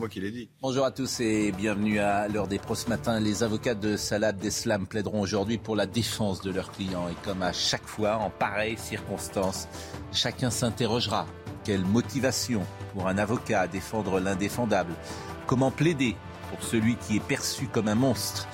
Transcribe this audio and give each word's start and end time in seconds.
Moi 0.00 0.08
qui 0.08 0.20
l'ai. 0.20 0.48
Bonjour 0.62 0.86
à 0.86 0.90
tous 0.90 1.20
et 1.20 1.52
bienvenue 1.52 1.98
à 1.98 2.26
l'heure 2.26 2.48
des 2.48 2.58
pros 2.58 2.74
ce 2.74 2.88
matin. 2.88 3.20
Les 3.20 3.42
avocats 3.42 3.74
de 3.74 3.98
Salah 3.98 4.28
Abdeslam 4.28 4.86
plaideront 4.86 5.20
aujourd'hui 5.20 5.58
pour 5.58 5.76
la 5.76 5.84
défense 5.84 6.40
de 6.40 6.50
leurs 6.50 6.72
clients. 6.72 7.06
Et 7.10 7.14
comme 7.22 7.42
à 7.42 7.52
chaque 7.52 7.86
fois, 7.86 8.16
en 8.16 8.30
pareille 8.30 8.78
circonstance, 8.78 9.68
chacun 10.10 10.48
s'interrogera. 10.48 11.26
Quelle 11.64 11.84
motivation 11.84 12.62
pour 12.94 13.08
un 13.08 13.18
avocat 13.18 13.60
à 13.60 13.68
défendre 13.68 14.20
l'indéfendable? 14.20 14.94
Comment 15.46 15.70
plaider 15.70 16.16
pour 16.48 16.62
celui 16.62 16.96
qui 16.96 17.16
est 17.16 17.20
perçu 17.20 17.66
comme 17.66 17.88
un 17.88 17.94
monstre? 17.94 18.48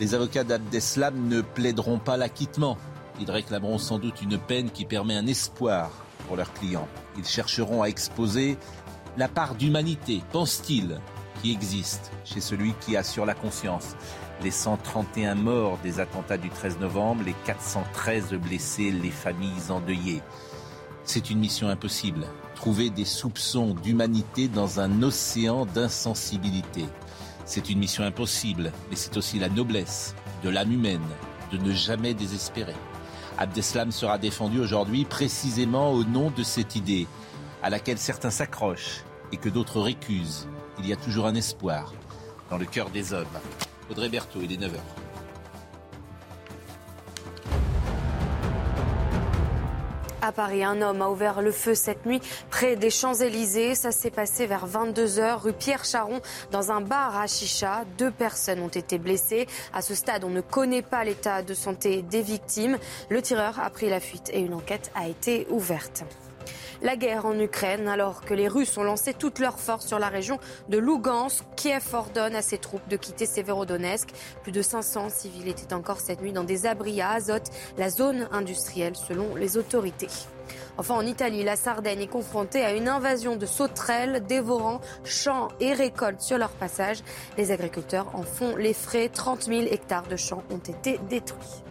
Les 0.00 0.14
avocats 0.14 0.42
d'Abdeslam 0.42 1.28
ne 1.28 1.42
plaideront 1.42 2.00
pas 2.00 2.16
l'acquittement. 2.16 2.76
Ils 3.20 3.30
réclameront 3.30 3.78
sans 3.78 4.00
doute 4.00 4.20
une 4.20 4.38
peine 4.38 4.70
qui 4.70 4.84
permet 4.84 5.14
un 5.14 5.28
espoir 5.28 5.90
pour 6.26 6.36
leurs 6.36 6.52
clients. 6.52 6.88
Ils 7.16 7.24
chercheront 7.24 7.82
à 7.82 7.86
exposer 7.86 8.58
la 9.18 9.26
part 9.26 9.56
d'humanité, 9.56 10.22
pense-t-il, 10.30 11.00
qui 11.42 11.50
existe 11.50 12.12
chez 12.24 12.40
celui 12.40 12.72
qui 12.80 12.96
assure 12.96 13.26
la 13.26 13.34
conscience. 13.34 13.96
Les 14.44 14.52
131 14.52 15.34
morts 15.34 15.76
des 15.82 15.98
attentats 15.98 16.38
du 16.38 16.48
13 16.48 16.78
novembre, 16.78 17.24
les 17.26 17.34
413 17.44 18.34
blessés, 18.34 18.92
les 18.92 19.10
familles 19.10 19.70
endeuillées. 19.70 20.22
C'est 21.02 21.30
une 21.30 21.40
mission 21.40 21.68
impossible. 21.68 22.26
Trouver 22.54 22.90
des 22.90 23.04
soupçons 23.04 23.74
d'humanité 23.74 24.46
dans 24.46 24.78
un 24.78 25.02
océan 25.02 25.66
d'insensibilité. 25.66 26.84
C'est 27.44 27.70
une 27.70 27.80
mission 27.80 28.04
impossible, 28.04 28.70
mais 28.88 28.96
c'est 28.96 29.16
aussi 29.16 29.40
la 29.40 29.48
noblesse 29.48 30.14
de 30.44 30.48
l'âme 30.48 30.72
humaine 30.72 31.08
de 31.50 31.58
ne 31.58 31.72
jamais 31.72 32.14
désespérer. 32.14 32.76
Abdeslam 33.36 33.90
sera 33.90 34.16
défendu 34.18 34.60
aujourd'hui 34.60 35.04
précisément 35.04 35.90
au 35.92 36.04
nom 36.04 36.30
de 36.30 36.44
cette 36.44 36.76
idée 36.76 37.08
à 37.64 37.70
laquelle 37.70 37.98
certains 37.98 38.30
s'accrochent 38.30 39.02
et 39.32 39.36
que 39.36 39.48
d'autres 39.48 39.80
récusent. 39.80 40.48
Il 40.78 40.86
y 40.86 40.92
a 40.92 40.96
toujours 40.96 41.26
un 41.26 41.34
espoir 41.34 41.92
dans 42.50 42.58
le 42.58 42.66
cœur 42.66 42.90
des 42.90 43.12
hommes. 43.12 43.26
Audrey 43.90 44.08
Berthaud, 44.08 44.40
il 44.42 44.52
est 44.52 44.60
9h. 44.60 44.78
À 50.20 50.32
Paris, 50.32 50.64
un 50.64 50.82
homme 50.82 51.00
a 51.00 51.08
ouvert 51.08 51.40
le 51.40 51.52
feu 51.52 51.74
cette 51.74 52.04
nuit 52.04 52.20
près 52.50 52.76
des 52.76 52.90
Champs-Élysées. 52.90 53.74
Ça 53.74 53.92
s'est 53.92 54.10
passé 54.10 54.46
vers 54.46 54.66
22h 54.66 55.36
rue 55.36 55.52
Pierre 55.52 55.84
Charon 55.84 56.20
dans 56.50 56.72
un 56.72 56.80
bar 56.80 57.16
à 57.16 57.26
Chicha. 57.26 57.84
Deux 57.96 58.10
personnes 58.10 58.60
ont 58.60 58.68
été 58.68 58.98
blessées. 58.98 59.46
À 59.72 59.80
ce 59.80 59.94
stade, 59.94 60.24
on 60.24 60.30
ne 60.30 60.40
connaît 60.40 60.82
pas 60.82 61.04
l'état 61.04 61.42
de 61.42 61.54
santé 61.54 62.02
des 62.02 62.22
victimes. 62.22 62.78
Le 63.08 63.22
tireur 63.22 63.60
a 63.60 63.70
pris 63.70 63.88
la 63.88 64.00
fuite 64.00 64.30
et 64.34 64.40
une 64.40 64.54
enquête 64.54 64.90
a 64.94 65.08
été 65.08 65.46
ouverte. 65.50 66.04
La 66.80 66.94
guerre 66.94 67.26
en 67.26 67.36
Ukraine, 67.38 67.88
alors 67.88 68.20
que 68.20 68.34
les 68.34 68.46
Russes 68.46 68.78
ont 68.78 68.84
lancé 68.84 69.12
toutes 69.12 69.40
leurs 69.40 69.58
forces 69.58 69.86
sur 69.86 69.98
la 69.98 70.08
région 70.08 70.38
de 70.68 70.78
Lugansk, 70.78 71.44
Kiev 71.56 71.82
ordonne 71.92 72.36
à 72.36 72.42
ses 72.42 72.58
troupes 72.58 72.86
de 72.88 72.96
quitter 72.96 73.26
Severodonetsk. 73.26 74.10
Plus 74.44 74.52
de 74.52 74.62
500 74.62 75.08
civils 75.08 75.48
étaient 75.48 75.74
encore 75.74 75.98
cette 75.98 76.22
nuit 76.22 76.32
dans 76.32 76.44
des 76.44 76.66
abris 76.66 77.00
à 77.00 77.10
Azot, 77.10 77.50
la 77.78 77.90
zone 77.90 78.28
industrielle 78.30 78.94
selon 78.94 79.34
les 79.34 79.56
autorités. 79.56 80.08
Enfin, 80.76 80.94
en 80.94 81.04
Italie, 81.04 81.42
la 81.42 81.56
Sardaigne 81.56 82.02
est 82.02 82.06
confrontée 82.06 82.64
à 82.64 82.72
une 82.72 82.88
invasion 82.88 83.34
de 83.34 83.46
sauterelles 83.46 84.24
dévorant 84.28 84.80
champs 85.02 85.48
et 85.58 85.72
récoltes 85.72 86.20
sur 86.20 86.38
leur 86.38 86.50
passage. 86.50 86.98
Les 87.36 87.50
agriculteurs 87.50 88.14
en 88.14 88.22
font 88.22 88.54
les 88.54 88.74
frais. 88.74 89.08
30 89.08 89.42
000 89.42 89.62
hectares 89.62 90.06
de 90.06 90.16
champs 90.16 90.44
ont 90.50 90.58
été 90.58 91.00
détruits. 91.10 91.62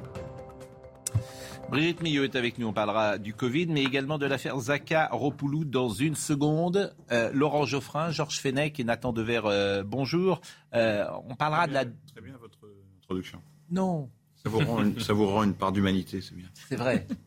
Brigitte 1.69 2.01
Millot 2.01 2.23
est 2.23 2.35
avec 2.35 2.57
nous. 2.59 2.67
On 2.67 2.73
parlera 2.73 3.17
du 3.17 3.33
Covid, 3.33 3.67
mais 3.67 3.83
également 3.83 4.17
de 4.17 4.25
l'affaire 4.25 4.57
Zaka 4.57 5.09
Ropoulou 5.11 5.65
dans 5.65 5.89
une 5.89 6.15
seconde. 6.15 6.95
Euh, 7.11 7.29
Laurent 7.33 7.65
Geoffrin, 7.65 8.11
Georges 8.11 8.39
Fenech 8.39 8.79
et 8.79 8.83
Nathan 8.85 9.11
Dever, 9.11 9.41
euh, 9.45 9.83
bonjour. 9.83 10.39
Euh, 10.73 11.05
on 11.27 11.35
parlera 11.35 11.67
de 11.67 11.73
la. 11.73 11.85
Très 11.85 12.21
bien 12.23 12.37
votre 12.39 12.59
introduction. 12.99 13.41
Non. 13.69 14.09
Ça 14.35 14.49
vous 14.49 14.59
rend 14.59 14.81
une, 14.81 14.99
ça 14.99 15.13
vous 15.13 15.27
rend 15.27 15.43
une 15.43 15.55
part 15.55 15.73
d'humanité, 15.73 16.21
c'est 16.21 16.35
bien. 16.35 16.47
C'est 16.69 16.77
vrai. 16.77 17.05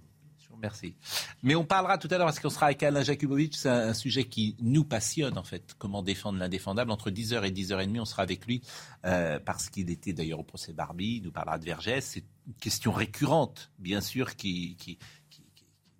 Remercie. 0.61 0.95
Mais 1.43 1.55
on 1.55 1.65
parlera 1.65 1.97
tout 1.97 2.09
à 2.11 2.19
l'heure, 2.19 2.27
parce 2.27 2.39
qu'on 2.39 2.51
sera 2.51 2.67
avec 2.67 2.83
Alain 2.83 3.03
Jakubowicz. 3.03 3.57
C'est 3.57 3.71
un, 3.71 3.95
sujet 3.95 4.25
qui 4.25 4.57
nous 4.61 4.85
passionne, 4.85 5.39
en 5.39 5.43
fait. 5.43 5.75
Comment 5.79 6.03
défendre 6.03 6.39
l'indéfendable. 6.39 6.91
Entre 6.91 7.11
10h 7.11 7.45
et 7.45 7.51
10h30, 7.51 8.01
on 8.01 8.05
sera 8.05 8.23
avec 8.23 8.47
lui, 8.47 8.61
euh, 9.07 9.39
parce 9.39 9.71
qu'il 9.71 9.89
était 9.89 10.13
d'ailleurs 10.13 10.41
au 10.41 10.45
procès 10.45 10.75
Barbie. 10.75 11.17
Il 11.17 11.23
nous 11.23 11.33
parlera 11.33 11.59
de 11.59 11.65
Vergès. 11.65 12.05
C'est 12.05 12.25
une 12.47 12.55
question 12.61 12.93
récurrente, 12.93 13.71
bien 13.79 14.03
sûr, 14.03 14.37
qui 14.37 14.77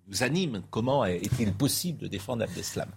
nous 0.07 0.21
anime. 0.21 0.61
Comment 0.69 1.05
est-il 1.05 1.53
possible 1.53 1.99
de 1.99 2.07
défendre 2.07 2.43
Abdeslam? 2.43 2.89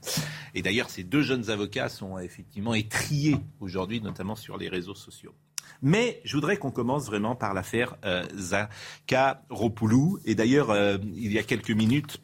Et 0.53 0.61
d'ailleurs, 0.61 0.91
ces 0.91 1.05
deux 1.05 1.23
jeunes 1.23 1.49
avocats 1.49 1.89
sont 1.89 2.19
effectivement 2.19 2.75
étriés 2.75 3.37
aujourd'hui, 3.61 4.03
notamment 4.03 4.37
sur 4.37 4.59
les 4.59 4.69
réseaux 4.69 4.95
sociaux. 4.95 5.35
Mais 5.83 6.21
je 6.25 6.35
voudrais 6.37 6.57
qu'on 6.57 6.71
commence 6.71 7.07
vraiment 7.07 7.35
par 7.37 7.55
l'affaire 7.55 7.97
euh, 8.05 8.25
Zaka 8.37 9.43
Ropoulou. 9.51 10.19
Et 10.25 10.35
d'ailleurs, 10.35 10.71
euh, 10.71 10.99
il 11.17 11.33
y 11.33 11.39
a 11.39 11.43
quelques 11.43 11.71
minutes, 11.71 12.21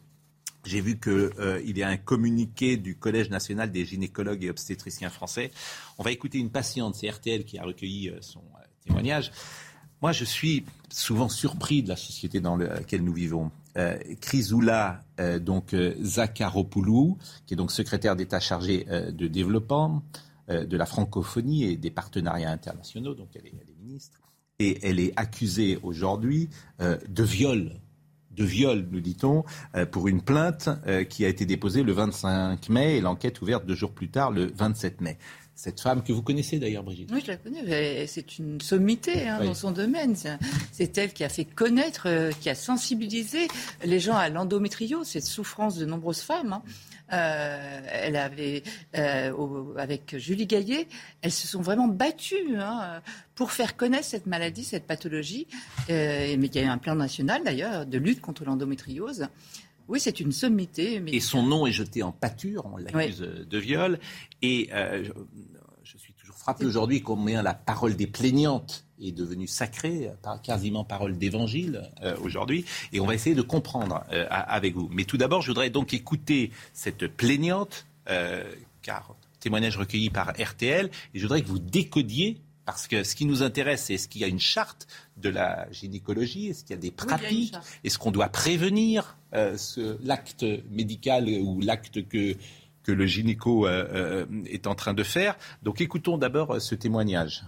j'ai 0.65 0.81
vu 0.81 0.99
qu'il 0.99 1.77
y 1.77 1.83
a 1.83 1.87
un 1.87 1.97
communiqué 1.97 2.77
du 2.77 2.95
Collège 2.95 3.29
national 3.29 3.71
des 3.71 3.85
gynécologues 3.85 4.43
et 4.43 4.49
obstétriciens 4.49 5.09
français. 5.09 5.51
On 5.97 6.03
va 6.03 6.11
écouter 6.11 6.37
une 6.37 6.49
patiente, 6.49 6.95
c'est 6.95 7.09
RTL 7.09 7.45
qui 7.45 7.57
a 7.57 7.63
recueilli 7.63 8.09
euh, 8.09 8.17
son 8.21 8.39
euh, 8.39 8.65
témoignage. 8.85 9.31
Moi, 10.01 10.11
je 10.11 10.25
suis 10.25 10.65
souvent 10.89 11.29
surpris 11.29 11.83
de 11.83 11.89
la 11.89 11.95
société 11.95 12.39
dans 12.39 12.57
laquelle 12.57 13.03
nous 13.03 13.13
vivons. 13.13 13.51
Euh, 13.77 13.97
Chrysoula, 14.19 15.01
euh, 15.19 15.39
donc 15.39 15.73
euh, 15.73 15.93
qui 15.93 17.53
est 17.53 17.55
donc 17.55 17.71
secrétaire 17.71 18.15
d'État 18.15 18.39
chargé 18.39 18.85
euh, 18.89 19.11
de 19.11 19.27
développement, 19.27 20.03
euh, 20.03 20.30
de 20.49 20.77
la 20.77 20.85
francophonie 20.85 21.63
et 21.63 21.77
des 21.77 21.91
partenariats 21.91 22.51
internationaux, 22.51 23.13
donc 23.13 23.29
elle 23.35 23.45
est, 23.47 23.53
elle 23.61 23.69
est 23.69 23.83
ministre, 23.85 24.19
et 24.59 24.79
elle 24.87 24.99
est 24.99 25.13
accusée 25.15 25.79
aujourd'hui 25.83 26.49
euh, 26.81 26.97
de 27.07 27.23
viol 27.23 27.71
de 28.31 28.45
viol, 28.45 28.87
nous 28.91 29.01
dit-on, 29.01 29.43
euh, 29.75 29.85
pour 29.85 30.07
une 30.07 30.21
plainte 30.21 30.69
euh, 30.87 31.03
qui 31.03 31.25
a 31.25 31.27
été 31.27 31.45
déposée 31.45 31.83
le 31.83 31.91
25 31.91 32.69
mai 32.69 32.95
et 32.95 33.01
l'enquête 33.01 33.41
ouverte 33.41 33.65
deux 33.65 33.75
jours 33.75 33.91
plus 33.91 34.07
tard, 34.09 34.31
le 34.31 34.45
27 34.55 35.01
mai. 35.01 35.17
Cette 35.53 35.81
femme 35.81 36.01
que 36.01 36.13
vous 36.13 36.21
connaissez 36.23 36.57
d'ailleurs, 36.57 36.83
Brigitte? 36.83 37.09
Oui, 37.11 37.21
je 37.23 37.27
la 37.27 37.35
connais. 37.35 38.07
C'est 38.07 38.39
une 38.39 38.61
sommité 38.61 39.27
hein, 39.27 39.39
Oui. 39.41 39.47
dans 39.47 39.53
son 39.53 39.71
domaine. 39.71 40.15
C'est- 40.71 40.97
elle 40.97 41.11
qui 41.11 41.25
a 41.25 41.29
fait 41.29 41.43
connaître, 41.43 42.03
euh, 42.07 42.31
qui 42.39 42.49
a 42.49 42.55
sensibilisé 42.55 43.49
les 43.83 43.99
gens 43.99 44.15
à 44.15 44.29
l'endométriose, 44.29 45.07
cette 45.07 45.25
souffrance 45.25 45.75
de 45.77 45.85
nombreuses 45.85 46.21
femmes. 46.21 46.53
hein. 46.53 46.63
Euh, 47.11 47.81
elle 47.91 48.15
avait, 48.15 48.63
euh, 48.97 49.31
au- 49.33 49.75
avec 49.77 50.17
Julie 50.17 50.45
Gaillet, 50.47 50.87
elles 51.21 51.31
se 51.31 51.47
sont 51.47 51.61
vraiment 51.61 51.87
battues 51.87 52.55
hein, 52.57 53.01
pour 53.35 53.51
faire 53.51 53.75
connaître 53.75 54.05
cette 54.05 54.25
maladie, 54.27 54.63
cette 54.63 54.87
pathologie. 54.87 55.47
Euh, 55.89 56.35
mais 56.39 56.47
il 56.47 56.55
y 56.55 56.59
a 56.59 56.63
eu 56.63 56.65
un 56.67 56.77
plan 56.77 56.95
national 56.95 57.43
d'ailleurs 57.43 57.85
de 57.85 57.97
lutte 57.97 58.21
contre 58.21 58.45
l'endométriose. 58.45 59.27
Oui, 59.87 59.99
c'est 59.99 60.19
une 60.21 60.31
sommité. 60.31 60.99
Mais 61.01 61.11
Et 61.11 61.19
son 61.19 61.43
nom 61.43 61.67
est 61.67 61.71
jeté 61.73 62.01
en 62.01 62.11
pâture, 62.13 62.65
on 62.71 62.77
l'accuse 62.77 63.23
euh, 63.23 63.45
de 63.49 63.57
viol. 63.57 63.99
Et 64.41 64.69
euh, 64.73 65.03
je, 65.03 65.11
je 65.83 65.97
suis 65.97 66.13
toujours 66.13 66.30
frappé 66.41 66.65
aujourd'hui 66.65 67.01
combien 67.01 67.43
la 67.43 67.53
parole 67.53 67.95
des 67.95 68.07
plaignantes 68.07 68.85
est 68.99 69.11
devenue 69.11 69.47
sacrée, 69.47 70.11
quasiment 70.41 70.83
parole 70.83 71.17
d'évangile 71.17 71.89
euh, 72.01 72.15
aujourd'hui. 72.21 72.65
Et 72.93 72.99
on 72.99 73.05
va 73.05 73.13
essayer 73.13 73.35
de 73.35 73.43
comprendre 73.43 74.03
euh, 74.11 74.25
avec 74.29 74.75
vous. 74.75 74.89
Mais 74.91 75.03
tout 75.03 75.17
d'abord, 75.17 75.41
je 75.41 75.47
voudrais 75.47 75.69
donc 75.69 75.93
écouter 75.93 76.51
cette 76.73 77.07
plaignante, 77.07 77.85
euh, 78.09 78.43
car 78.81 79.15
témoignage 79.39 79.77
recueilli 79.77 80.09
par 80.09 80.33
RTL, 80.39 80.89
et 81.13 81.19
je 81.19 81.21
voudrais 81.21 81.41
que 81.41 81.47
vous 81.47 81.59
décodiez. 81.59 82.41
Parce 82.63 82.87
que 82.87 83.03
ce 83.03 83.15
qui 83.15 83.25
nous 83.25 83.41
intéresse, 83.41 83.85
c'est 83.85 83.95
est-ce 83.95 84.07
qu'il 84.07 84.21
y 84.21 84.23
a 84.23 84.27
une 84.27 84.39
charte 84.39 84.87
de 85.17 85.29
la 85.29 85.67
gynécologie 85.71 86.47
Est-ce 86.47 86.63
qu'il 86.63 86.75
y 86.75 86.79
a 86.79 86.81
des 86.81 86.91
pratiques. 86.91 87.55
Est-ce 87.83 87.97
qu'on 87.97 88.11
doit 88.11 88.29
prévenir 88.29 89.17
euh, 89.33 89.57
l'acte 90.03 90.45
médical 90.69 91.27
ou 91.27 91.59
l'acte 91.59 92.07
que, 92.07 92.35
que 92.83 92.91
le 92.91 93.05
gynéco 93.05 93.67
euh, 93.67 93.87
euh, 93.91 94.43
est 94.45 94.67
en 94.67 94.75
train 94.75 94.93
de 94.93 95.03
faire 95.03 95.37
Donc 95.61 95.81
écoutons 95.81 96.17
d'abord 96.17 96.55
euh, 96.55 96.59
ce 96.59 96.75
témoignage. 96.75 97.43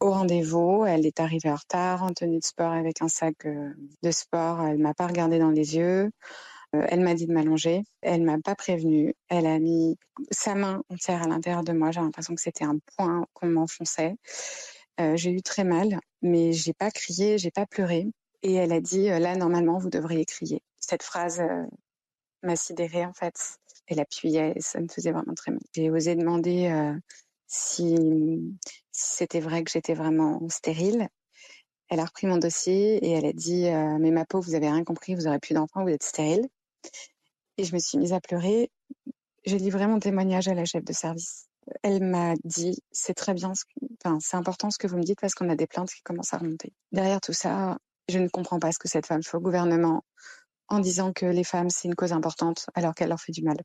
au 0.00 0.10
rendez-vous. 0.10 0.84
Elle 0.86 1.06
est 1.06 1.20
arrivée 1.20 1.50
en 1.50 1.56
retard, 1.56 2.02
en 2.02 2.12
tenue 2.12 2.38
de 2.38 2.44
sport 2.44 2.72
avec 2.72 3.02
un 3.02 3.08
sac 3.08 3.46
de 3.46 4.10
sport. 4.10 4.62
Elle 4.62 4.78
m'a 4.78 4.94
pas 4.94 5.06
regardé 5.06 5.38
dans 5.38 5.50
les 5.50 5.76
yeux. 5.76 6.10
elle 6.72 7.00
m'a 7.00 7.14
dit 7.14 7.26
de 7.26 7.32
m'allonger. 7.32 7.82
Elle 8.02 8.22
m'a 8.22 8.38
pas 8.38 8.54
prévenue. 8.54 9.14
Elle 9.28 9.46
a 9.46 9.58
mis 9.58 9.96
sa 10.30 10.54
main 10.54 10.82
entière 10.90 11.22
à 11.22 11.28
l'intérieur 11.28 11.64
de 11.64 11.72
moi. 11.72 11.90
J'ai 11.90 12.00
l'impression 12.00 12.34
que 12.34 12.42
c'était 12.42 12.64
un 12.64 12.78
point 12.96 13.24
qu'on 13.32 13.48
m'enfonçait. 13.48 14.16
J'ai 14.98 15.30
eu 15.30 15.42
très 15.42 15.64
mal, 15.64 16.00
mais 16.22 16.52
j'ai 16.52 16.72
pas 16.72 16.90
crié, 16.90 17.38
j'ai 17.38 17.50
pas 17.50 17.66
pleuré. 17.66 18.06
Et 18.42 18.54
elle 18.54 18.72
a 18.72 18.80
dit 18.80 19.08
là 19.08 19.34
normalement 19.34 19.78
vous 19.78 19.90
devriez 19.90 20.24
crier. 20.24 20.62
Cette 20.78 21.02
phrase 21.02 21.42
m'a 22.42 22.56
sidérée 22.56 23.04
en 23.04 23.12
fait. 23.12 23.58
Elle 23.86 24.00
appuyait, 24.00 24.54
ça 24.60 24.80
me 24.80 24.88
faisait 24.88 25.12
vraiment 25.12 25.34
très 25.34 25.52
mal. 25.52 25.60
J'ai 25.74 25.90
osé 25.90 26.14
demander 26.16 26.94
si, 27.46 27.96
si 28.92 29.16
c'était 29.16 29.40
vrai 29.40 29.64
que 29.64 29.70
j'étais 29.70 29.94
vraiment 29.94 30.46
stérile. 30.48 31.08
Elle 31.88 32.00
a 32.00 32.04
repris 32.04 32.26
mon 32.26 32.38
dossier 32.38 32.96
et 33.04 33.12
elle 33.12 33.26
a 33.26 33.32
dit 33.32 33.68
euh, 33.68 33.98
Mais 33.98 34.10
ma 34.10 34.24
peau, 34.24 34.40
vous 34.40 34.54
avez 34.54 34.68
rien 34.68 34.84
compris, 34.84 35.14
vous 35.14 35.26
aurez 35.28 35.38
plus 35.38 35.54
d'enfants, 35.54 35.84
vous 35.84 35.90
êtes 35.90 36.02
stérile. 36.02 36.48
Et 37.58 37.64
je 37.64 37.74
me 37.74 37.78
suis 37.78 37.98
mise 37.98 38.12
à 38.12 38.20
pleurer. 38.20 38.70
J'ai 39.44 39.58
livré 39.58 39.86
mon 39.86 40.00
témoignage 40.00 40.48
à 40.48 40.54
la 40.54 40.64
chef 40.64 40.84
de 40.84 40.92
service. 40.92 41.46
Elle 41.82 42.02
m'a 42.02 42.34
dit 42.44 42.82
C'est 42.90 43.14
très 43.14 43.34
bien, 43.34 43.52
c'est 44.20 44.36
important 44.36 44.70
ce 44.70 44.78
que 44.78 44.86
vous 44.86 44.96
me 44.96 45.02
dites 45.02 45.20
parce 45.20 45.34
qu'on 45.34 45.48
a 45.48 45.56
des 45.56 45.66
plaintes 45.66 45.90
qui 45.90 46.02
commencent 46.02 46.34
à 46.34 46.38
remonter. 46.38 46.72
Derrière 46.90 47.20
tout 47.20 47.32
ça, 47.32 47.78
je 48.08 48.18
ne 48.18 48.28
comprends 48.28 48.58
pas 48.58 48.72
ce 48.72 48.78
que 48.78 48.88
cette 48.88 49.06
femme 49.06 49.22
fait 49.22 49.36
au 49.36 49.40
gouvernement 49.40 50.04
en 50.68 50.80
disant 50.80 51.12
que 51.12 51.26
les 51.26 51.44
femmes, 51.44 51.70
c'est 51.70 51.88
une 51.88 51.94
cause 51.94 52.12
importante 52.12 52.66
alors 52.74 52.94
qu'elle 52.94 53.08
leur 53.08 53.20
fait 53.20 53.32
du 53.32 53.42
mal. 53.42 53.56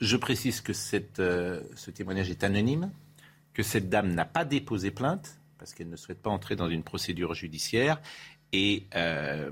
Je 0.00 0.16
précise 0.16 0.60
que 0.60 0.72
euh, 1.18 1.62
ce 1.74 1.90
témoignage 1.90 2.30
est 2.30 2.42
anonyme, 2.42 2.90
que 3.52 3.62
cette 3.62 3.88
dame 3.88 4.14
n'a 4.14 4.24
pas 4.24 4.44
déposé 4.44 4.90
plainte 4.90 5.40
parce 5.60 5.74
qu'elle 5.74 5.90
ne 5.90 5.96
souhaite 5.96 6.22
pas 6.22 6.30
entrer 6.30 6.56
dans 6.56 6.70
une 6.70 6.82
procédure 6.82 7.34
judiciaire. 7.34 8.00
Et 8.52 8.86
euh, 8.94 9.50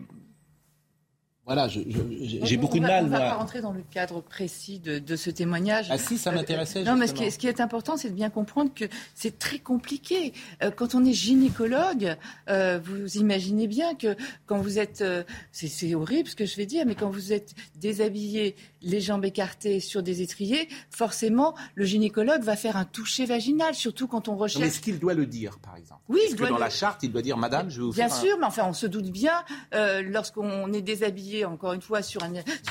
voilà, 1.49 1.67
j'ai 1.67 2.59
beaucoup 2.59 2.77
de 2.79 2.83
mal. 2.83 3.05
On 3.05 3.07
ne 3.07 3.11
va 3.11 3.21
pas 3.21 3.35
rentrer 3.37 3.63
dans 3.63 3.73
le 3.73 3.81
cadre 3.91 4.21
précis 4.21 4.81
de, 4.81 5.17
ce 5.17 5.31
témoignage. 5.31 5.87
Ah 5.91 5.97
si, 5.97 6.19
ça 6.19 6.31
m'intéressait. 6.31 6.85
non, 6.85 6.95
mais 6.95 7.07
ce 7.07 7.39
qui, 7.39 7.47
est, 7.47 7.61
important, 7.63 7.97
c'est 7.97 8.11
de 8.11 8.15
bien 8.15 8.29
comprendre 8.29 8.71
que 8.75 8.85
c'est 9.15 9.39
très 9.39 9.59
compliqué. 9.59 10.35
Euh, 10.63 10.71
quand 10.71 10.95
on 10.95 11.03
est 11.07 11.15
gynécologue, 11.15 12.19
euh, 12.51 12.79
vous 12.85 13.17
imaginez 13.17 13.67
bien 13.67 13.95
que 13.95 14.15
quand 14.45 14.59
vous 14.59 14.79
êtes, 14.79 15.01
euh, 15.01 15.25
c'est 15.51 15.95
horrible 15.95 16.29
ce 16.29 16.37
que 16.37 16.45
je 16.45 16.55
vais 16.55 16.67
dire, 16.67 16.85
mais 16.85 16.95
quand 16.95 17.09
vous 17.09 17.33
êtes 17.33 17.55
déshabillé, 17.77 18.55
les 18.83 19.01
jambes 19.01 19.25
écartées 19.25 19.81
sur 19.81 20.03
des 20.03 20.21
étriers, 20.21 20.69
forcément, 20.91 21.55
le 21.77 21.87
gynécologue 21.87 22.43
va 22.43 22.57
faire 22.57 22.77
un 22.77 22.85
toucher 22.85 23.25
vaginal, 23.25 23.75
surtout 23.75 24.07
quand 24.07 24.29
on 24.29 24.37
recherche. 24.37 24.67
Est-ce 24.67 24.81
qu'il 24.83 24.99
doit 24.99 25.15
le 25.15 25.25
dire, 25.25 25.59
par 25.61 25.77
exemple 25.77 26.03
Oui, 26.11 26.21
Est-ce 26.27 26.37
que 26.37 26.45
dans 26.45 26.59
la 26.59 26.69
charte, 26.69 27.05
il 27.05 27.11
doit 27.11 27.23
dire, 27.23 27.39
Madame, 27.39 27.71
je 27.71 27.81
vais 27.81 27.87
vous 27.87 27.93
bien 27.93 28.11
faire. 28.11 28.21
Bien 28.21 28.29
sûr, 28.29 28.39
mais 28.39 28.47
enfin, 28.47 28.67
on 28.69 28.75
se 28.75 28.87
doute 28.87 29.11
bien, 29.11 29.43
lorsqu'on 29.73 30.71
est 30.75 30.83
déshabillé 30.83 31.38
encore 31.45 31.73
une 31.73 31.81
fois, 31.81 32.03
sur, 32.03 32.23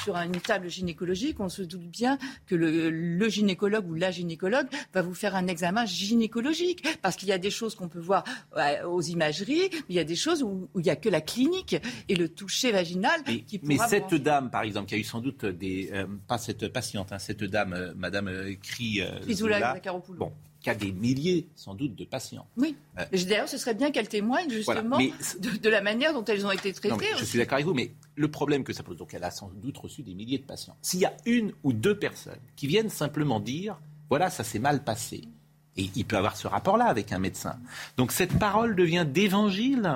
sur 0.03 0.15
une 0.15 0.39
table 0.39 0.69
gynécologique, 0.69 1.39
on 1.39 1.49
se 1.49 1.61
doute 1.61 1.87
bien 1.87 2.17
que 2.45 2.55
le, 2.55 3.29
gynécologue 3.29 3.89
ou 3.89 3.95
la 3.95 4.11
gynécologue 4.11 4.67
va 4.93 5.01
vous 5.01 5.13
faire 5.13 5.35
un 5.35 5.47
examen 5.47 5.85
gynécologique. 5.85 6.85
Parce 7.01 7.15
qu'il 7.15 7.29
y 7.29 7.31
a 7.31 7.37
des 7.37 7.51
choses 7.51 7.75
qu'on 7.75 7.89
peut 7.89 7.99
voir 7.99 8.23
euh, 8.55 8.87
aux 8.87 9.01
imageries, 9.01 9.69
mais 9.71 9.79
il 9.89 9.95
y 9.95 9.99
a 9.99 10.03
des 10.03 10.15
choses 10.15 10.43
où, 10.43 10.69
il 10.75 10.81
n'y 10.81 10.89
a 10.89 10.95
que 10.95 11.09
la 11.09 11.21
clinique 11.21 11.75
et 12.07 12.15
le 12.15 12.29
toucher 12.29 12.71
vaginal 12.71 13.21
mais, 13.27 13.41
qui 13.41 13.59
Mais 13.63 13.77
cette 13.87 14.13
dame, 14.13 14.49
par 14.49 14.63
exemple, 14.63 14.87
qui 14.87 14.95
a 14.95 14.97
eu 14.97 15.03
sans 15.03 15.19
doute 15.19 15.45
des... 15.45 15.89
Euh, 15.93 16.05
pas 16.27 16.37
cette 16.37 16.71
patiente, 16.71 17.11
hein, 17.11 17.19
cette 17.19 17.43
dame, 17.43 17.73
euh, 17.73 17.93
Madame 17.95 18.29
Cri... 18.61 19.01
bon, 20.17 20.31
qui 20.67 20.71
a 20.71 20.75
des 20.75 20.91
milliers, 20.91 21.47
sans 21.55 21.75
doute, 21.75 21.95
de 21.95 22.03
patients. 22.03 22.45
Oui. 22.57 22.75
D'ailleurs, 23.13 23.47
ce 23.47 23.57
serait 23.57 23.73
bien 23.73 23.91
qu'elle 23.91 24.09
témoigne 24.09 24.49
justement 24.49 24.97
de, 25.63 25.69
la 25.69 25.81
manière 25.81 26.13
dont 26.13 26.25
elles 26.25 26.45
ont 26.45 26.51
été 26.51 26.73
traitées. 26.73 27.05
je 27.17 27.23
suis 27.23 27.39
d'accord 27.39 27.55
avec 27.55 27.65
vous, 27.65 27.73
mais 27.73 27.91
le 28.15 28.29
problème 28.29 28.65
que 28.65 28.73
ça 28.73 28.83
pose, 28.83 28.97
donc 28.97 29.13
elle 29.13 29.23
a 29.23 29.31
sans 29.31 29.49
doute 29.49 29.77
reçu 29.77 30.03
des 30.03 30.13
milliers 30.13 30.39
de 30.39 30.43
patients. 30.43 30.75
S'il 30.81 30.99
y 30.99 31.05
a 31.05 31.15
une 31.25 31.53
ou 31.63 31.71
deux 31.71 31.97
personnes 31.97 32.41
qui 32.57 32.67
viennent 32.67 32.89
simplement 32.89 33.39
dire, 33.39 33.79
voilà, 34.09 34.29
ça 34.29 34.43
s'est 34.43 34.59
mal 34.59 34.83
passé, 34.83 35.21
et 35.77 35.89
il 35.95 36.03
peut 36.05 36.17
avoir 36.17 36.35
ce 36.35 36.47
rapport-là 36.47 36.85
avec 36.85 37.13
un 37.13 37.19
médecin. 37.19 37.57
Donc 37.95 38.11
cette 38.11 38.37
parole 38.37 38.75
devient 38.75 39.05
d'évangile. 39.07 39.89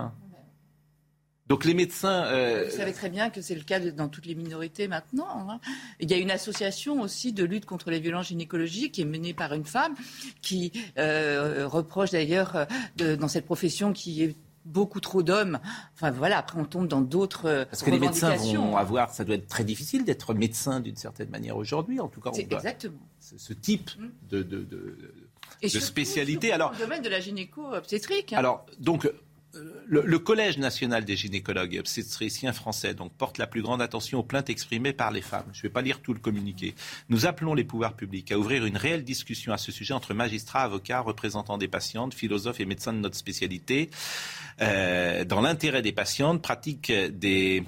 Donc 1.51 1.65
les 1.65 1.73
médecins. 1.73 2.23
Euh, 2.27 2.63
Vous 2.69 2.77
savez 2.77 2.93
très 2.93 3.09
bien 3.09 3.29
que 3.29 3.41
c'est 3.41 3.55
le 3.55 3.63
cas 3.63 3.81
dans 3.81 4.07
toutes 4.07 4.25
les 4.25 4.35
minorités 4.35 4.87
maintenant. 4.87 5.49
Hein. 5.49 5.59
Il 5.99 6.09
y 6.09 6.13
a 6.13 6.17
une 6.17 6.31
association 6.31 7.01
aussi 7.01 7.33
de 7.33 7.43
lutte 7.43 7.65
contre 7.65 7.91
les 7.91 7.99
violences 7.99 8.29
gynécologiques 8.29 8.93
qui 8.93 9.01
est 9.01 9.05
menée 9.05 9.33
par 9.33 9.53
une 9.53 9.65
femme 9.65 9.93
qui 10.41 10.71
euh, 10.97 11.67
reproche 11.67 12.11
d'ailleurs 12.11 12.67
euh, 13.01 13.17
dans 13.17 13.27
cette 13.27 13.43
profession 13.43 13.91
qui 13.91 14.23
est 14.23 14.35
beaucoup 14.63 15.01
trop 15.01 15.23
d'hommes. 15.23 15.59
Enfin 15.93 16.09
voilà, 16.11 16.37
après 16.37 16.57
on 16.57 16.63
tombe 16.63 16.87
dans 16.87 17.01
d'autres. 17.01 17.65
Parce 17.69 17.83
que 17.83 17.91
les 17.91 17.99
médecins 17.99 18.33
vont 18.37 18.77
avoir, 18.77 19.13
ça 19.13 19.25
doit 19.25 19.35
être 19.35 19.47
très 19.47 19.65
difficile 19.65 20.05
d'être 20.05 20.33
médecin 20.33 20.79
d'une 20.79 20.95
certaine 20.95 21.31
manière 21.31 21.57
aujourd'hui. 21.57 21.99
En 21.99 22.07
tout 22.07 22.21
cas, 22.21 22.29
on 22.33 22.37
exactement. 22.37 22.95
Ce, 23.19 23.51
type 23.51 23.91
mm. 23.99 24.09
de, 24.29 24.43
de, 24.43 24.63
de, 24.63 24.97
de 25.61 25.67
spécialité. 25.67 26.53
Alors, 26.53 26.71
dans 26.71 26.77
le 26.77 26.83
domaine 26.85 27.01
de 27.01 27.09
la 27.09 27.19
gynéco-obstétrique. 27.19 28.31
Hein. 28.31 28.37
Alors 28.37 28.65
donc 28.79 29.11
le, 29.87 30.19
Collège 30.19 30.57
national 30.57 31.03
des 31.03 31.15
gynécologues 31.15 31.75
et 31.75 31.79
obstétriciens 31.79 32.53
français 32.53 32.93
donc, 32.93 33.11
porte 33.13 33.37
la 33.37 33.47
plus 33.47 33.61
grande 33.61 33.81
attention 33.81 34.19
aux 34.19 34.23
plaintes 34.23 34.49
exprimées 34.49 34.93
par 34.93 35.11
les 35.11 35.21
femmes. 35.21 35.45
Je 35.53 35.59
ne 35.59 35.63
vais 35.63 35.69
pas 35.69 35.81
lire 35.81 35.99
tout 35.99 36.13
le 36.13 36.19
communiqué. 36.19 36.75
Nous 37.09 37.25
appelons 37.25 37.53
les 37.53 37.63
pouvoirs 37.63 37.95
publics 37.95 38.31
à 38.31 38.39
ouvrir 38.39 38.65
une 38.65 38.77
réelle 38.77 39.03
discussion 39.03 39.51
à 39.51 39.57
ce 39.57 39.71
sujet 39.71 39.93
entre 39.93 40.13
magistrats, 40.13 40.63
avocats, 40.63 41.01
représentants 41.01 41.57
des 41.57 41.67
patientes, 41.67 42.13
philosophes 42.13 42.59
et 42.59 42.65
médecins 42.65 42.93
de 42.93 42.99
notre 42.99 43.17
spécialité, 43.17 43.89
euh, 44.61 45.25
dans 45.25 45.41
l'intérêt 45.41 45.81
des 45.81 45.91
patientes, 45.91 46.41
pratique 46.41 46.91
des 46.91 47.63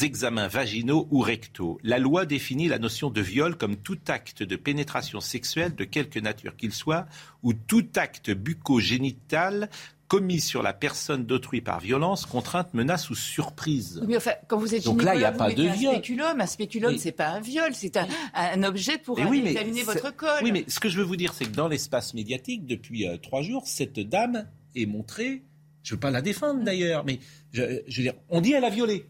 examens 0.00 0.48
vaginaux 0.48 1.06
ou 1.10 1.20
rectaux. 1.20 1.78
La 1.82 1.98
loi 1.98 2.24
définit 2.24 2.66
la 2.68 2.78
notion 2.78 3.10
de 3.10 3.20
viol 3.20 3.56
comme 3.56 3.76
tout 3.76 3.98
acte 4.08 4.42
de 4.42 4.56
pénétration 4.56 5.20
sexuelle 5.20 5.74
de 5.74 5.84
quelque 5.84 6.18
nature 6.18 6.56
qu'il 6.56 6.72
soit 6.72 7.06
ou 7.42 7.52
tout 7.52 7.86
acte 7.96 8.30
bucogénital 8.30 9.68
commis 10.12 10.40
sur 10.42 10.62
la 10.62 10.74
personne 10.74 11.24
d'autrui 11.24 11.62
par 11.62 11.80
violence, 11.80 12.26
contrainte, 12.26 12.74
menace 12.74 13.08
ou 13.08 13.14
surprise. 13.14 14.02
Mais 14.06 14.18
enfin, 14.18 14.32
quand 14.46 14.58
vous 14.58 14.74
êtes 14.74 14.84
Donc 14.84 15.02
là, 15.02 15.14
il 15.14 15.20
n'y 15.20 15.24
a 15.24 15.32
pas 15.32 15.50
de 15.50 15.66
un 15.66 15.74
Spéculum, 15.74 16.38
un 16.38 16.46
spéculum, 16.46 16.98
c'est 16.98 17.12
pas 17.12 17.28
un 17.28 17.40
viol, 17.40 17.70
c'est 17.72 17.96
un, 17.96 18.62
objet 18.62 18.98
pour 18.98 19.18
examiner 19.18 19.82
votre 19.84 20.14
col. 20.14 20.28
Oui, 20.42 20.52
mais 20.52 20.66
ce 20.68 20.80
que 20.80 20.90
je 20.90 20.98
veux 20.98 21.02
vous 21.02 21.16
dire, 21.16 21.32
c'est 21.32 21.46
que 21.46 21.56
dans 21.56 21.66
l'espace 21.66 22.12
médiatique, 22.12 22.66
depuis 22.66 23.08
euh, 23.08 23.16
trois 23.16 23.40
jours, 23.40 23.66
cette 23.66 24.00
dame 24.00 24.46
est 24.76 24.84
montrée. 24.84 25.44
Je 25.82 25.94
ne 25.94 25.96
veux 25.96 26.00
pas 26.00 26.10
la 26.10 26.20
défendre 26.20 26.60
mm. 26.60 26.64
d'ailleurs, 26.64 27.04
mais 27.06 27.18
je, 27.52 27.62
veux 27.62 28.02
dire, 28.02 28.12
on 28.28 28.42
dit 28.42 28.52
elle 28.52 28.66
a 28.66 28.70
violé. 28.70 29.06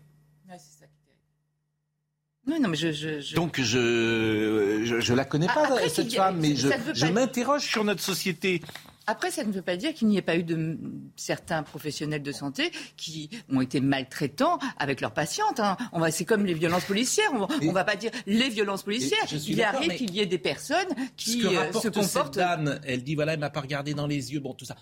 Oui, 2.46 2.60
non, 2.60 2.68
mais 2.68 2.76
je, 2.76 3.34
Donc 3.34 3.60
je, 3.60 4.82
je, 5.00 5.14
la 5.14 5.24
connais 5.24 5.46
pas 5.46 5.88
cette 5.88 6.14
femme, 6.14 6.38
mais 6.40 6.54
je, 6.54 6.68
je 6.94 7.06
m'interroge 7.06 7.62
sur 7.62 7.82
notre 7.82 8.02
société. 8.02 8.62
Après, 9.06 9.30
ça 9.30 9.44
ne 9.44 9.52
veut 9.52 9.62
pas 9.62 9.76
dire 9.76 9.94
qu'il 9.94 10.08
n'y 10.08 10.16
ait 10.16 10.22
pas 10.22 10.36
eu 10.36 10.44
de 10.44 10.78
certains 11.16 11.62
professionnels 11.62 12.22
de 12.22 12.32
santé 12.32 12.70
qui 12.96 13.30
ont 13.50 13.60
été 13.60 13.80
maltraitants 13.80 14.58
avec 14.78 15.00
leurs 15.00 15.12
patientes. 15.12 15.60
Hein. 15.60 15.76
On 15.92 16.00
va, 16.00 16.10
c'est 16.10 16.24
comme 16.24 16.46
les 16.46 16.54
violences 16.54 16.84
policières. 16.84 17.30
On 17.32 17.64
ne 17.64 17.72
va 17.72 17.84
pas 17.84 17.96
dire 17.96 18.10
les 18.26 18.48
violences 18.48 18.82
policières. 18.82 19.24
Il 19.46 19.62
arrive 19.62 19.94
qu'il 19.94 20.14
y 20.14 20.20
ait 20.20 20.26
des 20.26 20.38
personnes 20.38 20.88
qui 21.16 21.46
euh, 21.46 21.72
se 21.72 21.88
comportent. 21.88 22.34
Cette 22.34 22.34
dame, 22.34 22.80
elle 22.84 23.02
dit 23.02 23.14
voilà, 23.14 23.34
elle 23.34 23.40
m'a 23.40 23.50
pas 23.50 23.60
regardé 23.60 23.94
dans 23.94 24.06
les 24.06 24.32
yeux. 24.32 24.40
Bon, 24.40 24.54
tout 24.54 24.64
ça, 24.64 24.76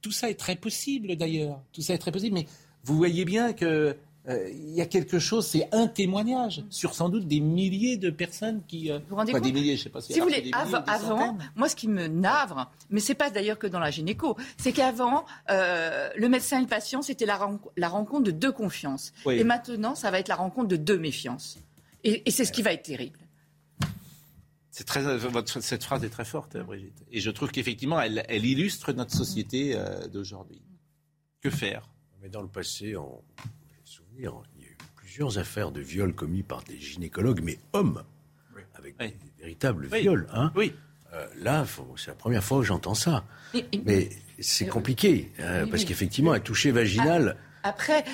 tout 0.00 0.12
ça 0.12 0.30
est 0.30 0.38
très 0.38 0.56
possible 0.56 1.16
d'ailleurs. 1.16 1.60
Tout 1.72 1.82
ça 1.82 1.94
est 1.94 1.98
très 1.98 2.12
possible. 2.12 2.34
Mais 2.34 2.46
vous 2.84 2.96
voyez 2.96 3.24
bien 3.24 3.52
que 3.52 3.96
euh, 4.28 4.50
il 4.52 4.74
y 4.74 4.82
a 4.82 4.86
quelque 4.86 5.18
chose, 5.18 5.46
c'est 5.46 5.66
un 5.72 5.86
témoignage 5.86 6.62
sur 6.68 6.94
sans 6.94 7.08
doute 7.08 7.26
des 7.26 7.40
milliers 7.40 7.96
de 7.96 8.10
personnes 8.10 8.62
qui. 8.68 8.90
Euh, 8.90 8.98
vous 9.08 9.16
rendez 9.16 9.32
compte 9.32 9.42
des 9.42 9.52
milliers, 9.52 9.78
je 9.78 9.84
sais 9.84 9.88
pas 9.88 10.02
si, 10.02 10.12
si 10.12 10.20
vous 10.20 10.26
voulez, 10.26 10.50
avant, 10.52 11.38
moi, 11.56 11.70
ce 11.70 11.76
qui 11.76 11.88
me 11.88 12.06
navre, 12.06 12.70
mais 12.90 13.00
c'est 13.00 13.14
pas 13.14 13.30
d'ailleurs 13.30 13.58
que 13.58 13.66
dans 13.66 13.78
la 13.78 13.90
gynéco, 13.90 14.36
c'est 14.58 14.72
qu'avant, 14.72 15.24
euh, 15.50 16.10
le 16.16 16.28
médecin 16.28 16.58
et 16.58 16.62
le 16.62 16.68
patient, 16.68 17.00
c'était 17.00 17.24
la, 17.24 17.38
rencontre 17.88 18.24
de 18.24 18.30
deux 18.30 18.52
confiances. 18.52 19.12
Et 19.26 19.42
maintenant, 19.42 19.94
ça 19.94 20.10
va 20.10 20.18
être 20.18 20.28
la 20.28 20.36
rencontre 20.36 20.68
de 20.68 20.76
deux 20.76 20.98
méfiances. 20.98 21.58
Et, 22.04 22.30
c'est 22.30 22.44
ce 22.44 22.52
qui 22.52 22.60
va 22.60 22.74
être 22.74 22.82
terrible. 22.82 23.18
C'est 24.70 24.84
très, 24.84 25.02
cette 25.60 25.82
phrase 25.82 26.04
est 26.04 26.10
très 26.10 26.24
forte, 26.26 26.58
Brigitte. 26.58 27.04
Et 27.10 27.20
je 27.20 27.30
trouve 27.30 27.50
qu'effectivement, 27.50 28.00
elle, 28.00 28.44
illustre 28.44 28.92
notre 28.92 29.14
société 29.14 29.78
d'aujourd'hui. 30.12 30.60
Que 31.40 31.48
faire? 31.48 31.88
Mais 32.22 32.28
dans 32.28 32.42
le 32.42 32.48
passé, 32.48 32.96
on 32.96 33.22
il 34.56 34.62
y 34.62 34.66
a 34.66 34.70
eu 34.70 34.76
plusieurs 34.96 35.38
affaires 35.38 35.70
de 35.70 35.80
viols 35.80 36.14
commis 36.14 36.42
par 36.42 36.62
des 36.64 36.78
gynécologues, 36.78 37.40
mais 37.42 37.58
hommes, 37.72 38.02
avec 38.74 38.96
des 38.98 39.14
véritables 39.38 39.86
viols. 39.86 40.28
Hein. 40.32 40.52
Oui. 40.54 40.74
Euh, 41.12 41.26
là, 41.38 41.66
c'est 41.96 42.08
la 42.08 42.14
première 42.14 42.44
fois 42.44 42.58
que 42.60 42.64
j'entends 42.64 42.94
ça. 42.94 43.24
Mais 43.84 44.10
c'est 44.38 44.66
compliqué, 44.66 45.32
euh, 45.40 45.66
parce 45.66 45.84
qu'effectivement, 45.84 46.32
un 46.32 46.40
toucher 46.40 46.70
vaginal. 46.70 47.36
Après. 47.62 48.04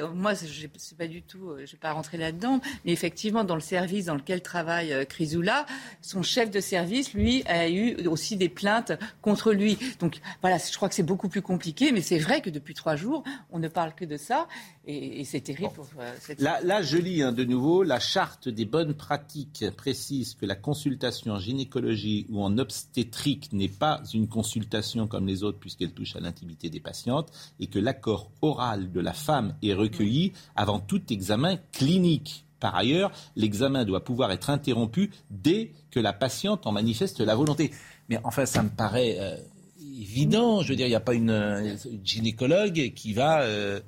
Euh, 0.00 0.08
moi, 0.08 0.34
je 0.34 0.66
sais 0.76 0.94
pas 0.94 1.06
du 1.06 1.22
tout, 1.22 1.54
je 1.64 1.72
vais 1.72 1.78
pas 1.78 1.92
rentrer 1.92 2.16
là-dedans, 2.16 2.60
mais 2.84 2.92
effectivement, 2.92 3.44
dans 3.44 3.54
le 3.54 3.60
service 3.60 4.06
dans 4.06 4.14
lequel 4.14 4.42
travaille 4.42 5.06
Chrysoula, 5.06 5.66
son 6.00 6.22
chef 6.22 6.50
de 6.50 6.60
service, 6.60 7.14
lui, 7.14 7.42
a 7.46 7.68
eu 7.68 8.06
aussi 8.06 8.36
des 8.36 8.48
plaintes 8.48 8.92
contre 9.22 9.52
lui. 9.52 9.78
Donc 10.00 10.20
voilà, 10.40 10.58
je 10.58 10.76
crois 10.76 10.88
que 10.88 10.94
c'est 10.94 11.02
beaucoup 11.02 11.28
plus 11.28 11.42
compliqué, 11.42 11.92
mais 11.92 12.00
c'est 12.00 12.18
vrai 12.18 12.40
que 12.40 12.50
depuis 12.50 12.74
trois 12.74 12.96
jours, 12.96 13.24
on 13.50 13.58
ne 13.58 13.68
parle 13.68 13.94
que 13.94 14.04
de 14.04 14.16
ça. 14.16 14.46
Et, 14.86 15.24
c'est 15.24 15.40
terrible. 15.40 15.72
Pour, 15.74 15.86
euh, 16.00 16.12
là, 16.38 16.60
là, 16.62 16.82
je 16.82 16.96
lis 16.96 17.22
hein, 17.22 17.32
de 17.32 17.44
nouveau, 17.44 17.82
la 17.82 18.00
charte 18.00 18.48
des 18.48 18.64
bonnes 18.64 18.94
pratiques 18.94 19.64
précise 19.76 20.34
que 20.34 20.46
la 20.46 20.56
consultation 20.56 21.32
en 21.32 21.38
gynécologie 21.38 22.26
ou 22.30 22.42
en 22.42 22.58
obstétrique 22.58 23.52
n'est 23.52 23.68
pas 23.68 24.02
une 24.14 24.28
consultation 24.28 25.06
comme 25.06 25.26
les 25.26 25.42
autres 25.44 25.58
puisqu'elle 25.58 25.92
touche 25.92 26.16
à 26.16 26.20
l'intimité 26.20 26.70
des 26.70 26.80
patientes 26.80 27.30
et 27.60 27.66
que 27.66 27.78
l'accord 27.78 28.30
oral 28.42 28.90
de 28.90 29.00
la 29.00 29.12
femme 29.12 29.54
est 29.62 29.69
recueilli 29.74 30.32
avant 30.56 30.78
tout 30.78 31.00
examen 31.12 31.58
clinique. 31.72 32.44
Par 32.60 32.76
ailleurs, 32.76 33.10
l'examen 33.36 33.84
doit 33.84 34.04
pouvoir 34.04 34.30
être 34.32 34.50
interrompu 34.50 35.10
dès 35.30 35.72
que 35.90 35.98
la 35.98 36.12
patiente 36.12 36.66
en 36.66 36.72
manifeste 36.72 37.20
la 37.20 37.34
volonté. 37.34 37.70
Mais 38.08 38.18
enfin, 38.22 38.44
ça 38.44 38.62
me 38.62 38.68
paraît 38.68 39.16
euh, 39.18 39.36
évident. 39.80 40.62
Je 40.62 40.68
veux 40.68 40.76
dire, 40.76 40.86
il 40.86 40.90
n'y 40.90 40.96
a 40.96 41.00
pas 41.00 41.14
une, 41.14 41.76
gynécologue 42.04 42.92
qui 42.94 43.14
va 43.14 43.42
euh, 43.42 43.80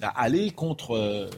aller 0.00 0.50
contre 0.52 0.92
euh, 0.96 1.28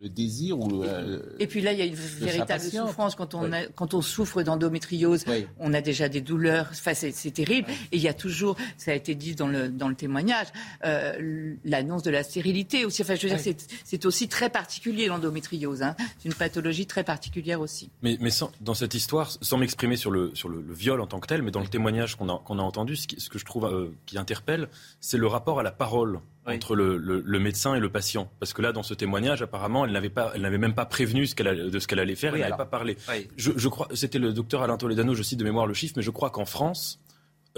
le 0.00 0.08
désir 0.08 0.58
ou 0.58 0.82
euh, 0.82 1.20
et 1.38 1.46
puis 1.46 1.60
là 1.60 1.72
il 1.72 1.78
y 1.78 1.82
a 1.82 1.84
une 1.84 1.94
véritable 1.94 2.62
souffrance 2.62 3.14
quand 3.14 3.34
on 3.34 3.50
quand 3.74 3.92
on 3.92 4.00
souffre 4.00 4.42
d'endométriose. 4.42 5.24
On 5.58 5.74
a 5.74 5.82
déjà 5.82 6.08
des 6.08 6.22
douleurs. 6.22 6.68
Enfin 6.70 6.94
c'est 6.94 7.30
terrible. 7.30 7.68
Et 7.92 7.96
il 7.96 8.02
y 8.02 8.08
a 8.08 8.14
toujours 8.14 8.56
ça 8.78 8.92
a 8.92 8.94
été 8.94 9.14
dit 9.14 9.34
dans 9.34 9.48
le 9.48 9.68
dans 9.68 9.88
le 9.88 9.94
témoignage 9.94 10.46
euh, 10.84 11.54
l'annonce 11.64 12.02
de 12.02 12.10
la 12.10 12.22
stérilité 12.22 12.86
aussi. 12.86 13.02
Enfin 13.02 13.14
je 13.14 13.28
veux 13.28 13.36
dire 13.36 13.54
c'est 13.84 14.06
aussi 14.06 14.28
très 14.28 14.48
particulier 14.48 15.06
l'endométriose 15.06 15.82
hein. 15.82 15.94
c'est 16.18 16.28
une 16.28 16.34
pathologie 16.34 16.86
très 16.86 17.04
particulière 17.04 17.60
aussi. 17.60 17.90
Mais 18.02 18.16
mais 18.20 18.30
sans, 18.30 18.50
dans 18.60 18.74
cette 18.74 18.94
histoire 18.94 19.30
sans 19.42 19.58
m'exprimer 19.58 19.96
sur 19.96 20.10
le 20.10 20.30
sur 20.34 20.48
le, 20.48 20.64
viol 20.70 21.00
en 21.00 21.06
tant 21.06 21.20
que 21.20 21.26
tel 21.26 21.42
mais 21.42 21.50
dans 21.50 21.60
le 21.60 21.68
témoignage 21.68 22.16
qu'on 22.16 22.28
a 22.28 22.40
qu'on 22.44 22.58
a 22.58 22.62
entendu 22.62 22.96
ce, 22.96 23.06
ce, 23.18 23.28
que 23.28 23.38
je 23.38 23.44
trouve 23.44 23.66
euh, 23.66 23.92
qui 24.06 24.16
interpelle 24.16 24.68
c'est 25.00 25.18
le 25.18 25.26
rapport 25.26 25.60
à 25.60 25.62
la 25.62 25.72
parole 25.72 26.20
entre 26.46 26.74
le, 26.74 27.38
médecin 27.38 27.74
et 27.74 27.80
le 27.80 27.90
patient. 27.90 28.30
Parce 28.38 28.52
que 28.52 28.62
là, 28.62 28.72
dans 28.72 28.82
ce 28.82 28.94
témoignage, 28.94 29.42
apparemment, 29.42 29.84
elle 29.84 29.92
n'avait 29.92 30.10
pas, 30.10 30.32
elle 30.34 30.42
n'avait 30.42 30.58
même 30.58 30.74
pas 30.74 30.86
prévenu 30.86 31.26
ce 31.26 31.34
qu'elle 31.34 31.70
de 31.70 31.78
ce 31.78 31.86
qu'elle 31.86 31.98
allait 31.98 32.14
faire. 32.14 32.34
elle 32.34 32.40
n'avait 32.40 32.56
pas 32.56 32.66
parlé. 32.66 32.96
Je, 33.36 33.68
crois, 33.68 33.88
c'était 33.94 34.18
le 34.18 34.32
docteur 34.32 34.62
Alain 34.62 34.76
Toledano, 34.76 35.14
je 35.14 35.22
cite 35.22 35.38
de 35.38 35.44
mémoire 35.44 35.66
le 35.66 35.74
chiffre, 35.74 35.94
mais 35.96 36.02
je 36.02 36.10
crois 36.10 36.30
qu'en 36.30 36.44
France, 36.44 37.00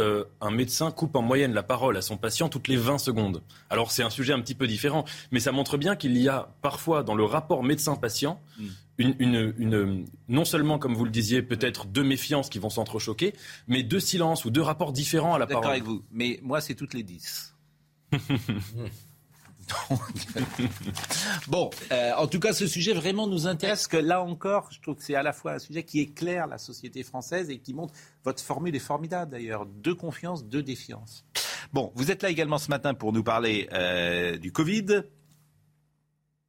euh, 0.00 0.24
un 0.40 0.50
médecin 0.50 0.90
coupe 0.90 1.16
en 1.16 1.22
moyenne 1.22 1.52
la 1.52 1.62
parole 1.62 1.98
à 1.98 2.02
son 2.02 2.16
patient 2.16 2.48
toutes 2.48 2.66
les 2.68 2.76
20 2.76 2.96
secondes. 2.96 3.42
Alors 3.68 3.90
c'est 3.90 4.02
un 4.02 4.08
sujet 4.08 4.32
un 4.32 4.40
petit 4.40 4.54
peu 4.54 4.66
différent, 4.66 5.04
mais 5.32 5.40
ça 5.40 5.52
montre 5.52 5.76
bien 5.76 5.96
qu'il 5.96 6.16
y 6.16 6.30
a 6.30 6.48
parfois 6.62 7.02
dans 7.02 7.14
le 7.14 7.24
rapport 7.24 7.62
médecin-patient 7.62 8.40
hmm. 8.58 8.66
une, 8.96 9.54
une, 9.58 10.06
non 10.28 10.46
seulement, 10.46 10.78
comme 10.78 10.94
vous 10.94 11.04
le 11.04 11.10
disiez, 11.10 11.42
peut-être 11.42 11.86
deux 11.86 12.04
méfiances 12.04 12.48
qui 12.48 12.58
vont 12.58 12.70
s'entrechoquer, 12.70 13.34
mais 13.68 13.82
deux 13.82 14.00
silences 14.00 14.46
ou 14.46 14.50
deux 14.50 14.62
rapports 14.62 14.92
différents 14.92 15.34
à 15.34 15.38
la 15.38 15.46
parole. 15.46 15.62
D'accord 15.62 15.72
avec 15.72 15.84
vous, 15.84 16.02
mais 16.10 16.40
moi 16.42 16.62
c'est 16.62 16.74
toutes 16.74 16.94
les 16.94 17.02
10. 17.02 17.51
bon, 21.48 21.70
euh, 21.90 22.12
en 22.16 22.26
tout 22.26 22.40
cas, 22.40 22.52
ce 22.52 22.66
sujet 22.66 22.92
vraiment 22.92 23.26
nous 23.26 23.46
intéresse, 23.46 23.86
que 23.86 23.96
là 23.96 24.22
encore, 24.22 24.70
je 24.72 24.80
trouve 24.80 24.96
que 24.96 25.02
c'est 25.02 25.14
à 25.14 25.22
la 25.22 25.32
fois 25.32 25.52
un 25.52 25.58
sujet 25.58 25.84
qui 25.84 26.00
éclaire 26.00 26.46
la 26.46 26.58
société 26.58 27.02
française 27.02 27.50
et 27.50 27.58
qui 27.58 27.74
montre 27.74 27.94
votre 28.24 28.42
formule 28.42 28.74
est 28.74 28.80
formidable 28.80 29.32
d'ailleurs, 29.32 29.66
de 29.66 29.92
confiance, 29.92 30.46
de 30.46 30.60
défiance. 30.60 31.24
Bon, 31.72 31.92
vous 31.94 32.10
êtes 32.10 32.22
là 32.22 32.30
également 32.30 32.58
ce 32.58 32.68
matin 32.68 32.94
pour 32.94 33.12
nous 33.12 33.22
parler 33.22 33.68
euh, 33.72 34.36
du 34.36 34.52
Covid. 34.52 35.04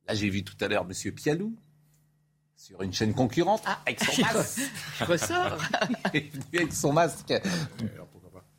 Là, 0.08 0.16
j'ai 0.16 0.30
vu 0.30 0.44
tout 0.44 0.58
à 0.60 0.68
l'heure 0.68 0.86
Monsieur 0.86 1.12
Pialou 1.12 1.56
sur 2.58 2.82
une 2.82 2.94
chaîne 2.94 3.14
concurrente 3.14 3.62
ah, 3.66 3.80
avec 3.86 4.04
son 4.04 4.22
masque. 4.22 4.62
Je 5.00 5.04
ressors. 5.06 5.58
avec 6.04 6.32
son 6.72 6.94
masque. 6.94 7.34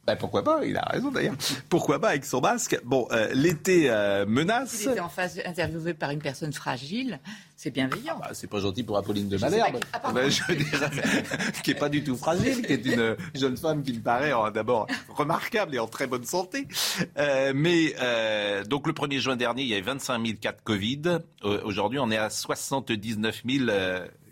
Ben 0.06 0.16
pourquoi 0.16 0.44
pas, 0.44 0.64
il 0.66 0.76
a 0.76 0.82
raison 0.82 1.11
d'ailleurs. 1.11 1.34
Pourquoi 1.70 1.99
pas 1.99 2.11
avec 2.11 2.26
son 2.26 2.42
masque? 2.42 2.78
Bon, 2.84 3.08
euh, 3.11 3.32
l'été 3.32 3.88
euh, 3.88 4.26
menace. 4.26 4.82
Il 4.84 4.90
était 4.90 5.00
en 5.00 5.08
face 5.08 5.38
interviewé 5.44 5.94
par 5.94 6.11
une 6.11 6.20
personne 6.20 6.52
fragile, 6.52 7.20
c'est 7.56 7.70
bienveillant. 7.70 8.16
Ah 8.18 8.28
bah, 8.28 8.30
c'est 8.34 8.50
pas 8.50 8.61
gentil 8.61 8.82
pour 8.82 8.99
Apolline 8.99 9.28
de 9.30 9.38
Malherbe. 9.38 9.80
Ah, 9.94 10.12
ben, 10.12 10.28
je 10.28 10.42
qui 11.62 11.70
est 11.70 11.75
pas 11.75 11.88
du 11.88 12.04
tout 12.04 12.16
fragile, 12.16 12.66
qui 12.66 12.73
est 12.75 12.84
une 12.84 13.16
jeune 13.34 13.56
femme 13.56 13.82
qui 13.82 13.94
me 13.94 14.00
paraît 14.00 14.32
d'abord 14.52 14.87
remarquable 15.08 15.75
et 15.75 15.78
en 15.78 15.87
très 15.87 16.06
bonne 16.06 16.25
santé. 16.25 16.68
Euh, 17.16 17.52
mais 17.54 17.94
donc 18.68 18.87
le 18.87 18.92
1er 18.92 19.20
juin 19.20 19.37
dernier, 19.37 19.62
il 19.62 19.68
y 19.68 19.73
avait 19.73 19.82
25 19.82 20.26
000 20.26 20.38
cas 20.38 20.52
de 20.52 20.61
Covid. 20.62 21.20
Aujourd'hui, 21.64 21.99
on 21.99 22.11
est 22.11 22.18
à 22.18 22.28
79 22.28 23.42
000 23.49 23.70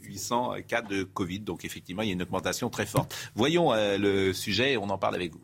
800 0.03 0.55
cas 0.69 0.83
de 0.83 1.05
Covid. 1.05 1.41
Donc 1.41 1.65
effectivement, 1.65 2.03
il 2.03 2.09
y 2.09 2.11
a 2.11 2.15
une 2.15 2.23
augmentation 2.23 2.69
très 2.69 2.85
forte. 2.85 3.17
Voyons 3.35 3.73
le 3.75 4.35
sujet 4.35 4.73
et 4.73 4.77
on 4.77 4.91
en 4.91 4.99
parle 4.99 5.15
avec 5.15 5.33
vous. 5.33 5.41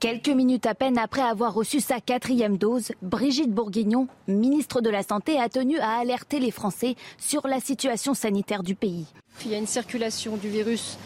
Quelques 0.00 0.30
minutes 0.30 0.64
à 0.64 0.74
peine 0.74 0.96
après 0.96 1.20
avoir 1.20 1.52
reçu 1.52 1.78
sa 1.78 2.00
quatrième 2.00 2.56
dose, 2.56 2.92
Brigitte 3.02 3.52
Bourguignon, 3.52 4.08
ministre 4.28 4.80
de 4.80 4.88
la 4.88 5.02
Santé, 5.02 5.38
a 5.38 5.50
tenu 5.50 5.78
à 5.78 5.98
alerter 5.98 6.40
les 6.40 6.50
Français 6.50 6.96
sur 7.18 7.46
la 7.46 7.60
situation 7.60 8.14
sanitaire 8.14 8.62
du 8.62 8.74
pays. 8.74 9.04
Il 9.44 9.50
y 9.50 9.54
a 9.54 9.58
une 9.58 9.66
circulation 9.66 10.38
du 10.38 10.48
virus 10.48 10.96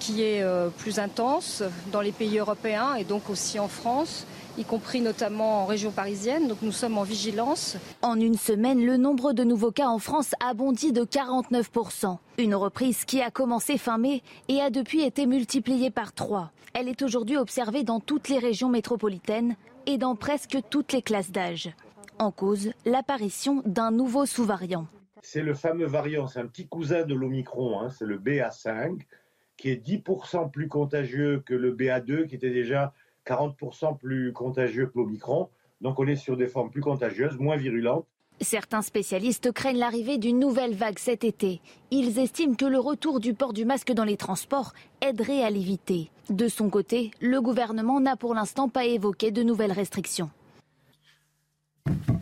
qui 0.00 0.22
est 0.22 0.40
euh, 0.40 0.70
plus 0.70 0.98
intense 0.98 1.62
dans 1.92 2.00
les 2.00 2.10
pays 2.10 2.38
européens 2.38 2.94
et 2.94 3.04
donc 3.04 3.28
aussi 3.28 3.58
en 3.58 3.68
France 3.68 4.24
y 4.58 4.64
compris 4.64 5.00
notamment 5.00 5.62
en 5.62 5.66
région 5.66 5.90
parisienne. 5.90 6.48
Donc 6.48 6.62
nous 6.62 6.72
sommes 6.72 6.98
en 6.98 7.04
vigilance. 7.04 7.76
En 8.02 8.20
une 8.20 8.36
semaine, 8.36 8.84
le 8.84 8.96
nombre 8.96 9.32
de 9.32 9.44
nouveaux 9.44 9.70
cas 9.70 9.88
en 9.88 9.98
France 9.98 10.34
a 10.44 10.52
bondi 10.52 10.92
de 10.92 11.02
49%. 11.04 12.18
Une 12.38 12.54
reprise 12.54 13.04
qui 13.04 13.22
a 13.22 13.30
commencé 13.30 13.78
fin 13.78 13.98
mai 13.98 14.22
et 14.48 14.60
a 14.60 14.70
depuis 14.70 15.02
été 15.02 15.26
multipliée 15.26 15.90
par 15.90 16.12
trois. 16.12 16.50
Elle 16.74 16.88
est 16.88 17.02
aujourd'hui 17.02 17.36
observée 17.36 17.84
dans 17.84 18.00
toutes 18.00 18.28
les 18.28 18.38
régions 18.38 18.68
métropolitaines 18.68 19.56
et 19.86 19.96
dans 19.96 20.16
presque 20.16 20.58
toutes 20.68 20.92
les 20.92 21.02
classes 21.02 21.30
d'âge. 21.30 21.70
En 22.18 22.32
cause, 22.32 22.72
l'apparition 22.84 23.62
d'un 23.64 23.90
nouveau 23.90 24.26
sous-variant. 24.26 24.86
C'est 25.22 25.42
le 25.42 25.54
fameux 25.54 25.86
variant, 25.86 26.26
c'est 26.26 26.40
un 26.40 26.46
petit 26.46 26.66
cousin 26.66 27.04
de 27.04 27.14
l'Omicron, 27.14 27.80
hein. 27.80 27.90
c'est 27.90 28.04
le 28.04 28.18
BA5, 28.18 29.00
qui 29.56 29.70
est 29.70 29.84
10% 29.84 30.50
plus 30.50 30.68
contagieux 30.68 31.42
que 31.44 31.54
le 31.54 31.74
BA2, 31.74 32.26
qui 32.26 32.36
était 32.36 32.50
déjà 32.50 32.92
40% 33.28 33.98
plus 33.98 34.32
contagieux 34.32 34.86
que 34.86 34.98
l'Omicron. 34.98 35.48
Donc 35.80 35.98
on 36.00 36.06
est 36.06 36.16
sur 36.16 36.36
des 36.36 36.48
formes 36.48 36.70
plus 36.70 36.80
contagieuses, 36.80 37.38
moins 37.38 37.56
virulentes. 37.56 38.06
Certains 38.40 38.82
spécialistes 38.82 39.50
craignent 39.52 39.78
l'arrivée 39.78 40.16
d'une 40.16 40.38
nouvelle 40.38 40.74
vague 40.74 40.98
cet 40.98 41.24
été. 41.24 41.60
Ils 41.90 42.18
estiment 42.20 42.54
que 42.54 42.64
le 42.64 42.78
retour 42.78 43.18
du 43.18 43.34
port 43.34 43.52
du 43.52 43.64
masque 43.64 43.92
dans 43.92 44.04
les 44.04 44.16
transports 44.16 44.72
aiderait 45.00 45.42
à 45.42 45.50
l'éviter. 45.50 46.10
De 46.30 46.46
son 46.46 46.70
côté, 46.70 47.10
le 47.20 47.40
gouvernement 47.40 48.00
n'a 48.00 48.16
pour 48.16 48.34
l'instant 48.34 48.68
pas 48.68 48.84
évoqué 48.84 49.32
de 49.32 49.42
nouvelles 49.42 49.72
restrictions. 49.72 50.30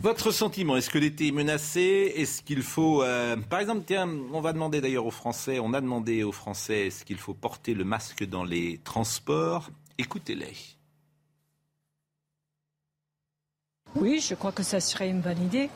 Votre 0.01 0.31
sentiment, 0.31 0.77
est-ce 0.77 0.89
que 0.89 0.99
l'été 0.99 1.29
est 1.29 1.33
menacé? 1.33 2.13
Est-ce 2.17 2.41
qu'il 2.41 2.63
faut, 2.63 3.03
euh, 3.03 3.37
par 3.37 3.59
exemple, 3.59 3.83
tiens, 3.87 4.09
on 4.33 4.41
va 4.41 4.53
demander 4.53 4.81
d'ailleurs 4.81 5.05
aux 5.05 5.11
Français, 5.11 5.59
on 5.59 5.75
a 5.75 5.81
demandé 5.81 6.23
aux 6.23 6.33
Français, 6.33 6.87
est-ce 6.87 7.05
qu'il 7.05 7.19
faut 7.19 7.35
porter 7.35 7.75
le 7.75 7.85
masque 7.85 8.25
dans 8.25 8.45
les 8.45 8.79
transports? 8.85 9.71
Écoutez-les. 9.99 10.76
Oui, 13.97 14.21
je 14.21 14.35
crois 14.35 14.53
que 14.53 14.63
ça 14.63 14.81
serait 14.81 15.09
une 15.09 15.21
bonne 15.21 15.43
idée. 15.43 15.71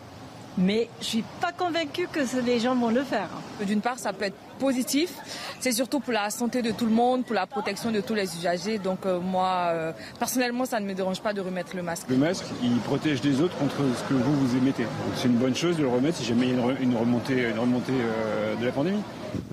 Mais 0.59 0.89
je 1.01 1.07
suis 1.07 1.25
pas 1.41 1.53
convaincue 1.53 2.07
que 2.09 2.21
les 2.45 2.61
gens 2.61 2.75
vont 2.75 2.91
le 2.91 3.03
faire. 3.03 3.29
D'une 3.65 3.81
part, 3.81 3.99
ça 3.99 4.13
peut 4.13 4.27
être 4.27 4.37
positif. 4.61 5.11
C'est 5.59 5.73
surtout 5.73 6.01
pour 6.01 6.13
la 6.13 6.31
santé 6.31 6.63
de 6.63 6.71
tout 6.71 6.87
le 6.87 6.93
monde, 6.93 7.25
pour 7.25 7.35
la 7.35 7.47
protection 7.47 7.91
de 7.91 8.01
tous 8.01 8.15
les 8.15 8.29
usagers. 8.37 8.79
Donc 8.79 9.01
euh, 9.07 9.19
moi, 9.19 9.71
euh, 9.73 9.93
personnellement, 10.19 10.67
ça 10.67 10.79
ne 10.79 10.87
me 10.87 10.95
dérange 10.95 11.21
pas 11.21 11.33
de 11.33 11.41
remettre 11.41 11.75
le 11.75 11.83
masque. 11.83 12.07
Le 12.09 12.17
masque, 12.17 12.45
il 12.63 12.79
protège 12.81 13.23
les 13.25 13.41
autres 13.41 13.57
contre 13.57 13.77
ce 13.99 14.09
que 14.09 14.15
vous 14.15 14.35
vous 14.35 14.57
émettez. 14.57 14.87
C'est 15.17 15.29
une 15.29 15.41
bonne 15.45 15.57
chose 15.57 15.77
de 15.77 15.83
le 15.83 15.89
remettre 15.89 16.19
si 16.19 16.25
jamais 16.25 16.47
il 16.49 16.57
y 16.57 16.61
a 16.61 16.73
une 16.81 16.97
remontée, 16.97 17.49
une 17.51 17.59
remontée 17.59 17.93
euh, 17.93 18.55
de 18.57 18.67
la 18.67 18.73
pandémie. 18.73 19.03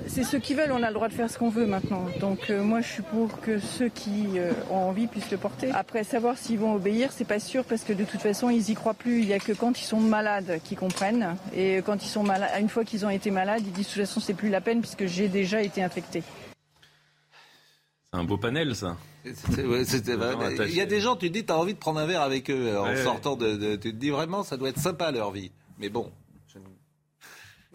C'est 0.07 0.23
ceux 0.23 0.39
qui 0.39 0.53
veulent, 0.53 0.71
on 0.71 0.83
a 0.83 0.87
le 0.87 0.93
droit 0.93 1.09
de 1.09 1.13
faire 1.13 1.29
ce 1.29 1.37
qu'on 1.37 1.49
veut 1.49 1.65
maintenant. 1.65 2.05
Donc 2.19 2.49
euh, 2.49 2.63
moi 2.63 2.81
je 2.81 2.87
suis 2.87 3.03
pour 3.03 3.39
que 3.41 3.59
ceux 3.59 3.89
qui 3.89 4.37
euh, 4.37 4.53
ont 4.71 4.77
envie 4.77 5.07
puissent 5.07 5.31
le 5.31 5.37
porter. 5.37 5.69
Après 5.73 6.03
savoir 6.03 6.37
s'ils 6.37 6.59
vont 6.59 6.73
obéir, 6.73 7.11
c'est 7.11 7.27
pas 7.27 7.39
sûr 7.39 7.63
parce 7.65 7.83
que 7.83 7.93
de 7.93 8.03
toute 8.03 8.21
façon 8.21 8.49
ils 8.49 8.69
y 8.69 8.73
croient 8.73 8.93
plus. 8.93 9.19
Il 9.19 9.27
y 9.27 9.33
a 9.33 9.39
que 9.39 9.51
quand 9.51 9.79
ils 9.79 9.85
sont 9.85 9.99
malades 9.99 10.59
qu'ils 10.63 10.77
comprennent. 10.77 11.35
Et 11.55 11.81
quand 11.85 12.03
ils 12.03 12.09
sont 12.09 12.23
malades, 12.23 12.51
une 12.59 12.69
fois 12.69 12.85
qu'ils 12.85 13.05
ont 13.05 13.09
été 13.09 13.31
malades, 13.31 13.61
ils 13.65 13.71
disent 13.71 13.87
de 13.87 13.93
toute 13.93 14.05
façon 14.05 14.19
c'est 14.19 14.33
plus 14.33 14.49
la 14.49 14.61
peine 14.61 14.79
puisque 14.79 14.96
j'ai 15.05 15.27
déjà 15.27 15.61
été 15.61 15.83
infecté. 15.83 16.23
C'est 18.11 18.19
un 18.19 18.23
beau 18.23 18.37
panel 18.37 18.75
ça. 18.75 18.97
Il 19.25 20.73
y 20.73 20.81
a 20.81 20.85
des 20.85 21.01
gens, 21.01 21.15
tu 21.15 21.27
te 21.27 21.33
dis, 21.33 21.45
tu 21.45 21.51
as 21.51 21.57
envie 21.57 21.73
de 21.73 21.79
prendre 21.79 21.99
un 21.99 22.05
verre 22.05 22.21
avec 22.21 22.49
eux 22.49 22.77
en 22.79 22.95
sortant 23.03 23.35
de, 23.35 23.75
Tu 23.75 23.91
te 23.91 23.97
dis 23.97 24.09
vraiment, 24.09 24.43
ça 24.43 24.57
doit 24.57 24.69
être 24.69 24.79
sympa 24.79 25.11
leur 25.11 25.31
vie. 25.31 25.51
Mais 25.77 25.89
bon, 25.89 26.11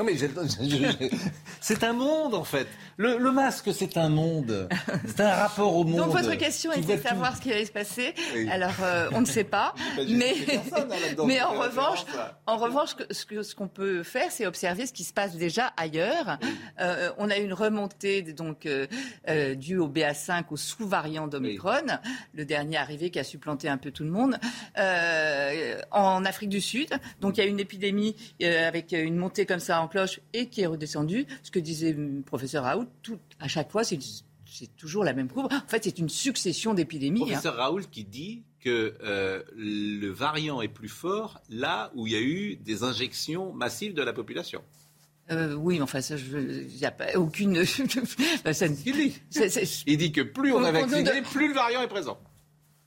Non 0.03 0.09
mais 0.09 0.17
c'est 1.61 1.85
un 1.85 1.93
monde 1.93 2.35
en 2.35 2.45
fait. 2.45 2.67
Le, 2.97 3.19
le 3.19 3.31
masque, 3.31 3.71
c'est 3.73 3.97
un 3.97 4.09
monde. 4.09 4.69
C'est 5.07 5.21
un 5.21 5.35
rapport 5.35 5.77
au 5.77 5.85
monde. 5.85 5.99
Donc 5.99 6.11
votre 6.11 6.35
question 6.35 6.73
était 6.73 6.97
de 6.97 7.03
savoir 7.03 7.37
ce 7.37 7.43
qui 7.43 7.53
allait 7.53 7.65
se 7.65 7.73
passer. 7.73 8.15
Oui. 8.35 8.49
Alors 8.51 8.75
euh, 8.83 9.09
on 9.13 9.21
ne 9.21 9.27
sait 9.27 9.45
pas, 9.45 9.75
mais, 10.09 10.35
hein, 10.75 10.87
mais 11.27 11.39
Je 11.39 11.43
en 11.43 11.53
revanche, 11.53 12.05
en 12.47 12.57
revanche, 12.57 12.91
ce 13.11 13.55
qu'on 13.55 13.69
peut 13.69 14.03
faire, 14.03 14.31
c'est 14.31 14.47
observer 14.47 14.87
ce 14.87 14.93
qui 14.93 15.05
se 15.05 15.13
passe 15.13 15.37
déjà 15.37 15.73
ailleurs. 15.77 16.39
Euh, 16.81 17.11
on 17.19 17.31
a 17.31 17.37
une 17.37 17.53
remontée 17.53 18.23
donc 18.23 18.67
euh, 18.67 18.87
euh, 19.29 19.55
due 19.55 19.79
au 19.79 19.89
BA5, 19.89 20.45
au 20.51 20.57
sous-variant 20.57 21.29
d'Omicron, 21.29 21.87
le 22.35 22.45
dernier 22.45 22.77
arrivé 22.77 23.11
qui 23.11 23.19
a 23.19 23.25
supplanté 23.25 23.69
un 23.69 23.79
peu 23.79 23.91
tout 23.91 24.05
le 24.05 24.11
monde, 24.11 24.37
euh, 24.79 25.81
en 25.91 26.25
Afrique 26.25 26.51
du 26.51 26.61
Sud. 26.61 26.91
Donc 27.21 27.37
il 27.37 27.41
y 27.41 27.45
a 27.45 27.47
une 27.47 27.61
épidémie 27.61 28.17
euh, 28.43 28.67
avec 28.67 28.93
une 28.93 29.17
montée 29.17 29.47
comme 29.47 29.61
ça 29.61 29.81
en 29.81 29.89
cloche 29.93 30.21
et 30.33 30.49
qui 30.49 30.63
est 30.63 30.67
redescendue. 30.67 31.27
Ce 31.45 31.51
que 31.51 31.59
disait 31.61 31.93
le 31.93 32.23
professeur 32.23 32.65
Raoult, 32.65 32.87
tout, 33.03 33.19
à 33.39 33.47
chaque 33.49 33.71
fois, 33.71 33.85
c'est 33.85 33.99
c'est 34.55 34.77
toujours 34.77 35.03
la 35.05 35.15
même 35.15 35.29
courbe. 35.29 35.51
En 35.51 35.67
fait, 35.69 35.85
c'est 35.85 35.99
une 35.99 36.11
succession 36.11 36.75
d'épidémies. 36.75 37.23
hein. 37.23 37.27
Professeur 37.27 37.57
Raoul 37.57 37.87
qui 37.89 38.05
dit 38.05 38.43
que 38.61 38.95
euh, 39.03 39.43
le 39.57 40.09
variant 40.09 40.61
est 40.61 40.69
plus 40.69 40.91
fort 40.91 41.41
là 41.49 41.91
où 41.95 42.07
il 42.07 42.13
y 42.13 42.17
a 42.17 42.21
eu 42.21 42.57
des 42.57 42.83
injections 42.83 43.53
massives 43.55 43.95
de 43.95 44.03
la 44.03 44.13
population. 44.13 44.61
Euh, 45.31 45.55
oui, 45.55 45.77
mais 45.77 45.83
enfin, 45.83 46.01
ça, 46.03 46.17
il 46.17 46.67
n'y 46.67 46.85
a 46.85 46.91
pas 46.91 47.17
aucune. 47.17 47.65
Ça- 47.65 48.53
c'est- 48.53 49.49
c'est- 49.49 49.85
Il 49.87 49.97
dit 49.97 50.13
que 50.13 50.21
plus 50.21 50.53
on 50.53 50.57
On- 50.59 50.65
a 50.65 50.73
vacciné, 50.73 51.23
plus 51.23 51.49
le 51.49 51.55
variant 51.55 51.81
est 51.81 51.89
présent. 51.89 52.19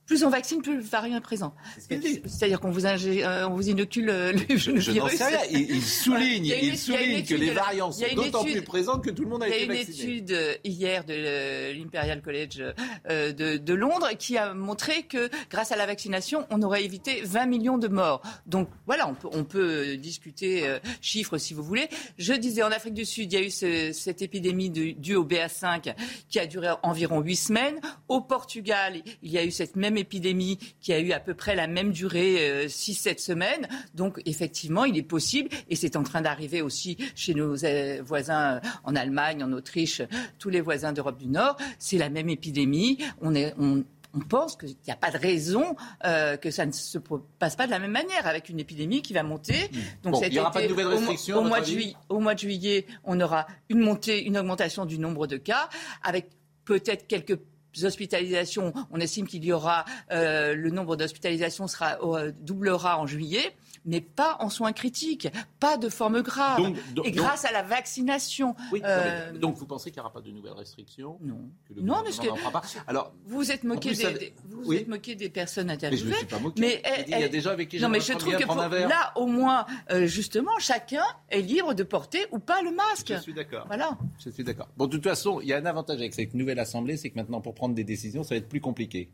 Plus 0.05 0.23
on 0.23 0.29
vaccine, 0.29 0.61
plus 0.61 0.75
le 0.75 0.81
variant 0.83 1.17
est 1.17 1.21
présent. 1.21 1.53
C'est-à-dire 1.79 2.59
qu'on 2.59 2.69
vous, 2.71 2.85
euh, 2.85 3.47
vous 3.47 3.69
inocule 3.69 4.09
euh, 4.09 4.31
le, 4.33 4.57
Je, 4.57 4.77
je 4.77 4.91
virus. 4.91 5.13
sais 5.17 5.25
rien. 5.25 5.39
Il, 5.51 5.61
il 5.75 5.81
souligne, 5.81 6.45
il 6.61 6.73
il 6.75 7.25
que 7.25 7.33
les 7.35 7.51
variants 7.51 7.91
sont 7.91 8.05
d'autant 8.15 8.43
plus 8.43 8.61
présentes 8.61 9.03
que 9.03 9.09
tout 9.09 9.23
le 9.23 9.29
monde 9.29 9.43
a 9.43 9.47
Il 9.47 9.51
y 9.51 9.53
a 9.53 9.57
été 9.57 9.65
une 9.65 9.71
vacciné. 9.73 10.13
étude 10.13 10.31
euh, 10.31 10.53
hier 10.63 11.03
de 11.05 11.73
l'Imperial 11.73 12.21
College 12.21 12.63
euh, 13.09 13.31
de, 13.33 13.57
de 13.57 13.73
Londres 13.73 14.09
qui 14.19 14.37
a 14.37 14.53
montré 14.53 15.03
que 15.03 15.29
grâce 15.49 15.71
à 15.71 15.75
la 15.75 15.85
vaccination, 15.85 16.45
on 16.51 16.61
aurait 16.61 16.83
évité 16.85 17.21
20 17.23 17.45
millions 17.47 17.77
de 17.77 17.87
morts. 17.87 18.21
Donc 18.45 18.69
voilà, 18.85 19.07
on 19.09 19.15
peut, 19.15 19.29
on 19.31 19.43
peut 19.43 19.97
discuter 19.97 20.63
chiffres 21.01 21.37
si 21.37 21.53
vous 21.53 21.63
voulez. 21.63 21.87
Je 22.17 22.33
disais, 22.33 22.61
en 22.63 22.71
Afrique 22.71 22.93
du 22.93 23.05
Sud, 23.05 23.33
il 23.33 23.39
y 23.39 23.41
a 23.41 23.45
eu 23.45 23.49
ce- 23.49 23.91
cette 23.93 24.21
épidémie 24.21 24.69
de- 24.69 24.91
due 24.91 25.15
au 25.15 25.25
BA5 25.25 25.93
qui 26.29 26.39
a 26.39 26.45
duré 26.45 26.67
environ 26.83 27.21
8 27.21 27.35
semaines. 27.35 27.79
Au 28.07 28.21
Portugal, 28.21 29.01
il 29.23 29.31
y 29.31 29.37
a 29.37 29.43
eu 29.43 29.51
cette 29.51 29.75
même 29.75 29.94
épidémie 29.95 30.57
qui 30.79 30.93
a 30.93 30.99
eu 30.99 31.11
à 31.11 31.19
peu 31.19 31.33
près 31.33 31.55
la 31.55 31.67
même 31.67 31.91
durée, 31.91 32.67
6-7 32.67 33.19
semaines. 33.19 33.67
Donc 33.93 34.21
effectivement, 34.25 34.85
il 34.85 34.97
est 34.97 35.03
possible, 35.03 35.49
et 35.69 35.75
c'est 35.75 35.95
en 35.95 36.03
train 36.03 36.21
d'arriver 36.21 36.61
aussi 36.61 36.97
chez 37.15 37.33
nos 37.33 37.63
euh, 37.63 38.01
voisins 38.03 38.55
euh, 38.55 38.59
en 38.83 38.95
Allemagne, 38.95 39.43
en 39.43 39.51
Autriche, 39.51 40.01
tous 40.39 40.49
les 40.49 40.61
voisins 40.61 40.93
d'Europe 40.93 41.17
du 41.17 41.27
Nord, 41.27 41.57
c'est 41.79 41.97
la 41.97 42.09
même 42.09 42.29
épidémie. 42.29 42.97
On 43.21 43.35
est, 43.35 43.53
on, 43.59 43.83
on 44.13 44.19
pense 44.19 44.55
qu'il 44.55 44.69
n'y 44.69 44.93
a 44.93 44.95
pas 44.95 45.11
de 45.11 45.17
raison 45.17 45.75
euh, 46.05 46.37
que 46.37 46.51
ça 46.51 46.65
ne 46.65 46.71
se 46.71 46.97
passe 47.39 47.55
pas 47.55 47.65
de 47.65 47.71
la 47.71 47.79
même 47.79 47.91
manière 47.91 48.25
avec 48.25 48.49
une 48.49 48.59
épidémie 48.59 49.01
qui 49.01 49.13
va 49.13 49.23
monter. 49.23 49.69
Bon, 50.03 50.13
cet 50.15 50.29
il 50.29 50.33
n'y 50.33 50.39
aura 50.39 50.51
pas 50.51 50.59
de 50.59 50.65
été, 50.65 50.73
nouvelles 50.73 50.87
restrictions, 50.87 51.37
Au, 51.37 51.41
à 51.41 51.47
mois 51.47 51.59
votre 51.59 51.69
de 51.69 51.73
avis 51.73 51.81
juillet, 51.83 51.97
au 52.09 52.19
mois 52.19 52.33
de 52.33 52.39
juillet, 52.39 52.85
on 53.03 53.19
aura 53.19 53.47
une 53.69 53.79
montée, 53.79 54.23
une 54.23 54.37
augmentation 54.37 54.85
du 54.85 54.99
nombre 54.99 55.27
de 55.27 55.37
cas 55.37 55.69
avec 56.03 56.29
peut-être 56.63 57.07
quelques 57.07 57.37
hospitalisations. 57.83 58.73
On 58.91 58.99
estime 58.99 59.27
qu'il 59.27 59.43
y 59.43 59.51
aura 59.51 59.85
euh, 60.11 60.55
le 60.55 60.69
nombre 60.69 60.95
d'hospitalisations 60.95 61.67
sera 61.67 61.97
euh, 62.01 62.31
doublera 62.39 62.99
en 62.99 63.07
juillet, 63.07 63.55
mais 63.85 64.01
pas 64.01 64.37
en 64.39 64.49
soins 64.49 64.73
critiques, 64.73 65.27
pas 65.59 65.77
de 65.77 65.89
forme 65.89 66.21
grave. 66.21 66.57
Donc- 66.57 66.93
donc- 66.93 67.05
Et 67.07 67.11
grâce 67.11 67.45
à 67.45 67.51
la 67.51 67.61
vaccination. 67.63 68.55
Oui, 68.71 68.81
euh, 68.83 69.31
mais- 69.33 69.39
donc 69.39 69.55
vous 69.57 69.65
pensez 69.65 69.91
qu'il 69.91 69.99
n'y 69.99 70.05
aura 70.05 70.13
pas 70.13 70.21
de 70.21 70.31
nouvelles 70.31 70.53
restrictions? 70.53 71.17
Non. 71.21 71.39
Que 71.67 71.73
le 71.73 71.81
Non, 71.81 71.95
parce 72.03 72.19
que- 72.19 72.51
pas? 72.51 72.61
Alors, 72.87 73.13
Vous 73.25 73.37
vous 73.37 73.51
êtes 73.51 73.63
moqué, 73.63 73.89
des, 73.89 73.95
ça- 73.95 74.11
des- 74.11 74.33
vous 74.49 74.63
Oui. 74.69 74.77
êtes 74.77 74.87
moqué 74.87 75.15
des 75.15 75.29
personnes 75.29 75.67
Mais 75.67 75.73
interviewées. 75.73 76.03
je 76.03 76.09
me 76.09 76.13
suis 76.15 76.25
pas 76.25 76.39
moqué. 76.39 76.61
Mais 76.61 76.81
il 77.07 77.17
y 77.17 77.23
a 77.23 77.29
des 77.29 77.41
gens 77.41 77.51
avec 77.51 77.69
qui 77.69 77.79
non, 77.79 77.89
mais 77.89 77.99
je 77.99 78.13
trouve 78.13 78.35
que 78.35 78.43
pour- 78.45 78.55
là, 78.55 79.11
au 79.15 79.27
moins, 79.27 79.65
euh, 79.91 80.05
justement, 80.07 80.51
chacun 80.59 81.03
est 81.29 81.41
libre 81.41 81.73
de 81.73 81.83
porter 81.83 82.25
ou 82.31 82.39
pas 82.39 82.61
le 82.61 82.71
masque. 82.71 83.13
Je 83.15 83.21
suis 83.21 83.33
d'accord. 83.33 83.65
Voilà. 83.67 83.97
Je 84.23 84.29
suis 84.29 84.43
d'accord. 84.43 84.67
Bon, 84.77 84.87
de 84.87 84.91
toute 84.91 85.03
façon, 85.03 85.39
il 85.41 85.47
y 85.47 85.53
a 85.53 85.57
un 85.57 85.65
avantage 85.65 85.97
avec 85.99 86.13
cette 86.13 86.33
nouvelle 86.33 86.59
assemblée, 86.59 86.97
c'est 86.97 87.09
que 87.09 87.15
maintenant, 87.15 87.41
pour 87.41 87.53
prendre 87.53 87.75
des 87.75 87.83
décisions, 87.83 88.23
ça 88.23 88.35
va 88.35 88.37
être 88.37 88.49
plus 88.49 88.61
compliqué. 88.61 89.09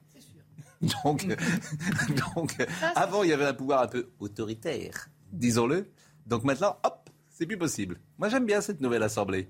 Donc, 1.03 1.27
donc 2.35 2.55
avant, 2.95 3.23
il 3.23 3.29
y 3.29 3.33
avait 3.33 3.45
un 3.45 3.53
pouvoir 3.53 3.83
un 3.83 3.87
peu 3.87 4.09
autoritaire, 4.19 5.09
disons-le. 5.31 5.89
Donc 6.25 6.43
maintenant, 6.43 6.77
hop, 6.83 7.09
c'est 7.29 7.45
plus 7.45 7.57
possible. 7.57 7.99
Moi, 8.17 8.29
j'aime 8.29 8.45
bien 8.45 8.61
cette 8.61 8.81
nouvelle 8.81 9.03
assemblée. 9.03 9.49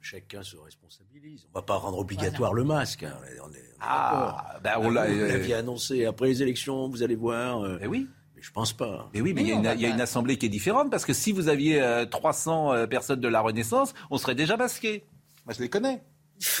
Chacun 0.00 0.42
se 0.42 0.56
responsabilise. 0.56 1.46
On 1.46 1.58
ne 1.58 1.60
va 1.60 1.62
pas 1.66 1.74
rendre 1.76 1.98
obligatoire 1.98 2.54
le 2.54 2.62
masque. 2.64 3.02
hein. 3.02 3.12
On 3.20 3.24
est- 3.26 3.40
on 3.40 3.52
est- 3.52 3.74
Ah, 3.80 4.58
ben 4.62 4.74
on 4.78 4.90
l'a. 4.90 5.06
Vous 5.08 5.18
euh, 5.18 5.28
l'aviez 5.28 5.54
annoncé 5.54 6.04
après 6.06 6.28
les 6.28 6.42
élections, 6.42 6.88
vous 6.88 7.02
allez 7.02 7.16
voir. 7.16 7.62
euh, 7.64 7.78
Mais 7.80 7.88
oui. 7.88 8.08
Mais 8.36 8.42
je 8.42 8.52
pense 8.52 8.72
pas. 8.72 9.10
Mais 9.12 9.20
oui, 9.20 9.34
mais 9.34 9.42
il 9.42 9.48
y, 9.48 9.52
a 9.52 9.54
une- 9.56 9.78
il 9.78 9.80
y 9.80 9.86
a 9.86 9.88
une 9.88 10.00
assemblée 10.00 10.38
qui 10.38 10.46
est 10.46 10.50
différente 10.50 10.88
parce 10.92 11.04
que 11.04 11.12
si 11.12 11.32
vous 11.32 11.48
aviez 11.48 11.82
euh, 11.82 12.06
300 12.06 12.72
euh, 12.72 12.86
personnes 12.86 13.20
de 13.20 13.26
la 13.28 13.40
Renaissance, 13.40 13.94
on 14.10 14.18
serait 14.18 14.36
déjà 14.36 14.56
masqués. 14.56 15.04
Moi, 15.44 15.54
je 15.56 15.62
les 15.62 15.68
connais. 15.68 16.04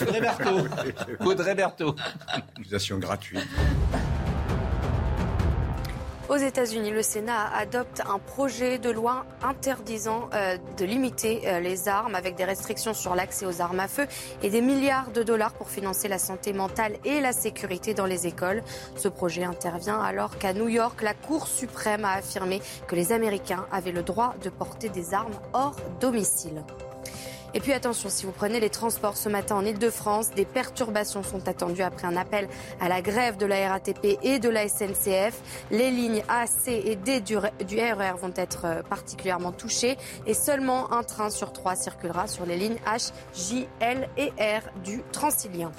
Audrey 0.02 0.20
Berthaud. 0.20 0.66
Audrey 1.20 1.54
Berthaud. 1.54 1.94
Accusation 2.26 2.98
gratuite. 2.98 3.46
Aux 6.28 6.36
États-Unis, 6.36 6.90
le 6.90 7.00
Sénat 7.02 7.50
adopte 7.56 8.02
un 8.06 8.18
projet 8.18 8.76
de 8.76 8.90
loi 8.90 9.24
interdisant 9.42 10.28
euh, 10.34 10.58
de 10.76 10.84
limiter 10.84 11.40
euh, 11.46 11.58
les 11.58 11.88
armes 11.88 12.14
avec 12.14 12.34
des 12.34 12.44
restrictions 12.44 12.92
sur 12.92 13.14
l'accès 13.14 13.46
aux 13.46 13.62
armes 13.62 13.80
à 13.80 13.88
feu 13.88 14.06
et 14.42 14.50
des 14.50 14.60
milliards 14.60 15.10
de 15.10 15.22
dollars 15.22 15.54
pour 15.54 15.70
financer 15.70 16.06
la 16.06 16.18
santé 16.18 16.52
mentale 16.52 16.98
et 17.06 17.22
la 17.22 17.32
sécurité 17.32 17.94
dans 17.94 18.04
les 18.04 18.26
écoles. 18.26 18.62
Ce 18.94 19.08
projet 19.08 19.44
intervient 19.44 20.02
alors 20.02 20.36
qu'à 20.36 20.52
New 20.52 20.68
York, 20.68 21.00
la 21.00 21.14
Cour 21.14 21.46
suprême 21.46 22.04
a 22.04 22.12
affirmé 22.12 22.60
que 22.86 22.94
les 22.94 23.12
Américains 23.12 23.64
avaient 23.72 23.92
le 23.92 24.02
droit 24.02 24.34
de 24.44 24.50
porter 24.50 24.90
des 24.90 25.14
armes 25.14 25.40
hors 25.54 25.76
domicile. 25.98 26.62
Et 27.54 27.60
puis 27.60 27.72
attention, 27.72 28.10
si 28.10 28.26
vous 28.26 28.32
prenez 28.32 28.60
les 28.60 28.68
transports 28.68 29.16
ce 29.16 29.30
matin 29.30 29.56
en 29.56 29.64
Ile-de-France, 29.64 30.30
des 30.32 30.44
perturbations 30.44 31.22
sont 31.22 31.48
attendues 31.48 31.80
après 31.82 32.06
un 32.06 32.16
appel 32.16 32.46
à 32.78 32.88
la 32.90 33.00
grève 33.00 33.38
de 33.38 33.46
la 33.46 33.70
RATP 33.70 34.18
et 34.22 34.38
de 34.38 34.50
la 34.50 34.68
SNCF. 34.68 35.40
Les 35.70 35.90
lignes 35.90 36.22
A, 36.28 36.46
C 36.46 36.82
et 36.84 36.94
D 36.96 37.20
du, 37.20 37.36
du 37.66 37.78
RER 37.80 38.12
vont 38.20 38.32
être 38.36 38.66
euh, 38.66 38.82
particulièrement 38.82 39.52
touchées 39.52 39.96
et 40.26 40.34
seulement 40.34 40.92
un 40.92 41.02
train 41.02 41.30
sur 41.30 41.52
trois 41.54 41.74
circulera 41.74 42.26
sur 42.26 42.44
les 42.44 42.56
lignes 42.58 42.78
H, 42.86 43.12
J, 43.34 43.66
L 43.80 44.08
et 44.18 44.28
R 44.38 44.62
du 44.84 45.02
Transilien. 45.10 45.72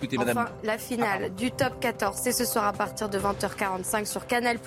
Écoutez, 0.00 0.16
Enfin, 0.18 0.26
madame. 0.26 0.48
la 0.62 0.78
finale 0.78 1.34
du 1.34 1.50
top 1.50 1.80
14, 1.80 2.18
c'est 2.22 2.32
ce 2.32 2.44
soir 2.44 2.66
à 2.66 2.72
partir 2.72 3.08
de 3.08 3.18
20h45 3.18 4.04
sur 4.06 4.26
Canal+. 4.28 4.58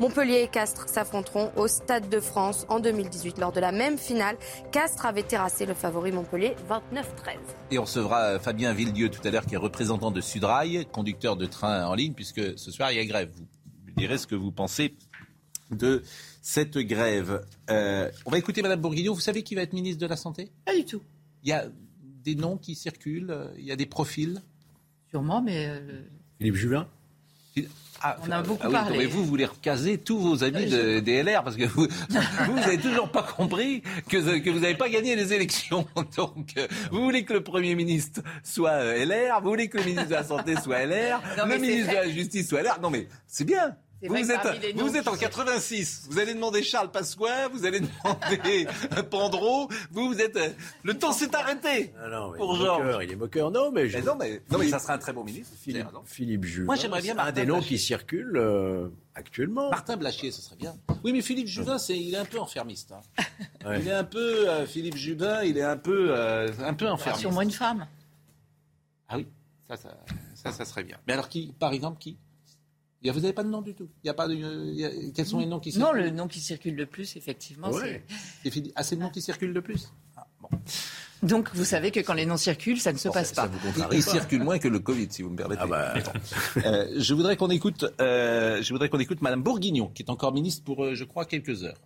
Montpellier 0.00 0.40
et 0.42 0.48
Castres 0.48 0.88
s'affronteront 0.88 1.52
au 1.56 1.68
Stade 1.68 2.08
de 2.08 2.20
France 2.20 2.64
en 2.70 2.80
2018. 2.80 3.38
Lors 3.38 3.52
de 3.52 3.60
la 3.60 3.70
même 3.70 3.98
finale, 3.98 4.36
Castres 4.72 5.04
avait 5.04 5.22
terrassé 5.22 5.66
le 5.66 5.74
favori 5.74 5.89
Montpellier 5.90 6.54
29-13. 6.68 7.36
Et 7.70 7.78
on 7.78 7.82
recevra 7.82 8.22
euh, 8.22 8.38
Fabien 8.38 8.72
Villedieu 8.72 9.10
tout 9.10 9.20
à 9.26 9.30
l'heure, 9.30 9.44
qui 9.46 9.54
est 9.54 9.58
représentant 9.58 10.10
de 10.10 10.20
Sudrail, 10.20 10.86
conducteur 10.92 11.36
de 11.36 11.46
train 11.46 11.84
en 11.86 11.94
ligne, 11.94 12.12
puisque 12.14 12.58
ce 12.58 12.70
soir 12.70 12.92
il 12.92 12.96
y 12.96 13.00
a 13.00 13.04
grève. 13.04 13.30
Vous 13.34 13.46
me 13.86 13.92
direz 13.96 14.18
ce 14.18 14.26
que 14.26 14.34
vous 14.34 14.52
pensez 14.52 14.94
de 15.70 16.02
cette 16.42 16.78
grève. 16.78 17.44
Euh, 17.70 18.10
on 18.26 18.30
va 18.30 18.38
écouter 18.38 18.62
Madame 18.62 18.80
Bourguignon. 18.80 19.14
Vous 19.14 19.20
savez 19.20 19.42
qui 19.42 19.54
va 19.54 19.62
être 19.62 19.72
ministre 19.72 20.00
de 20.00 20.06
la 20.06 20.16
Santé? 20.16 20.50
Pas 20.64 20.74
du 20.74 20.84
tout. 20.84 21.02
Il 21.42 21.48
y 21.48 21.52
a 21.52 21.66
des 22.24 22.34
noms 22.34 22.56
qui 22.56 22.74
circulent, 22.74 23.30
euh, 23.30 23.46
il 23.58 23.64
y 23.64 23.72
a 23.72 23.76
des 23.76 23.86
profils? 23.86 24.40
Sûrement, 25.10 25.42
mais. 25.42 25.66
euh, 25.68 26.02
Philippe 26.38 26.54
Juvin 26.54 26.88
Ah, 28.02 28.16
On 28.26 28.30
a 28.30 28.42
beaucoup 28.42 28.66
oui, 28.66 28.72
parlé. 28.72 28.98
Mais 28.98 29.06
vous, 29.06 29.24
voulez 29.24 29.44
recaser 29.44 29.98
tous 29.98 30.18
vos 30.18 30.42
amis 30.42 30.66
de- 30.66 31.00
des 31.00 31.22
LR 31.22 31.42
parce 31.44 31.56
que 31.56 31.64
vous, 31.64 31.86
vous 32.46 32.54
n'avez 32.54 32.78
toujours 32.78 33.10
pas 33.10 33.22
compris 33.22 33.82
que, 34.08 34.38
que 34.38 34.50
vous 34.50 34.60
n'avez 34.60 34.74
pas 34.76 34.88
gagné 34.88 35.16
les 35.16 35.32
élections. 35.32 35.86
Donc, 36.16 36.54
euh, 36.56 36.66
vous 36.90 37.02
voulez 37.02 37.24
que 37.24 37.32
le 37.34 37.42
Premier 37.42 37.74
ministre 37.74 38.22
soit 38.42 38.70
euh, 38.70 39.04
LR, 39.04 39.40
vous 39.42 39.50
voulez 39.50 39.68
que 39.68 39.78
le 39.78 39.84
ministre 39.84 40.08
de 40.08 40.14
la 40.14 40.24
Santé 40.24 40.54
soit 40.62 40.86
LR, 40.86 41.20
Non, 41.38 41.46
le 41.46 41.58
ministre 41.58 41.90
de 41.90 41.94
la 41.96 42.08
Justice 42.08 42.48
soit 42.48 42.62
LR. 42.62 42.80
Non, 42.80 42.90
mais 42.90 43.06
c'est 43.26 43.44
bien. 43.44 43.76
Vous, 44.02 44.16
êtes, 44.16 44.74
vous 44.76 45.08
en 45.08 45.12
qui- 45.14 45.18
86, 45.20 46.06
vous 46.10 46.18
allez 46.18 46.32
demander 46.32 46.62
Charles 46.62 46.90
Pasqua, 46.90 47.48
vous 47.48 47.66
allez 47.66 47.80
demander 47.80 48.66
Pandro, 49.10 49.68
vous, 49.90 50.06
vous 50.08 50.20
êtes... 50.20 50.36
euh, 50.36 50.48
Le 50.84 50.96
temps 50.98 51.12
s'est 51.12 51.34
arrêté 51.36 51.92
Ah 52.02 52.08
non, 52.08 52.32
pour 52.32 52.54
il 52.56 52.62
est 52.62 52.64
Georges. 52.64 52.82
moqueur, 52.84 53.02
il 53.02 53.10
est 53.12 53.16
moqueur. 53.16 53.50
Non, 53.50 53.70
mais, 53.70 53.88
je- 53.90 53.98
Mais 53.98 54.04
non, 54.04 54.14
mais, 54.18 54.42
non, 54.50 54.58
mais 54.58 54.68
ça 54.68 54.78
serait 54.78 54.94
un 54.94 54.98
très 54.98 55.12
bon 55.12 55.22
ministre. 55.24 55.54
Philippe. 55.60 55.86
Philippe 56.06 56.44
Juvin. 56.44 56.64
Moi, 56.66 56.76
j'aimerais 56.76 57.02
bien 57.02 57.12
c'est 57.14 57.20
un 57.20 57.24
Martin 57.24 57.32
des 57.40 57.46
noms 57.46 57.54
Blachier. 57.58 57.76
qui 57.76 57.82
circulent 57.82 58.36
euh, 58.38 58.88
actuellement. 59.14 59.68
Martin 59.70 59.96
Blachier, 59.98 60.30
ce 60.30 60.40
serait 60.40 60.56
bien. 60.56 60.74
Oui, 61.04 61.12
mais 61.12 61.20
Philippe 61.20 61.48
Juvin, 61.48 61.76
c'est, 61.78 61.98
il 61.98 62.14
est 62.14 62.18
un 62.18 62.24
peu 62.24 62.38
enfermiste. 62.38 62.92
hein. 62.92 63.00
Ouais. 63.66 63.80
Il 63.82 63.88
est 63.88 63.92
un 63.92 64.04
peu, 64.04 64.48
euh, 64.48 64.64
Philippe 64.66 64.96
Jubin, 64.96 65.42
il 65.42 65.58
est 65.58 65.62
un 65.62 65.76
peu, 65.76 66.06
euh, 66.16 66.50
un 66.60 66.72
peu 66.72 66.88
enfermiste. 66.88 67.20
Sûrement 67.20 67.42
une 67.42 67.50
femme. 67.50 67.86
Ah 69.08 69.16
oui, 69.18 69.26
ça, 69.68 69.76
ça, 69.76 69.90
ça, 70.34 70.52
ça 70.52 70.64
serait 70.64 70.84
bien. 70.84 70.96
Mais 71.06 71.12
alors 71.12 71.28
qui, 71.28 71.52
par 71.58 71.72
exemple, 71.74 71.98
qui? 71.98 72.16
Vous 73.02 73.20
n'avez 73.20 73.32
pas 73.32 73.44
de 73.44 73.48
nom 73.48 73.62
du 73.62 73.74
tout 73.74 73.88
Il 74.04 74.06
y 74.08 74.10
a 74.10 74.14
pas 74.14 74.28
de, 74.28 74.34
il 74.34 74.74
y 74.78 74.84
a- 74.84 74.90
Quels 75.14 75.26
sont 75.26 75.38
les 75.40 75.46
noms 75.46 75.58
qui 75.58 75.70
Non, 75.78 75.86
circulent? 75.86 76.02
le 76.04 76.10
nom 76.10 76.28
qui 76.28 76.40
circule 76.40 76.74
le 76.74 76.86
plus, 76.86 77.16
effectivement, 77.16 77.70
Ouais. 77.70 78.04
C'est 78.42 78.50
fini. 78.50 78.72
Ah, 78.76 78.82
c'est 78.82 78.94
le 78.96 79.00
nom 79.02 79.08
qui 79.10 79.22
circule 79.22 79.52
le 79.52 79.62
plus? 79.62 79.90
Ah, 80.16 80.26
bon. 80.42 80.48
Donc, 81.22 81.50
vous 81.54 81.64
savez 81.64 81.90
que 81.90 82.00
quand 82.00 82.14
les 82.14 82.24
noms 82.26 82.36
circulent, 82.38 82.80
ça 82.80 82.92
ne 82.92 82.98
se 82.98 83.08
passe 83.08 83.32
pas. 83.32 83.48
Il, 83.76 83.96
il 83.98 84.02
circule 84.02 84.42
moins 84.42 84.58
que 84.58 84.68
le 84.68 84.80
Covid, 84.80 85.08
si 85.10 85.22
vous 85.22 85.30
me 85.30 85.36
permettez. 85.36 85.62
Euh, 86.64 86.94
je 86.96 87.14
voudrais 87.14 87.36
qu'on 87.36 87.48
écoute, 87.50 87.84
euh, 88.00 88.62
je 88.62 88.72
voudrais 88.72 88.88
qu'on 88.88 88.98
écoute 89.00 89.20
Madame 89.22 89.42
Bourguignon, 89.42 89.88
qui 89.94 90.02
est 90.02 90.10
encore 90.10 90.32
ministre 90.32 90.62
pour, 90.64 90.84
euh, 90.84 90.94
je 90.94 91.04
crois, 91.04 91.24
quelques 91.26 91.62
heures. 91.64 91.80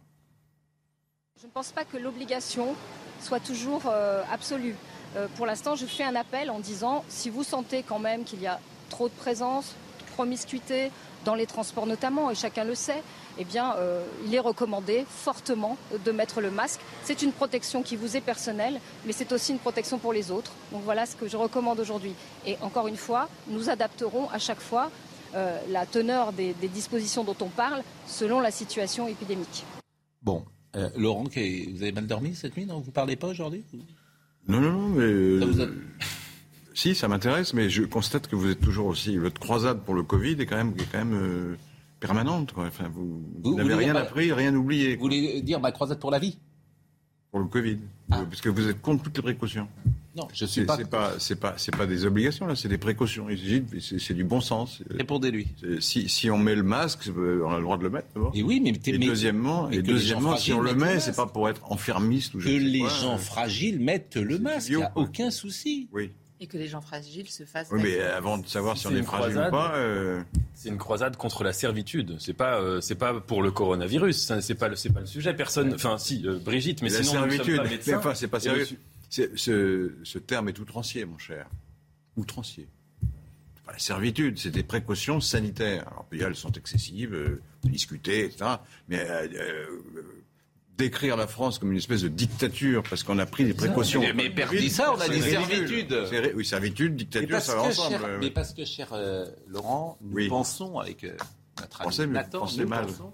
Je 1.40 1.46
ne 1.46 1.52
pense 1.52 1.72
pas 1.72 1.84
que 1.84 1.96
l'obligation 1.96 2.74
soit 3.20 3.40
toujours 3.40 3.82
euh, 3.86 4.22
absolue. 4.32 4.74
Euh, 5.16 5.26
pour 5.36 5.46
l'instant, 5.46 5.74
je 5.76 5.86
fais 5.86 6.04
un 6.04 6.14
appel 6.16 6.50
en 6.50 6.58
disant 6.60 7.04
si 7.08 7.28
vous 7.30 7.44
sentez 7.44 7.82
quand 7.82 7.98
même 7.98 8.24
qu'il 8.24 8.40
y 8.40 8.46
a 8.46 8.60
trop 8.88 9.08
de 9.08 9.14
présence, 9.14 9.74
promiscuité, 10.14 10.90
dans 11.24 11.34
les 11.34 11.46
transports 11.46 11.86
notamment, 11.86 12.30
et 12.30 12.34
chacun 12.34 12.64
le 12.64 12.74
sait, 12.74 13.02
eh 13.38 13.44
bien, 13.44 13.74
euh, 13.76 14.04
il 14.26 14.34
est 14.34 14.40
recommandé 14.50 15.04
fortement 15.08 15.76
de 16.06 16.12
mettre 16.12 16.40
le 16.40 16.50
masque. 16.50 16.80
C'est 17.02 17.20
une 17.22 17.32
protection 17.32 17.82
qui 17.82 17.96
vous 17.96 18.16
est 18.16 18.20
personnelle, 18.20 18.80
mais 19.06 19.12
c'est 19.12 19.32
aussi 19.32 19.52
une 19.52 19.58
protection 19.58 19.98
pour 19.98 20.12
les 20.12 20.30
autres. 20.30 20.52
Donc 20.72 20.82
voilà 20.84 21.04
ce 21.06 21.16
que 21.16 21.26
je 21.28 21.36
recommande 21.36 21.80
aujourd'hui. 21.80 22.14
Et 22.46 22.56
encore 22.60 22.86
une 22.86 22.96
fois, 23.06 23.28
nous 23.48 23.68
adapterons 23.70 24.28
à 24.30 24.38
chaque 24.38 24.60
fois 24.60 24.90
euh, 25.34 25.58
la 25.70 25.84
teneur 25.86 26.32
des, 26.32 26.54
des 26.60 26.68
dispositions 26.68 27.24
dont 27.24 27.36
on 27.40 27.48
parle 27.48 27.82
selon 28.06 28.38
la 28.40 28.50
situation 28.52 29.08
épidémique. 29.08 29.64
Bon, 30.22 30.44
euh, 30.76 30.88
Laurent, 30.96 31.24
vous 31.24 31.82
avez 31.82 31.92
mal 31.92 32.06
dormi 32.06 32.34
cette 32.34 32.56
nuit 32.56 32.66
Non, 32.66 32.78
vous 32.80 32.92
parlez 32.92 33.16
pas 33.16 33.28
aujourd'hui? 33.28 33.64
Non, 34.46 34.60
non, 34.60 34.72
non, 34.72 34.88
mais. 34.90 35.40
Ça 35.40 35.46
vous 35.46 35.60
a- 35.62 35.68
Si, 36.74 36.94
ça 36.94 37.06
m'intéresse, 37.08 37.54
mais 37.54 37.70
je 37.70 37.82
constate 37.84 38.26
que 38.28 38.34
vous 38.36 38.50
êtes 38.50 38.60
toujours 38.60 38.86
aussi. 38.86 39.16
Votre 39.16 39.40
croisade 39.40 39.80
pour 39.84 39.94
le 39.94 40.02
Covid 40.02 40.32
est 40.40 40.46
quand 40.46 40.56
même, 40.56 40.74
est 40.78 40.90
quand 40.90 40.98
même 40.98 41.14
euh, 41.14 41.56
permanente. 42.00 42.52
Quoi. 42.52 42.66
Enfin, 42.66 42.90
vous, 42.92 43.22
vous 43.42 43.50
Vous 43.52 43.54
n'avez 43.56 43.74
rien 43.74 43.94
appris, 43.94 44.32
rien 44.32 44.54
oublié. 44.54 44.96
Vous 44.96 45.02
voulez 45.02 45.40
dire 45.40 45.60
ma 45.60 45.70
croisade 45.72 46.00
pour 46.00 46.10
la 46.10 46.18
vie? 46.18 46.36
Pour 47.30 47.40
le 47.40 47.46
Covid. 47.46 47.78
Euh, 48.12 48.24
Parce 48.24 48.40
que 48.40 48.48
vous 48.48 48.68
êtes 48.68 48.80
contre 48.82 49.04
toutes 49.04 49.16
les 49.18 49.22
précautions. 49.22 49.68
Non, 50.16 50.28
je 50.32 50.44
suis 50.46 50.64
pas. 50.64 50.76
c'est 50.76 50.88
pas, 50.88 51.12
c'est 51.18 51.34
pas, 51.40 51.54
c'est 51.56 51.76
pas 51.76 51.86
des 51.86 52.06
obligations 52.06 52.46
là, 52.46 52.54
c'est 52.54 52.68
des 52.68 52.78
précautions. 52.78 53.26
C'est 53.80 54.14
du 54.14 54.22
bon 54.22 54.40
sens. 54.40 54.80
Répondez-lui. 54.90 55.48
Si, 55.80 56.08
si 56.08 56.30
on 56.30 56.38
met 56.38 56.54
le 56.54 56.62
masque, 56.62 57.08
euh, 57.08 57.42
on 57.44 57.50
a 57.50 57.56
le 57.56 57.62
droit 57.64 57.78
de 57.78 57.82
le 57.82 57.90
mettre. 57.90 58.06
d'abord. 58.14 58.30
Et 58.32 58.44
oui, 58.44 58.60
mais, 58.60 58.70
Et 58.86 58.98
mais- 58.98 59.06
deuxièmement, 59.06 59.66
mais 59.68 59.78
et 59.78 59.82
deuxièmement, 59.82 60.36
si 60.36 60.52
on 60.52 60.60
le 60.60 60.74
met, 60.74 61.00
c'est 61.00 61.16
pas 61.16 61.26
pour 61.26 61.48
être 61.48 61.62
enfermiste 61.72 62.34
ou 62.34 62.40
je 62.40 62.46
Que 62.48 62.52
sais 62.52 62.60
les 62.60 62.78
quoi. 62.80 62.88
gens 62.90 63.18
fragiles 63.18 63.80
mettent 63.80 64.16
le 64.16 64.38
masque, 64.38 64.68
il 64.70 64.76
n'y 64.76 64.82
a 64.84 64.92
aucun 64.94 65.30
souci. 65.32 65.88
Oui. 65.92 66.10
Et 66.44 66.46
que 66.46 66.58
les 66.58 66.68
gens 66.68 66.82
fragiles 66.82 67.26
se 67.30 67.44
fassent. 67.44 67.68
Oui, 67.70 67.80
mais 67.82 67.88
vacciner. 67.96 68.04
avant 68.04 68.36
de 68.36 68.46
savoir 68.46 68.76
si 68.76 68.86
on 68.86 68.90
est 68.90 69.02
fragile 69.02 69.32
croisade. 69.32 69.48
ou 69.48 69.50
pas. 69.50 69.76
euh, 69.76 70.22
C'est 70.52 70.68
une 70.68 70.76
croisade 70.76 71.16
contre 71.16 71.42
la 71.42 71.54
servitude. 71.54 72.16
C'est 72.20 72.34
pas, 72.34 72.60
euh, 72.60 72.82
c'est 72.82 72.96
pas 72.96 73.18
pour 73.18 73.42
le 73.42 73.50
coronavirus. 73.50 74.26
Ça, 74.26 74.42
C'est 74.42 74.54
pas, 74.54 74.68
le- 74.68 74.76
c'est 74.76 74.90
pas 74.92 75.00
le 75.00 75.06
sujet. 75.06 75.32
Personne. 75.32 75.72
Enfin, 75.72 75.96
si 75.96 76.22
euh, 76.26 76.38
Brigitte, 76.38 76.82
mais 76.82 76.90
la 76.90 77.02
sinon 77.02 77.20
nous 77.22 77.26
ne 77.26 77.30
sommes 77.30 77.30
servitude. 77.36 77.56
pas 77.56 77.64
Mais 77.64 77.70
médecins. 77.70 77.96
enfin, 77.98 78.14
c'est 78.14 78.28
pas 78.28 78.40
sérieux. 78.40 78.66
C'est- 79.08 79.34
Ce, 79.38 79.92
ce 80.02 80.18
terme 80.18 80.50
est 80.50 80.58
outrancier, 80.58 81.06
mon 81.06 81.16
cher. 81.16 81.46
Outrancier. 82.16 82.66
Pas 83.64 83.72
la 83.72 83.78
servitude, 83.78 84.38
c'est 84.38 84.50
des 84.50 84.62
précautions 84.64 85.20
sanitaires. 85.22 85.88
Alors, 85.88 86.04
puis 86.10 86.20
elles 86.20 86.36
sont 86.36 86.52
excessives, 86.52 87.14
euh, 87.14 87.40
discutées, 87.62 88.26
etc. 88.26 88.56
Mais 88.90 89.00
euh, 89.08 89.26
euh, 89.34 89.66
décrire 90.76 91.16
la 91.16 91.26
France 91.26 91.58
comme 91.58 91.70
une 91.72 91.78
espèce 91.78 92.02
de 92.02 92.08
dictature 92.08 92.82
parce 92.88 93.02
qu'on 93.02 93.18
a 93.18 93.26
pris 93.26 93.44
des 93.44 93.54
précautions. 93.54 94.00
Mais- 94.14 94.32
mais 94.34 94.68
ça, 94.68 94.92
on 94.92 94.96
a 94.96 95.04
C'est 95.04 95.12
dit 95.12 95.20
ridicule. 95.20 95.46
servitude. 95.46 96.06
C'est 96.10 96.18
ri- 96.20 96.32
Oui, 96.34 96.44
servitude, 96.44 96.96
dictature, 96.96 97.40
ça 97.40 97.54
va 97.56 97.62
ensemble. 97.62 97.90
cher, 97.96 98.04
euh, 98.04 98.18
mais 98.20 98.30
parce 98.30 98.52
que, 98.52 98.64
cher 98.64 98.88
euh, 98.92 99.26
Laurent, 99.46 99.98
nous 100.00 100.14
Oui. 100.16 100.28
pensons 100.28 100.78
avec 100.78 101.04
euh, 101.04 101.16
notre 101.60 101.80
ami 101.80 101.84
Pensez, 101.90 102.06
mais 102.06 102.12
Nathan, 102.14 102.38
pensez 102.40 102.60
nous 102.62 102.68
mal. 102.68 102.86
pensons 102.86 103.12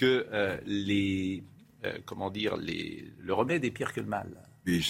que 0.00 0.26
euh, 0.32 0.56
les, 0.66 1.44
euh, 1.84 1.92
comment 2.04 2.30
dire, 2.30 2.56
les, 2.56 3.04
le 3.18 3.32
remède 3.34 3.64
est 3.64 3.70
pire 3.70 3.92
que 3.92 4.00
le 4.00 4.06
mal. 4.06 4.28
Oui, 4.66 4.84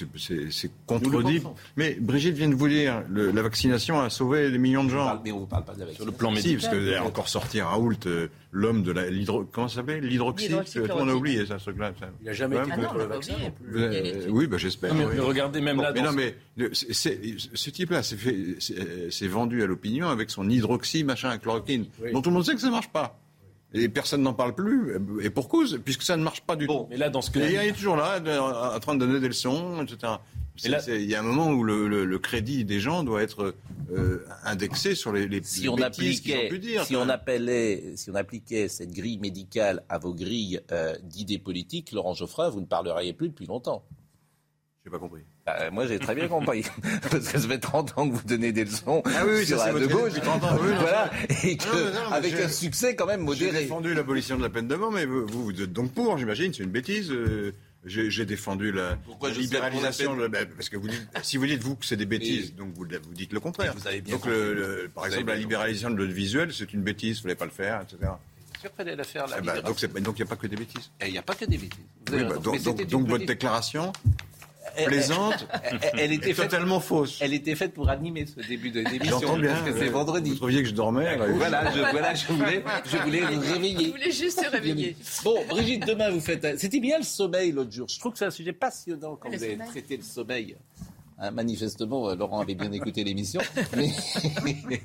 c'est- 0.50 0.70
contredit. 0.86 1.42
Mais 1.76 1.98
Brigitte 2.00 2.34
vient 2.34 2.48
de 2.48 2.54
vous 2.54 2.66
dire, 2.68 3.02
le- 3.10 3.30
la 3.30 3.42
vaccination 3.42 4.00
a 4.00 4.08
sauvé 4.08 4.50
des 4.50 4.56
millions 4.56 4.84
de 4.84 4.88
gens. 4.88 5.20
mais 5.22 5.32
on 5.32 5.40
vous 5.40 5.46
parle 5.46 5.64
pas 5.66 5.74
de 5.74 5.80
la 5.80 5.84
vaccination. 5.84 6.04
Sur 6.04 6.12
le 6.12 6.16
plan 6.18 6.30
médical, 6.30 6.60
Si, 6.60 6.66
parce 6.66 6.74
que 6.74 6.94
a 6.94 7.04
encore 7.04 7.28
sorti 7.28 7.60
Raoult, 7.60 7.92
euh, 8.06 8.28
l'homme 8.52 8.82
de 8.82 8.92
la 8.92 9.10
l'hydro, 9.10 9.44
comment 9.52 9.68
ça 9.68 9.76
s'appelle? 9.76 10.02
L'hydroxy. 10.04 10.48
Le 10.48 10.86
monde 10.88 11.10
a 11.10 11.14
oublié 11.14 11.44
ça, 11.44 11.58
ce 11.58 11.64
truc-là. 11.64 11.92
Il 12.22 12.28
a 12.28 12.32
jamais 12.32 12.56
été 12.56 12.70
contre 12.70 12.94
le 12.96 13.04
vaccin 13.04 13.32
non 13.38 13.50
plus. 13.50 13.70
Vous, 13.70 13.78
euh, 13.78 14.26
oui, 14.30 14.46
bah, 14.46 14.56
j'espère. 14.56 14.94
Mais- 14.94 15.04
oui. 15.04 15.12
mais 15.16 15.20
regardez 15.20 15.60
même 15.60 15.76
Bon, 15.76 15.82
là 15.82 15.92
Mais 15.92 16.00
non, 16.02 16.10
ce- 16.12 16.16
mais 16.16 16.34
le- 16.56 16.70
ce 16.72 17.70
type-là 17.70 18.02
s'est 18.02 19.28
vendu 19.28 19.62
à 19.62 19.66
l'opinion 19.66 20.08
avec 20.08 20.30
son 20.30 20.48
hydroxy 20.48 21.04
machin 21.04 21.28
à 21.30 21.38
chloroquine, 21.38 21.84
dont 22.14 22.22
tout 22.22 22.30
le 22.30 22.34
monde 22.34 22.46
sait 22.46 22.54
que 22.54 22.60
ça 22.60 22.70
marche 22.70 22.88
pas. 22.88 23.18
Et 23.76 23.88
personne 23.88 24.22
n'en 24.22 24.34
parle 24.34 24.54
plus, 24.54 24.94
et 25.22 25.30
pour 25.30 25.48
cause, 25.48 25.80
puisque 25.84 26.02
ça 26.02 26.16
ne 26.16 26.22
marche 26.22 26.40
pas 26.40 26.56
du 26.56 26.66
tout. 26.66 26.86
Mais 26.90 26.96
là, 26.96 27.08
dans 27.10 27.22
ce 27.22 27.30
que 27.30 27.38
Et 27.38 27.52
il 27.52 27.56
est 27.56 27.72
toujours 27.72 27.96
là, 27.96 28.20
en 28.74 28.80
train 28.80 28.94
de 28.94 29.00
donner 29.00 29.20
des 29.20 29.28
leçons, 29.28 29.82
etc. 29.82 30.14
C'est- 30.58 30.68
là- 30.70 30.80
c'est- 30.80 31.02
Il 31.02 31.08
y 31.10 31.14
a 31.14 31.20
un 31.20 31.22
moment 31.22 31.50
où 31.50 31.62
le, 31.62 31.86
le- 31.86 32.06
le 32.06 32.18
crédit 32.18 32.64
des 32.64 32.80
gens 32.80 33.02
doit 33.04 33.22
être 33.22 33.54
euh, 33.92 34.24
indexé 34.44 34.94
sur 34.94 35.12
les, 35.12 35.28
les, 35.28 35.42
si 35.42 35.62
les 35.62 35.68
on 35.68 35.74
bêtises 35.76 36.20
qu'ils 36.22 36.32
ont 36.32 36.36
appliquait, 36.36 36.48
pu 36.48 36.58
dire. 36.58 36.84
si 36.84 36.96
on 36.96 37.08
appelait, 37.10 37.92
si 37.96 38.10
on 38.10 38.14
appliquait 38.14 38.68
cette 38.68 38.90
grille 38.92 39.18
médicale 39.18 39.82
à 39.90 39.98
vos 39.98 40.14
grilles 40.14 40.60
euh, 40.72 40.94
d'idées 41.02 41.38
politiques, 41.38 41.92
Laurent 41.92 42.14
Geoffrin, 42.14 42.48
vous 42.48 42.60
ne 42.60 42.66
parleriez 42.66 43.12
plus 43.12 43.28
depuis 43.28 43.46
longtemps. 43.46 43.84
J'ai 44.86 44.90
pas 44.92 44.98
compris. 45.00 45.22
Bah, 45.44 45.68
moi, 45.72 45.84
j'ai 45.88 45.98
très 45.98 46.14
bien 46.14 46.28
compris. 46.28 46.62
Parce 47.10 47.26
que 47.26 47.38
ça 47.40 47.48
fait 47.48 47.58
30 47.58 47.94
ans 47.98 48.08
que 48.08 48.14
vous 48.14 48.22
donnez 48.24 48.52
des 48.52 48.64
leçons 48.64 49.02
Ah 49.04 49.24
oui, 49.26 49.38
oui, 49.38 49.46
sur 49.46 49.58
ça, 49.58 49.72
la 49.72 49.80
de 49.80 49.86
gauche. 49.86 50.12
idée 50.12 50.20
depuis 50.20 50.28
30 50.28 50.44
ans. 50.44 50.58
Oui, 50.62 50.68
non, 50.70 50.76
voilà. 50.80 51.10
Et 51.42 51.56
que, 51.56 51.92
non, 51.92 52.04
non, 52.04 52.12
avec 52.12 52.36
j'ai- 52.36 52.44
un 52.44 52.48
succès 52.48 52.94
quand 52.94 53.06
même 53.06 53.18
J'ai 53.22 53.26
modéré. 53.26 53.62
défendu 53.64 53.94
l'abolition 53.94 54.36
de 54.36 54.42
la 54.42 54.48
peine 54.48 54.68
de 54.68 54.76
mort, 54.76 54.92
mais 54.92 55.04
vous, 55.04 55.26
vous, 55.26 55.44
vous 55.46 55.60
êtes 55.60 55.72
donc 55.72 55.90
pour, 55.92 56.16
j'imagine, 56.18 56.54
c'est 56.54 56.62
une 56.62 56.70
bêtise. 56.70 57.10
euh, 57.10 57.50
J'ai 57.84 58.10
j'ai 58.10 58.26
défendu 58.26 58.70
la, 58.70 58.94
Pourquoi 59.04 59.30
la 59.30 59.34
libéralisation. 59.36 60.10
peine 60.10 60.18
de 60.18 60.22
la- 60.22 60.28
bah, 60.44 60.50
parce 60.56 60.68
que 60.68 60.76
vous 60.76 60.86
dites, 60.86 61.08
si 61.22 61.36
vous 61.36 61.46
dites 61.46 61.62
vous 61.64 61.74
que 61.74 61.84
c'est 61.84 61.96
des 61.96 62.06
bêtises, 62.06 62.54
donc 62.54 62.72
vous, 62.74 62.84
vous 62.84 63.14
dites 63.14 63.32
le 63.32 63.40
contraire. 63.40 63.74
Vous 63.76 63.88
avez 63.88 64.00
bien 64.00 64.14
donc, 64.14 64.26
le- 64.26 64.54
le- 64.54 64.88
par 64.94 65.02
Vous 65.04 65.10
exemple, 65.10 65.28
la 65.30 65.36
libéralisation 65.36 65.90
de 65.90 65.96
l'audiovisuel, 65.96 66.52
c'est 66.52 66.72
une 66.72 66.82
bêtise, 66.82 67.18
il 67.18 67.22
fallait 67.22 67.34
pas 67.34 67.44
le 67.44 67.50
faire, 67.50 67.82
etc. 67.82 68.10
la 68.96 69.04
faire, 69.04 69.26
la 69.28 69.36
Eh 69.38 69.42
ben, 69.42 69.60
donc, 69.62 69.80
il 70.18 70.22
n'y 70.22 70.22
a 70.22 70.26
pas 70.26 70.36
que 70.36 70.46
des 70.46 70.56
bêtises. 70.56 70.90
Et 71.00 71.06
Il 71.06 71.12
n'y 71.12 71.18
a 71.18 71.22
pas 71.22 71.34
que 71.34 71.44
des 71.44 71.58
bêtises. 71.58 71.78
Vous 72.06 72.14
Oui, 72.14 72.20
avez 72.22 72.28
bah, 72.34 72.84
donc 72.88 73.08
votre 73.08 73.26
déclaration 73.26 73.92
plaisante 74.84 75.46
elle, 75.94 76.12
était 76.12 76.34
faite, 76.34 76.50
totalement 76.50 76.80
fausse. 76.80 77.18
elle 77.20 77.32
était 77.34 77.54
faite 77.54 77.72
pour 77.72 77.88
animer 77.88 78.26
ce 78.26 78.46
début 78.46 78.70
de 78.70 78.82
d'émission. 78.82 79.20
J'entends 79.20 79.38
bien. 79.38 79.54
Parce 79.54 79.70
que 79.70 79.78
c'est 79.78 79.88
euh, 79.88 79.90
vendredi. 79.90 80.30
Vous 80.30 80.36
trouviez 80.36 80.62
que 80.62 80.68
je 80.68 80.74
dormais 80.74 81.16
Voilà, 81.16 81.70
je, 81.72 81.80
voilà, 81.90 82.14
je 82.14 82.26
voulais, 82.32 82.64
je 82.84 82.96
voulais 82.98 83.20
vous 83.20 83.40
réveiller. 83.40 83.86
Vous 83.86 83.92
voulez 83.92 84.12
juste 84.12 84.42
se 84.42 84.50
réveiller. 84.50 84.96
Bon, 85.24 85.36
Brigitte, 85.48 85.86
demain, 85.86 86.10
vous 86.10 86.20
faites. 86.20 86.58
C'était 86.58 86.80
bien 86.80 86.98
le 86.98 87.04
sommeil 87.04 87.52
l'autre 87.52 87.72
jour. 87.72 87.88
Je 87.88 87.98
trouve 87.98 88.12
que 88.12 88.18
c'est 88.18 88.26
un 88.26 88.30
sujet 88.30 88.52
passionnant 88.52 89.16
quand 89.16 89.30
Le 89.30 89.36
vous 89.36 89.42
avez 89.42 89.52
sommeil. 89.54 89.68
traité 89.68 89.96
le 89.96 90.02
sommeil. 90.02 90.56
Hein, 91.18 91.30
manifestement, 91.30 92.10
euh, 92.10 92.14
Laurent 92.14 92.40
avait 92.40 92.54
bien 92.54 92.70
écouté 92.72 93.02
l'émission. 93.02 93.40
Mais... 93.74 93.88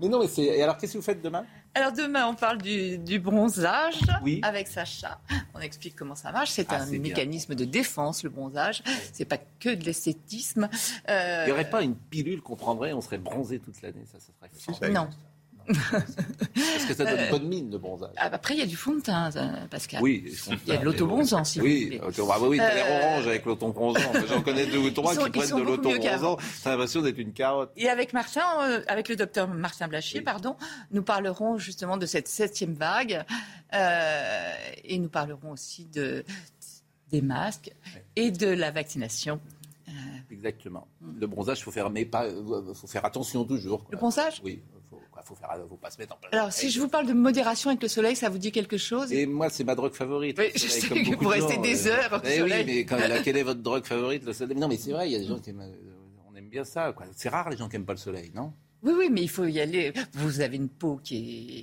mais 0.00 0.08
non, 0.08 0.20
mais 0.20 0.28
c'est. 0.28 0.42
Et 0.44 0.62
alors, 0.62 0.76
qu'est-ce 0.76 0.92
que 0.92 0.98
vous 0.98 1.04
faites 1.04 1.22
demain? 1.22 1.46
Alors 1.74 1.92
demain, 1.92 2.26
on 2.26 2.34
parle 2.34 2.58
du, 2.60 2.98
du 2.98 3.18
bronzage 3.18 4.00
Oui. 4.22 4.40
avec 4.42 4.68
Sacha. 4.68 5.18
On 5.54 5.60
explique 5.60 5.96
comment 5.96 6.14
ça 6.14 6.30
marche. 6.30 6.50
C'est 6.50 6.66
Ah, 6.70 6.82
un 6.82 6.90
bien. 6.90 7.00
mécanisme 7.00 7.54
de 7.54 7.64
défense, 7.64 8.22
le 8.22 8.30
bronzage. 8.30 8.82
C'est 9.12 9.24
pas 9.24 9.38
que 9.38 9.70
de 9.74 9.84
l'esthétisme. 9.84 10.68
Euh, 11.08 11.42
Il 11.44 11.46
n'y 11.46 11.52
aurait 11.52 11.70
pas 11.70 11.82
une 11.82 11.96
pilule 11.96 12.42
qu'on 12.42 12.56
prendrait 12.56 12.90
et 12.90 12.94
on 12.94 13.00
serait 13.00 13.18
bronzé 13.18 13.58
toute 13.58 13.80
l'année 13.82 14.04
Ça, 14.10 14.18
ça 14.20 14.32
serait 14.38 14.50
fort. 14.78 14.90
Non. 14.90 15.08
Parce 15.66 16.84
que 16.88 16.94
ça 16.94 17.04
donne 17.04 17.18
Euh, 17.18 17.30
bonne 17.30 17.48
mine, 17.48 17.70
le 17.70 17.78
bronzage. 17.78 18.10
Ah, 18.16 18.28
Après, 18.32 18.54
il 18.54 18.60
y 18.60 18.62
a 18.62 18.66
du 18.66 18.76
fond 18.76 18.94
de 18.94 19.00
teint, 19.00 19.30
euh, 19.36 19.66
Pascal. 19.70 20.02
Oui, 20.02 20.24
Il 20.66 20.68
y 20.68 20.72
a 20.72 20.78
de 20.78 20.84
l'autobronzant, 20.84 21.44
si 21.44 21.58
vous 21.58 21.64
oui, 21.64 21.84
voulez. 21.86 22.00
auto- 22.00 22.28
ah 22.32 22.38
bah 22.38 22.46
oui, 22.48 22.56
t'as 22.58 22.74
l'air 22.74 22.86
Euh, 22.88 22.98
orange 23.06 23.26
avec 23.26 23.44
l'autobronzant. 23.44 24.00
J'en 24.28 24.42
connais 24.42 24.66
deux 24.66 24.78
ou 24.78 24.90
trois 24.90 25.14
sont- 25.14 25.24
qui 25.24 25.30
prennent 25.30 25.56
de 25.56 25.62
l'autobronzant. 25.62 26.36
T'as 26.62 26.70
l'impression 26.70 27.02
d'être 27.02 27.18
une 27.18 27.32
carotte. 27.32 27.70
Et 27.76 27.88
avec 27.88 28.12
Martin, 28.12 28.44
euh, 28.62 28.82
avec 28.88 29.08
le 29.08 29.16
docteur 29.16 29.48
Martin 29.48 29.88
Blachier, 29.88 30.20
pardon, 30.20 30.56
nous 30.92 31.02
parlerons 31.02 31.58
justement 31.58 31.96
de 31.96 32.06
cette 32.06 32.28
septième 32.28 32.74
vague 32.74 33.24
euh, 33.74 34.52
et 34.84 34.98
nous 34.98 35.08
parlerons 35.08 35.50
aussi 35.52 35.86
de, 35.86 36.24
des 37.10 37.22
masques 37.22 37.70
et 38.14 38.30
de 38.30 38.46
la 38.48 38.70
vaccination. 38.70 39.40
Exactement. 40.30 40.86
Le 41.20 41.26
bronzage, 41.26 41.62
faut 41.62 41.70
faire, 41.70 41.88
mais 41.90 42.04
pas, 42.04 42.26
faut 42.74 42.86
faire 42.88 43.04
attention 43.04 43.44
toujours. 43.44 43.80
quoi. 43.84 43.88
Le 43.92 43.96
bronzage? 43.98 44.40
Oui, 44.44 44.60
faut, 45.26 45.34
faire, 45.34 45.50
faut 45.68 45.76
pas 45.76 45.90
se 45.90 45.98
mettre 45.98 46.14
en 46.14 46.18
plein. 46.18 46.30
Alors, 46.38 46.52
si 46.52 46.70
je 46.70 46.80
vous 46.80 46.88
parle 46.88 47.06
de 47.06 47.12
modération 47.12 47.70
avec 47.70 47.82
le 47.82 47.88
soleil, 47.88 48.16
ça 48.16 48.28
vous 48.28 48.38
dit 48.38 48.52
quelque 48.52 48.76
chose? 48.78 49.12
Et 49.12 49.26
moi, 49.26 49.50
c'est 49.50 49.64
ma 49.64 49.74
drogue 49.74 49.92
favorite. 49.94 50.36
Oui, 50.38 50.50
je 50.54 50.60
soleil, 50.60 50.80
sais 50.80 50.88
comme 50.88 51.16
que 51.18 51.24
vous 51.24 51.28
restez 51.30 51.54
gens, 51.54 51.60
des 51.62 51.88
euh. 51.88 51.90
heures 51.92 52.12
au 52.12 52.26
Eh 52.26 52.28
oui, 52.42 52.48
soleil. 52.50 52.64
mais 52.66 52.84
quand, 52.84 52.96
là, 53.08 53.22
quelle 53.22 53.36
est 53.36 53.42
votre 53.42 53.60
drogue 53.60 53.84
favorite, 53.84 54.24
le 54.24 54.32
soleil? 54.32 54.56
Non, 54.56 54.68
mais 54.68 54.76
c'est 54.76 54.92
vrai, 54.92 55.08
il 55.08 55.12
y 55.12 55.16
a 55.16 55.18
des 55.18 55.26
gens 55.26 55.38
qui 55.38 55.50
aiment, 55.50 55.60
euh, 55.60 55.72
on 56.30 56.36
aime 56.36 56.48
bien 56.48 56.64
ça. 56.64 56.92
quoi. 56.92 57.06
C'est 57.14 57.28
rare 57.28 57.50
les 57.50 57.56
gens 57.56 57.68
qui 57.68 57.76
aiment 57.76 57.84
pas 57.86 57.92
le 57.94 57.98
soleil, 57.98 58.30
non? 58.34 58.52
Oui, 58.82 58.92
oui, 58.96 59.08
mais 59.10 59.22
il 59.22 59.28
faut 59.30 59.44
y 59.46 59.58
aller. 59.60 59.92
Vous 60.12 60.40
avez 60.40 60.56
une 60.56 60.68
peau 60.68 61.00
qui 61.02 61.16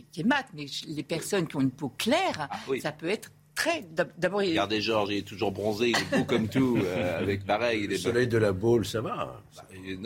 est, 0.09 0.11
qui 0.11 0.21
est 0.21 0.23
mate, 0.25 0.47
mais 0.53 0.65
les 0.87 1.03
personnes 1.03 1.47
qui 1.47 1.55
ont 1.55 1.61
une 1.61 1.71
peau 1.71 1.89
claire, 1.97 2.47
Ah 2.51 2.57
oui. 2.67 2.81
ça 2.81 2.91
peut 2.91 3.07
être 3.07 3.31
Très. 3.55 3.85
D'abord, 4.17 4.41
il... 4.41 4.49
Regardez 4.49 4.81
Georges, 4.81 5.09
il 5.11 5.17
est 5.17 5.27
toujours 5.27 5.51
bronzé, 5.51 5.89
il 5.89 5.97
est 5.97 6.17
beau 6.17 6.23
comme 6.23 6.47
tout, 6.47 6.77
euh, 6.83 7.19
avec 7.19 7.45
pareil. 7.45 7.87
Le 7.87 7.97
soleil 7.97 8.27
de 8.27 8.37
la 8.37 8.51
Baule, 8.51 8.85
ça 8.85 9.01
va. 9.01 9.41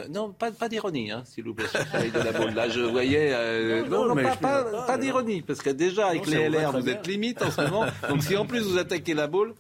Non, 0.10 0.34
pas, 0.34 0.52
pas 0.52 0.68
d'ironie, 0.68 1.12
hein, 1.12 1.24
s'il 1.26 1.46
vous 1.46 1.54
plaît, 1.54 1.68
le 1.74 1.86
soleil 1.86 2.12
de 2.12 2.20
la 2.20 2.32
Baule. 2.34 2.54
Là, 2.54 2.68
je 2.68 2.82
voyais. 2.82 3.32
Euh, 3.32 3.88
non, 3.88 4.14
non, 4.14 4.16
pas, 4.16 4.36
pas, 4.36 4.64
pas 4.86 4.98
d'ironie, 4.98 5.42
parce 5.42 5.62
que 5.62 5.70
déjà, 5.70 6.08
avec 6.08 6.28
les 6.28 6.50
LR, 6.50 6.72
vous 6.72 6.90
êtes 6.90 7.08
limite 7.08 7.42
en 7.42 7.52
ce 7.52 7.62
moment. 7.62 7.86
Donc, 8.10 8.22
si 8.24 8.36
en 8.36 8.46
plus 8.46 8.62
vous 8.62 8.78
attaquez 8.78 9.14
la 9.14 9.28
Baule. 9.28 9.54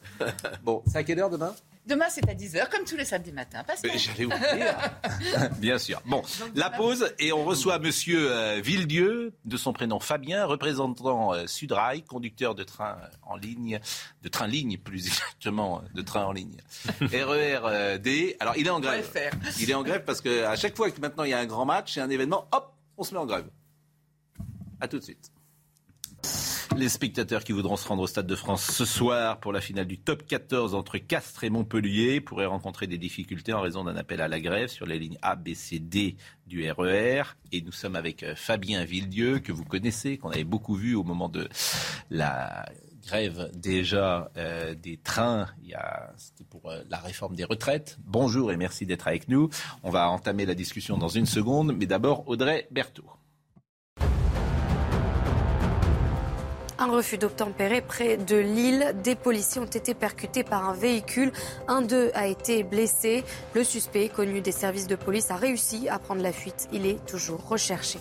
Bon, 0.63 0.83
c'est 0.87 0.97
à 0.97 1.03
quelle 1.03 1.19
heure 1.19 1.29
demain? 1.29 1.53
Demain, 1.87 2.07
c'est 2.09 2.27
à 2.29 2.33
10h, 2.33 2.69
comme 2.69 2.83
tous 2.83 2.97
les 2.97 3.05
samedis 3.05 3.31
matins. 3.31 3.63
J'allais 3.81 4.25
oublier. 4.25 4.71
Bien 5.59 5.77
sûr. 5.77 6.01
Bon, 6.05 6.21
la 6.53 6.69
pause 6.69 7.13
et 7.17 7.31
on 7.31 7.45
reçoit 7.45 7.79
Monsieur 7.79 8.29
euh, 8.29 8.59
Villedieu, 8.61 9.33
de 9.45 9.55
son 9.55 9.71
prénom 9.71 10.01
Fabien, 10.01 10.43
représentant 10.45 11.33
euh, 11.33 11.47
Sudrail, 11.47 12.03
conducteur 12.03 12.55
de 12.55 12.63
train 12.63 12.97
euh, 13.01 13.07
en 13.21 13.37
ligne, 13.37 13.79
de 14.21 14.27
train 14.27 14.47
ligne 14.47 14.77
plus 14.77 15.07
exactement, 15.07 15.81
de 15.93 16.01
train 16.01 16.25
en 16.25 16.33
ligne. 16.33 16.57
RER 17.01 17.97
Alors, 18.41 18.57
il 18.57 18.67
est 18.67 18.69
en 18.69 18.81
grève. 18.81 19.09
Il 19.57 19.71
est 19.71 19.73
en 19.73 19.83
grève 19.83 20.03
parce 20.03 20.19
que 20.19 20.43
à 20.43 20.57
chaque 20.57 20.75
fois 20.75 20.91
que 20.91 20.99
maintenant 20.99 21.23
il 21.23 21.29
y 21.29 21.33
a 21.33 21.39
un 21.39 21.45
grand 21.45 21.65
match, 21.65 21.97
et 21.97 22.01
un 22.01 22.09
événement, 22.09 22.49
hop, 22.51 22.73
on 22.97 23.03
se 23.03 23.13
met 23.13 23.19
en 23.19 23.25
grève. 23.25 23.47
À 24.81 24.89
tout 24.89 24.99
de 24.99 25.03
suite. 25.03 25.31
Les 26.77 26.89
spectateurs 26.89 27.43
qui 27.43 27.53
voudront 27.53 27.75
se 27.75 27.87
rendre 27.87 28.03
au 28.03 28.07
Stade 28.07 28.27
de 28.27 28.35
France 28.35 28.63
ce 28.63 28.85
soir 28.85 29.39
pour 29.39 29.51
la 29.51 29.61
finale 29.61 29.87
du 29.87 29.97
top 29.97 30.27
14 30.27 30.75
entre 30.75 30.99
Castres 30.99 31.43
et 31.43 31.49
Montpellier 31.49 32.21
pourraient 32.21 32.45
rencontrer 32.45 32.85
des 32.85 32.99
difficultés 32.99 33.51
en 33.51 33.61
raison 33.61 33.83
d'un 33.83 33.95
appel 33.95 34.21
à 34.21 34.27
la 34.27 34.39
grève 34.39 34.69
sur 34.69 34.85
les 34.85 34.99
lignes 34.99 35.17
A, 35.23 35.35
B, 35.35 35.55
C, 35.55 35.79
D 35.79 36.17
du 36.45 36.69
RER. 36.71 37.23
Et 37.51 37.61
nous 37.63 37.71
sommes 37.71 37.95
avec 37.95 38.21
euh, 38.21 38.35
Fabien 38.35 38.85
Villedieu, 38.85 39.39
que 39.39 39.51
vous 39.51 39.65
connaissez, 39.65 40.19
qu'on 40.19 40.29
avait 40.29 40.43
beaucoup 40.43 40.75
vu 40.75 40.93
au 40.93 41.03
moment 41.03 41.29
de 41.29 41.49
la 42.11 42.63
grève 43.07 43.49
déjà 43.55 44.29
euh, 44.37 44.75
des 44.75 44.97
trains. 44.97 45.47
C'était 46.15 46.43
pour 46.43 46.69
euh, 46.69 46.83
la 46.91 46.99
réforme 46.99 47.35
des 47.35 47.43
retraites. 47.43 47.97
Bonjour 48.05 48.51
et 48.51 48.57
merci 48.57 48.85
d'être 48.85 49.07
avec 49.07 49.29
nous. 49.29 49.49
On 49.81 49.89
va 49.89 50.11
entamer 50.11 50.45
la 50.45 50.53
discussion 50.53 50.95
dans 50.99 51.09
une 51.09 51.25
seconde, 51.25 51.75
mais 51.75 51.87
d'abord 51.87 52.27
Audrey 52.27 52.67
Berthaud. 52.69 53.09
Un 56.79 56.91
refus 56.91 57.17
d'obtempérer 57.17 57.81
près 57.81 58.17
de 58.17 58.35
Lille. 58.35 58.93
Des 59.03 59.15
policiers 59.15 59.59
ont 59.59 59.65
été 59.65 59.95
percutés 59.95 60.43
par 60.43 60.69
un 60.69 60.73
véhicule. 60.73 61.31
Un 61.67 61.81
d'eux 61.81 62.11
a 62.13 62.27
été 62.27 62.61
blessé. 62.61 63.23
Le 63.55 63.63
suspect, 63.63 64.09
connu 64.09 64.41
des 64.41 64.51
services 64.51 64.85
de 64.85 64.95
police, 64.95 65.31
a 65.31 65.37
réussi 65.37 65.89
à 65.89 65.97
prendre 65.97 66.21
la 66.21 66.31
fuite. 66.31 66.67
Il 66.71 66.85
est 66.85 67.03
toujours 67.07 67.47
recherché. 67.47 67.97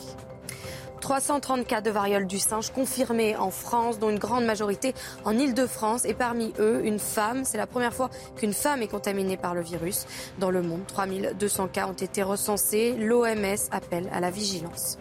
330 1.00 1.66
cas 1.66 1.80
de 1.80 1.90
variole 1.90 2.26
du 2.26 2.38
singe 2.38 2.70
confirmés 2.70 3.34
en 3.36 3.50
France, 3.50 3.98
dont 3.98 4.10
une 4.10 4.18
grande 4.18 4.44
majorité 4.44 4.92
en 5.24 5.38
Ile-de-France. 5.38 6.04
Et 6.04 6.12
parmi 6.12 6.52
eux, 6.58 6.82
une 6.84 6.98
femme. 6.98 7.46
C'est 7.46 7.58
la 7.58 7.66
première 7.66 7.94
fois 7.94 8.10
qu'une 8.36 8.52
femme 8.52 8.82
est 8.82 8.88
contaminée 8.88 9.38
par 9.38 9.54
le 9.54 9.62
virus. 9.62 10.06
Dans 10.38 10.50
le 10.50 10.60
monde, 10.60 10.82
3200 10.86 11.68
cas 11.68 11.86
ont 11.86 11.92
été 11.92 12.22
recensés. 12.22 12.94
L'OMS 12.98 13.56
appelle 13.70 14.10
à 14.12 14.20
la 14.20 14.30
vigilance. 14.30 14.98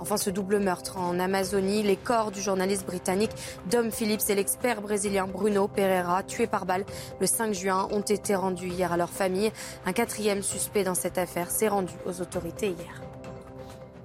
Enfin, 0.00 0.16
ce 0.16 0.30
double 0.30 0.60
meurtre 0.60 0.96
en 0.96 1.18
Amazonie, 1.18 1.82
les 1.82 1.96
corps 1.96 2.30
du 2.30 2.40
journaliste 2.40 2.86
britannique 2.86 3.32
Dom 3.70 3.90
Phillips 3.90 4.28
et 4.28 4.34
l'expert 4.34 4.80
brésilien 4.80 5.26
Bruno 5.26 5.66
Pereira, 5.66 6.22
tués 6.22 6.46
par 6.46 6.66
balle 6.66 6.84
le 7.20 7.26
5 7.26 7.52
juin, 7.52 7.88
ont 7.90 8.00
été 8.00 8.34
rendus 8.34 8.68
hier 8.68 8.92
à 8.92 8.96
leur 8.96 9.10
famille. 9.10 9.50
Un 9.86 9.92
quatrième 9.92 10.42
suspect 10.42 10.84
dans 10.84 10.94
cette 10.94 11.18
affaire 11.18 11.50
s'est 11.50 11.68
rendu 11.68 11.92
aux 12.06 12.20
autorités 12.20 12.68
hier. 12.68 13.02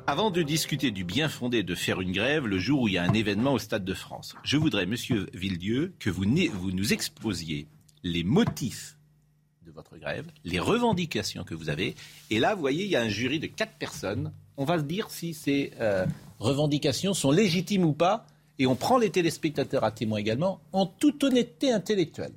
Avant 0.08 0.32
de 0.32 0.42
discuter 0.42 0.92
du 0.92 1.04
bien 1.04 1.30
fondé 1.30 1.64
de 1.64 1.76
faire 1.76 2.02
une 2.02 2.12
grève 2.12 2.46
le 2.46 2.58
jour 2.58 2.82
où 2.82 2.88
il 2.88 2.96
y 2.96 2.98
a 2.98 3.04
un 3.04 3.14
événement 3.14 3.54
au 3.54 3.60
Stade 3.60 3.86
de 3.86 3.94
France, 3.94 4.36
je 4.44 4.58
voudrais, 4.58 4.86
Monsieur 4.86 5.28
Villedieu, 5.34 5.94
que 6.00 6.10
vous, 6.10 6.26
vous 6.54 6.72
nous 6.72 6.92
exposiez 6.92 7.68
les 8.04 8.24
motifs 8.24 8.98
de 9.66 9.72
votre 9.72 9.98
grève, 9.98 10.26
les 10.44 10.60
revendications 10.60 11.44
que 11.44 11.56
vous 11.56 11.70
avez. 11.70 11.96
Et 12.30 12.40
là, 12.40 12.54
vous 12.56 12.62
voyez, 12.62 12.84
il 12.84 12.92
y 12.92 12.98
a 12.98 13.02
un 13.02 13.08
jury 13.08 13.40
de 13.40 13.48
quatre 13.48 13.78
personnes 13.78 14.34
on 14.58 14.66
va 14.66 14.78
se 14.78 14.84
dire 14.84 15.10
si 15.10 15.34
ces 15.34 15.72
euh, 15.80 16.06
revendications 16.40 17.14
sont 17.14 17.32
légitimes 17.32 17.86
ou 17.86 17.94
pas, 17.94 18.26
et 18.60 18.68
on 18.68 18.76
prend 18.76 18.98
les 18.98 19.10
téléspectateurs 19.10 19.84
à 19.84 19.92
témoin 19.92 20.20
également, 20.20 20.60
en 20.72 20.86
toute 20.86 21.24
honnêteté 21.24 21.72
intellectuelle. 21.72 22.34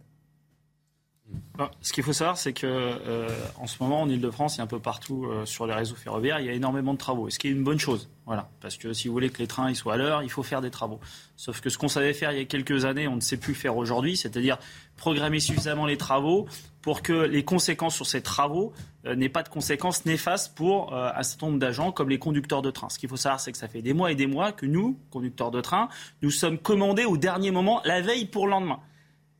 Ce 1.80 1.92
qu'il 1.92 2.04
faut 2.04 2.12
savoir, 2.12 2.36
c'est 2.36 2.52
que 2.52 2.66
euh, 2.66 3.28
en 3.58 3.66
ce 3.66 3.82
moment, 3.82 4.02
en 4.02 4.08
Ile-de-France 4.08 4.58
et 4.58 4.62
un 4.62 4.66
peu 4.66 4.78
partout 4.78 5.24
euh, 5.24 5.46
sur 5.46 5.66
les 5.66 5.74
réseaux 5.74 5.94
ferroviaires, 5.94 6.40
il 6.40 6.46
y 6.46 6.50
a 6.50 6.52
énormément 6.52 6.92
de 6.92 6.98
travaux. 6.98 7.30
ce 7.30 7.38
qui 7.38 7.48
est 7.48 7.50
une 7.50 7.64
bonne 7.64 7.78
chose. 7.78 8.10
Voilà. 8.26 8.50
Parce 8.60 8.76
que 8.76 8.92
si 8.92 9.08
vous 9.08 9.14
voulez 9.14 9.30
que 9.30 9.38
les 9.38 9.46
trains 9.46 9.72
soient 9.74 9.94
à 9.94 9.96
l'heure, 9.96 10.22
il 10.22 10.30
faut 10.30 10.42
faire 10.42 10.60
des 10.60 10.70
travaux. 10.70 11.00
Sauf 11.36 11.60
que 11.60 11.70
ce 11.70 11.78
qu'on 11.78 11.88
savait 11.88 12.12
faire 12.12 12.32
il 12.32 12.38
y 12.38 12.40
a 12.42 12.44
quelques 12.44 12.84
années, 12.84 13.08
on 13.08 13.16
ne 13.16 13.20
sait 13.20 13.36
plus 13.36 13.54
faire 13.54 13.76
aujourd'hui, 13.76 14.16
c'est-à-dire 14.16 14.58
programmer 14.96 15.40
suffisamment 15.40 15.86
les 15.86 15.96
travaux 15.96 16.46
pour 16.82 17.02
que 17.02 17.12
les 17.12 17.44
conséquences 17.44 17.96
sur 17.96 18.06
ces 18.06 18.22
travaux 18.22 18.72
euh, 19.06 19.14
n'aient 19.14 19.28
pas 19.28 19.42
de 19.42 19.48
conséquences 19.48 20.04
néfastes 20.04 20.54
pour 20.54 20.94
un 20.94 21.22
certain 21.22 21.46
nombre 21.46 21.58
d'agents 21.58 21.90
comme 21.90 22.10
les 22.10 22.18
conducteurs 22.18 22.62
de 22.62 22.70
train. 22.70 22.88
Ce 22.88 22.98
qu'il 22.98 23.08
faut 23.08 23.16
savoir, 23.16 23.40
c'est 23.40 23.52
que 23.52 23.58
ça 23.58 23.68
fait 23.68 23.82
des 23.82 23.94
mois 23.94 24.12
et 24.12 24.14
des 24.14 24.26
mois 24.26 24.52
que 24.52 24.66
nous, 24.66 24.98
conducteurs 25.10 25.50
de 25.50 25.60
train, 25.60 25.88
nous 26.22 26.30
sommes 26.30 26.58
commandés 26.58 27.04
au 27.04 27.16
dernier 27.16 27.50
moment, 27.50 27.80
la 27.84 28.02
veille 28.02 28.26
pour 28.26 28.46
le 28.46 28.52
lendemain. 28.52 28.80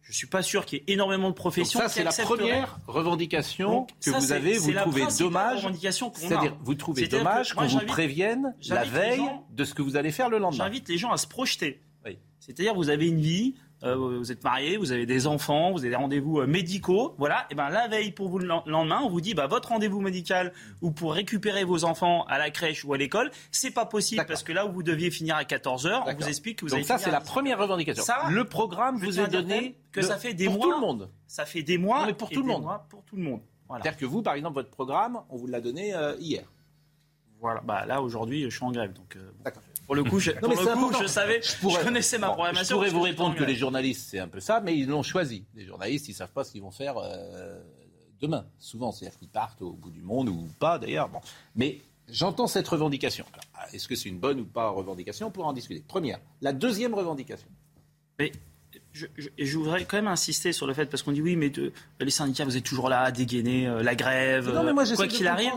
Je 0.06 0.12
ne 0.12 0.14
suis 0.14 0.26
pas 0.28 0.42
sûr 0.42 0.64
qu'il 0.64 0.78
y 0.78 0.82
ait 0.82 0.94
énormément 0.94 1.30
de 1.30 1.34
professions 1.34 1.80
Donc 1.80 1.88
ça, 1.88 1.94
c'est 1.94 2.04
la 2.04 2.12
première 2.12 2.78
revendication 2.86 3.88
que 4.04 4.10
vous 4.10 4.30
avez. 4.30 4.56
Vous 4.56 4.72
trouvez 4.72 5.04
dommage. 5.18 5.68
C'est-à-dire, 6.14 6.56
vous 6.62 6.74
trouvez 6.76 7.08
dommage 7.08 7.54
qu'on 7.54 7.66
vous 7.66 7.86
prévienne 7.86 8.54
la 8.68 8.84
veille 8.84 9.28
de 9.50 9.64
ce 9.64 9.74
que 9.74 9.82
vous 9.82 9.96
allez 9.96 10.12
faire 10.12 10.30
le 10.30 10.38
lendemain. 10.38 10.64
J'invite 10.64 10.88
les 10.88 10.96
gens 10.96 11.10
à 11.10 11.16
se 11.16 11.26
projeter. 11.26 11.80
C'est-à-dire, 12.38 12.74
vous 12.74 12.90
avez 12.90 13.08
une 13.08 13.20
vie, 13.20 13.56
vous 13.82 14.32
êtes 14.32 14.42
marié, 14.42 14.76
vous 14.76 14.92
avez 14.92 15.06
des 15.06 15.26
enfants, 15.26 15.72
vous 15.72 15.80
avez 15.80 15.90
des 15.90 15.96
rendez-vous 15.96 16.40
euh, 16.40 16.46
médicaux, 16.46 17.14
voilà, 17.18 17.46
et 17.50 17.54
ben 17.54 17.68
la 17.68 17.88
veille 17.88 18.10
pour 18.10 18.28
vous 18.28 18.38
le 18.38 18.46
lendemain, 18.46 19.00
on 19.04 19.08
vous 19.08 19.20
dit 19.20 19.34
bah 19.34 19.46
votre 19.46 19.68
rendez-vous 19.68 20.00
médical 20.00 20.52
ou 20.80 20.90
pour 20.90 21.12
récupérer 21.12 21.64
vos 21.64 21.84
enfants 21.84 22.24
à 22.24 22.38
la 22.38 22.50
crèche 22.50 22.84
ou 22.84 22.94
à 22.94 22.98
l'école, 22.98 23.30
c'est 23.50 23.70
pas 23.70 23.86
possible 23.86 24.24
parce 24.26 24.42
que 24.42 24.52
là 24.52 24.66
où 24.66 24.72
vous 24.72 24.82
deviez 24.82 25.10
finir 25.10 25.36
à 25.36 25.44
14 25.44 25.86
h 25.86 26.02
on 26.06 26.14
vous 26.14 26.28
explique 26.28 26.60
que 26.60 26.64
vous 26.66 26.74
Donc 26.74 26.84
ça 26.84 26.98
c'est 26.98 27.10
la 27.10 27.20
première 27.20 27.58
revendication. 27.58 28.02
le 28.30 28.44
programme 28.44 28.96
vous 28.98 29.20
est 29.20 29.28
donné 29.28 29.76
que 29.92 30.02
ça 30.02 30.16
fait 30.16 30.34
des 30.34 30.46
pour 30.46 30.54
mois 30.54 30.66
tout 30.66 30.72
le 30.72 30.80
monde. 30.80 31.10
Ça 31.26 31.44
fait 31.44 31.62
des 31.62 31.78
mois 31.78 32.06
mais 32.06 32.14
pour 32.14 32.30
tout 32.30 32.40
le 32.40 32.46
monde. 32.46 32.66
pour 32.88 33.04
tout 33.04 33.16
le 33.16 33.22
monde. 33.22 33.40
C'est-à-dire 33.68 33.96
que 33.96 34.06
vous 34.06 34.22
par 34.22 34.34
exemple 34.34 34.54
votre 34.54 34.70
programme, 34.70 35.20
on 35.28 35.36
vous 35.36 35.46
l'a 35.46 35.60
donné 35.60 35.94
euh, 35.94 36.14
hier. 36.18 36.44
Voilà, 37.40 37.60
bah 37.60 37.84
là 37.84 38.00
aujourd'hui 38.00 38.44
je 38.44 38.56
suis 38.56 38.64
en 38.64 38.72
grève 38.72 38.92
donc 38.92 39.18
D'accord. 39.44 39.62
Pour 39.86 39.94
le 39.94 40.02
coup, 40.04 40.18
je, 40.18 40.32
je 40.32 41.06
savais, 41.06 41.40
je, 41.42 41.84
connaissais 41.84 42.18
ma 42.18 42.28
programmation. 42.28 42.64
Je 42.64 42.74
pourrais 42.74 42.90
vous 42.90 43.02
répondre 43.02 43.36
que 43.36 43.44
les 43.44 43.54
journalistes, 43.54 44.08
c'est 44.10 44.18
un 44.18 44.28
peu 44.28 44.40
ça, 44.40 44.60
mais 44.60 44.76
ils 44.76 44.88
l'ont 44.88 45.04
choisi. 45.04 45.44
Les 45.54 45.64
journalistes, 45.64 46.08
ils 46.08 46.14
savent 46.14 46.32
pas 46.32 46.42
ce 46.42 46.52
qu'ils 46.52 46.62
vont 46.62 46.72
faire 46.72 46.98
euh, 46.98 47.62
demain. 48.20 48.46
Souvent, 48.58 48.90
c'est-à-dire 48.90 49.18
qu'ils 49.18 49.28
partent 49.28 49.62
au 49.62 49.72
bout 49.72 49.90
du 49.90 50.02
monde 50.02 50.28
ou 50.28 50.48
pas, 50.58 50.78
d'ailleurs. 50.78 51.08
Bon. 51.08 51.20
Mais 51.54 51.78
j'entends 52.08 52.48
cette 52.48 52.66
revendication. 52.66 53.24
Est-ce 53.72 53.86
que 53.86 53.94
c'est 53.94 54.08
une 54.08 54.18
bonne 54.18 54.40
ou 54.40 54.44
pas 54.44 54.68
revendication? 54.70 55.28
On 55.28 55.30
pourra 55.30 55.48
en 55.48 55.52
discuter. 55.52 55.84
Première. 55.86 56.18
La 56.40 56.52
deuxième 56.52 56.94
revendication. 56.94 57.48
Mais 58.18 58.32
je, 58.92 59.06
je, 59.38 59.58
voudrais 59.58 59.84
quand 59.84 59.98
même 59.98 60.08
insister 60.08 60.52
sur 60.52 60.66
le 60.66 60.74
fait, 60.74 60.86
parce 60.86 61.02
qu'on 61.02 61.12
dit 61.12 61.22
oui, 61.22 61.36
mais 61.36 61.50
de, 61.50 61.72
les 62.00 62.10
syndicats, 62.10 62.44
vous 62.44 62.56
êtes 62.56 62.64
toujours 62.64 62.88
là 62.88 63.02
à 63.02 63.10
dégainer 63.12 63.68
euh, 63.68 63.82
la 63.82 63.94
grève, 63.94 64.52
non, 64.52 64.62
mais 64.62 64.72
moi, 64.72 64.84
quoi 64.94 65.06
qu'il 65.06 65.26
arrive. 65.26 65.52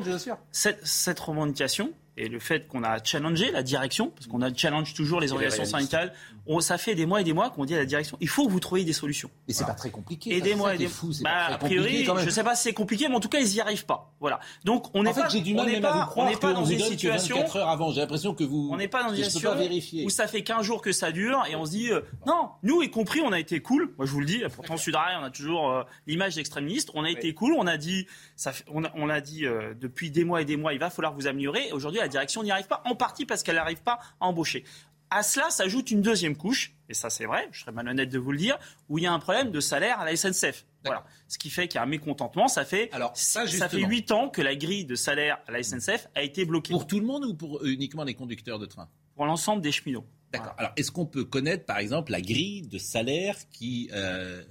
Cette, 0.51 0.85
cette 0.85 1.19
revendication, 1.19 1.93
et 2.19 2.27
le 2.27 2.39
fait 2.39 2.67
qu'on 2.67 2.83
a 2.83 3.01
challengé 3.01 3.49
la 3.49 3.63
direction, 3.63 4.09
parce 4.09 4.27
qu'on 4.27 4.41
a 4.41 4.53
challenge 4.53 4.93
toujours 4.93 5.21
les 5.21 5.31
organisations 5.31 5.65
syndicales, 5.65 6.13
on, 6.45 6.59
ça 6.59 6.77
fait 6.77 6.93
des 6.93 7.05
mois 7.05 7.21
et 7.21 7.23
des 7.23 7.31
mois 7.31 7.49
qu'on 7.49 7.63
dit 7.63 7.73
à 7.75 7.77
la 7.77 7.85
direction, 7.85 8.17
il 8.19 8.27
faut 8.27 8.45
que 8.45 8.51
vous 8.51 8.59
trouviez 8.59 8.83
des 8.83 8.93
solutions. 8.93 9.31
Et 9.47 9.53
c'est 9.53 9.65
pas 9.65 9.73
très 9.73 9.89
compliqué. 9.89 10.35
Aidez-moi, 10.35 10.75
aidez 10.75 10.87
fou, 10.87 11.11
bah, 11.21 11.47
a 11.47 11.57
priori, 11.57 12.05
je 12.05 12.29
sais 12.29 12.43
pas 12.43 12.55
si 12.55 12.63
c'est 12.63 12.73
compliqué, 12.73 13.07
mais 13.07 13.15
en 13.15 13.19
tout 13.21 13.29
cas, 13.29 13.39
ils 13.39 13.55
y 13.55 13.61
arrivent 13.61 13.85
pas. 13.85 14.13
Voilà. 14.19 14.41
Donc, 14.65 14.93
on 14.93 15.03
n'est 15.03 15.13
pas, 15.13 15.29
j'ai 15.29 15.39
du 15.39 15.53
mal 15.53 15.67
on 15.67 15.71
n'est 15.71 15.79
pas, 15.79 16.13
on 16.15 16.25
n'est 16.25 16.35
pas 16.35 16.53
dans 16.53 16.65
une 16.65 16.79
situation. 16.79 17.37
24 17.37 17.55
heures 17.55 17.69
avant, 17.69 17.91
j'ai 17.91 18.01
l'impression 18.01 18.35
que 18.35 18.43
vous. 18.43 18.69
On 18.71 18.77
n'est 18.77 18.89
pas 18.89 19.03
dans 19.03 19.15
une 19.15 19.23
situation 19.23 19.69
où 20.03 20.09
ça 20.09 20.27
fait 20.27 20.43
15 20.43 20.65
jours 20.65 20.81
que 20.81 20.91
ça 20.91 21.11
dure 21.11 21.43
et 21.49 21.55
on 21.55 21.65
se 21.65 21.71
dit, 21.71 21.91
euh, 21.91 22.01
non, 22.27 22.49
nous 22.63 22.81
y 22.81 22.89
compris, 22.89 23.21
on 23.21 23.31
a 23.31 23.39
été 23.39 23.61
cool. 23.61 23.93
Moi, 23.97 24.05
je 24.05 24.11
vous 24.11 24.19
le 24.19 24.25
dis. 24.25 24.43
Pourtant, 24.53 24.75
Sudrail, 24.75 25.15
on 25.21 25.23
a 25.23 25.29
toujours 25.29 25.71
euh, 25.71 25.83
l'image 26.05 26.35
d'extrémiste. 26.35 26.89
On 26.95 27.05
a 27.05 27.09
été 27.09 27.33
cool. 27.33 27.53
On 27.57 27.67
a 27.67 27.77
dit, 27.77 28.07
ça, 28.35 28.51
on, 28.67 28.83
a, 28.83 28.91
on 28.95 29.09
a 29.09 29.21
dit 29.21 29.45
euh, 29.45 29.73
depuis 29.79 30.11
des 30.11 30.25
mois 30.25 30.41
et 30.41 30.45
des 30.45 30.57
mois, 30.57 30.73
il 30.73 30.79
va 30.79 30.89
falloir 30.89 31.13
vous 31.13 31.27
améliorer. 31.27 31.71
Aujourd'hui, 31.71 31.99
la 31.99 32.08
direction 32.09 32.43
n'y 32.43 32.51
arrive 32.51 32.67
pas 32.67 32.81
en 32.85 32.95
partie 32.95 33.25
parce 33.25 33.43
qu'elle 33.43 33.55
n'arrive 33.55 33.81
pas 33.81 33.99
à 34.19 34.25
embaucher. 34.25 34.65
À 35.09 35.23
cela 35.23 35.49
s'ajoute 35.49 35.89
une 35.89 36.01
deuxième 36.01 36.35
couche, 36.35 36.75
et 36.87 36.93
ça 36.93 37.09
c'est 37.09 37.25
vrai, 37.25 37.47
je 37.51 37.61
serais 37.61 37.71
malhonnête 37.71 38.09
de 38.09 38.19
vous 38.19 38.31
le 38.31 38.37
dire, 38.37 38.59
où 38.89 38.99
il 38.99 39.05
y 39.05 39.07
a 39.07 39.13
un 39.13 39.19
problème 39.19 39.49
de 39.49 39.59
salaire 39.59 39.99
à 39.99 40.05
la 40.05 40.15
SNCF. 40.15 40.65
Voilà. 40.85 41.03
Ce 41.27 41.37
qui 41.37 41.49
fait 41.49 41.67
qu'il 41.67 41.75
y 41.75 41.79
a 41.79 41.83
un 41.83 41.87
mécontentement. 41.87 42.47
Ça 42.47 42.63
fait, 42.63 42.89
Alors, 42.93 43.11
ça, 43.15 43.45
ça 43.47 43.67
fait 43.67 43.81
8 43.81 44.11
ans 44.11 44.29
que 44.29 44.41
la 44.41 44.55
grille 44.55 44.85
de 44.85 44.95
salaire 44.95 45.39
à 45.47 45.51
la 45.51 45.63
SNCF 45.63 46.07
a 46.15 46.23
été 46.23 46.45
bloquée. 46.45 46.71
Pour 46.71 46.87
tout 46.87 46.99
le 46.99 47.05
monde 47.05 47.25
ou 47.25 47.33
pour 47.33 47.65
uniquement 47.65 48.03
les 48.03 48.13
conducteurs 48.13 48.59
de 48.59 48.65
train? 48.65 48.89
Pour 49.15 49.25
l'ensemble 49.25 49.61
des 49.61 49.71
cheminots. 49.71 50.05
D'accord. 50.31 50.53
Alors, 50.57 50.71
est-ce 50.77 50.91
qu'on 50.91 51.05
peut 51.05 51.25
connaître, 51.25 51.65
par 51.65 51.79
exemple, 51.79 52.11
la 52.11 52.21
grille 52.21 52.61
de 52.61 52.77
salaire 52.77 53.35
qui 53.51 53.89
euh, 53.93 54.43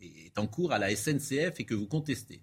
est 0.00 0.38
en 0.38 0.46
cours 0.46 0.72
à 0.72 0.78
la 0.78 0.94
SNCF 0.94 1.58
et 1.58 1.64
que 1.64 1.74
vous 1.74 1.86
contestez? 1.86 2.40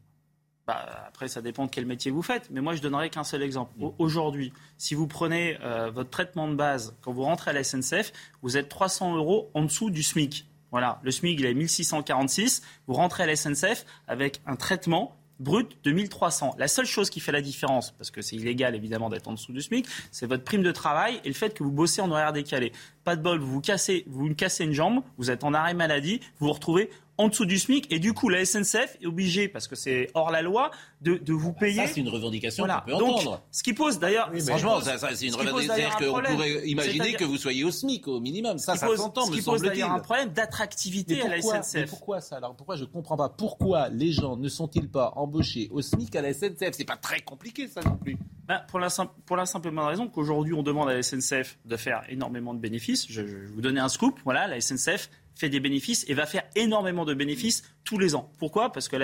Bah, 0.66 1.06
après, 1.08 1.28
ça 1.28 1.42
dépend 1.42 1.66
de 1.66 1.70
quel 1.70 1.86
métier 1.86 2.10
vous 2.10 2.22
faites. 2.22 2.50
Mais 2.50 2.62
moi, 2.62 2.76
je 2.76 2.82
donnerai 2.82 3.10
qu'un 3.10 3.24
seul 3.24 3.42
exemple. 3.42 3.74
Mm. 3.78 3.90
Aujourd'hui, 3.98 4.54
si 4.78 4.96
vous 4.96 5.08
prenez 5.08 5.58
euh, 5.62 5.92
votre 5.92 6.10
traitement 6.10 6.48
de 6.48 6.56
base, 6.56 6.96
quand 7.02 7.12
vous 7.12 7.24
rentrez 7.24 7.52
à 7.52 7.54
la 7.54 7.64
SNCF, 7.64 8.14
vous 8.42 8.58
êtes 8.58 8.70
300 8.70 9.16
euros 9.16 9.50
en 9.54 9.64
dessous 9.64 9.90
du 9.90 10.04
SMIC. 10.04 10.48
Voilà, 10.72 11.00
le 11.04 11.12
SMIC, 11.12 11.40
il 11.40 11.46
est 11.46 11.54
1646. 11.54 12.64
Vous 12.88 12.94
rentrez 12.94 13.24
à 13.24 13.26
la 13.26 13.36
SNCF 13.36 13.86
avec 14.08 14.42
un 14.46 14.56
traitement 14.56 15.18
brut 15.40 15.78
de 15.84 15.92
1300. 15.92 16.56
La 16.58 16.68
seule 16.68 16.86
chose 16.86 17.10
qui 17.10 17.20
fait 17.20 17.32
la 17.32 17.42
différence, 17.42 17.92
parce 17.92 18.12
que 18.12 18.22
c'est 18.22 18.36
illégal 18.36 18.76
évidemment 18.76 19.10
d'être 19.10 19.28
en 19.28 19.34
dessous 19.34 19.52
du 19.52 19.62
SMIC, 19.62 19.86
c'est 20.12 20.26
votre 20.26 20.44
prime 20.44 20.64
de 20.64 20.72
travail 20.72 21.20
et 21.24 21.28
le 21.28 21.34
fait 21.34 21.54
que 21.54 21.64
vous 21.64 21.72
bossez 21.72 22.02
en 22.02 22.10
horaire 22.12 22.34
décalé. 22.34 22.72
Pas 23.04 23.16
de 23.16 23.22
bol, 23.22 23.40
vous 23.40 23.52
vous 23.52 23.62
cassez, 23.62 24.06
vous 24.08 24.28
vous 24.28 24.36
cassez 24.36 24.64
une 24.64 24.74
jambe, 24.74 25.04
vous 25.18 25.32
êtes 25.32 25.44
en 25.44 25.54
arrêt 25.54 25.74
maladie, 25.74 26.22
vous 26.40 26.48
vous 26.48 26.54
retrouvez 26.54 26.90
en 27.18 27.28
dessous 27.28 27.46
du 27.46 27.60
SMIC. 27.60 27.92
Et 27.92 28.00
du 28.00 28.14
coup, 28.14 28.30
la 28.30 28.44
SNCF 28.46 28.98
est 29.02 29.06
obligée, 29.06 29.48
parce 29.48 29.68
que 29.68 29.76
c'est 29.76 30.10
hors 30.14 30.32
la 30.32 30.42
loi, 30.42 30.72
de, 31.02 31.16
de 31.16 31.34
vous 31.34 31.54
payer. 31.54 31.86
Ça, 31.86 31.94
c'est 31.94 32.00
une 32.02 32.10
revendication 32.10 32.66
Voilà. 32.66 32.82
qu'on 32.86 32.92
peut 32.92 32.98
Donc, 32.98 33.16
entendre. 33.20 33.42
ce 33.52 33.62
qui 33.64 33.74
pose 33.74 34.00
d'ailleurs. 34.00 34.30
ce 34.34 34.40
qui 34.40 34.46
Franchement, 34.46 34.76
pose- 34.76 34.84
ça, 34.86 34.98
ça, 34.98 35.10
c'est 35.16 35.26
une 35.28 35.34
ce 35.34 35.38
revendication. 35.38 35.74
C'est-à-dire 35.76 35.96
un 36.18 36.24
qu'on 36.24 36.34
pourrait 36.34 36.68
imaginer 36.68 37.14
que 37.14 37.24
vous 37.24 37.38
soyez 37.38 37.64
au 37.64 37.72
SMIC 37.72 38.08
au 38.08 38.20
minimum. 38.20 38.58
Ça, 38.58 38.72
ce 38.74 38.78
qui 38.78 38.80
ça 38.80 38.88
pose- 38.88 38.98
s'entend, 38.98 39.26
ce 39.26 39.32
me 39.32 39.36
qui 39.36 39.42
pose 39.42 39.60
semble-t-il. 39.60 39.82
d'ailleurs 39.82 39.92
un 39.96 40.00
problème 40.00 40.28
Mais 40.30 40.34
d'attractivité 40.34 41.22
à 41.22 41.28
la 41.28 41.36
mais 41.38 41.42
SNCF. 41.42 41.90
pourquoi 41.90 42.22
ça 42.22 42.38
Alors 42.38 42.56
pourquoi 42.56 42.76
je 42.78 42.86
comprends 42.86 43.18
pas 43.18 43.30
Pourquoi 43.30 43.90
les 43.90 44.12
gens 44.12 44.38
ne 44.38 44.48
sont-ils 44.50 44.90
pas 44.90 45.12
embauchés 45.16 45.68
au 45.72 45.82
SMIC 45.82 46.16
à 46.16 46.22
la 46.22 46.34
SNCF 46.34 46.72
C'est 46.74 46.86
pas 46.86 46.98
très 46.98 47.20
compliqué 47.22 47.68
ça 47.68 47.82
non 47.84 47.98
plus. 47.98 48.18
Ben, 48.48 48.62
pour, 48.68 48.80
la 48.80 48.90
simple, 48.90 49.14
pour 49.26 49.38
la 49.38 49.46
simple 49.46 49.72
bonne 49.72 49.86
raison 49.86 50.08
qu'aujourd'hui, 50.08 50.54
on 50.54 50.64
demande 50.64 50.90
à 50.90 50.94
la 50.94 51.02
SNCF 51.04 51.58
de 51.66 51.78
faire 51.78 52.04
énormément 52.10 52.54
de 52.54 52.60
bénéfices. 52.60 53.06
Je, 53.08 53.22
je- 53.22 53.28
je 53.28 53.36
vais 53.38 53.46
vous 53.46 53.62
donner 53.62 53.80
un 53.80 53.88
scoop. 53.90 54.20
Voilà, 54.26 54.48
la 54.48 54.60
SNCF 54.60 55.10
fait 55.36 55.50
des 55.50 55.60
bénéfices 55.60 56.06
et 56.08 56.14
va 56.14 56.26
faire 56.26 56.44
énormément 56.56 57.06
de 57.06 57.14
bénéfices 57.14 57.64
tous 57.84 57.98
les 57.98 58.16
ans. 58.16 58.32
Pourquoi? 58.40 58.72
Parce 58.72 58.88
que 58.88 58.98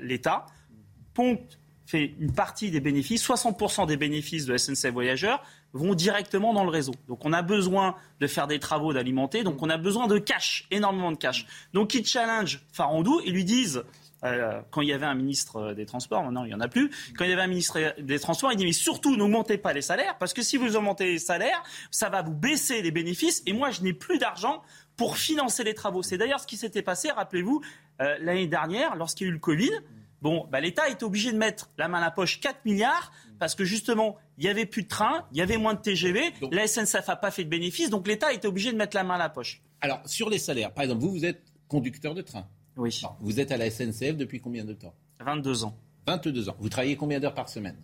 l'État 0.00 0.46
poncte, 1.14 1.58
fait 1.86 2.14
une 2.20 2.32
partie 2.32 2.70
des 2.70 2.80
bénéfices, 2.80 3.26
60% 3.26 3.86
des 3.86 3.96
bénéfices 3.96 4.46
de 4.46 4.56
SNCF 4.56 4.92
Voyageurs 4.92 5.42
vont 5.72 5.94
directement 5.94 6.52
dans 6.52 6.64
le 6.64 6.70
réseau. 6.70 6.94
Donc 7.08 7.24
on 7.24 7.32
a 7.32 7.42
besoin 7.42 7.96
de 8.20 8.26
faire 8.26 8.46
des 8.46 8.58
travaux, 8.58 8.92
d'alimenter, 8.92 9.42
donc 9.42 9.62
on 9.62 9.68
a 9.68 9.76
besoin 9.76 10.06
de 10.06 10.18
cash, 10.18 10.66
énormément 10.70 11.12
de 11.12 11.16
cash. 11.16 11.46
Donc 11.72 11.94
ils 11.94 12.06
challenge 12.06 12.62
Farandou 12.72 13.20
et 13.24 13.30
lui 13.30 13.44
disent, 13.44 13.84
euh, 14.24 14.60
quand 14.70 14.80
il 14.82 14.88
y 14.88 14.92
avait 14.92 15.06
un 15.06 15.14
ministre 15.14 15.56
euh, 15.56 15.74
des 15.74 15.84
Transports, 15.84 16.22
maintenant 16.22 16.44
il 16.44 16.48
n'y 16.48 16.54
en 16.54 16.60
a 16.60 16.68
plus, 16.68 16.90
quand 17.16 17.24
il 17.24 17.30
y 17.30 17.32
avait 17.32 17.42
un 17.42 17.48
ministre 17.48 17.94
des 17.98 18.18
Transports, 18.18 18.52
il 18.52 18.56
dit 18.56 18.64
mais 18.64 18.72
surtout 18.72 19.16
n'augmentez 19.16 19.58
pas 19.58 19.72
les 19.72 19.82
salaires, 19.82 20.16
parce 20.18 20.32
que 20.32 20.42
si 20.42 20.56
vous 20.56 20.76
augmentez 20.76 21.12
les 21.12 21.18
salaires, 21.18 21.62
ça 21.90 22.08
va 22.08 22.22
vous 22.22 22.34
baisser 22.34 22.82
les 22.82 22.90
bénéfices, 22.90 23.42
et 23.46 23.52
moi 23.52 23.70
je 23.70 23.82
n'ai 23.82 23.92
plus 23.92 24.18
d'argent 24.18 24.62
pour 24.96 25.16
financer 25.16 25.64
les 25.64 25.74
travaux. 25.74 26.02
C'est 26.02 26.18
d'ailleurs 26.18 26.40
ce 26.40 26.46
qui 26.46 26.56
s'était 26.56 26.82
passé, 26.82 27.10
rappelez-vous, 27.10 27.62
euh, 28.00 28.16
l'année 28.20 28.46
dernière, 28.46 28.96
lorsqu'il 28.96 29.26
y 29.26 29.28
a 29.28 29.30
eu 29.30 29.34
le 29.34 29.40
Covid. 29.40 29.70
Bon, 30.20 30.46
bah, 30.50 30.60
l'État 30.60 30.88
est 30.88 31.02
obligé 31.02 31.32
de 31.32 31.36
mettre 31.36 31.68
la 31.78 31.88
main 31.88 31.98
à 31.98 32.00
la 32.00 32.10
poche 32.12 32.40
4 32.40 32.64
milliards 32.64 33.12
parce 33.40 33.56
que 33.56 33.64
justement, 33.64 34.16
il 34.38 34.44
y 34.44 34.48
avait 34.48 34.66
plus 34.66 34.84
de 34.84 34.88
trains, 34.88 35.26
il 35.32 35.38
y 35.38 35.42
avait 35.42 35.56
moins 35.56 35.74
de 35.74 35.80
TGV, 35.80 36.32
la 36.52 36.66
SNCF 36.68 37.08
n'a 37.08 37.16
pas 37.16 37.32
fait 37.32 37.42
de 37.42 37.48
bénéfices, 37.48 37.90
donc 37.90 38.06
l'État 38.06 38.32
était 38.32 38.46
obligé 38.46 38.70
de 38.70 38.76
mettre 38.76 38.96
la 38.96 39.02
main 39.02 39.14
à 39.14 39.18
la 39.18 39.28
poche. 39.28 39.62
Alors 39.80 40.00
sur 40.06 40.30
les 40.30 40.38
salaires, 40.38 40.72
par 40.72 40.84
exemple, 40.84 41.00
vous 41.00 41.10
vous 41.10 41.24
êtes 41.24 41.42
conducteur 41.66 42.14
de 42.14 42.22
train. 42.22 42.46
Oui. 42.76 43.00
Non, 43.02 43.10
vous 43.20 43.40
êtes 43.40 43.50
à 43.50 43.56
la 43.56 43.68
SNCF 43.68 44.16
depuis 44.16 44.40
combien 44.40 44.64
de 44.64 44.74
temps? 44.74 44.94
22 45.20 45.64
ans. 45.64 45.76
22 46.06 46.48
ans. 46.48 46.56
Vous 46.60 46.68
travaillez 46.68 46.96
combien 46.96 47.18
d'heures 47.18 47.34
par 47.34 47.48
semaine? 47.48 47.76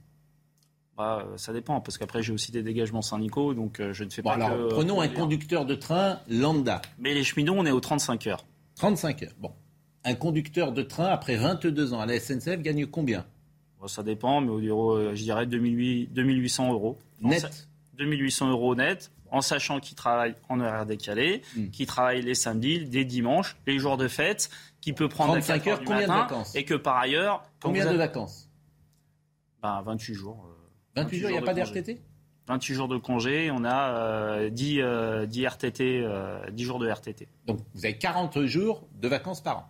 Bah, 0.99 1.25
euh, 1.25 1.37
ça 1.37 1.53
dépend, 1.53 1.81
parce 1.81 1.97
qu'après 1.97 2.23
j'ai 2.25 2.33
aussi 2.33 2.51
des 2.51 2.63
dégagements 2.65 3.03
syndicaux, 3.03 3.55
donc 3.55 3.79
euh, 3.79 3.93
je 3.93 4.03
ne 4.05 4.11
fais 4.11 4.21
Bon 4.21 4.31
pas 4.31 4.35
alors 4.35 4.51
que- 4.51 4.69
prenons 4.75 5.01
un 5.01 5.07
conducteur 5.09 5.65
de 5.65 5.77
train 5.77 6.19
lambda. 6.29 6.83
Mais 6.99 7.15
les 7.15 7.23
cheminots, 7.23 7.55
on 7.57 7.65
est 7.65 7.71
aux 7.71 7.79
35 7.81 8.27
heures. 8.27 8.45
35 8.75 9.23
heures. 9.23 9.33
Bon. 9.39 9.53
Un 10.05 10.15
conducteur 10.15 10.73
de 10.73 10.83
train 10.83 11.07
après 11.07 11.37
22 11.37 11.95
ans 11.95 12.01
à 12.01 12.07
la 12.07 12.19
SNCF 12.19 12.61
gagne 12.63 12.85
combien? 12.87 13.25
Bon, 13.81 13.87
ça 13.87 14.03
dépend, 14.03 14.41
mais 14.41 14.51
au 14.51 14.59
bureau, 14.59 14.93
euh, 14.97 15.15
je 15.15 15.23
dirais 15.23 15.47
2800 15.47 16.09
2800 16.15 16.73
euros. 16.73 16.99
Net 17.23 17.41
sa- 17.43 17.51
2800 17.97 18.51
euros 18.51 18.75
net, 18.75 19.13
en 19.31 19.41
sachant 19.41 19.79
qu'il 19.79 19.95
travaille 19.97 20.35
en 20.49 20.59
horaire 20.59 20.85
décalé, 20.87 21.43
Hmm. 21.57 21.69
qu'il 21.71 21.87
travaille 21.87 22.23
les 22.23 22.35
samedis, 22.35 22.81
les 22.87 23.05
dimanches, 23.05 23.57
les 23.69 23.79
jours 23.79 23.97
de 23.99 24.09
fête, 24.09 24.51
qu'il 24.81 24.95
peut 24.95 25.09
prendre 25.09 25.35
à 25.35 25.41
35 25.41 25.63
4 25.63 25.69
heures, 25.69 25.79
du 25.81 25.85
combien 25.87 26.03
de 26.03 26.13
vacances? 26.13 26.55
Et 26.57 26.65
que 26.65 26.75
par 26.75 26.97
ailleurs... 26.97 27.43
Combien 27.63 27.89
de 27.89 27.97
vacances? 27.97 28.49
Ben, 29.63 29.81
28 29.83 30.15
jours. 30.15 30.45
Euh, 30.99 31.03
28 31.05 31.19
jours, 31.19 31.31
il 31.31 31.33
n'y 31.33 31.39
a 31.39 31.41
de 31.41 31.47
pas 31.47 31.55
congé. 31.55 31.81
d'RTT 31.83 32.01
28 32.49 32.75
jours 32.75 32.89
de 32.89 32.97
congé, 32.97 33.51
on 33.51 33.65
a 33.65 33.95
euh, 33.95 34.51
10, 34.51 34.81
euh, 34.81 35.27
10 35.27 35.45
RTT, 35.45 36.01
euh, 36.03 36.51
10 36.51 36.65
jours 36.65 36.79
de 36.79 36.89
RTT. 36.89 37.29
Donc 37.47 37.61
vous 37.75 37.85
avez 37.85 37.99
40 37.99 38.43
jours 38.47 38.89
de 38.95 39.07
vacances 39.09 39.43
par 39.43 39.59
an. 39.59 39.69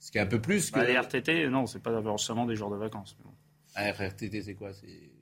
Ce 0.00 0.10
qui 0.10 0.18
est 0.18 0.20
un 0.20 0.26
peu 0.26 0.40
plus 0.40 0.70
que. 0.70 0.78
Bah, 0.78 0.84
les 0.84 0.98
RTT, 0.98 1.48
non, 1.48 1.66
c'est 1.66 1.82
pas 1.82 2.02
seulement 2.18 2.44
des 2.44 2.56
jours 2.56 2.70
de 2.70 2.76
vacances. 2.76 3.16
mais 3.18 3.24
bon. 3.24 3.34
Ah, 3.74 3.90
RTT, 3.90 4.42
c'est 4.42 4.54
quoi? 4.54 4.74
C'est 4.74 4.86
Bah, 4.86 5.13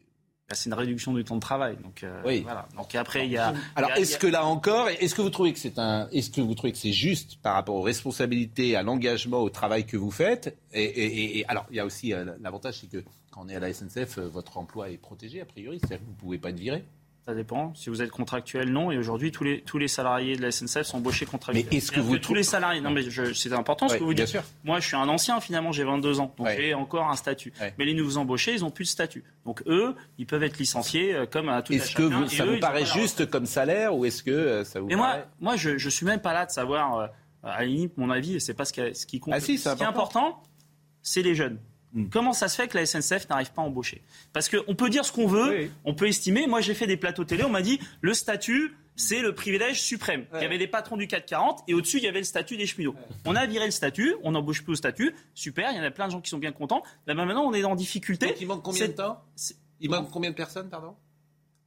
c'est 0.54 0.68
une 0.70 0.74
réduction 0.74 1.12
du 1.12 1.24
temps 1.24 1.36
de 1.36 1.40
travail. 1.40 1.76
Donc, 1.82 2.02
euh, 2.02 2.22
Oui. 2.24 2.40
voilà. 2.42 2.66
donc 2.76 2.94
après, 2.94 3.26
il 3.26 3.32
y 3.32 3.36
a. 3.38 3.52
Alors, 3.76 3.90
est-ce 3.92 4.18
que 4.18 4.26
là 4.26 4.44
encore, 4.44 4.88
est-ce 4.88 5.14
que 5.14 5.22
vous 5.22 5.30
trouvez 5.30 5.52
que 5.52 5.58
c'est 5.58 5.78
un, 5.78 6.08
est-ce 6.10 6.30
que 6.30 6.40
vous 6.40 6.54
trouvez 6.54 6.72
que 6.72 6.78
c'est 6.78 6.92
juste 6.92 7.36
par 7.42 7.54
rapport 7.54 7.74
aux 7.74 7.82
responsabilités, 7.82 8.76
à 8.76 8.82
l'engagement, 8.82 9.38
au 9.40 9.50
travail 9.50 9.86
que 9.86 9.96
vous 9.96 10.10
faites 10.10 10.56
et, 10.72 10.82
et- 10.84 11.38
et- 11.40 11.46
alors, 11.48 11.66
il 11.70 11.76
y 11.76 11.80
a 11.80 11.84
aussi 11.84 12.12
euh, 12.12 12.24
l'avantage, 12.40 12.78
c'est 12.80 12.90
que 12.90 13.04
quand 13.30 13.42
on 13.44 13.48
est 13.48 13.56
à 13.56 13.60
la 13.60 13.72
SNCF, 13.72 14.18
euh, 14.18 14.28
votre 14.28 14.58
emploi 14.58 14.90
est 14.90 14.96
protégé 14.98 15.40
a 15.40 15.44
priori, 15.44 15.78
c'est-à-dire 15.80 16.00
que 16.00 16.04
vous 16.04 16.12
ne 16.12 16.16
pouvez 16.16 16.38
pas 16.38 16.50
être 16.50 16.58
viré. 16.60 16.84
Ça 17.24 17.34
dépend. 17.34 17.72
Si 17.76 17.88
vous 17.88 18.02
êtes 18.02 18.10
contractuel, 18.10 18.70
non. 18.72 18.90
Et 18.90 18.98
aujourd'hui, 18.98 19.30
tous 19.30 19.44
les, 19.44 19.60
tous 19.62 19.78
les 19.78 19.86
salariés 19.86 20.34
de 20.34 20.42
la 20.42 20.50
SNCF 20.50 20.82
sont 20.82 20.96
embauchés 20.96 21.24
contractuels. 21.24 21.66
Mais 21.70 21.76
est-ce 21.76 21.92
que 21.92 22.00
vous 22.00 22.14
tous 22.16 22.22
trouvez- 22.22 22.38
les 22.40 22.42
salariés. 22.42 22.80
Non, 22.80 22.90
mais 22.90 23.02
c'est 23.32 23.52
important 23.52 23.86
ce 23.86 23.92
Ouais, 23.94 23.98
que 24.00 24.04
vous 24.04 24.12
bien 24.12 24.24
dites. 24.24 24.32
sûr. 24.32 24.42
Moi, 24.64 24.80
je 24.80 24.88
suis 24.88 24.96
un 24.96 25.08
ancien, 25.08 25.40
finalement, 25.40 25.70
j'ai 25.70 25.84
22 25.84 26.18
ans. 26.18 26.34
Donc, 26.36 26.48
Ouais. 26.48 26.56
j'ai 26.58 26.74
encore 26.74 27.08
un 27.08 27.14
statut. 27.14 27.52
Ouais. 27.60 27.72
Mais 27.78 27.84
les 27.84 27.94
nouveaux 27.94 28.16
embauchés, 28.16 28.54
ils 28.54 28.62
n'ont 28.62 28.72
plus 28.72 28.84
de 28.86 28.88
statut. 28.88 29.22
Donc, 29.46 29.62
eux, 29.68 29.94
ils 30.18 30.26
peuvent 30.26 30.42
être 30.42 30.58
licenciés 30.58 31.14
euh, 31.14 31.26
comme 31.26 31.48
à 31.48 31.62
tout 31.62 31.72
Est-ce 31.72 31.94
que 31.94 32.02
vous, 32.02 32.26
ça 32.28 32.44
eux, 32.44 32.54
vous 32.54 32.60
paraît 32.60 32.84
juste 32.84 33.30
comme 33.30 33.46
salaire 33.46 33.94
ou 33.96 34.04
est-ce 34.04 34.24
que 34.24 34.30
euh, 34.32 34.64
ça 34.64 34.80
vous 34.80 34.88
Mais 34.88 34.96
moi, 34.96 35.06
paraît 35.06 35.26
moi 35.40 35.54
je, 35.56 35.78
je 35.78 35.88
suis 35.88 36.04
même 36.04 36.20
pas 36.20 36.32
là 36.32 36.44
de 36.44 36.50
savoir, 36.50 36.98
euh, 36.98 37.06
à 37.44 37.60
la 37.60 37.66
limite, 37.66 37.96
mon 37.98 38.10
avis, 38.10 38.34
et 38.34 38.40
c'est 38.40 38.54
pas 38.54 38.64
ce 38.64 38.72
qui, 38.72 38.80
ce 38.96 39.06
qui 39.06 39.20
compte. 39.20 39.34
Ah 39.36 39.40
si, 39.40 39.58
ce 39.58 39.68
qui 39.76 39.82
est 39.82 39.86
important, 39.86 40.42
c'est 41.02 41.22
les 41.22 41.36
jeunes. 41.36 41.58
Hmm. 41.92 42.08
Comment 42.08 42.32
ça 42.32 42.48
se 42.48 42.56
fait 42.56 42.68
que 42.68 42.78
la 42.78 42.86
SNCF 42.86 43.28
n'arrive 43.28 43.52
pas 43.52 43.62
à 43.62 43.64
embaucher? 43.64 44.02
Parce 44.32 44.48
qu'on 44.48 44.74
peut 44.74 44.88
dire 44.88 45.04
ce 45.04 45.12
qu'on 45.12 45.26
veut, 45.26 45.70
on 45.84 45.94
peut 45.94 46.08
estimer. 46.08 46.46
Moi, 46.46 46.60
j'ai 46.60 46.74
fait 46.74 46.86
des 46.86 46.96
plateaux 46.96 47.24
télé, 47.24 47.44
on 47.44 47.50
m'a 47.50 47.62
dit 47.62 47.78
le 48.00 48.14
statut, 48.14 48.74
c'est 48.96 49.20
le 49.20 49.34
privilège 49.34 49.80
suprême. 49.80 50.26
Il 50.34 50.42
y 50.42 50.44
avait 50.44 50.58
des 50.58 50.66
patrons 50.66 50.96
du 50.96 51.06
440 51.06 51.64
et 51.68 51.74
au-dessus, 51.74 51.98
il 51.98 52.04
y 52.04 52.08
avait 52.08 52.20
le 52.20 52.24
statut 52.24 52.56
des 52.56 52.66
cheminots. 52.66 52.94
On 53.24 53.36
a 53.36 53.46
viré 53.46 53.66
le 53.66 53.70
statut, 53.70 54.14
on 54.22 54.32
n'embauche 54.32 54.62
plus 54.62 54.72
au 54.72 54.76
statut. 54.76 55.14
Super, 55.34 55.70
il 55.72 55.76
y 55.76 55.80
en 55.80 55.84
a 55.84 55.90
plein 55.90 56.06
de 56.06 56.12
gens 56.12 56.20
qui 56.20 56.30
sont 56.30 56.38
bien 56.38 56.52
contents. 56.52 56.82
Là, 57.06 57.14
maintenant, 57.14 57.44
on 57.44 57.52
est 57.52 57.64
en 57.64 57.74
difficulté. 57.74 58.26
Donc, 58.26 58.40
il 58.40 58.46
manque 58.46 58.62
combien 58.62 58.88
de 58.88 58.92
temps? 58.92 59.22
Il 59.80 59.90
manque 59.90 60.10
combien 60.10 60.30
de 60.30 60.36
personnes, 60.36 60.68
pardon? 60.68 60.94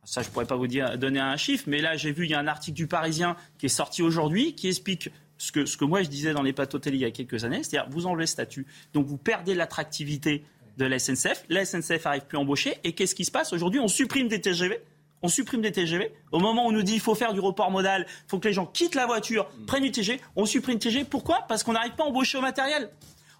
Ça, 0.05 0.21
je 0.21 0.29
pourrais 0.29 0.45
pas 0.45 0.55
vous 0.55 0.67
dire, 0.67 0.99
donner 0.99 1.19
un 1.19 1.35
chiffre, 1.35 1.63
mais 1.67 1.81
là, 1.81 1.97
j'ai 1.97 2.11
vu, 2.11 2.25
il 2.25 2.31
y 2.31 2.35
a 2.35 2.39
un 2.39 2.47
article 2.47 2.75
du 2.75 2.85
Parisien 2.85 3.35
qui 3.57 3.65
est 3.65 3.69
sorti 3.69 4.03
aujourd'hui 4.03 4.53
qui 4.53 4.67
explique 4.67 5.09
ce 5.37 5.51
que, 5.51 5.65
ce 5.65 5.77
que 5.77 5.85
moi 5.85 6.03
je 6.03 6.09
disais 6.09 6.33
dans 6.33 6.41
les 6.41 6.53
plateaux 6.53 6.79
télé 6.79 6.97
il 6.97 7.01
y 7.01 7.05
a 7.05 7.11
quelques 7.11 7.43
années, 7.43 7.63
c'est-à-dire 7.63 7.89
vous 7.91 8.05
enlevez 8.05 8.23
le 8.23 8.27
statut, 8.27 8.65
donc 8.93 9.05
vous 9.05 9.17
perdez 9.17 9.55
l'attractivité 9.55 10.43
de 10.77 10.85
la 10.85 10.99
SNCF, 10.99 11.45
la 11.49 11.65
SNCF 11.65 12.05
arrive 12.05 12.25
plus 12.25 12.37
à 12.37 12.41
embaucher, 12.41 12.75
et 12.83 12.93
qu'est-ce 12.93 13.15
qui 13.15 13.25
se 13.25 13.31
passe 13.31 13.53
aujourd'hui? 13.53 13.79
On 13.79 13.87
supprime 13.87 14.27
des 14.27 14.41
TGV. 14.41 14.79
On 15.21 15.27
supprime 15.27 15.61
des 15.61 15.71
TGV. 15.71 16.11
Au 16.31 16.39
moment 16.39 16.65
où 16.65 16.69
on 16.69 16.71
nous 16.71 16.83
dit 16.83 16.93
qu'il 16.93 17.01
faut 17.01 17.15
faire 17.15 17.33
du 17.33 17.39
report 17.39 17.71
modal, 17.71 18.05
il 18.07 18.29
faut 18.29 18.37
que 18.37 18.47
les 18.47 18.53
gens 18.53 18.65
quittent 18.65 18.95
la 18.95 19.07
voiture, 19.07 19.49
prennent 19.65 19.83
du 19.83 19.91
TGV, 19.91 20.19
on 20.35 20.45
supprime 20.45 20.77
TGV. 20.77 21.05
Pourquoi? 21.05 21.45
Parce 21.47 21.63
qu'on 21.63 21.73
n'arrive 21.73 21.93
pas 21.93 22.03
à 22.03 22.07
embaucher 22.07 22.37
au 22.37 22.41
matériel. 22.41 22.89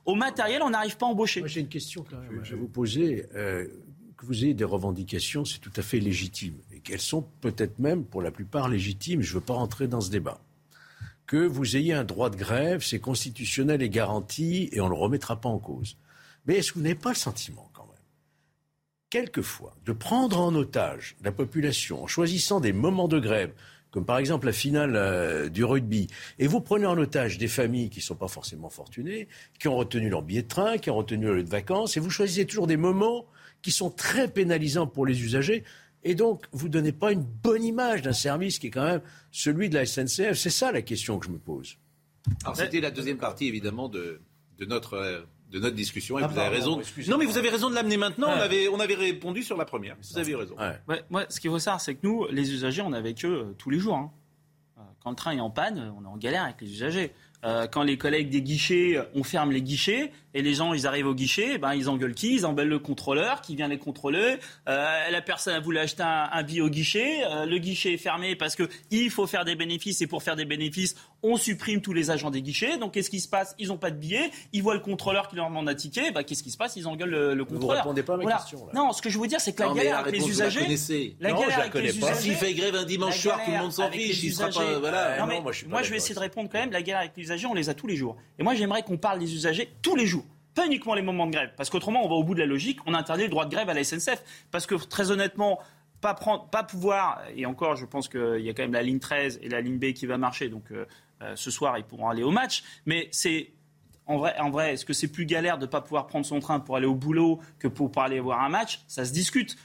Au 0.06 0.16
matériel, 0.16 0.62
on 0.64 0.70
n'arrive 0.70 0.98
pas 0.98 1.06
à 1.06 1.10
embaucher. 1.10 1.42
Moi, 1.42 1.50
j'ai 1.50 1.62
une 1.62 1.68
question 1.68 2.06
quand 2.10 2.18
même 2.18 2.42
à 2.42 2.56
vous 2.56 2.68
poser. 2.68 3.26
Euh, 3.36 3.68
que 4.18 4.26
vous 4.26 4.46
ayez 4.46 4.54
des 4.54 4.64
revendications, 4.64 5.46
c'est 5.46 5.60
tout 5.60 5.74
à 5.76 5.82
fait 5.82 6.00
légitime. 6.00 6.56
Et 6.74 6.80
qu'elles 6.80 7.02
sont 7.02 7.28
peut-être 7.42 7.80
même, 7.80 8.06
pour 8.06 8.22
la 8.22 8.32
plupart, 8.32 8.70
légitimes. 8.70 9.22
Je 9.22 9.32
ne 9.32 9.36
veux 9.36 9.46
pas 9.46 9.54
rentrer 9.54 9.88
dans 9.88 10.02
ce 10.02 10.10
débat. 10.10 10.40
Que 11.28 11.38
vous 11.38 11.76
ayez 11.76 11.94
un 11.94 12.04
droit 12.04 12.30
de 12.30 12.36
grève, 12.36 12.84
c'est 12.84 13.00
constitutionnel 13.00 13.82
et 13.82 13.90
garanti, 13.90 14.70
et 14.72 14.82
on 14.82 14.86
ne 14.86 14.90
le 14.92 14.96
remettra 14.96 15.42
pas 15.42 15.50
en 15.50 15.58
cause. 15.58 15.98
Mais 16.46 16.58
est-ce 16.58 16.72
que 16.72 16.78
vous 16.78 16.84
n'avez 16.84 16.96
pas 16.96 17.10
le 17.10 17.16
sentiment, 17.16 17.70
quand 17.74 17.88
même, 17.88 17.96
quelquefois, 19.10 19.76
de 19.86 19.92
prendre 19.92 20.40
en 20.40 20.54
otage 20.54 21.16
la 21.24 21.32
population 21.32 22.04
en 22.04 22.08
choisissant 22.08 22.60
des 22.60 22.74
moments 22.74 23.08
de 23.08 23.20
grève 23.20 23.54
comme 23.96 24.06
par 24.06 24.18
exemple 24.18 24.48
la 24.48 24.52
finale 24.52 24.98
euh, 24.98 25.48
du 25.48 25.64
rugby, 25.64 26.08
et 26.38 26.48
vous 26.48 26.60
prenez 26.60 26.86
en 26.86 26.98
otage 26.98 27.38
des 27.38 27.48
familles 27.48 27.90
qui 27.90 28.00
ne 28.00 28.04
sont 28.04 28.16
pas 28.16 28.28
forcément 28.28 28.68
fortunées, 28.68 29.30
qui 29.58 29.70
ont 29.70 29.78
retenu 29.78 30.10
leur 30.10 30.22
billet 30.22 30.42
de 30.42 30.50
train, 30.50 30.78
qui 30.78 30.90
ont 30.90 30.98
retenu 30.98 31.28
leur 31.28 31.36
lieu 31.36 31.44
de 31.44 31.50
vacances, 31.50 31.96
et 31.96 32.02
vous 32.02 32.10
choisissez 32.10 32.46
toujours 32.46 32.68
des 32.68 32.76
moments 32.76 33.26
qui 33.62 33.72
sont 33.72 33.90
très 33.90 34.28
pénalisants 34.28 34.86
pour 34.86 35.06
les 35.06 35.24
usagers, 35.24 35.64
et 36.06 36.16
donc 36.16 36.46
vous 36.54 36.68
ne 36.68 36.72
donnez 36.74 36.92
pas 36.94 37.12
une 37.12 37.24
bonne 37.24 37.64
image 37.64 38.02
d'un 38.02 38.14
service 38.14 38.60
qui 38.60 38.68
est 38.68 38.72
quand 38.72 38.86
même 38.86 39.02
celui 39.32 39.68
de 39.70 39.76
la 39.76 39.86
SNCF. 39.86 40.34
C'est 40.38 40.50
ça 40.50 40.72
la 40.72 40.82
question 40.82 41.20
que 41.20 41.26
je 41.26 41.32
me 41.32 41.38
pose. 41.40 41.78
Alors 42.44 42.56
c'était 42.56 42.80
la 42.80 42.92
deuxième 42.92 43.18
partie 43.18 43.48
évidemment 43.48 43.90
de, 43.90 44.22
de 44.58 44.66
notre 44.66 44.94
euh, 44.94 45.22
de 45.52 45.60
notre 45.60 45.76
discussion 45.76 46.18
et 46.18 46.24
Ah, 46.24 46.28
vous 46.28 46.40
avez 46.40 46.56
raison. 46.56 46.80
excusez-moi. 46.80 47.18
Non 47.18 47.24
mais 47.24 47.30
vous 47.32 47.38
avez 47.38 47.50
raison 47.50 47.70
de 47.70 47.76
l'amener 47.76 47.98
maintenant. 47.98 48.30
On 48.30 48.36
Ouais. 48.36 48.42
avait 48.42 48.68
on 48.68 48.80
avait 48.80 48.96
répondu 48.96 49.44
sur 49.44 49.58
la 49.58 49.66
première. 49.66 49.96
Vous 50.02 50.18
avez 50.18 50.36
raison. 50.36 50.56
Ouais, 50.88 51.04
moi, 51.10 51.26
ce 51.30 51.40
qu'il 51.40 51.52
faut 51.52 51.60
savoir, 51.60 51.80
c'est 51.82 51.94
que 51.96 52.00
nous, 52.04 52.26
les 52.32 52.52
usagers, 52.52 52.82
on 52.82 52.94
est 52.94 52.98
avec 52.98 53.24
eux 53.26 53.46
euh, 53.50 53.54
tous 53.58 53.70
les 53.70 53.78
jours. 53.80 53.96
hein. 53.96 54.12
Euh, 54.80 54.82
Quand 55.04 55.12
le 55.12 55.16
train 55.16 55.32
est 55.34 55.40
en 55.40 55.52
panne, 55.52 55.94
on 55.98 56.04
est 56.04 56.08
en 56.08 56.18
galère 56.18 56.44
avec 56.46 56.62
les 56.62 56.72
usagers. 56.72 57.12
Euh, 57.44 57.68
quand 57.68 57.84
les 57.84 57.96
collègues 57.98 58.30
des 58.32 58.42
guichets, 58.42 58.98
on 59.14 59.24
ferme 59.24 59.52
les 59.52 59.62
guichets, 59.62 60.12
et 60.36 60.42
les 60.42 60.54
gens, 60.54 60.74
ils 60.74 60.86
arrivent 60.86 61.08
au 61.08 61.16
guichet, 61.16 61.52
eh 61.54 61.58
ben, 61.58 61.74
ils 61.74 61.90
engueulent 61.90 62.14
qui? 62.14 62.36
Ils 62.36 62.46
embellent 62.46 62.68
le 62.68 62.78
contrôleur 62.78 63.42
qui 63.42 63.56
vient 63.56 63.68
les 63.70 63.80
contrôler. 63.80 64.36
Euh, 64.70 65.10
la 65.10 65.22
personne 65.22 65.56
a 65.56 65.60
voulu 65.60 65.80
acheter 65.80 66.04
un, 66.04 66.30
un 66.32 66.44
billet 66.44 66.62
au 66.62 66.70
guichet. 66.70 67.24
Euh, 67.26 67.46
le 67.46 67.58
guichet 67.58 67.94
est 67.94 67.98
fermé 67.98 68.36
parce 68.36 68.56
qu'il 68.56 69.10
faut 69.10 69.26
faire 69.28 69.46
des 69.46 69.56
bénéfices. 69.56 70.02
Et 70.02 70.08
pour 70.08 70.22
faire 70.22 70.36
des 70.36 70.46
bénéfices, 70.46 70.96
on 71.24 71.38
supprime 71.38 71.82
tous 71.82 71.94
les 71.94 72.12
agents 72.12 72.30
des 72.32 72.42
guichets. 72.42 72.78
Donc 72.78 72.94
qu'est-ce 72.94 73.10
qui 73.10 73.22
se 73.22 73.28
passe? 73.30 73.56
Ils 73.58 73.70
n'ont 73.70 73.78
pas 73.78 73.92
de 73.92 73.96
billets. 73.98 74.30
Ils 74.54 74.62
voient 74.62 74.74
le 74.76 74.82
contrôleur 74.82 75.30
qui 75.30 75.38
leur 75.38 75.48
demande 75.48 75.70
un 75.70 75.74
ticket. 75.74 76.12
Bah, 76.12 76.24
qu'est-ce 76.26 76.44
qui 76.44 76.52
se 76.52 76.58
passe? 76.58 76.76
Ils 76.76 76.86
engueulent 76.88 77.10
le, 77.10 77.34
le 77.34 77.46
contrôleur. 77.46 77.84
Vous 77.84 77.90
répondez 77.90 78.04
pas 78.04 78.14
à 78.16 78.18
Voilà. 78.18 78.38
questions. 78.38 78.66
Là. 78.68 78.74
Non, 78.76 78.92
ce 78.92 79.02
que 79.02 79.10
je 79.10 79.18
veux 79.18 79.28
dire, 79.28 79.40
c'est 79.40 79.54
que 79.54 79.62
la 79.62 79.70
Non, 79.70 79.74
galère 79.76 79.94
la 79.94 80.00
avec 80.00 80.14
les 80.14 80.20
la 80.20 80.28
usagers. 80.28 80.60
connaissez. 80.60 81.16
La 81.22 81.30
Non, 81.30 81.36
galère 81.36 81.50
je 81.52 81.56
la 81.56 81.62
avec 81.62 81.72
connais 81.72 81.92
les 81.94 82.00
pas. 82.00 82.08
usagers. 82.12 82.22
S'il 82.22 82.36
fait 82.36 82.54
grève 82.54 82.76
un 82.76 82.84
dimanche 82.84 83.16
la 83.16 83.22
soir, 83.22 83.40
tout 83.46 83.52
le 83.52 83.58
monde 83.58 83.72
s'en 83.72 83.90
fiche. 83.90 84.22
Il 84.22 84.34
sera 84.34 84.50
pas. 84.50 84.80
Voilà. 84.80 85.18
Non, 85.18 85.22
non, 85.28 85.28
mais 85.34 85.40
moi, 85.42 85.54
je 85.54 85.58
suis 85.60 85.66
pas 85.66 85.72
moi, 85.72 85.82
je 85.82 85.92
vais 85.92 85.98
essayer 85.98 86.14
de 86.16 86.20
répondre 86.20 86.50
quand 86.52 86.60
même. 86.60 86.72
La 86.74 86.82
galère 86.82 87.00
avec 87.00 87.14
les 87.16 87.24
usagers, 87.24 87.48
on 87.48 87.54
les 87.54 87.70
a 87.70 87.74
tous 87.74 87.88
les 87.88 87.96
jours. 87.96 88.18
Et 88.38 88.44
moi, 88.44 88.54
j'aimerais 88.54 88.84
qu'on 88.84 88.98
parle 88.98 89.20
des 89.20 89.34
usagers 89.34 89.70
tous 89.82 89.96
les 89.96 90.06
jours. 90.06 90.25
Pas 90.56 90.66
uniquement 90.66 90.96
les 90.96 91.02
moments 91.02 91.28
de 91.28 91.32
grève. 91.32 91.52
Parce 91.58 91.70
qu'autrement, 91.70 92.04
on 92.06 92.10
va 92.10 92.16
au 92.16 92.24
bout 92.24 92.34
de 92.34 92.40
la 92.40 92.46
logique. 92.46 92.80
On 92.86 92.94
interdit 92.94 93.24
le 93.24 93.30
droit 93.30 93.46
de 93.46 93.52
grève 93.52 93.70
à 93.70 93.74
la 93.74 93.84
SNCF. 93.84 94.24
Parce 94.52 94.66
que 94.66 94.76
très 94.76 95.12
honnêtement, 95.12 95.60
pas, 96.02 96.14
prendre, 96.14 96.48
pas 96.50 96.64
pouvoir, 96.64 97.22
et 97.36 97.46
encore, 97.46 97.76
je 97.76 97.86
pense 97.86 98.08
qu'il 98.08 98.42
y 98.42 98.50
a 98.50 98.54
quand 98.54 98.64
même 98.64 98.74
la 98.74 98.84
ligne 98.84 99.00
13 99.00 99.40
et 99.42 99.50
la 99.50 99.62
ligne 99.62 99.78
B 99.78 99.94
qui 99.94 100.06
va 100.06 100.18
marcher. 100.18 100.50
Donc 100.50 100.72
euh, 100.72 100.86
euh, 101.22 101.36
ce 101.36 101.52
soir, 101.52 101.78
ils 101.78 101.84
pourront 101.84 102.10
aller 102.10 102.24
au 102.24 102.32
match. 102.32 102.64
Mais 102.86 103.10
c'est. 103.12 103.52
En 104.08 104.18
vrai, 104.18 104.38
en 104.38 104.52
vrai 104.52 104.74
est-ce 104.74 104.86
que 104.86 104.94
c'est 104.94 105.08
plus 105.08 105.26
galère 105.26 105.58
de 105.58 105.66
ne 105.66 105.70
pas 105.70 105.82
pouvoir 105.82 106.06
prendre 106.06 106.28
son 106.28 106.40
train 106.40 106.60
pour 106.60 106.76
aller 106.76 106.86
au 106.86 106.94
boulot 106.94 107.40
que 107.58 107.68
pour, 107.68 107.90
pour 107.90 108.04
aller 108.04 108.20
voir 108.20 108.42
un 108.44 108.50
match? 108.50 108.82
Ça 108.88 109.04
se 109.04 109.12
discute. 109.12 109.58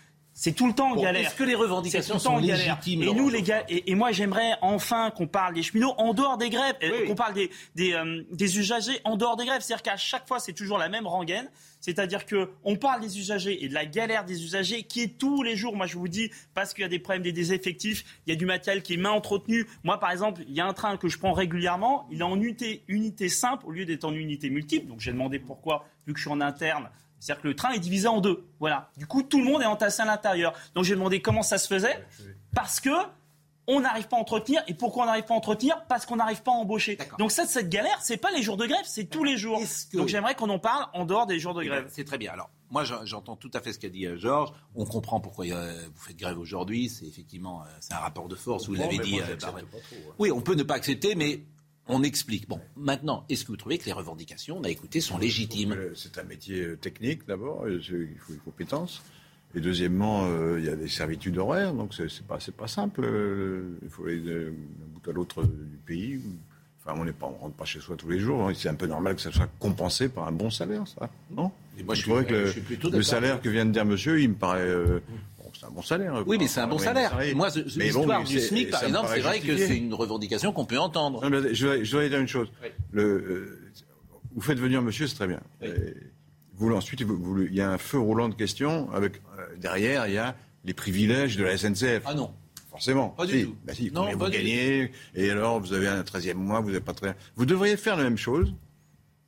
C'est 0.43 0.53
tout 0.53 0.67
le 0.67 0.73
temps 0.73 0.95
Bon, 0.95 1.03
galère. 1.03 1.27
est-ce 1.27 1.35
que 1.35 1.45
les 1.45 1.55
revendications 1.55 2.19
sont 2.19 2.41
galère. 2.41 2.57
légitimes, 2.57 3.03
Et 3.03 3.13
nous, 3.13 3.29
les 3.29 3.43
gars, 3.43 3.63
et, 3.69 3.91
et 3.91 3.95
moi, 3.95 4.11
j'aimerais 4.11 4.55
enfin 4.63 5.11
qu'on 5.11 5.27
parle 5.27 5.53
des 5.53 5.63
cheminots 5.63 5.93
en 5.99 6.15
dehors 6.15 6.39
des 6.39 6.49
grèves, 6.49 6.77
euh, 6.83 7.07
qu'on 7.07 7.15
parle 7.15 7.35
des, 7.35 7.51
des, 7.75 7.93
euh, 7.93 8.23
des 8.33 8.59
usagers 8.59 9.01
en 9.05 9.17
dehors 9.19 9.37
des 9.37 9.45
grèves. 9.45 9.61
C'est-à-dire 9.61 9.83
qu'à 9.83 9.99
chaque 9.99 10.27
fois, 10.27 10.41
c'est 10.41 10.55
toujours 10.55 10.79
la 10.79 10.89
même 10.89 11.07
rengaine. 11.07 11.51
C'est-à-dire 11.81 12.25
que 12.25 12.49
on 12.65 12.77
parle 12.77 13.03
des 13.03 13.19
usagers 13.19 13.63
et 13.63 13.69
de 13.69 13.75
la 13.75 13.85
galère 13.85 14.25
des 14.25 14.43
usagers 14.43 14.85
qui 14.85 15.03
est 15.03 15.19
tous 15.19 15.43
les 15.43 15.57
jours. 15.57 15.77
Moi, 15.77 15.85
je 15.85 15.99
vous 15.99 16.09
dis, 16.09 16.31
parce 16.55 16.73
qu'il 16.73 16.81
y 16.83 16.87
a 16.87 16.89
des 16.89 16.99
problèmes 17.01 17.23
des 17.23 17.33
déseffectifs, 17.33 18.05
il 18.27 18.31
y 18.31 18.33
a 18.33 18.37
du 18.37 18.47
matériel 18.47 18.83
qui 18.83 18.95
est 18.95 18.97
mal 18.97 19.13
entretenu. 19.13 19.67
Moi, 19.85 20.01
par 20.01 20.11
exemple, 20.11 20.41
il 20.49 20.55
y 20.55 20.61
a 20.63 20.67
un 20.67 20.73
train 20.73 20.97
que 20.97 21.09
je 21.09 21.19
prends 21.19 21.35
régulièrement. 21.35 22.09
Il 22.11 22.21
est 22.21 22.25
en 22.25 22.37
unité, 22.41 22.83
unité 22.89 23.29
simple 23.29 23.67
au 23.67 23.73
lieu 23.73 23.85
d'être 23.85 24.05
en 24.05 24.15
unité 24.15 24.49
multiple. 24.49 24.87
Donc, 24.87 25.01
j'ai 25.01 25.13
demandé 25.13 25.39
pourquoi, 25.39 25.85
vu 26.07 26.15
que 26.15 26.19
je 26.19 26.25
suis 26.25 26.33
en 26.33 26.41
interne. 26.41 26.89
C'est-à-dire 27.21 27.43
que 27.43 27.49
le 27.49 27.55
train 27.55 27.71
est 27.71 27.79
divisé 27.79 28.09
en 28.09 28.21
deux. 28.21 28.45
Voilà. 28.59 28.91
Du 28.97 29.07
coup, 29.07 29.23
tout 29.23 29.39
le 29.39 29.45
monde 29.45 29.63
est 29.63 29.67
entassé 29.67 30.03
à 30.03 30.07
l'intérieur. 30.07 30.53
Donc, 30.75 30.85
j'ai 30.85 30.95
demandé 30.95 31.21
comment 31.23 31.43
ça 31.43 31.59
se 31.59 31.69
faisait. 31.69 32.05
Parce 32.55 32.81
que 32.81 32.91
on 33.67 33.79
n'arrive 33.81 34.09
pas 34.09 34.17
à 34.17 34.21
entretenir. 34.21 34.63
Et 34.67 34.75
pourquoi 34.75 35.05
on 35.05 35.07
n'arrive 35.07 35.25
pas 35.25 35.35
à 35.35 35.37
entretenir? 35.37 35.81
Parce 35.87 36.05
qu'on 36.05 36.17
n'arrive 36.17 36.43
pas 36.43 36.51
à 36.51 36.55
embaucher. 36.55 36.99
Donc 37.19 37.31
ça, 37.31 37.47
cette 37.47 37.69
galère, 37.69 37.99
c'est 38.01 38.17
pas 38.17 38.31
les 38.33 38.43
jours 38.43 38.57
de 38.57 38.67
grève, 38.67 38.85
c'est 38.85 39.05
tous 39.05 39.23
les 39.23 39.37
jours. 39.37 39.61
Donc 39.93 40.09
j'aimerais 40.09 40.35
qu'on 40.35 40.49
en 40.51 40.59
parle 40.59 40.87
en 40.93 41.05
dehors 41.05 41.27
des 41.27 41.39
jours 41.39 41.55
de 41.55 41.63
Eh 41.63 41.67
grève. 41.67 41.85
ben, 41.85 41.91
C'est 41.93 42.03
très 42.05 42.19
bien. 42.19 42.33
Alors, 42.33 42.51
moi, 42.71 42.83
j'en- 42.83 43.05
j'entends 43.05 43.37
tout 43.37 43.51
à 43.55 43.61
fait 43.61 43.73
ce 43.73 43.79
qu'a 43.79 43.89
dit 43.89 44.07
euh, 44.07 44.17
Georges. 44.19 44.51
On 44.75 44.87
comprend 44.87 45.21
pourquoi 45.21 45.45
euh, 45.47 45.87
vous 45.95 46.01
faites 46.03 46.17
grève 46.17 46.39
aujourd'hui. 46.39 46.89
C'est 46.89 47.05
effectivement, 47.07 47.63
euh, 47.63 47.67
c'est 47.81 47.93
un 47.93 47.99
rapport 47.99 48.27
de 48.27 48.35
force. 48.35 48.67
Vous 48.67 48.75
l'avez 48.75 48.99
dit. 48.99 49.13
moi, 49.13 49.21
j'accepte 49.21 49.43
par- 49.43 49.53
pas 49.55 49.61
trop, 49.61 49.79
hein. 50.09 50.15
Oui, 50.19 50.33
on 50.33 50.41
peut 50.41 50.55
ne 50.55 50.65
pas 50.65 50.75
accepter, 50.75 51.15
mais 51.15 51.43
on 51.91 52.03
explique. 52.03 52.49
Bon, 52.49 52.61
maintenant, 52.77 53.25
est-ce 53.29 53.45
que 53.45 53.49
vous 53.49 53.57
trouvez 53.57 53.79
que 53.79 53.87
les 53.87 53.93
revendications, 53.93 54.59
on 54.59 54.65
a 54.65 54.69
écouté, 54.71 55.01
sont 55.01 55.19
légitimes 55.19 55.77
C'est 55.95 56.19
un 56.19 56.25
métier 56.25 56.63
euh, 56.63 56.77
technique 56.77 57.27
d'abord, 57.27 57.69
il 57.69 57.81
faut 58.19 58.33
des 58.33 58.39
compétences. 58.45 59.03
Et 59.55 59.61
deuxièmement, 59.61 60.27
euh, 60.27 60.61
il 60.61 60.65
y 60.65 60.69
a 60.69 60.77
des 60.77 60.87
servitudes 60.89 61.37
horaires, 61.39 61.75
donc 61.75 61.93
c'est 61.95 62.23
pas, 62.27 62.39
pas 62.57 62.69
simple. 62.69 63.01
euh, 63.05 63.77
il 63.83 63.89
faut 63.89 64.05
aller 64.07 64.21
d'un 64.21 64.53
bout 64.95 65.09
à 65.11 65.13
l'autre 65.13 65.43
du 65.45 65.77
pays. 65.85 66.21
Enfin, 66.83 66.99
on 66.99 67.05
n'est 67.05 67.13
pas, 67.13 67.27
on 67.27 67.33
rentre 67.43 67.57
pas 67.57 67.65
chez 67.65 67.81
soi 67.81 67.97
tous 67.97 68.09
les 68.09 68.21
jours. 68.21 68.49
hein. 68.49 68.53
C'est 68.55 68.69
un 68.69 68.75
peu 68.75 68.87
normal 68.87 69.17
que 69.17 69.21
ça 69.21 69.33
soit 69.33 69.51
compensé 69.59 70.09
par 70.09 70.27
un 70.29 70.33
bon 70.33 70.51
salaire, 70.51 70.87
ça, 70.87 71.11
non? 71.31 71.51
Et 71.79 71.83
moi, 71.83 71.95
je 71.95 72.01
Je 72.01 72.05
suis- 72.05 72.25
que 72.27 72.35
je 72.35 72.41
le, 72.45 72.51
suis 72.53 72.61
plutôt 72.61 72.89
le 72.89 72.93
d'accord. 72.93 73.05
salaire 73.05 73.41
que 73.43 73.49
vient 73.49 73.67
de 73.67 73.73
dire 73.73 73.85
Monsieur, 73.85 74.21
il 74.21 74.31
me 74.31 74.35
paraît. 74.35 74.61
euh, 74.63 75.01
bon, 75.39 75.40
c'est 75.61 75.67
un 75.67 75.71
bon 75.71 75.83
salaire. 75.83 76.23
Oui, 76.27 76.37
mais 76.39 76.47
c'est 76.49 76.61
un 76.61 76.67
bon 76.67 76.79
salaire. 76.79 77.17
Moi, 77.35 77.51
bon, 77.55 77.63
l'histoire 77.77 78.21
mais 78.21 78.25
du 78.27 78.41
SMIC, 78.41 78.71
par 78.71 78.83
exemple, 78.85 79.09
c'est 79.15 79.21
vrai 79.21 79.41
que 79.41 79.57
c'est 79.57 79.77
une 79.77 79.93
revendication 79.95 80.53
qu'on 80.53 80.65
peut 80.65 80.79
entendre. 80.79 81.23
Non, 81.23 81.31
mais 81.31 81.55
je, 81.55 81.67
voudrais, 81.67 81.85
je 81.85 81.91
voudrais 81.91 82.09
dire 82.09 82.19
une 82.21 82.29
chose. 82.29 82.51
Le, 82.93 83.03
euh, 83.03 83.59
vous 84.35 84.41
faites 84.41 84.59
venir 84.59 84.81
monsieur, 84.83 85.07
c'est 85.07 85.17
très 85.17 85.27
bien. 85.29 85.41
Vous, 86.55 86.73
ensuite, 86.75 87.03
vous- 87.03 87.17
vous- 87.17 87.43
il 87.43 87.55
y 87.55 87.61
a 87.61 87.71
un 87.71 87.79
feu 87.79 87.99
roulant 87.99 88.29
de 88.29 88.35
questions. 88.35 88.91
Avec, 88.93 89.17
euh, 89.39 89.43
derrière, 89.59 90.07
il 90.09 90.15
y 90.15 90.19
a 90.19 90.35
les 90.65 90.75
privilèges 90.75 91.37
de 91.37 91.45
la 91.45 91.57
SNCF. 91.57 92.03
Ah 92.07 92.15
non. 92.15 92.33
Forcément. 92.71 93.09
Pas 93.11 93.27
du 93.27 93.41
Si. 93.41 93.45
tout. 93.47 93.57
Bah 93.65 93.73
si, 93.75 93.91
Non, 93.91 94.11
vous 94.13 94.29
gagnez 94.29 94.93
Et 95.15 95.31
alors, 95.31 95.59
vous 95.61 95.73
avez 95.73 95.89
un 95.89 96.03
13e 96.03 96.37
mois, 96.39 96.61
vous 96.61 96.69
n'avez 96.69 96.81
pas 96.81 96.93
très. 96.95 97.17
Vous 97.37 97.47
devriez 97.47 97.77
faire 97.77 97.97
la 97.97 98.05
même 98.05 98.19
chose. 98.19 98.55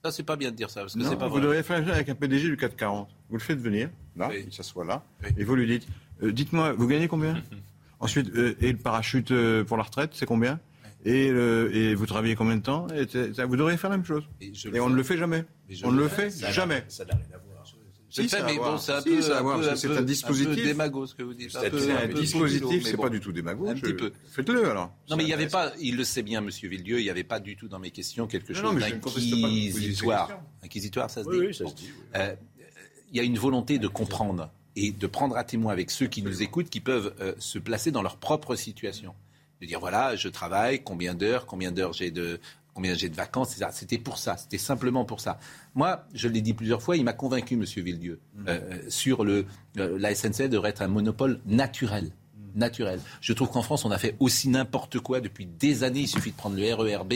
Ça, 0.04 0.10
c'est 0.10 0.22
pas 0.24 0.36
bien 0.36 0.50
de 0.50 0.56
dire 0.56 0.68
ça, 0.70 0.80
parce 0.80 0.94
que 0.94 1.02
c'est 1.04 1.16
pas 1.16 1.26
vous 1.28 1.34
vrai. 1.34 1.42
devriez 1.42 1.62
faire 1.62 1.76
la 1.76 1.80
même 1.80 1.88
chose 1.88 1.96
avec 1.96 2.08
un 2.08 2.14
PDG 2.14 2.48
du 2.48 2.56
440. 2.56 3.08
Vous 3.30 3.36
le 3.36 3.42
faites 3.42 3.58
venir, 3.60 3.88
là, 4.16 4.30
il 4.34 4.52
s'assoit 4.52 4.84
là, 4.84 5.04
et 5.38 5.44
vous 5.44 5.54
lui 5.54 5.66
dites 5.66 5.86
euh, 6.22 6.32
Dites-moi, 6.32 6.72
vous 6.72 6.86
gagnez 6.88 7.08
combien 7.08 7.42
Ensuite, 8.00 8.30
euh, 8.34 8.54
et 8.60 8.72
le 8.72 8.78
parachute 8.78 9.30
euh, 9.30 9.62
pour 9.64 9.76
la 9.76 9.84
retraite, 9.84 10.10
c'est 10.14 10.26
combien 10.26 10.58
et, 11.04 11.30
le- 11.30 11.74
et 11.74 11.94
vous 11.96 12.06
travaillez 12.06 12.36
combien 12.36 12.56
de 12.56 12.62
temps 12.62 12.86
Et 12.94 13.06
ça, 13.34 13.44
Vous 13.46 13.56
devriez 13.56 13.76
faire 13.76 13.90
la 13.90 13.96
même 13.96 14.06
chose. 14.06 14.22
Et, 14.40 14.52
on 14.80 14.88
ne 14.88 14.94
le 14.94 15.02
fait 15.02 15.16
jamais. 15.18 15.44
On 15.84 15.90
ne 15.92 15.98
le 15.98 16.08
fait 16.08 16.30
jamais. 16.52 16.84
Ça 16.88 17.04
n'a 17.04 17.14
rien 17.14 17.24
à 17.34 17.38
voir. 17.38 17.48
Si, 18.08 18.28
ça 18.28 18.44
mais 18.44 18.56
bon, 18.56 18.76
c'est 18.76 18.92
un 18.92 19.00
Si, 19.00 19.86
un 19.88 19.96
un 19.96 20.02
dispositif. 20.02 20.62
démago, 20.64 21.06
ce 21.06 21.14
que 21.14 21.22
vous 21.22 21.32
dites. 21.34 21.50
C'est 21.50 21.90
un 21.92 22.06
dispositif, 22.08 22.84
c'est 22.84 22.96
pas 22.96 23.08
du 23.08 23.20
tout 23.20 23.32
démago. 23.32 23.68
Un 23.68 23.74
je- 23.74 23.80
petit 23.80 23.94
peu. 23.94 24.12
Faites-le 24.30 24.68
alors. 24.70 24.92
Non, 25.10 25.16
mais 25.16 25.22
il 25.24 25.26
n'y 25.28 25.32
avait 25.32 25.48
pas, 25.48 25.72
il 25.80 25.96
le 25.96 26.04
sait 26.04 26.22
bien, 26.22 26.40
Monsieur 26.42 26.68
Villedieu, 26.68 27.00
il 27.00 27.04
n'y 27.04 27.10
avait 27.10 27.24
pas 27.24 27.40
du 27.40 27.56
tout 27.56 27.68
dans 27.68 27.78
mes 27.78 27.90
questions 27.90 28.26
quelque 28.26 28.52
Non, 28.52 28.72
chose 28.72 28.80
d'inquisitoire. 28.80 30.30
Inquisitoire, 30.62 31.08
ça 31.10 31.24
se 31.24 31.30
dit 31.30 31.36
oui, 31.38 31.54
ça 31.54 31.64
Bon. 31.64 31.70
se 31.70 31.74
dit, 31.76 31.90
oui. 32.14 32.20
Il 33.12 33.16
y 33.16 33.20
a 33.20 33.22
une 33.24 33.38
volonté 33.38 33.78
de 33.78 33.88
comprendre 33.88 34.50
et 34.76 34.92
de 34.92 35.06
prendre 35.06 35.36
à 35.36 35.44
témoin 35.44 35.72
avec 35.72 35.90
ceux 35.90 36.06
qui 36.06 36.22
nous 36.22 36.42
écoutent, 36.42 36.70
qui 36.70 36.80
peuvent 36.80 37.14
euh, 37.20 37.34
se 37.38 37.58
placer 37.58 37.90
dans 37.90 38.02
leur 38.02 38.16
propre 38.16 38.54
situation. 38.54 39.14
De 39.60 39.66
dire, 39.66 39.80
voilà, 39.80 40.16
je 40.16 40.28
travaille, 40.28 40.82
combien 40.82 41.14
d'heures, 41.14 41.46
combien 41.46 41.70
d'heures 41.70 41.92
j'ai 41.92 42.10
de 42.10 42.40
combien 42.74 42.94
j'ai 42.94 43.08
de 43.08 43.16
vacances, 43.16 43.52
etc. 43.52 43.70
C'était 43.72 43.98
pour 43.98 44.18
ça, 44.18 44.36
c'était 44.36 44.58
simplement 44.58 45.04
pour 45.04 45.20
ça. 45.20 45.38
Moi, 45.74 46.04
je 46.14 46.28
l'ai 46.28 46.40
dit 46.40 46.54
plusieurs 46.54 46.82
fois, 46.82 46.96
il 46.96 47.04
m'a 47.04 47.12
convaincu, 47.12 47.56
Monsieur 47.56 47.82
Villedieu, 47.82 48.20
euh, 48.48 48.80
sur 48.88 49.24
le 49.24 49.46
euh, 49.78 49.98
la 49.98 50.14
SNCF 50.14 50.48
devrait 50.48 50.70
être 50.70 50.82
un 50.82 50.88
monopole 50.88 51.40
naturel. 51.46 52.12
Naturel. 52.54 53.00
Je 53.22 53.32
trouve 53.32 53.50
qu'en 53.50 53.62
France, 53.62 53.86
on 53.86 53.90
a 53.90 53.98
fait 53.98 54.14
aussi 54.20 54.48
n'importe 54.50 54.98
quoi 55.00 55.20
depuis 55.20 55.46
des 55.46 55.84
années. 55.84 56.00
Il 56.00 56.08
suffit 56.08 56.32
de 56.32 56.36
prendre 56.36 56.56
le 56.56 56.74
RERB 56.74 57.12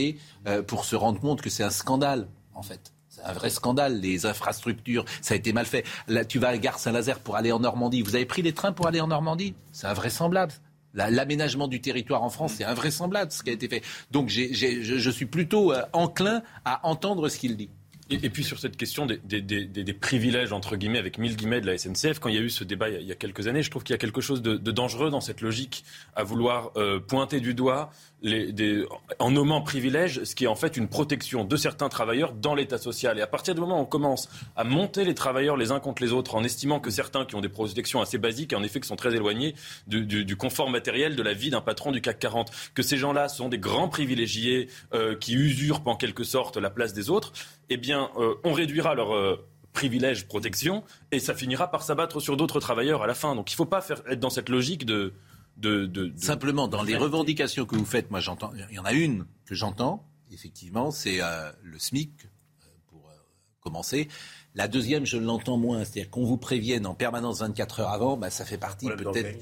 euh, 0.46 0.62
pour 0.62 0.86
se 0.86 0.96
rendre 0.96 1.20
compte 1.20 1.42
que 1.42 1.50
c'est 1.50 1.62
un 1.62 1.70
scandale, 1.70 2.26
en 2.54 2.62
fait. 2.62 2.94
C'est 3.16 3.24
un 3.24 3.32
vrai 3.32 3.48
scandale, 3.48 3.98
les 4.00 4.26
infrastructures, 4.26 5.04
ça 5.22 5.32
a 5.34 5.36
été 5.38 5.52
mal 5.54 5.64
fait. 5.64 5.84
Là, 6.06 6.24
tu 6.26 6.38
vas 6.38 6.48
à 6.48 6.58
Gare 6.58 6.78
Saint-Nazaire 6.78 7.18
pour 7.20 7.36
aller 7.36 7.50
en 7.50 7.60
Normandie. 7.60 8.02
Vous 8.02 8.14
avez 8.14 8.26
pris 8.26 8.42
les 8.42 8.52
trains 8.52 8.72
pour 8.72 8.86
aller 8.86 9.00
en 9.00 9.06
Normandie? 9.06 9.54
C'est 9.72 9.86
invraisemblable. 9.86 10.52
La- 10.92 11.10
L'aménagement 11.10 11.66
du 11.66 11.80
territoire 11.80 12.22
en 12.22 12.28
France, 12.30 12.54
c'est 12.58 12.64
invraisemblable 12.64 13.32
ce 13.32 13.42
qui 13.42 13.50
a 13.50 13.52
été 13.54 13.68
fait. 13.68 13.82
Donc 14.10 14.28
je 14.28 15.10
suis 15.10 15.26
plutôt 15.26 15.72
euh, 15.72 15.82
enclin 15.94 16.42
à 16.66 16.86
entendre 16.86 17.28
ce 17.30 17.38
qu'il 17.38 17.56
dit. 17.56 17.70
Et, 18.08 18.30
puis 18.30 18.44
sur 18.44 18.60
cette 18.60 18.76
question 18.76 19.04
des, 19.06 19.18
des- 19.24 19.40
des- 19.42 19.64
des- 19.66 19.92
privilèges, 19.92 20.52
entre 20.52 20.76
guillemets, 20.76 20.98
avec 21.00 21.18
mille 21.18 21.34
guillemets 21.36 21.60
de 21.60 21.66
la 21.66 21.76
SNCF, 21.76 22.20
quand 22.20 22.28
il 22.28 22.36
y 22.36 22.38
a 22.38 22.40
eu 22.40 22.50
ce 22.50 22.62
débat 22.62 22.88
il 22.88 23.02
y 23.06 23.10
a, 23.10 23.16
quelques 23.16 23.48
années, 23.48 23.62
je 23.64 23.70
trouve 23.70 23.82
qu'il 23.82 23.94
y 23.94 23.96
a 23.96 23.98
quelque 23.98 24.20
chose 24.20 24.42
de, 24.42 24.56
de 24.56 24.70
dangereux 24.70 25.10
dans 25.10 25.20
cette 25.20 25.40
logique 25.40 25.84
à 26.14 26.22
vouloir 26.22 26.70
euh, 26.76 27.00
pointer 27.00 27.40
du 27.40 27.52
doigt, 27.54 27.90
les, 28.22 28.52
des, 28.52 28.84
en 29.18 29.30
nommant 29.32 29.60
privilèges, 29.60 30.22
ce 30.22 30.34
qui 30.36 30.44
est 30.44 30.48
en 30.48 30.54
fait 30.54 30.76
une 30.76 30.88
protection 30.88 31.44
de 31.44 31.56
certains 31.56 31.88
travailleurs 31.88 32.32
dans 32.32 32.54
l'État 32.54 32.78
social. 32.78 33.18
Et 33.18 33.22
à 33.22 33.26
partir 33.26 33.54
du 33.54 33.60
moment 33.60 33.78
où 33.78 33.82
on 33.82 33.86
commence 33.86 34.28
à 34.54 34.62
monter 34.64 35.04
les 35.04 35.14
travailleurs 35.14 35.56
les 35.56 35.72
uns 35.72 35.80
contre 35.80 36.02
les 36.02 36.12
autres, 36.12 36.34
en 36.36 36.44
estimant 36.44 36.78
que 36.78 36.90
certains 36.90 37.24
qui 37.24 37.34
ont 37.34 37.40
des 37.40 37.48
protections 37.48 38.00
assez 38.00 38.18
basiques, 38.18 38.52
en 38.52 38.62
effet 38.62 38.80
qui 38.80 38.88
sont 38.88 38.96
très 38.96 39.14
éloignés 39.14 39.54
du, 39.88 40.06
du- 40.06 40.24
du 40.24 40.36
confort 40.36 40.70
matériel 40.70 41.16
de 41.16 41.22
la 41.22 41.32
vie 41.34 41.50
d'un 41.50 41.60
patron 41.60 41.90
du 41.92 42.00
CAC 42.00 42.18
40, 42.20 42.50
que 42.74 42.82
ces 42.82 42.96
gens-là 42.98 43.28
sont 43.28 43.48
des 43.48 43.58
grands 43.58 43.88
privilégiés 43.88 44.68
euh, 44.94 45.16
qui 45.16 45.34
usurpent 45.34 45.88
en 45.88 45.96
quelque 45.96 46.22
sorte 46.24 46.56
la 46.56 46.70
place 46.70 46.92
des 46.92 47.10
autres, 47.10 47.32
eh 47.70 47.76
bien, 47.76 48.10
euh, 48.16 48.34
on 48.44 48.52
réduira 48.52 48.94
leur 48.94 49.14
euh, 49.14 49.46
privilège, 49.72 50.26
protection, 50.26 50.84
et 51.10 51.18
ça 51.18 51.34
finira 51.34 51.70
par 51.70 51.82
s'abattre 51.82 52.20
sur 52.20 52.36
d'autres 52.36 52.60
travailleurs 52.60 53.02
à 53.02 53.06
la 53.06 53.14
fin. 53.14 53.34
Donc 53.34 53.50
il 53.50 53.54
ne 53.54 53.56
faut 53.56 53.66
pas 53.66 53.80
faire, 53.80 54.02
être 54.08 54.20
dans 54.20 54.30
cette 54.30 54.48
logique 54.48 54.84
de... 54.86 55.12
de, 55.58 55.86
de- 55.86 56.06
de- 56.08 56.18
Simplement, 56.20 56.68
dans 56.68 56.82
les 56.82 56.96
revendications 56.96 57.66
que 57.66 57.76
vous 57.76 57.84
faites, 57.84 58.10
moi 58.10 58.20
j'entends, 58.20 58.52
il 58.70 58.74
y 58.74 58.78
en 58.78 58.84
a 58.84 58.92
une 58.92 59.26
que 59.44 59.54
j'entends, 59.54 60.06
effectivement, 60.32 60.90
c'est 60.90 61.18
euh, 61.22 61.50
le 61.62 61.78
SMIC, 61.78 62.10
euh, 62.24 62.66
pour 62.88 63.08
euh, 63.08 63.12
commencer. 63.60 64.08
La 64.54 64.68
deuxième, 64.68 65.04
je 65.04 65.18
l'entends 65.18 65.58
moins, 65.58 65.84
c'est-à-dire 65.84 66.08
qu'on 66.10 66.24
vous 66.24 66.38
prévienne 66.38 66.86
en 66.86 66.94
permanence 66.94 67.40
24 67.40 67.80
heures 67.80 67.90
avant, 67.90 68.16
bah, 68.16 68.30
ça 68.30 68.46
fait 68.46 68.56
partie 68.56 68.86
peut-être. 69.12 69.38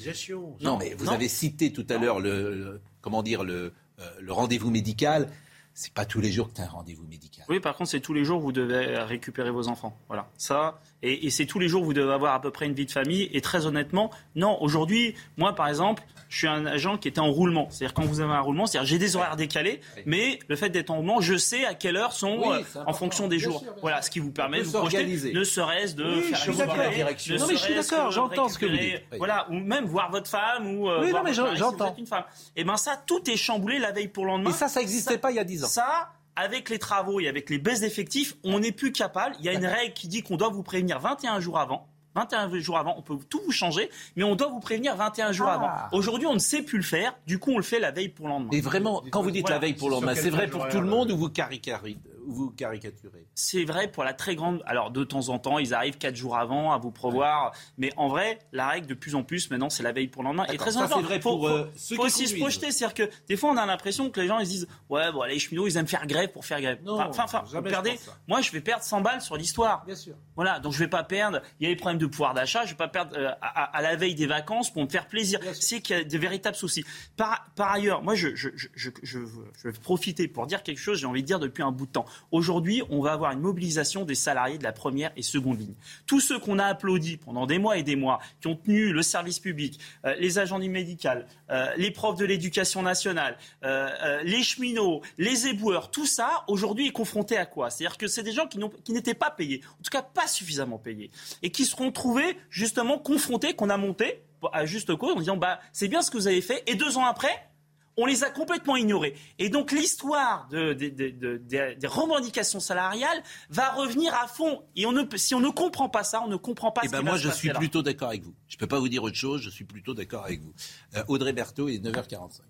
Non, 0.60 0.76
mais 0.76 0.94
vous 0.94 1.04
Non. 1.06 1.12
avez 1.12 1.28
cité 1.28 1.72
tout 1.72 1.86
à 1.88 1.98
l'heure 1.98 2.18
le, 2.18 2.52
le- 2.54 2.80
comment 3.00 3.22
dire 3.22 3.44
le, 3.44 3.72
euh, 4.00 4.10
le 4.20 4.32
rendez-vous 4.32 4.70
médical. 4.72 5.28
C'est 5.74 5.92
pas 5.92 6.04
tous 6.04 6.20
les 6.20 6.30
jours 6.30 6.48
que 6.48 6.54
tu 6.54 6.60
as 6.60 6.64
un 6.64 6.68
rendez-vous 6.68 7.04
médical. 7.06 7.44
Oui, 7.48 7.58
par 7.58 7.76
contre, 7.76 7.90
c'est 7.90 8.00
tous 8.00 8.14
les 8.14 8.24
jours 8.24 8.40
vous 8.40 8.52
devez 8.52 8.96
récupérer 8.98 9.50
vos 9.50 9.66
enfants. 9.68 9.98
Voilà. 10.06 10.30
Ça, 10.38 10.80
et, 11.04 11.26
et 11.26 11.30
c'est 11.30 11.46
tous 11.46 11.58
les 11.58 11.68
jours 11.68 11.84
vous 11.84 11.92
devez 11.94 12.12
avoir 12.12 12.34
à 12.34 12.40
peu 12.40 12.50
près 12.50 12.66
une 12.66 12.74
vie 12.74 12.86
de 12.86 12.90
famille. 12.90 13.28
Et 13.32 13.40
très 13.40 13.66
honnêtement, 13.66 14.10
non. 14.34 14.60
Aujourd'hui, 14.62 15.14
moi 15.36 15.54
par 15.54 15.68
exemple, 15.68 16.02
je 16.28 16.38
suis 16.38 16.46
un 16.48 16.66
agent 16.66 16.96
qui 16.98 17.06
était 17.08 17.20
en 17.20 17.30
roulement. 17.30 17.68
C'est-à-dire 17.70 17.94
quand 17.94 18.02
vous 18.04 18.20
avez 18.20 18.32
un 18.32 18.40
roulement, 18.40 18.66
c'est-à-dire 18.66 18.88
j'ai 18.88 18.98
des 18.98 19.14
horaires 19.14 19.36
décalés, 19.36 19.80
mais 20.06 20.38
le 20.48 20.56
fait 20.56 20.68
d'être 20.70 20.90
en 20.90 20.96
roulement, 20.96 21.20
je 21.20 21.36
sais 21.36 21.64
à 21.64 21.74
quelle 21.74 21.96
heure 21.96 22.12
sont 22.12 22.38
Oui, 22.44 22.64
euh, 22.76 22.82
en 22.86 22.92
fonction 22.92 23.28
des 23.28 23.36
Bien 23.36 23.44
jours. 23.44 23.60
sûr, 23.60 23.72
bien 23.72 23.80
voilà, 23.82 24.02
ce 24.02 24.10
qui 24.10 24.18
vous 24.18 24.32
permet 24.32 24.58
De 24.60 24.64
vous 24.64 24.72
projeter, 24.78 25.32
ne 25.32 25.44
serait-ce 25.44 25.94
de 25.94 26.04
Oui, 26.04 26.22
faire 26.22 26.38
je 26.38 26.52
suis 26.52 26.58
La 26.76 26.88
direction. 26.88 27.36
Non, 27.36 27.46
mais 27.46 27.54
je 27.54 27.58
suis 27.60 27.74
d'accord, 27.74 28.10
j'entends 28.10 28.48
ce 28.48 28.58
que 28.58 28.66
vous 28.66 28.76
dites. 28.76 29.02
Voilà, 29.18 29.46
ou 29.50 29.54
même 29.54 29.84
voir 29.84 30.10
votre 30.10 30.28
femme 30.28 30.66
ou 30.76 30.88
euh, 30.88 31.02
Oui, 31.02 31.10
voir 31.10 31.22
non, 31.22 31.28
mais 31.28 31.34
si 31.34 31.56
j'entends. 31.56 31.92
êtes 31.92 31.98
une 31.98 32.06
femme. 32.06 32.24
Et 32.56 32.64
ben 32.64 32.76
ça, 32.76 33.00
tout 33.06 33.28
est 33.30 33.36
chamboulé 33.36 33.78
la 33.78 33.92
veille 33.92 34.08
pour 34.08 34.24
le 34.24 34.30
lendemain. 34.32 34.50
Et 34.50 34.54
ça, 34.54 34.68
ça 34.68 34.80
n'existait 34.80 35.18
pas 35.18 35.30
il 35.30 35.36
y 35.36 35.40
a 35.40 35.44
10 35.44 35.64
ans. 35.64 35.68
Ça, 35.68 36.08
avec 36.36 36.70
les 36.70 36.78
travaux 36.78 37.20
et 37.20 37.28
avec 37.28 37.50
les 37.50 37.58
baisses 37.58 37.80
d'effectifs, 37.80 38.34
on 38.44 38.58
n'est 38.60 38.72
plus 38.72 38.92
capable. 38.92 39.36
Il 39.38 39.44
y 39.44 39.48
a 39.48 39.52
une 39.52 39.66
règle 39.66 39.92
qui 39.94 40.08
dit 40.08 40.22
qu'on 40.22 40.36
doit 40.36 40.48
vous 40.50 40.62
prévenir 40.62 40.98
21 41.00 41.40
jours 41.40 41.58
avant. 41.58 41.88
21 42.16 42.48
jours 42.60 42.78
avant, 42.78 42.94
on 42.96 43.02
peut 43.02 43.16
tout 43.28 43.40
vous 43.44 43.50
changer, 43.50 43.90
mais 44.14 44.22
on 44.22 44.36
doit 44.36 44.46
vous 44.48 44.60
prévenir 44.60 44.94
21 44.94 45.32
jours 45.32 45.48
Ah. 45.50 45.54
avant. 45.54 45.96
Aujourd'hui, 45.98 46.28
on 46.28 46.34
ne 46.34 46.38
sait 46.38 46.62
plus 46.62 46.78
le 46.78 46.84
faire, 46.84 47.12
du 47.26 47.40
coup, 47.40 47.50
on 47.52 47.56
le 47.56 47.64
fait 47.64 47.80
la 47.80 47.90
veille 47.90 48.08
pour 48.08 48.26
le 48.28 48.32
lendemain. 48.34 48.50
Et 48.52 48.60
vraiment, 48.60 49.02
quand 49.10 49.20
vous 49.22 49.32
dites 49.32 49.42
Voilà. 49.42 49.56
la 49.56 49.60
veille 49.60 49.74
pour 49.74 49.88
le 49.88 49.94
lendemain, 49.96 50.14
c'est 50.14 50.30
vrai 50.30 50.46
pour 50.46 50.68
tout 50.68 50.80
le 50.80 50.86
monde 50.86 51.10
ou 51.10 51.16
vous 51.16 51.28
caricaturez, 51.28 51.96
vous 52.26 52.50
caricaturez 52.50 53.26
C'est 53.34 53.64
vrai 53.64 53.88
pour 53.90 54.04
la 54.04 54.12
très 54.14 54.34
grande. 54.34 54.62
Alors, 54.66 54.90
de 54.90 55.04
temps 55.04 55.28
en 55.28 55.38
temps, 55.38 55.58
ils 55.58 55.74
arrivent 55.74 55.98
4 55.98 56.14
jours 56.16 56.36
avant 56.36 56.72
à 56.72 56.78
vous 56.78 56.90
prévoir. 56.90 57.52
Mais 57.78 57.90
en 57.96 58.08
vrai, 58.08 58.38
la 58.52 58.68
règle, 58.68 58.86
de 58.86 58.94
plus 58.94 59.14
en 59.14 59.22
plus, 59.22 59.50
maintenant, 59.50 59.70
c'est 59.70 59.82
la 59.82 59.92
veille 59.92 60.08
pour 60.08 60.22
le 60.22 60.28
lendemain. 60.28 60.46
Et 60.52 60.56
très 60.56 60.72
ça, 60.72 60.80
important. 60.80 60.96
c'est 61.00 61.06
vrai 61.06 61.20
pour, 61.20 61.40
faut- 61.40 61.48
euh, 61.48 61.70
ceux 61.76 61.96
faut 61.96 62.02
qui 62.02 62.06
aussi 62.08 62.26
se 62.28 62.36
projeter. 62.36 62.70
C'est-à-dire 62.70 62.94
que 62.94 63.10
des 63.28 63.36
fois, 63.36 63.50
on 63.50 63.56
a 63.56 63.66
l'impression 63.66 64.10
que 64.10 64.20
les 64.20 64.26
gens, 64.26 64.38
ils 64.38 64.46
se 64.46 64.50
disent 64.50 64.68
Ouais, 64.88 65.10
bon, 65.12 65.22
les 65.24 65.38
cheminots, 65.38 65.66
ils 65.66 65.76
aiment 65.76 65.86
faire 65.86 66.06
grève 66.06 66.30
pour 66.32 66.44
faire 66.44 66.60
grève. 66.60 66.80
Non, 66.82 67.00
enfin, 67.00 67.24
enfin, 67.24 67.44
je 67.46 67.52
ça. 67.96 68.16
Moi, 68.26 68.40
je 68.40 68.50
vais 68.52 68.60
perdre 68.60 68.82
100 68.84 69.00
balles 69.00 69.20
sur 69.20 69.36
l'histoire. 69.36 69.84
Bien 69.84 69.94
sûr. 69.94 70.14
Voilà, 70.36 70.58
donc 70.60 70.72
je 70.72 70.78
vais 70.78 70.88
pas 70.88 71.04
perdre. 71.04 71.40
Il 71.60 71.68
y 71.68 71.70
a 71.70 71.74
des 71.74 71.76
problèmes 71.76 71.98
de 71.98 72.06
pouvoir 72.06 72.34
d'achat. 72.34 72.64
Je 72.64 72.70
vais 72.70 72.76
pas 72.76 72.88
perdre 72.88 73.14
euh, 73.16 73.30
à, 73.40 73.82
la 73.82 73.96
veille 73.96 74.14
des 74.14 74.26
vacances 74.26 74.72
pour 74.72 74.82
me 74.82 74.88
faire 74.88 75.06
plaisir. 75.06 75.38
C'est 75.52 75.80
qu'il 75.80 75.96
y 75.96 76.00
a 76.00 76.04
de 76.04 76.18
véritables 76.18 76.56
soucis. 76.56 76.84
Par, 77.16 77.46
par 77.54 77.72
ailleurs, 77.72 78.02
moi, 78.02 78.14
je, 78.14 78.34
je, 78.34 78.48
je, 78.54 78.68
je, 78.74 78.90
je 79.02 79.18
veux- 79.18 79.50
je 79.56 79.68
vais 79.68 79.78
profiter 79.78 80.28
pour 80.28 80.46
dire 80.46 80.62
quelque 80.62 80.78
chose. 80.78 80.98
J'ai 80.98 81.06
envie 81.06 81.22
de 81.22 81.26
dire 81.26 81.38
depuis 81.38 81.62
un 81.62 81.70
bout 81.72 81.86
de 81.86 81.92
temps. 81.92 82.04
Aujourd'hui, 82.30 82.82
on 82.90 83.00
va 83.00 83.12
avoir 83.12 83.32
une 83.32 83.40
mobilisation 83.40 84.04
des 84.04 84.14
salariés 84.14 84.58
de 84.58 84.64
la 84.64 84.72
première 84.72 85.12
et 85.16 85.22
seconde 85.22 85.60
ligne. 85.60 85.74
Tous 86.06 86.20
ceux 86.20 86.38
qu'on 86.38 86.58
a 86.58 86.64
applaudis 86.64 87.16
pendant 87.16 87.46
des 87.46 87.58
mois 87.58 87.76
et 87.76 87.82
des 87.82 87.96
mois, 87.96 88.20
qui 88.40 88.48
ont 88.48 88.56
tenu 88.56 88.92
le 88.92 89.02
service 89.02 89.38
public, 89.38 89.78
euh, 90.04 90.14
les 90.18 90.38
agents 90.38 90.58
du 90.58 90.68
médical, 90.68 91.26
euh, 91.50 91.72
les 91.76 91.90
profs 91.90 92.16
de 92.16 92.24
l'éducation 92.24 92.82
nationale, 92.82 93.36
euh, 93.64 94.22
les 94.22 94.42
cheminots, 94.42 95.02
les 95.18 95.46
éboueurs, 95.46 95.90
tout 95.90 96.06
ça, 96.06 96.44
aujourd'hui, 96.48 96.88
est 96.88 96.92
confronté 96.92 97.36
à 97.36 97.46
quoi? 97.46 97.70
C'est-à-dire 97.70 97.98
que 97.98 98.06
c'est 98.06 98.22
des 98.22 98.32
gens 98.32 98.46
qui 98.46 98.92
n'étaient 98.92 99.14
pas 99.14 99.30
payés, 99.30 99.62
en 99.80 99.82
tout 99.82 99.90
cas 99.90 100.02
pas 100.02 100.26
suffisamment 100.26 100.78
payés, 100.78 101.10
et 101.42 101.50
qui 101.50 101.64
seront 101.64 101.92
trouvés 101.92 102.36
justement 102.50 102.98
confrontés, 102.98 103.54
qu'on 103.54 103.70
a 103.70 103.76
monté 103.76 104.22
à 104.52 104.66
juste 104.66 104.94
cause, 104.96 105.14
en 105.14 105.20
disant 105.20 105.36
bah, 105.36 105.60
c'est 105.72 105.88
bien 105.88 106.02
ce 106.02 106.10
que 106.10 106.18
vous 106.18 106.28
avez 106.28 106.42
fait, 106.42 106.62
et 106.66 106.74
deux 106.74 106.98
ans 106.98 107.06
après, 107.06 107.48
on 107.96 108.06
les 108.06 108.24
a 108.24 108.30
complètement 108.30 108.76
ignorés. 108.76 109.14
Et 109.38 109.48
donc 109.48 109.70
l'histoire 109.72 110.48
de- 110.50 110.72
de- 110.72 110.88
de- 110.88 111.10
de- 111.10 111.36
des- 111.38 111.86
revendications 111.86 112.60
salariales 112.60 113.22
va 113.50 113.70
revenir 113.72 114.14
à 114.14 114.26
fond. 114.26 114.62
Et 114.76 114.86
on 114.86 114.92
ne, 114.92 115.02
peut- 115.02 115.16
si 115.18 115.34
on 115.34 115.40
ne 115.40 115.50
comprend 115.50 115.88
pas 115.88 116.04
ça, 116.04 116.22
on 116.22 116.28
ne 116.28 116.36
comprend 116.36 116.70
pas 116.72 116.80
Eh 116.84 116.88
ce 116.88 116.92
ben 116.92 116.98
qui 116.98 117.04
moi, 117.04 117.14
va 117.14 117.18
je 117.20 117.28
suis 117.30 117.50
plutôt 117.50 117.82
d'accord 117.82 118.08
avec 118.08 118.22
vous. 118.22 118.34
Je 118.48 118.56
ne 118.56 118.58
peux 118.58 118.66
pas 118.66 118.78
vous 118.78 118.88
dire 118.88 119.02
autre 119.02 119.16
chose, 119.16 119.40
je 119.42 119.50
suis 119.50 119.64
plutôt 119.64 119.94
d'accord 119.94 120.24
avec 120.24 120.40
vous. 120.40 120.52
Euh, 120.96 121.04
Audrey 121.08 121.32
Berthaud, 121.32 121.68
il 121.68 121.76
est 121.76 121.78
9h45. 121.78 122.40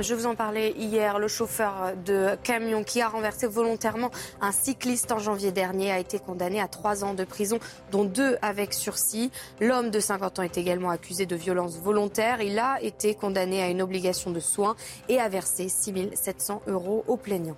Je 0.00 0.12
vous 0.12 0.26
en 0.26 0.34
parlais 0.34 0.72
hier, 0.72 1.20
le 1.20 1.28
chauffeur 1.28 1.92
de 2.04 2.36
camion 2.42 2.82
qui 2.82 3.00
a 3.00 3.08
renversé 3.08 3.46
volontairement 3.46 4.10
un 4.40 4.50
cycliste 4.50 5.12
en 5.12 5.20
janvier 5.20 5.52
dernier 5.52 5.92
a 5.92 6.00
été 6.00 6.18
condamné 6.18 6.60
à 6.60 6.66
trois 6.66 7.04
ans 7.04 7.14
de 7.14 7.22
prison, 7.22 7.60
dont 7.92 8.04
deux 8.04 8.36
avec 8.42 8.74
sursis. 8.74 9.30
L'homme 9.60 9.90
de 9.90 10.00
50 10.00 10.40
ans 10.40 10.42
est 10.42 10.58
également 10.58 10.90
accusé 10.90 11.26
de 11.26 11.36
violence 11.36 11.78
volontaire. 11.78 12.42
Il 12.42 12.58
a 12.58 12.82
été 12.82 13.14
condamné 13.14 13.62
à 13.62 13.68
une 13.68 13.82
obligation 13.82 14.32
de 14.32 14.40
soins 14.40 14.74
et 15.08 15.20
a 15.20 15.28
versé 15.28 15.68
6 15.68 16.10
700 16.14 16.62
euros 16.66 17.04
aux 17.06 17.16
plaignants. 17.16 17.56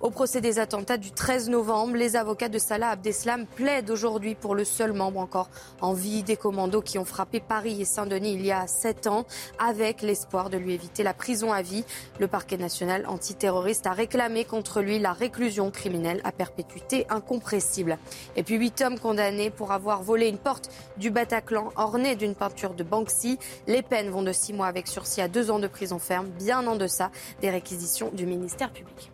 Au 0.00 0.08
procès 0.08 0.40
des 0.40 0.58
attentats 0.58 0.96
du 0.96 1.10
13 1.10 1.50
novembre, 1.50 1.94
les 1.94 2.16
avocats 2.16 2.48
de 2.48 2.58
Salah 2.58 2.88
Abdeslam 2.88 3.44
plaident 3.44 3.90
aujourd'hui 3.90 4.34
pour 4.34 4.54
le 4.54 4.64
seul 4.64 4.94
membre 4.94 5.20
encore 5.20 5.50
en 5.82 5.92
vie 5.92 6.22
des 6.22 6.38
commandos 6.38 6.80
qui 6.80 6.98
ont 6.98 7.04
frappé 7.04 7.38
Paris 7.38 7.82
et 7.82 7.84
Saint-Denis 7.84 8.32
il 8.32 8.46
y 8.46 8.50
a 8.50 8.66
sept 8.66 9.06
ans, 9.06 9.26
avec 9.58 10.00
l'espoir 10.00 10.48
de 10.48 10.56
lui 10.56 10.72
éviter 10.72 11.02
la 11.02 11.12
prison 11.12 11.52
à 11.52 11.60
vie. 11.60 11.84
Le 12.18 12.28
parquet 12.28 12.56
national 12.56 13.04
antiterroriste 13.06 13.86
a 13.86 13.92
réclamé 13.92 14.46
contre 14.46 14.80
lui 14.80 14.98
la 14.98 15.12
réclusion 15.12 15.70
criminelle 15.70 16.22
à 16.24 16.32
perpétuité 16.32 17.04
incompressible. 17.10 17.98
Et 18.36 18.42
puis 18.42 18.56
huit 18.56 18.80
hommes 18.80 18.98
condamnés 18.98 19.50
pour 19.50 19.70
avoir 19.70 20.02
volé 20.02 20.28
une 20.28 20.38
porte 20.38 20.70
du 20.96 21.10
Bataclan 21.10 21.72
ornée 21.76 22.16
d'une 22.16 22.34
peinture 22.34 22.72
de 22.72 22.84
Banksy. 22.84 23.38
Les 23.66 23.82
peines 23.82 24.08
vont 24.08 24.22
de 24.22 24.32
six 24.32 24.54
mois 24.54 24.66
avec 24.66 24.88
sursis 24.88 25.20
à 25.20 25.28
deux 25.28 25.50
ans 25.50 25.58
de 25.58 25.68
prison 25.68 25.98
ferme, 25.98 26.28
bien 26.28 26.66
en 26.66 26.76
deçà 26.76 27.10
des 27.42 27.50
réquisitions 27.50 28.10
du 28.14 28.24
ministère 28.24 28.72
public. 28.72 29.10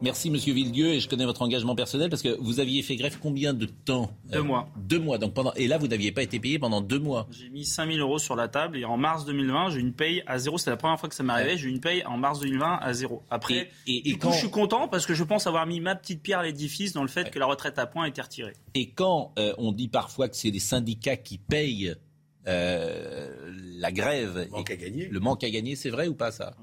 Merci 0.00 0.30
Monsieur 0.30 0.54
Villedieu 0.54 0.90
et 0.94 1.00
je 1.00 1.08
connais 1.08 1.24
votre 1.24 1.42
engagement 1.42 1.74
personnel 1.74 2.08
parce 2.08 2.22
que 2.22 2.36
vous 2.40 2.60
aviez 2.60 2.82
fait 2.82 2.94
grève 2.94 3.18
combien 3.20 3.52
de 3.52 3.66
temps 3.66 4.12
Deux 4.26 4.42
mois. 4.42 4.68
Deux 4.76 5.00
mois. 5.00 5.18
Donc 5.18 5.34
pendant 5.34 5.52
et 5.54 5.66
là 5.66 5.76
vous 5.76 5.88
n'aviez 5.88 6.12
pas 6.12 6.22
été 6.22 6.38
payé 6.38 6.60
pendant 6.60 6.80
deux 6.80 7.00
mois. 7.00 7.26
J'ai 7.32 7.48
mis 7.48 7.64
5000 7.64 7.98
euros 7.98 8.20
sur 8.20 8.36
la 8.36 8.46
table 8.46 8.76
et 8.78 8.84
en 8.84 8.96
mars 8.96 9.24
2020, 9.24 9.70
j'ai 9.70 9.78
eu 9.78 9.80
une 9.80 9.92
paye 9.92 10.22
à 10.28 10.38
zéro. 10.38 10.56
C'est 10.56 10.70
la 10.70 10.76
première 10.76 11.00
fois 11.00 11.08
que 11.08 11.16
ça 11.16 11.24
m'arrivait. 11.24 11.56
J'ai 11.58 11.66
eu 11.66 11.70
une 11.72 11.80
paye 11.80 12.04
en 12.06 12.16
mars 12.16 12.38
2020 12.38 12.78
à 12.80 12.92
zéro. 12.92 13.22
Après, 13.28 13.70
Et- 13.88 13.96
et- 13.98 14.02
du 14.02 14.18
coup, 14.18 14.28
quand- 14.28 14.32
je 14.34 14.38
suis 14.38 14.50
content 14.50 14.86
parce 14.86 15.04
que 15.04 15.14
je 15.14 15.24
pense 15.24 15.48
avoir 15.48 15.66
mis 15.66 15.80
ma 15.80 15.96
petite 15.96 16.22
pierre 16.22 16.38
à 16.38 16.44
l'édifice 16.44 16.92
dans 16.92 17.02
le 17.02 17.08
fait 17.08 17.30
que 17.32 17.38
la 17.40 17.46
retraite 17.46 17.76
à 17.80 17.86
points 17.86 18.04
a 18.04 18.08
été 18.08 18.22
retirée. 18.22 18.52
Et 18.74 18.90
quand 18.90 19.32
euh, 19.38 19.52
on 19.58 19.72
dit 19.72 19.88
parfois 19.88 20.28
que 20.28 20.36
c'est 20.36 20.50
les 20.50 20.60
syndicats 20.60 21.16
qui 21.16 21.38
payent 21.38 21.94
euh, 22.46 23.52
la 23.78 23.90
grève, 23.92 24.38
le 24.44 24.48
manque 24.56 24.70
à 24.70 24.76
gagner, 24.76 25.08
le 25.08 25.20
manque 25.20 25.44
à 25.44 25.50
gagner, 25.50 25.76
c'est 25.76 25.90
vrai 25.90 26.06
ou 26.08 26.14
pas 26.14 26.30
ça? 26.30 26.54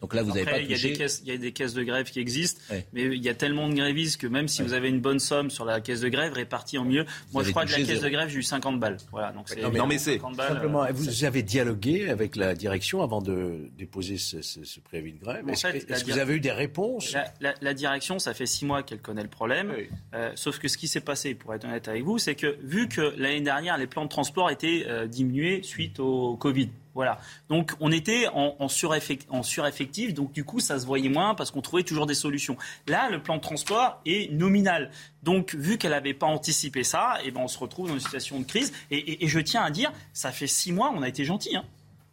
Donc 0.00 0.14
là 0.14 0.22
vous 0.22 0.30
n'avez 0.32 0.44
pas 0.44 0.58
il 0.58 0.70
y, 0.70 0.72
a 0.72 0.76
touché. 0.76 0.90
des 0.92 0.96
caisses, 0.96 1.22
il 1.24 1.30
y 1.30 1.34
a 1.34 1.36
des 1.36 1.52
caisses 1.52 1.74
de 1.74 1.82
grève 1.82 2.10
qui 2.10 2.20
existent, 2.20 2.60
Ouais. 2.70 2.86
mais 2.92 3.02
il 3.04 3.22
y 3.22 3.28
a 3.28 3.34
tellement 3.34 3.68
de 3.68 3.74
grévistes 3.74 4.20
que 4.20 4.26
même 4.26 4.48
si 4.48 4.62
vous 4.62 4.72
avez 4.72 4.88
une 4.88 5.00
bonne 5.00 5.18
somme 5.18 5.50
sur 5.50 5.64
la 5.64 5.80
caisse 5.80 6.00
de 6.00 6.08
grève 6.08 6.32
répartie 6.32 6.78
en 6.78 6.84
mieux, 6.84 7.04
moi 7.32 7.42
je 7.44 7.50
crois 7.50 7.66
que 7.66 7.70
la 7.72 7.76
caisse 7.78 7.86
zéro. 7.88 8.02
de 8.04 8.08
grève 8.08 8.28
j'ai 8.30 8.38
eu 8.38 8.42
50 8.42 8.80
balles. 8.80 8.96
Voilà, 9.10 9.32
donc 9.32 9.48
c'est 9.48 9.60
Non, 9.60 9.86
mais, 9.86 9.98
50 9.98 10.36
balles, 10.36 10.48
simplement, 10.54 10.84
euh, 10.84 10.88
vous 10.92 11.24
avez 11.24 11.42
dialogué 11.42 12.08
avec 12.08 12.36
la 12.36 12.54
direction 12.54 13.02
avant 13.02 13.20
de 13.20 13.68
déposer 13.76 14.16
ce, 14.16 14.40
ce- 14.42 14.64
ce 14.64 14.80
préavis 14.80 15.12
de 15.12 15.18
grève. 15.18 15.44
En 15.44 15.48
Est-ce 15.52 15.66
fait, 15.68 15.80
que, 15.86 16.10
vous 16.10 16.18
avez 16.18 16.34
eu 16.36 16.40
des 16.40 16.50
réponses? 16.52 17.12
La, 17.12 17.32
la- 17.40 17.54
la 17.60 17.74
direction, 17.74 18.18
ça 18.18 18.32
fait 18.34 18.46
six 18.46 18.64
mois 18.64 18.82
qu'elle 18.82 19.00
connaît 19.00 19.22
le 19.22 19.28
problème. 19.28 19.72
Euh, 20.14 20.32
sauf 20.34 20.58
que 20.58 20.68
ce 20.68 20.78
qui 20.78 20.88
s'est 20.88 21.00
passé, 21.00 21.34
pour 21.34 21.52
être 21.54 21.64
honnête 21.64 21.88
avec 21.88 22.02
vous, 22.04 22.18
c'est 22.18 22.34
que 22.34 22.56
vu 22.62 22.88
que 22.88 23.14
l'année 23.18 23.40
dernière, 23.42 23.76
les 23.76 23.86
plans 23.86 24.04
de 24.04 24.08
transport 24.10 24.50
étaient 24.50 24.84
euh, 24.88 25.06
diminués 25.06 25.62
suite 25.62 26.00
au 26.00 26.36
Covid. 26.36 26.70
Voilà. 26.94 27.20
Donc 27.48 27.72
on 27.80 27.92
était 27.92 28.26
en, 28.28 28.56
en, 28.58 28.66
sureffect- 28.66 29.26
en 29.30 29.42
sureffectif, 29.44 30.12
donc 30.12 30.32
du 30.32 30.44
coup 30.44 30.58
ça 30.58 30.78
se 30.80 30.86
voyait 30.86 31.08
moins 31.08 31.34
parce 31.36 31.50
qu'on 31.52 31.60
trouvait 31.60 31.84
toujours 31.84 32.06
des 32.06 32.14
solutions. 32.14 32.56
Là, 32.88 33.08
le 33.10 33.22
plan 33.22 33.36
de 33.36 33.40
transport 33.40 34.00
est 34.06 34.32
nominal. 34.32 34.90
Donc 35.22 35.54
vu 35.54 35.78
qu'elle 35.78 35.92
n'avait 35.92 36.14
pas 36.14 36.26
anticipé 36.26 36.82
ça, 36.82 37.18
et 37.24 37.30
ben 37.30 37.42
on 37.42 37.48
se 37.48 37.58
retrouve 37.58 37.88
dans 37.88 37.94
une 37.94 38.00
situation 38.00 38.40
de 38.40 38.44
crise. 38.44 38.72
Et, 38.90 38.98
et- 38.98 39.24
et 39.24 39.28
je 39.28 39.38
tiens 39.38 39.62
à 39.62 39.70
dire, 39.70 39.92
ça 40.12 40.32
fait 40.32 40.46
six 40.48 40.72
mois, 40.72 40.92
on 40.94 41.02
a 41.02 41.08
été 41.08 41.24
gentil. 41.24 41.54
Hein. 41.54 41.64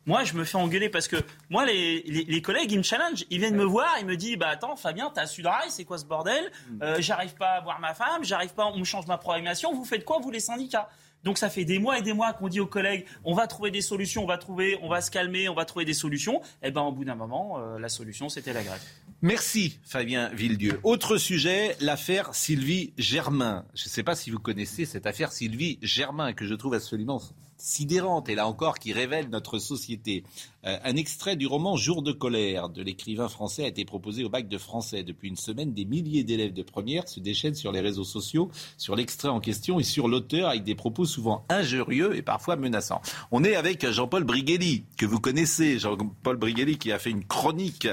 Moi, 0.05 0.23
je 0.23 0.35
me 0.35 0.45
fais 0.45 0.57
engueuler 0.57 0.87
parce 0.87 1.09
que 1.09 1.17
moi, 1.49 1.65
les, 1.65 2.01
les, 2.03 2.23
les 2.23 2.41
collègues, 2.41 2.71
ils 2.71 2.77
me 2.77 2.83
challenge. 2.83 3.25
Ils 3.29 3.39
viennent 3.39 3.57
me 3.57 3.65
voir, 3.65 3.93
ils 3.99 4.05
me 4.05 4.15
disent 4.15 4.37
Bah 4.37 4.47
attends, 4.49 4.75
Fabien, 4.77 5.11
t'as 5.13 5.25
Sudrail, 5.25 5.69
c'est 5.69 5.83
quoi 5.83 5.97
ce 5.97 6.05
bordel? 6.05 6.49
Euh, 6.81 6.95
J'arrive 7.01 7.33
pas 7.33 7.49
à 7.55 7.61
voir 7.61 7.79
ma 7.81 7.93
femme, 7.93 8.23
j'arrive 8.23 8.53
pas, 8.53 8.67
on 8.67 8.77
me 8.77 8.85
change 8.85 9.05
ma 9.07 9.17
programmation. 9.17 9.73
Vous 9.73 9.83
faites 9.83 10.05
quoi, 10.05 10.19
vous, 10.21 10.31
les 10.31 10.39
syndicats? 10.39 10.87
Donc 11.23 11.37
ça 11.37 11.49
fait 11.49 11.65
des 11.65 11.79
mois 11.79 11.97
et 11.99 12.01
des 12.01 12.13
mois 12.13 12.33
qu'on 12.33 12.47
dit 12.47 12.59
aux 12.59 12.67
collègues 12.67 13.05
on 13.23 13.33
va 13.33 13.47
trouver 13.47 13.71
des 13.71 13.81
solutions, 13.81 14.23
on 14.23 14.27
va 14.27 14.37
trouver, 14.37 14.77
on 14.81 14.89
va 14.89 15.01
se 15.01 15.11
calmer, 15.11 15.49
on 15.49 15.55
va 15.55 15.65
trouver 15.65 15.85
des 15.85 15.93
solutions. 15.93 16.41
Et 16.63 16.71
ben 16.71 16.81
au 16.81 16.91
bout 16.91 17.05
d'un 17.05 17.15
moment, 17.15 17.59
euh, 17.59 17.79
la 17.79 17.89
solution 17.89 18.29
c'était 18.29 18.53
la 18.53 18.63
grève. 18.63 18.81
Merci 19.21 19.79
Fabien 19.83 20.29
Villedieu. 20.29 20.79
Autre 20.83 21.17
sujet, 21.17 21.75
l'affaire 21.79 22.35
Sylvie 22.35 22.93
Germain. 22.97 23.65
Je 23.73 23.85
ne 23.85 23.89
sais 23.89 24.03
pas 24.03 24.15
si 24.15 24.29
vous 24.29 24.39
connaissez 24.39 24.85
cette 24.85 25.07
affaire 25.07 25.31
Sylvie 25.31 25.79
Germain 25.81 26.33
que 26.33 26.45
je 26.45 26.53
trouve 26.53 26.75
absolument 26.75 27.21
sidérante 27.57 28.29
et 28.29 28.35
là 28.35 28.47
encore 28.47 28.79
qui 28.79 28.93
révèle 28.93 29.29
notre 29.29 29.59
société. 29.59 30.23
Euh, 30.67 30.77
un 30.83 30.95
extrait 30.97 31.35
du 31.35 31.47
roman 31.47 31.77
Jour 31.77 32.01
de 32.01 32.11
colère 32.11 32.67
de 32.67 32.81
l'écrivain 32.81 33.29
français 33.29 33.63
a 33.63 33.67
été 33.67 33.85
proposé 33.85 34.25
au 34.25 34.29
bac 34.29 34.49
de 34.49 34.57
français. 34.57 35.03
Depuis 35.03 35.29
une 35.29 35.37
semaine, 35.37 35.73
des 35.73 35.85
milliers 35.85 36.23
d'élèves 36.23 36.53
de 36.53 36.61
première 36.61 37.07
se 37.07 37.21
déchaînent 37.21 37.55
sur 37.55 37.71
les 37.71 37.79
réseaux 37.79 38.03
sociaux, 38.03 38.51
sur 38.77 38.95
l'extrait 38.95 39.29
en 39.29 39.39
question 39.39 39.79
et 39.79 39.83
sur 39.83 40.09
l'auteur 40.09 40.49
avec 40.49 40.63
des 40.63 40.75
propos 40.75 41.05
souvent 41.05 41.45
injurieux 41.47 42.15
et 42.17 42.21
parfois 42.21 42.57
menaçants. 42.57 43.01
On 43.31 43.43
est 43.45 43.55
avec 43.55 43.89
Jean-Paul 43.89 44.25
Brigelli, 44.25 44.83
que 44.97 45.05
vous 45.05 45.19
connaissez, 45.19 45.79
Jean-Paul 45.79 46.35
Brigelli 46.35 46.77
qui 46.77 46.91
a 46.91 46.99
fait 46.99 47.11
une 47.11 47.23
chronique, 47.23 47.87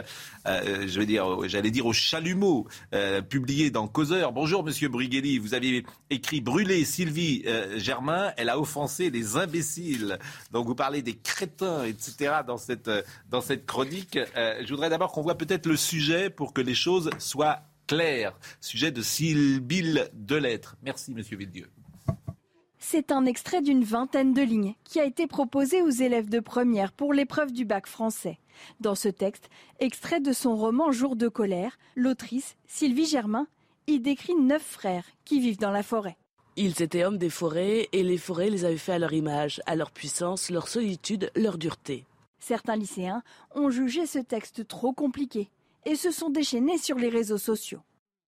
euh, 0.46 0.86
je 0.88 1.00
dire, 1.02 1.46
j'allais 1.46 1.70
dire 1.70 1.86
au 1.86 1.92
chalumeau, 1.92 2.66
euh, 2.92 3.22
publiée 3.22 3.70
dans 3.70 3.86
Causeur. 3.86 4.32
Bonjour 4.32 4.64
Monsieur 4.64 4.88
Brigelli, 4.88 5.38
vous 5.38 5.54
avez 5.54 5.84
écrit 6.10 6.40
Brûler 6.40 6.84
Sylvie 6.84 7.44
Germain, 7.76 8.32
elle 8.36 8.48
a 8.48 8.58
offensé 8.58 9.10
les 9.10 9.36
imbéciles. 9.36 10.18
Donc 10.52 10.66
vous 10.66 10.74
parlez 10.74 11.02
des 11.02 11.14
crétins, 11.14 11.84
etc. 11.84 12.32
cette, 12.64 12.88
euh, 12.88 13.02
dans 13.30 13.40
cette 13.40 13.66
chronique. 13.66 14.18
Euh, 14.36 14.62
je 14.64 14.70
voudrais 14.70 14.90
d'abord 14.90 15.12
qu'on 15.12 15.22
voit 15.22 15.36
peut-être 15.36 15.66
le 15.66 15.76
sujet 15.76 16.30
pour 16.30 16.52
que 16.52 16.60
les 16.60 16.74
choses 16.74 17.10
soient 17.18 17.60
clair. 17.86 18.36
Sujet 18.60 18.90
de 18.90 19.02
Sylvie 19.02 20.00
Delettre. 20.14 20.76
Merci, 20.82 21.12
Monsieur 21.12 21.36
Villedieu. 21.36 21.68
C'est 22.78 23.12
un 23.12 23.24
extrait 23.24 23.62
d'une 23.62 23.82
vingtaine 23.82 24.34
de 24.34 24.42
lignes 24.42 24.74
qui 24.84 25.00
a 25.00 25.04
été 25.04 25.26
proposé 25.26 25.80
aux 25.80 25.90
élèves 25.90 26.28
de 26.28 26.40
première 26.40 26.92
pour 26.92 27.14
l'épreuve 27.14 27.50
du 27.50 27.64
bac 27.64 27.86
français. 27.86 28.38
Dans 28.80 28.94
ce 28.94 29.08
texte, 29.08 29.48
extrait 29.80 30.20
de 30.20 30.32
son 30.32 30.54
roman 30.54 30.92
Jour 30.92 31.16
de 31.16 31.28
colère, 31.28 31.78
l'autrice, 31.96 32.56
Sylvie 32.66 33.06
Germain, 33.06 33.46
y 33.86 34.00
décrit 34.00 34.34
neuf 34.34 34.62
frères 34.62 35.06
qui 35.24 35.40
vivent 35.40 35.58
dans 35.58 35.70
la 35.70 35.82
forêt. 35.82 36.16
Ils 36.56 36.82
étaient 36.82 37.04
hommes 37.04 37.18
des 37.18 37.30
forêts 37.30 37.88
et 37.92 38.02
les 38.02 38.18
forêts 38.18 38.50
les 38.50 38.64
avaient 38.64 38.76
fait 38.76 38.92
à 38.92 38.98
leur 38.98 39.12
image, 39.12 39.60
à 39.66 39.74
leur 39.74 39.90
puissance, 39.90 40.50
leur 40.50 40.68
solitude, 40.68 41.30
leur 41.34 41.58
dureté. 41.58 42.04
Certains 42.46 42.76
lycéens 42.76 43.22
ont 43.54 43.70
jugé 43.70 44.04
ce 44.04 44.18
texte 44.18 44.68
trop 44.68 44.92
compliqué 44.92 45.48
et 45.86 45.94
se 45.94 46.10
sont 46.10 46.28
déchaînés 46.28 46.76
sur 46.76 46.98
les 46.98 47.08
réseaux 47.08 47.38
sociaux. 47.38 47.80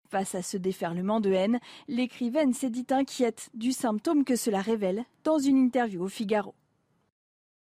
Face 0.10 0.36
à 0.36 0.42
ce 0.42 0.56
déferlement 0.56 1.20
de 1.20 1.34
haine, 1.34 1.60
l'écrivaine 1.90 2.54
s'est 2.54 2.70
dit 2.70 2.86
inquiète 2.92 3.50
du 3.56 3.74
symptôme 3.74 4.24
que 4.24 4.38
cela 4.38 4.62
révèle 4.62 5.04
dans 5.26 5.38
une 5.38 5.58
interview 5.58 6.06
au 6.06 6.08
Figaro. 6.08 6.54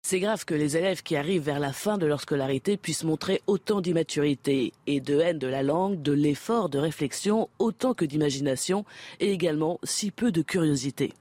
C'est 0.04 0.18
grave 0.18 0.44
que 0.44 0.54
les 0.54 0.76
élèves 0.76 1.04
qui 1.04 1.14
arrivent 1.14 1.44
vers 1.44 1.60
la 1.60 1.72
fin 1.72 1.96
de 1.96 2.06
leur 2.06 2.20
scolarité 2.20 2.76
puissent 2.76 3.04
montrer 3.04 3.40
autant 3.46 3.80
d'immaturité 3.80 4.72
et 4.88 5.00
de 5.00 5.20
haine 5.20 5.38
de 5.38 5.46
la 5.46 5.62
langue, 5.62 6.02
de 6.02 6.10
l'effort 6.10 6.68
de 6.68 6.78
réflexion, 6.78 7.50
autant 7.60 7.94
que 7.94 8.04
d'imagination, 8.04 8.84
et 9.20 9.30
également 9.30 9.78
si 9.84 10.10
peu 10.10 10.32
de 10.32 10.42
curiosité. 10.42 11.12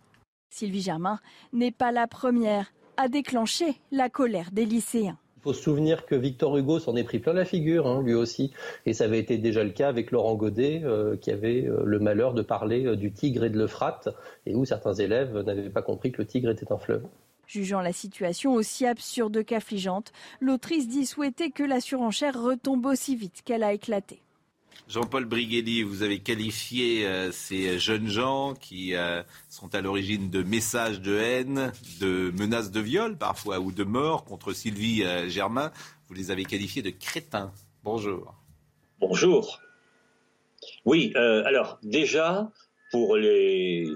Sylvie 0.50 0.82
Germain 0.82 1.20
n'est 1.54 1.70
pas 1.70 1.92
la 1.92 2.08
première 2.08 2.74
à 2.98 3.08
déclencher 3.08 3.76
la 3.92 4.10
colère 4.10 4.52
des 4.52 4.66
lycéens. 4.66 5.18
Il 5.42 5.44
faut 5.44 5.54
se 5.54 5.64
souvenir 5.64 6.06
que 6.06 6.14
Victor 6.14 6.56
Hugo 6.56 6.78
s'en 6.78 6.96
est 6.96 7.04
pris 7.04 7.18
plein 7.18 7.34
la 7.34 7.46
figure, 7.46 7.88
hein, 7.88 8.04
lui 8.04 8.14
aussi. 8.14 8.54
Et 8.86 8.94
ça 8.94 9.06
avait 9.06 9.18
été 9.18 9.40
déjà 9.40 9.64
le 9.64 9.72
cas 9.72 9.88
avec 9.88 10.12
Laurent 10.12 10.36
Godet, 10.36 10.82
euh, 10.84 11.18
qui 11.18 11.32
avait 11.32 11.66
euh, 11.66 11.82
le 11.84 12.00
malheur 12.00 12.36
de 12.36 12.44
parler 12.44 12.86
euh, 12.86 12.96
du 12.96 13.12
Tigre 13.12 13.46
et 13.46 13.50
de 13.50 13.58
l'Euphrate, 13.58 14.10
et 14.46 14.54
où 14.54 14.66
certains 14.66 14.94
élèves 14.94 15.36
n'avaient 15.36 15.72
pas 15.72 15.82
compris 15.82 16.12
que 16.12 16.22
le 16.22 16.28
Tigre 16.28 16.52
était 16.52 16.72
un 16.72 16.78
fleuve. 16.78 17.04
Jugeant 17.48 17.82
la 17.82 17.92
situation 17.92 18.54
aussi 18.54 18.86
absurde 18.86 19.44
qu'affligeante, 19.44 20.12
l'autrice 20.40 20.88
dit 20.88 21.08
souhaiter 21.08 21.50
que 21.50 21.64
la 21.64 21.82
surenchère 21.82 22.40
retombe 22.40 22.86
aussi 22.86 23.16
vite 23.16 23.42
qu'elle 23.44 23.64
a 23.64 23.74
éclaté. 23.74 24.22
Jean-Paul 24.92 25.24
Brighelli, 25.24 25.84
vous 25.84 26.04
avez 26.04 26.20
qualifié 26.20 27.08
euh, 27.08 27.32
ces 27.32 27.80
jeunes 27.80 28.10
gens 28.10 28.54
qui 28.56 28.94
euh, 28.94 29.24
sont 29.50 29.74
à 29.74 29.80
l'origine 29.80 30.30
de 30.30 30.44
messages 30.44 31.00
de 31.00 31.16
haine, 31.16 31.72
de 32.02 32.32
menaces 32.38 32.72
de 32.72 32.82
viol 32.82 33.18
parfois 33.18 33.60
ou 33.60 33.72
de 33.72 33.86
mort 33.86 34.26
contre 34.26 34.52
Sylvie 34.52 35.04
euh, 35.04 35.30
Germain. 35.30 35.72
Vous 36.08 36.14
les 36.14 36.30
avez 36.30 36.44
qualifiés 36.44 36.82
de 36.82 36.90
crétins. 36.90 37.54
Bonjour. 37.84 38.36
Bonjour. 39.00 39.62
Oui, 40.86 41.14
alors 41.16 41.80
déjà, 41.84 42.52
pour 42.92 43.16
les 43.16 43.88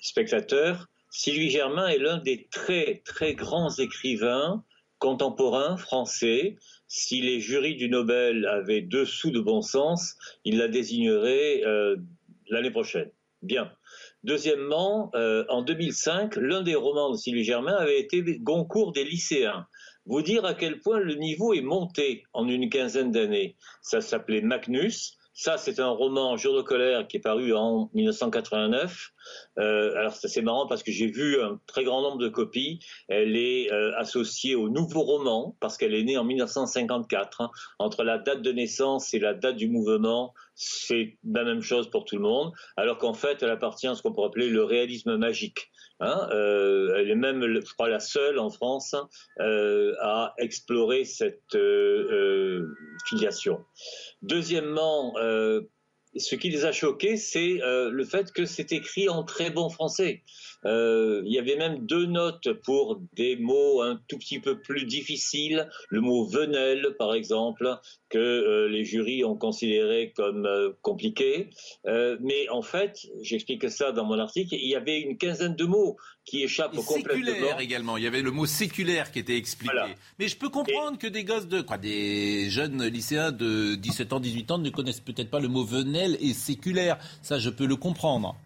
spectateurs, 0.00 0.86
Sylvie 1.10 1.50
Germain 1.50 1.88
est 1.88 1.98
l'un 1.98 2.18
des 2.18 2.46
très 2.50 3.02
très 3.04 3.34
grands 3.34 3.74
écrivains 3.74 4.62
contemporains 4.98 5.76
français 5.76 6.56
si 6.88 7.20
les 7.20 7.40
jurys 7.40 7.76
du 7.76 7.88
Nobel 7.88 8.46
avaient 8.46 8.82
deux 8.82 9.04
sous 9.04 9.30
de 9.30 9.40
bon 9.40 9.62
sens, 9.62 10.16
ils 10.44 10.58
la 10.58 10.68
désigneraient 10.68 11.62
euh, 11.64 11.96
l'année 12.48 12.70
prochaine. 12.70 13.10
Bien. 13.42 13.72
Deuxièmement, 14.24 15.10
euh, 15.14 15.44
en 15.48 15.62
2005, 15.62 16.36
l'un 16.36 16.62
des 16.62 16.74
romans 16.74 17.10
de 17.10 17.16
Sylvie 17.16 17.44
Germain 17.44 17.76
avait 17.76 18.00
été 18.00 18.22
Goncourt 18.40 18.92
des 18.92 19.04
lycéens. 19.04 19.66
Vous 20.06 20.22
dire 20.22 20.44
à 20.44 20.54
quel 20.54 20.80
point 20.80 21.00
le 21.00 21.14
niveau 21.14 21.52
est 21.52 21.60
monté 21.60 22.24
en 22.32 22.48
une 22.48 22.70
quinzaine 22.70 23.10
d'années. 23.10 23.56
Ça 23.82 24.00
s'appelait 24.00 24.40
Magnus. 24.40 25.18
Ça, 25.38 25.58
c'est 25.58 25.80
un 25.80 25.90
roman, 25.90 26.38
Jour 26.38 26.56
de 26.56 26.62
colère, 26.62 27.06
qui 27.06 27.18
est 27.18 27.20
paru 27.20 27.52
en 27.52 27.90
1989. 27.92 29.12
Euh, 29.58 29.94
alors, 29.94 30.14
c'est 30.14 30.40
marrant 30.40 30.66
parce 30.66 30.82
que 30.82 30.90
j'ai 30.90 31.08
vu 31.08 31.38
un 31.42 31.60
très 31.66 31.84
grand 31.84 32.00
nombre 32.00 32.16
de 32.16 32.30
copies. 32.30 32.80
Elle 33.08 33.36
est 33.36 33.70
euh, 33.70 33.92
associée 33.98 34.54
au 34.54 34.70
nouveau 34.70 35.02
roman 35.02 35.54
parce 35.60 35.76
qu'elle 35.76 35.94
est 35.94 36.04
née 36.04 36.16
en 36.16 36.24
1954. 36.24 37.42
Hein. 37.42 37.50
Entre 37.78 38.02
la 38.02 38.16
date 38.16 38.40
de 38.40 38.50
naissance 38.50 39.12
et 39.12 39.18
la 39.18 39.34
date 39.34 39.56
du 39.56 39.68
mouvement, 39.68 40.32
c'est 40.54 41.18
la 41.30 41.44
même 41.44 41.60
chose 41.60 41.90
pour 41.90 42.06
tout 42.06 42.16
le 42.16 42.22
monde. 42.22 42.52
Alors 42.78 42.96
qu'en 42.96 43.12
fait, 43.12 43.42
elle 43.42 43.50
appartient 43.50 43.88
à 43.88 43.94
ce 43.94 44.00
qu'on 44.00 44.14
pourrait 44.14 44.28
appeler 44.28 44.48
le 44.48 44.64
réalisme 44.64 45.18
magique. 45.18 45.70
Hein, 46.00 46.28
euh, 46.30 46.94
elle 46.96 47.10
est 47.10 47.16
même, 47.16 47.42
je 47.42 47.72
crois, 47.72 47.88
la 47.88 48.00
seule 48.00 48.38
en 48.38 48.50
France 48.50 48.94
euh, 49.40 49.94
à 50.02 50.34
explorer 50.38 51.04
cette 51.04 51.54
euh, 51.54 52.68
filiation. 53.06 53.64
Deuxièmement, 54.22 55.14
ce 55.16 56.34
qui 56.34 56.50
les 56.50 56.64
a 56.64 56.72
choqués, 56.72 57.16
c'est 57.16 57.60
le 57.62 58.04
fait 58.04 58.32
que 58.32 58.44
c'est 58.44 58.72
écrit 58.72 59.08
en 59.08 59.22
très 59.22 59.50
bon 59.50 59.70
français. 59.70 60.22
Euh, 60.66 61.22
il 61.24 61.32
y 61.32 61.38
avait 61.38 61.56
même 61.56 61.86
deux 61.86 62.06
notes 62.06 62.52
pour 62.64 63.00
des 63.14 63.36
mots 63.36 63.82
un 63.82 64.00
tout 64.08 64.18
petit 64.18 64.40
peu 64.40 64.58
plus 64.58 64.84
difficiles. 64.84 65.68
Le 65.88 66.00
mot 66.00 66.24
venelle, 66.24 66.94
par 66.98 67.14
exemple, 67.14 67.78
que 68.08 68.18
euh, 68.18 68.68
les 68.68 68.84
jurys 68.84 69.24
ont 69.24 69.36
considéré 69.36 70.12
comme 70.16 70.46
euh, 70.46 70.70
compliqué. 70.82 71.50
mais 71.84 72.48
en 72.50 72.62
fait, 72.62 73.06
j'explique 73.22 73.70
ça 73.70 73.92
dans 73.92 74.04
mon 74.04 74.18
article, 74.18 74.54
il 74.54 74.68
y 74.68 74.74
avait 74.74 75.00
une 75.00 75.16
quinzaine 75.16 75.54
de 75.54 75.64
mots 75.64 75.96
qui 76.24 76.42
échappent 76.42 76.74
Et 76.74 76.82
complètement. 76.82 77.24
Séculaire 77.24 77.60
également. 77.60 77.96
Il 77.96 78.04
y 78.04 78.06
avait 78.06 78.22
le 78.22 78.32
mot 78.32 78.46
séculaire 78.46 79.12
qui 79.12 79.20
était 79.20 79.36
expliqué. 79.36 79.94
Mais 80.18 80.28
je 80.28 80.36
peux 80.36 80.48
comprendre 80.48 80.98
que 80.98 81.06
des 81.06 81.24
gosses 81.24 81.46
de, 81.46 81.60
quoi, 81.60 81.78
des 81.78 82.50
jeunes 82.50 82.84
lycéens 82.84 83.30
de 83.30 83.76
17 83.76 84.12
ans, 84.12 84.20
18 84.20 84.50
ans 84.50 84.58
ne 84.58 84.70
connaissent 84.70 85.00
peut-être 85.00 85.30
pas 85.30 85.40
le 85.40 85.48
mot 85.48 85.64
venelle 85.64 86.16
et 86.20 86.32
séculaire. 86.32 86.98
Ça, 87.22 87.38
je 87.38 87.50
peux 87.50 87.66
le 87.66 87.76
comprendre. 87.76 88.36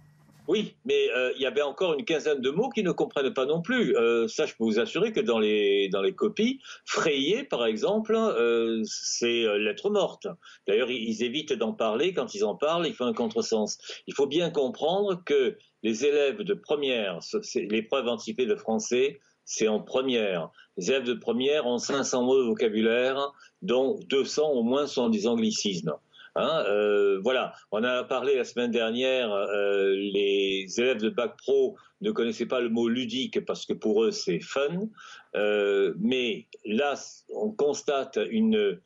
Oui, 0.51 0.74
mais 0.84 1.09
euh, 1.12 1.32
il 1.36 1.42
y 1.42 1.46
avait 1.46 1.62
encore 1.62 1.94
une 1.94 2.05
quinzaine 2.05 2.40
de 2.40 2.51
mots 2.51 2.70
qui 2.70 2.82
ne 2.82 2.90
comprennent 2.90 3.32
pas 3.32 3.46
non 3.46 3.62
plus. 3.62 3.96
Euh, 3.96 4.26
ça, 4.26 4.46
je 4.46 4.55
peux 4.57 4.64
vous 4.64 4.80
assurer 4.80 5.12
que 5.12 5.20
dans 5.20 5.38
les, 5.38 5.88
dans 5.90 6.03
les 6.03 6.12
copies, 6.12 6.59
frayer, 6.84 7.44
par 7.44 7.66
exemple, 7.66 8.16
euh, 8.16 8.82
c'est 8.82 9.44
lettre 9.61 9.90
morte. 9.90 10.26
D'ailleurs, 10.66 10.90
ils, 10.90 11.22
évitent 11.22 11.53
d'en 11.53 11.72
parler. 11.72 12.12
Quand 12.12 12.34
ils 12.34 12.44
en 12.44 12.57
parlent, 12.57 12.84
ils 12.88 12.94
font 12.94 13.05
un 13.05 13.12
contresens. 13.12 13.78
Il 14.09 14.14
faut 14.14 14.26
bien 14.26 14.51
comprendre 14.51 15.22
que 15.24 15.57
les 15.84 16.05
élèves 16.05 16.42
de 16.42 16.55
première, 16.55 17.20
l'épreuve 17.55 18.09
anticipée 18.09 18.46
de 18.46 18.57
français, 18.57 19.20
c'est 19.44 19.68
en 19.68 19.78
première. 19.78 20.51
Les 20.76 20.90
élèves 20.90 21.05
de 21.05 21.14
première 21.14 21.68
ont 21.68 21.78
500 21.78 22.24
mots 22.24 22.42
de 22.42 22.48
vocabulaire, 22.48 23.32
dont 23.62 24.01
200 24.09 24.51
au 24.51 24.64
moins 24.64 24.88
sont 24.88 25.11
des 25.11 25.28
anglicismes. 25.28 25.94
Hein, 26.37 26.64
euh, 26.68 27.20
voilà, 27.22 27.55
on 27.72 27.83
a 27.83 28.05
parlé 28.05 28.37
la 28.37 28.45
semaine 28.45 28.70
dernière, 28.70 29.33
euh, 29.33 29.95
les 29.95 30.66
élèves 30.78 30.99
de 30.99 31.09
bac 31.09 31.37
pro 31.37 31.76
ne 32.01 32.12
connaissaient 32.12 32.47
pas 32.47 32.61
le 32.61 32.68
mot 32.68 32.89
ludique 32.89 33.45
parce 33.45 33.66
que 33.66 33.72
pour 33.72 34.05
eux 34.05 34.12
c'est 34.12 34.39
fun, 34.39 34.89
euh, 35.35 35.93
mais 35.99 36.47
là 36.64 36.95
on 37.35 37.51
constate 37.51 38.18
une 38.31 38.81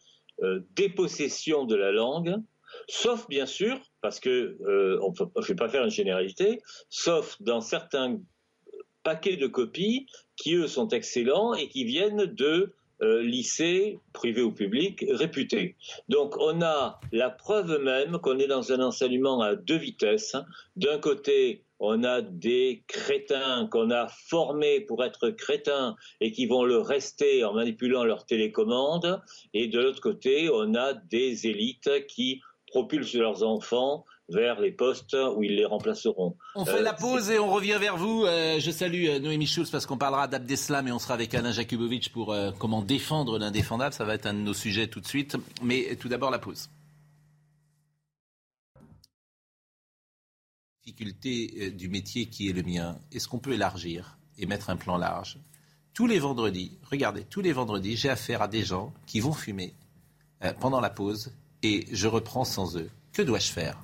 dépossession 0.74 1.64
de 1.64 1.76
la 1.76 1.92
langue, 1.92 2.34
sauf 2.88 3.28
bien 3.28 3.47
sûr, 3.47 3.78
parce 4.01 4.20
que 4.20 4.59
on 5.03 5.12
ne 5.36 5.45
fait 5.45 5.55
pas 5.55 5.68
faire 5.68 5.84
une 5.84 5.90
généralité, 5.90 6.61
sauf 6.88 7.40
dans 7.40 7.61
certains 7.61 8.18
paquets 9.05 9.36
de 9.36 9.47
copies 9.47 10.07
qui 10.36 10.55
eux 10.55 10.66
sont 10.66 10.88
excellents 10.88 11.55
et 11.55 11.68
qui 11.68 11.84
viennent 11.84 12.24
de 12.24 12.74
euh, 13.03 13.22
lycées, 13.22 13.99
privés 14.12 14.42
ou 14.42 14.53
publics, 14.53 15.05
réputés. 15.09 15.76
Donc 16.09 16.36
on 16.38 16.62
a 16.62 17.01
la 17.12 17.30
preuve 17.30 17.82
même 17.82 18.18
qu'on 18.18 18.38
est 18.38 18.47
dans 18.47 18.72
un 18.72 18.80
enseignement 18.80 19.40
à 19.40 19.57
deux 19.57 19.76
vitesses. 19.76 20.36
D'un 20.76 20.99
côté, 20.99 21.64
on 21.80 22.05
a 22.05 22.22
des 22.22 22.84
crétins 22.86 23.66
qu'on 23.70 23.90
a 23.90 24.09
formés 24.09 24.80
pour 24.80 25.05
être 25.05 25.30
crétins 25.30 25.97
et 26.20 26.32
qui 26.32 26.47
vont 26.47 26.64
le 26.64 26.78
rester 26.78 27.45
en 27.45 27.53
manipulant 27.53 28.05
leur 28.05 28.26
télécommande. 28.26 29.20
Et 29.53 29.66
de 29.66 29.80
l'autre 29.80 30.01
côté, 30.01 30.49
on 30.53 30.74
a 30.74 30.95
des 30.95 31.47
élites 31.47 32.07
qui 32.07 32.40
propulsent 32.68 33.14
leurs 33.14 33.42
enfants 33.42 34.05
vers 34.29 34.61
les 34.61 34.72
postes 34.72 35.16
où 35.37 35.43
ils 35.43 35.57
les 35.57 35.64
remplaceront. 35.64 36.37
On 36.55 36.64
fait 36.64 36.83
la 36.83 36.95
euh, 36.95 36.99
pause 36.99 37.31
et 37.31 37.39
on 37.39 37.53
revient 37.53 37.77
vers 37.79 37.97
vous. 37.97 38.25
Euh, 38.25 38.59
je 38.59 38.70
salue 38.70 39.07
euh, 39.09 39.18
Noémie 39.18 39.47
Schulz 39.47 39.70
parce 39.70 39.87
qu'on 39.87 39.99
parlera 39.99 40.29
d'Abdeslam 40.29 40.89
et 40.89 40.93
on 40.93 40.99
sera 40.99 41.14
avec 41.14 41.35
Alain 41.35 41.53
Jakubowicz 41.53 42.09
pour 42.09 42.35
comment 42.59 42.83
défendre 42.83 43.39
l'indéfendable. 43.39 43.95
Ça 43.95 44.05
va 44.05 44.14
être 44.14 44.27
un 44.27 44.35
de 44.35 44.39
nos 44.39 44.55
sujets 44.55 44.89
tout 44.89 45.01
de 45.01 45.07
suite. 45.07 45.37
Mais 45.62 45.97
tout 45.97 46.09
d'abord 46.09 46.31
la 46.31 46.39
pause. 46.39 46.68
Difficulté 50.85 51.70
du 51.70 51.89
métier 51.89 52.27
qui 52.27 52.49
est 52.49 52.53
le 52.53 52.62
mien. 52.62 52.99
Est-ce 53.12 53.29
qu'on 53.29 53.39
peut 53.39 53.53
élargir 53.53 54.18
et 54.39 54.47
mettre 54.47 54.70
un 54.70 54.77
plan 54.77 54.99
large? 54.99 55.39
Tous 55.95 56.07
les 56.07 56.18
vendredis, 56.18 56.79
regardez, 56.91 57.25
tous 57.25 57.41
les 57.41 57.53
vendredis, 57.53 57.97
j'ai 57.97 58.11
affaire 58.11 58.43
à 58.43 58.49
des 58.49 58.64
gens 58.64 58.93
qui 59.07 59.20
vont 59.20 59.33
fumer 59.33 59.75
pendant 60.61 60.81
la 60.81 60.91
pause 60.91 61.33
et 61.62 61.87
je 61.93 62.09
reprends 62.09 62.45
sans 62.45 62.77
eux. 62.77 62.91
Que 63.12 63.22
dois-je 63.22 63.51
faire? 63.51 63.84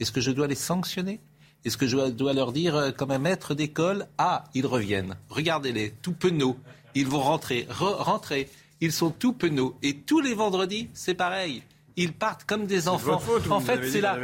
Est-ce 0.00 0.12
que 0.12 0.20
je 0.20 0.30
dois 0.30 0.46
les 0.46 0.54
sanctionner? 0.54 1.20
Est-ce 1.64 1.76
que 1.76 1.86
je 1.86 1.96
dois 2.10 2.32
leur 2.32 2.52
dire, 2.52 2.76
euh, 2.76 2.90
comme 2.92 3.10
un 3.10 3.18
maître 3.18 3.54
d'école, 3.54 4.06
ah, 4.16 4.44
ils 4.54 4.66
reviennent, 4.66 5.16
regardez-les, 5.28 5.90
tout 6.02 6.12
penauds, 6.12 6.56
ils 6.94 7.06
vont 7.06 7.20
rentrer, 7.20 7.66
rentrer, 7.68 8.48
ils 8.80 8.92
sont 8.92 9.10
tout 9.10 9.32
penauds. 9.32 9.76
Et 9.82 9.96
tous 9.96 10.20
les 10.20 10.34
vendredis, 10.34 10.88
c'est 10.94 11.14
pareil. 11.14 11.62
Ils 11.96 12.12
partent 12.12 12.44
comme 12.44 12.66
des 12.66 12.86
enfants. 12.86 13.18
votre 13.18 13.22
faute, 13.22 13.42
vous 13.42 13.52
en 13.52 13.60
fait, 13.60 13.90
c'est 13.90 14.00
la, 14.00 14.16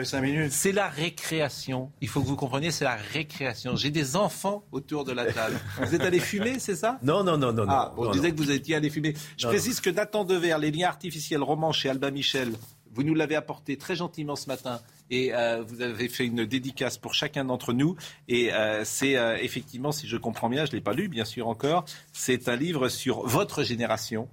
c'est 0.48 0.70
la 0.70 0.88
récréation. 0.88 1.90
Il 2.00 2.06
faut 2.06 2.22
que 2.22 2.26
vous 2.28 2.36
compreniez, 2.36 2.70
c'est 2.70 2.84
la 2.84 2.94
récréation. 2.94 3.74
J'ai 3.74 3.90
des 3.90 4.14
enfants 4.14 4.62
autour 4.70 5.04
de 5.04 5.10
la 5.10 5.32
table. 5.32 5.58
Vous 5.80 5.92
êtes 5.92 6.02
allés 6.02 6.20
fumer, 6.20 6.60
c'est 6.60 6.76
ça? 6.76 7.00
Non, 7.02 7.24
non, 7.24 7.36
non, 7.36 7.52
non. 7.52 7.66
Ah, 7.68 7.92
non, 7.96 8.02
on 8.02 8.04
non, 8.04 8.10
disait 8.12 8.28
non. 8.28 8.36
que 8.36 8.40
vous 8.40 8.52
étiez 8.52 8.76
allé 8.76 8.90
fumer. 8.90 9.14
Je 9.36 9.46
Non, 9.46 9.52
précise 9.52 9.80
que 9.80 9.90
Nathan 9.90 10.24
Dever, 10.24 10.56
les 10.60 10.70
liens 10.70 10.86
artificiels 10.86 11.42
romans 11.42 11.72
chez 11.72 11.88
Alba 11.88 12.12
Michel, 12.12 12.52
vous 12.92 13.02
nous 13.02 13.14
l'avez 13.14 13.34
apporté 13.34 13.76
très 13.76 13.96
gentiment 13.96 14.36
ce 14.36 14.46
matin 14.46 14.80
et 15.10 15.34
euh, 15.34 15.62
vous 15.66 15.82
avez 15.82 16.08
fait 16.08 16.26
une 16.26 16.44
dédicace 16.44 16.98
pour 16.98 17.14
chacun 17.14 17.44
d'entre 17.44 17.72
nous. 17.72 17.96
Et 18.28 18.52
euh, 18.52 18.84
c'est 18.84 19.16
euh, 19.16 19.36
effectivement, 19.40 19.92
si 19.92 20.08
je 20.08 20.16
comprends 20.16 20.48
bien, 20.48 20.64
je 20.64 20.70
ne 20.70 20.76
l'ai 20.76 20.82
pas 20.82 20.94
lu 20.94 21.08
bien 21.08 21.24
sûr 21.24 21.48
encore, 21.48 21.84
c'est 22.12 22.48
un 22.48 22.56
livre 22.56 22.88
sur 22.88 23.26
votre 23.26 23.62
génération 23.62 24.28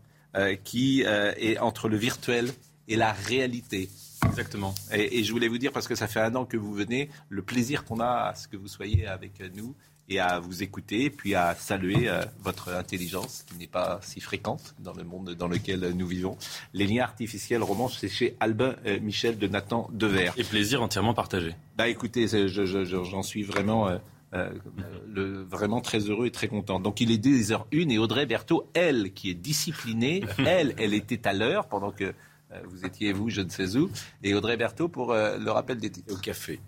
qui 0.63 1.01
est 1.01 1.57
entre 1.57 1.89
le 1.89 1.97
virtuel 1.97 2.53
et 2.88 2.95
la 2.95 3.11
réalité. 3.11 3.89
Exactement. 4.26 4.74
Et, 4.93 5.19
et 5.19 5.24
je 5.26 5.32
voulais 5.34 5.49
vous 5.49 5.57
dire, 5.57 5.74
parce 5.74 5.89
que 5.89 5.95
ça 5.95 6.07
fait 6.07 6.22
un 6.22 6.34
an 6.36 6.45
que 6.45 6.55
vous 6.55 6.72
venez, 6.72 7.09
le 7.28 7.41
plaisir 7.41 7.84
qu'on 7.84 7.99
a 7.99 8.30
à 8.30 8.36
ce 8.36 8.47
que 8.47 8.55
vous 8.55 8.69
soyez 8.69 9.07
avec 9.07 9.43
nous 9.53 9.76
et 10.12 10.20
à 10.20 10.39
vous 10.39 10.62
écouter, 10.62 11.09
puis 11.09 11.36
à 11.36 11.55
saluer 11.55 12.09
euh, 12.09 12.22
votre 12.43 12.70
intelligence, 12.74 13.43
qui 13.47 13.57
n'est 13.57 13.68
pas 13.68 13.99
si 14.03 14.20
fréquente 14.20 14.76
dans 14.80 14.93
le 14.93 15.03
monde 15.03 15.34
dans 15.36 15.47
lequel 15.47 15.93
nous 15.95 16.05
vivons. 16.05 16.38
Les 16.74 16.86
liens 16.86 17.03
artificiels 17.03 17.64
romans, 17.64 17.88
c'est 17.88 18.09
chez 18.09 18.36
Albin 18.41 18.76
euh, 18.86 18.99
Michel 18.99 19.38
de 19.38 19.47
Nathan 19.47 19.89
Dever. 19.93 20.32
Et 20.38 20.43
plaisir 20.43 20.82
entièrement 20.84 21.14
partagé. 21.14 21.55
Bah 21.78 21.88
écoutez, 21.88 22.28
je- 22.28 22.47
je- 22.47 22.84
j'en 23.05 23.24
suis 23.24 23.43
vraiment, 23.43 23.88
euh, 23.88 23.97
euh, 24.34 24.49
le, 25.07 25.43
vraiment 25.43 25.80
très 25.82 25.99
heureux 25.99 26.26
et 26.28 26.32
très 26.32 26.47
content. 26.49 26.80
Donc 26.82 26.99
il 27.01 27.09
est 27.12 27.18
10h01 27.18 27.89
et 27.89 27.97
Audrey 27.97 28.26
Berthaud, 28.26 28.70
elle, 28.74 29.14
qui 29.14 29.30
est 29.30 29.34
disciplinée, 29.34 30.24
elle, 30.45 30.76
elle 30.78 30.93
était 30.93 31.26
à 31.28 31.34
l'heure 31.34 31.68
pendant 31.68 31.91
que 31.91 32.03
euh, 32.53 32.59
vous 32.70 32.86
étiez, 32.86 33.14
vous, 33.14 33.30
je 33.30 33.39
ne 33.41 33.49
sais 33.49 33.78
où, 33.78 33.89
et 34.24 34.34
Audrey 34.34 34.57
Berthaud 34.57 34.89
pour 34.89 35.14
euh, 35.14 35.38
le 35.38 35.51
rappel 35.51 35.78
des 35.78 35.89
titres. 35.89 36.14
Au 36.14 36.18
café. 36.18 36.59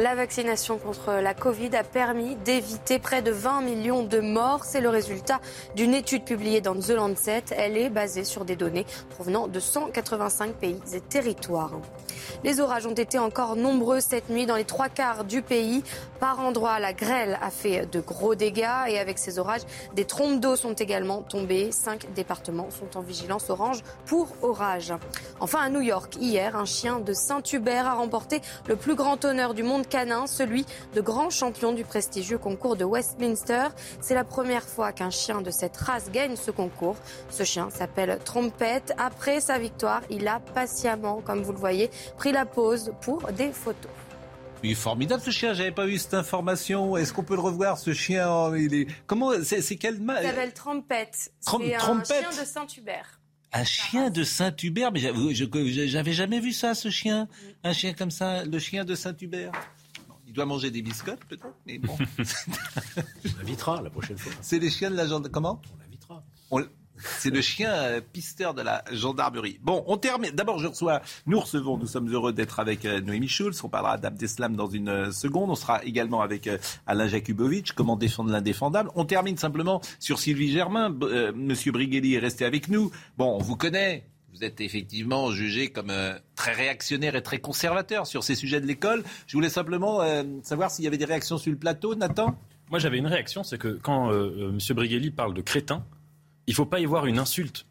La 0.00 0.14
vaccination 0.14 0.78
contre 0.78 1.14
la 1.14 1.34
Covid 1.34 1.74
a 1.74 1.82
permis 1.82 2.36
d'éviter 2.36 3.00
près 3.00 3.20
de 3.20 3.32
20 3.32 3.62
millions 3.62 4.04
de 4.04 4.20
morts. 4.20 4.64
C'est 4.64 4.80
le 4.80 4.90
résultat 4.90 5.40
d'une 5.74 5.92
étude 5.92 6.22
publiée 6.22 6.60
dans 6.60 6.76
The 6.76 6.90
Lancet. 6.90 7.42
Elle 7.50 7.76
est 7.76 7.90
basée 7.90 8.22
sur 8.22 8.44
des 8.44 8.54
données 8.54 8.86
provenant 9.10 9.48
de 9.48 9.58
185 9.58 10.54
pays 10.54 10.78
et 10.92 11.00
territoires. 11.00 11.72
Les 12.44 12.60
orages 12.60 12.86
ont 12.86 12.94
été 12.94 13.18
encore 13.18 13.56
nombreux 13.56 13.98
cette 13.98 14.30
nuit 14.30 14.46
dans 14.46 14.54
les 14.54 14.64
trois 14.64 14.88
quarts 14.88 15.24
du 15.24 15.42
pays. 15.42 15.82
Par 16.20 16.38
endroits, 16.38 16.78
la 16.78 16.92
grêle 16.92 17.38
a 17.42 17.50
fait 17.50 17.86
de 17.90 18.00
gros 18.00 18.36
dégâts 18.36 18.86
et 18.88 18.98
avec 18.98 19.18
ces 19.18 19.38
orages, 19.38 19.62
des 19.94 20.04
trompes 20.04 20.40
d'eau 20.40 20.54
sont 20.54 20.74
également 20.74 21.22
tombées. 21.22 21.72
Cinq 21.72 22.06
départements 22.14 22.70
sont 22.70 22.96
en 22.96 23.00
vigilance 23.00 23.50
orange 23.50 23.82
pour 24.06 24.28
orage. 24.42 24.92
Enfin, 25.40 25.60
à 25.60 25.68
New 25.70 25.80
York, 25.80 26.16
hier, 26.20 26.56
un 26.56 26.64
chien 26.64 27.00
de 27.00 27.12
Saint-Hubert 27.12 27.86
a 27.86 27.94
remporté 27.94 28.40
le 28.66 28.76
plus 28.76 28.94
grand 28.94 29.24
honneur 29.24 29.54
du 29.54 29.62
monde 29.62 29.87
canin, 29.88 30.26
celui 30.26 30.64
de 30.94 31.00
grand 31.00 31.30
champion 31.30 31.72
du 31.72 31.84
prestigieux 31.84 32.38
concours 32.38 32.76
de 32.76 32.84
Westminster. 32.84 33.68
C'est 34.00 34.14
la 34.14 34.24
première 34.24 34.62
fois 34.64 34.92
qu'un 34.92 35.10
chien 35.10 35.40
de 35.42 35.50
cette 35.50 35.76
race 35.76 36.10
gagne 36.10 36.36
ce 36.36 36.50
concours. 36.50 36.96
Ce 37.30 37.42
chien 37.44 37.68
s'appelle 37.70 38.18
Trompette. 38.24 38.92
Après 38.98 39.40
sa 39.40 39.58
victoire, 39.58 40.02
il 40.10 40.28
a 40.28 40.40
patiemment, 40.40 41.20
comme 41.20 41.42
vous 41.42 41.52
le 41.52 41.58
voyez, 41.58 41.90
pris 42.16 42.32
la 42.32 42.46
pause 42.46 42.92
pour 43.00 43.26
des 43.32 43.52
photos. 43.52 43.90
Il 44.64 44.72
est 44.72 44.74
formidable 44.74 45.22
ce 45.22 45.30
chien, 45.30 45.54
j'avais 45.54 45.70
pas 45.70 45.86
eu 45.86 45.98
cette 45.98 46.14
information. 46.14 46.96
Est-ce 46.96 47.12
qu'on 47.12 47.22
peut 47.22 47.36
le 47.36 47.40
revoir 47.40 47.78
ce 47.78 47.92
chien 47.94 48.26
Oh, 48.28 48.54
il 48.56 48.74
est... 48.74 48.86
Comment 49.06 49.30
c'est, 49.44 49.62
c'est 49.62 49.76
quel 49.76 50.00
ma- 50.00 50.20
Il 50.20 50.26
s'appelle 50.26 50.52
Trompette. 50.52 51.30
Trom- 51.46 51.62
C'est 51.64 51.74
un 51.76 51.78
Trompette. 51.78 52.06
chien 52.32 52.42
de 52.42 52.44
Saint-Hubert. 52.46 53.20
Un 53.52 53.64
chien 53.64 54.10
de 54.10 54.24
Saint-Hubert, 54.24 54.90
mais 54.92 54.98
je- 55.00 55.86
j'avais 55.86 56.12
jamais 56.12 56.40
vu 56.40 56.52
ça, 56.52 56.74
ce 56.74 56.90
chien. 56.90 57.28
Un 57.62 57.72
chien 57.72 57.94
comme 57.94 58.10
ça, 58.10 58.44
le 58.44 58.58
chien 58.58 58.84
de 58.84 58.94
Saint-Hubert. 58.96 59.52
Il 60.28 60.34
doit 60.34 60.44
manger 60.46 60.70
des 60.70 60.82
biscottes, 60.82 61.24
peut-être, 61.24 61.48
mais 61.66 61.78
bon. 61.78 61.96
On 62.98 63.38
l'invitera 63.38 63.80
la 63.82 63.90
prochaine 63.90 64.18
fois. 64.18 64.30
C'est 64.42 64.58
les 64.58 64.70
chiens 64.70 64.90
de 64.90 64.96
la 64.96 65.04
gendarmerie. 65.06 65.30
Comment 65.32 65.60
On 65.74 65.78
l'invitera. 65.82 66.22
On- 66.50 66.64
C'est 67.18 67.30
le 67.30 67.40
chien 67.40 67.72
euh, 67.72 68.00
pisteur 68.00 68.52
de 68.54 68.60
la 68.62 68.84
gendarmerie. 68.92 69.58
Bon, 69.62 69.84
on 69.86 69.96
termine. 69.96 70.32
D'abord, 70.32 70.58
je 70.58 70.66
reçois, 70.66 71.00
nous 71.26 71.38
recevons, 71.40 71.78
nous 71.78 71.86
sommes 71.86 72.12
heureux 72.12 72.32
d'être 72.32 72.58
avec 72.60 72.84
euh, 72.84 73.00
Noémie 73.00 73.28
Schulz. 73.28 73.60
On 73.64 73.68
parlera 73.68 73.96
d'Abdeslam 73.98 74.54
dans 74.56 74.66
une 74.68 74.88
euh, 74.88 75.12
seconde. 75.12 75.48
On 75.50 75.54
sera 75.54 75.82
également 75.84 76.20
avec 76.20 76.46
euh, 76.46 76.58
Alain 76.86 77.06
Jakubowicz, 77.08 77.72
comment 77.72 77.96
défendre 77.96 78.30
l'indéfendable. 78.30 78.90
On 78.96 79.04
termine 79.06 79.36
simplement 79.38 79.80
sur 80.00 80.18
Sylvie 80.18 80.50
Germain. 80.52 80.90
Monsieur 81.34 81.72
Brigelli 81.72 82.14
est 82.14 82.18
resté 82.18 82.44
avec 82.44 82.68
nous. 82.68 82.90
Bon, 83.16 83.36
on 83.36 83.38
vous 83.42 83.56
connaît. 83.56 84.04
Vous 84.32 84.44
êtes 84.44 84.60
effectivement 84.60 85.30
jugé 85.30 85.68
comme 85.68 85.90
euh, 85.90 86.18
très 86.36 86.52
réactionnaire 86.52 87.16
et 87.16 87.22
très 87.22 87.38
conservateur 87.38 88.06
sur 88.06 88.22
ces 88.22 88.34
sujets 88.34 88.60
de 88.60 88.66
l'école. 88.66 89.02
Je 89.26 89.36
voulais 89.36 89.48
simplement 89.48 90.02
euh, 90.02 90.22
savoir 90.42 90.70
s'il 90.70 90.84
y 90.84 90.88
avait 90.88 90.98
des 90.98 91.06
réactions 91.06 91.38
sur 91.38 91.50
le 91.50 91.58
plateau, 91.58 91.94
Nathan. 91.94 92.38
Moi, 92.70 92.78
j'avais 92.78 92.98
une 92.98 93.06
réaction, 93.06 93.42
c'est 93.42 93.58
que 93.58 93.78
quand 93.82 94.12
euh, 94.12 94.50
M. 94.50 94.76
Brigelli 94.76 95.10
parle 95.10 95.32
de 95.32 95.40
crétin, 95.40 95.84
il 96.46 96.50
ne 96.52 96.56
faut 96.56 96.66
pas 96.66 96.80
y 96.80 96.84
voir 96.84 97.06
une 97.06 97.18
insulte. 97.18 97.66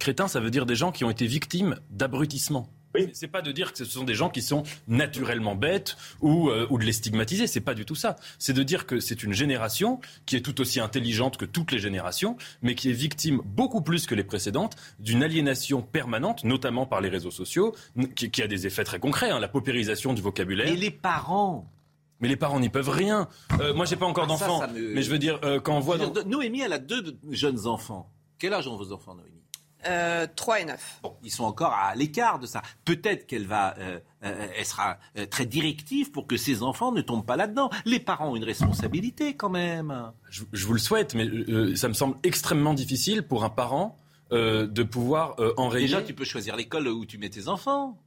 Crétin, 0.00 0.28
ça 0.28 0.40
veut 0.40 0.50
dire 0.50 0.64
des 0.64 0.74
gens 0.74 0.92
qui 0.92 1.04
ont 1.04 1.10
été 1.10 1.26
victimes 1.26 1.78
d'abrutissement. 1.90 2.70
C'est- 2.94 3.10
C'est 3.14 3.28
pas 3.28 3.42
de 3.42 3.52
dire 3.52 3.72
que 3.72 3.78
ce 3.78 3.84
sont 3.84 4.04
des 4.04 4.14
gens 4.14 4.30
qui 4.30 4.42
sont 4.42 4.62
naturellement 4.88 5.54
bêtes 5.54 5.96
ou, 6.20 6.48
euh, 6.48 6.66
ou 6.70 6.78
de 6.78 6.84
les 6.84 6.92
stigmatiser. 6.92 7.46
C'est 7.46 7.60
pas 7.60 7.74
du 7.74 7.84
tout 7.84 7.94
ça. 7.94 8.16
C'est 8.38 8.52
de 8.54 8.62
dire 8.62 8.86
que 8.86 8.98
c'est 9.00 9.22
une 9.22 9.32
génération 9.32 10.00
qui 10.26 10.36
est 10.36 10.40
tout 10.40 10.60
aussi 10.60 10.80
intelligente 10.80 11.36
que 11.36 11.44
toutes 11.44 11.70
les 11.72 11.78
générations, 11.78 12.36
mais 12.62 12.74
qui 12.74 12.88
est 12.90 12.94
victime 12.94 13.40
beaucoup 13.44 13.82
plus 13.82 14.06
que 14.06 14.14
les 14.14 14.24
précédentes 14.24 14.76
d'une 14.98 15.22
aliénation 15.22 15.82
permanente, 15.82 16.44
notamment 16.44 16.86
par 16.86 17.00
les 17.00 17.08
réseaux 17.08 17.30
sociaux, 17.30 17.74
qui, 18.16 18.30
qui 18.30 18.42
a 18.42 18.46
des 18.46 18.66
effets 18.66 18.84
très 18.84 18.98
concrets. 18.98 19.30
hein, 19.30 19.38
la 19.40 19.48
paupérisation 19.48 20.14
du 20.14 20.22
vocabulaire. 20.22 20.66
Et 20.68 20.76
les 20.76 20.90
parents 20.90 21.70
Mais 22.20 22.26
les 22.28 22.36
parents 22.36 22.58
n'y 22.58 22.68
peuvent 22.68 22.88
rien. 22.90 23.28
Euh, 23.60 23.72
moi, 23.74 23.84
j'ai 23.84 23.94
pas 23.96 24.06
encore 24.06 24.24
Ah, 24.24 24.28
d'enfants, 24.28 24.66
me- 24.72 24.94
mais 24.94 25.02
je 25.02 25.10
veux 25.10 25.18
dire, 25.20 25.38
euh, 25.44 25.60
quand 25.60 25.76
on 25.76 25.80
voit 25.80 25.98
dans- 25.98 26.24
Noémie, 26.24 26.62
elle 26.62 26.72
a 26.72 26.78
deux 26.78 27.00
de- 27.02 27.16
jeunes 27.30 27.66
enfants. 27.68 28.10
Quel 28.40 28.52
âge 28.54 28.66
ont 28.66 28.76
vos 28.76 28.92
enfants, 28.92 29.14
Noémie? 29.14 29.37
3 30.34 30.60
et 30.60 30.64
9. 30.64 31.00
Bon, 31.02 31.16
ils 31.22 31.30
sont 31.30 31.44
encore 31.44 31.72
à 31.72 31.94
l'écart 31.94 32.38
de 32.38 32.46
ça. 32.46 32.62
Peut-être 32.84 33.26
qu'elle 33.26 33.46
va, 33.46 33.76
euh, 33.78 33.98
euh, 34.24 34.46
elle 34.56 34.64
sera 34.64 34.98
euh, 35.16 35.26
très 35.26 35.46
directive 35.46 36.10
pour 36.10 36.26
que 36.26 36.36
ses 36.36 36.62
enfants 36.62 36.92
ne 36.92 37.00
tombent 37.00 37.26
pas 37.26 37.36
là-dedans. 37.36 37.70
Les 37.84 38.00
parents 38.00 38.30
ont 38.30 38.36
une 38.36 38.44
responsabilité 38.44 39.34
quand 39.34 39.50
même. 39.50 40.12
je, 40.30 40.44
je 40.52 40.66
vous 40.66 40.72
le 40.72 40.78
souhaite, 40.78 41.14
mais 41.14 41.26
euh, 41.26 41.76
ça 41.76 41.88
me 41.88 41.94
semble 41.94 42.16
extrêmement 42.22 42.74
difficile 42.74 43.22
pour 43.22 43.44
un 43.44 43.50
parent 43.50 43.96
euh, 44.30 44.66
de 44.66 44.82
pouvoir 44.82 45.36
euh, 45.40 45.54
enrayer. 45.56 45.86
Déjà, 45.86 46.02
tu 46.02 46.12
peux 46.12 46.24
choisir 46.24 46.54
l'école 46.54 46.86
où 46.88 47.06
tu 47.06 47.16
mets 47.16 47.30
tes 47.30 47.48
enfants. 47.48 47.98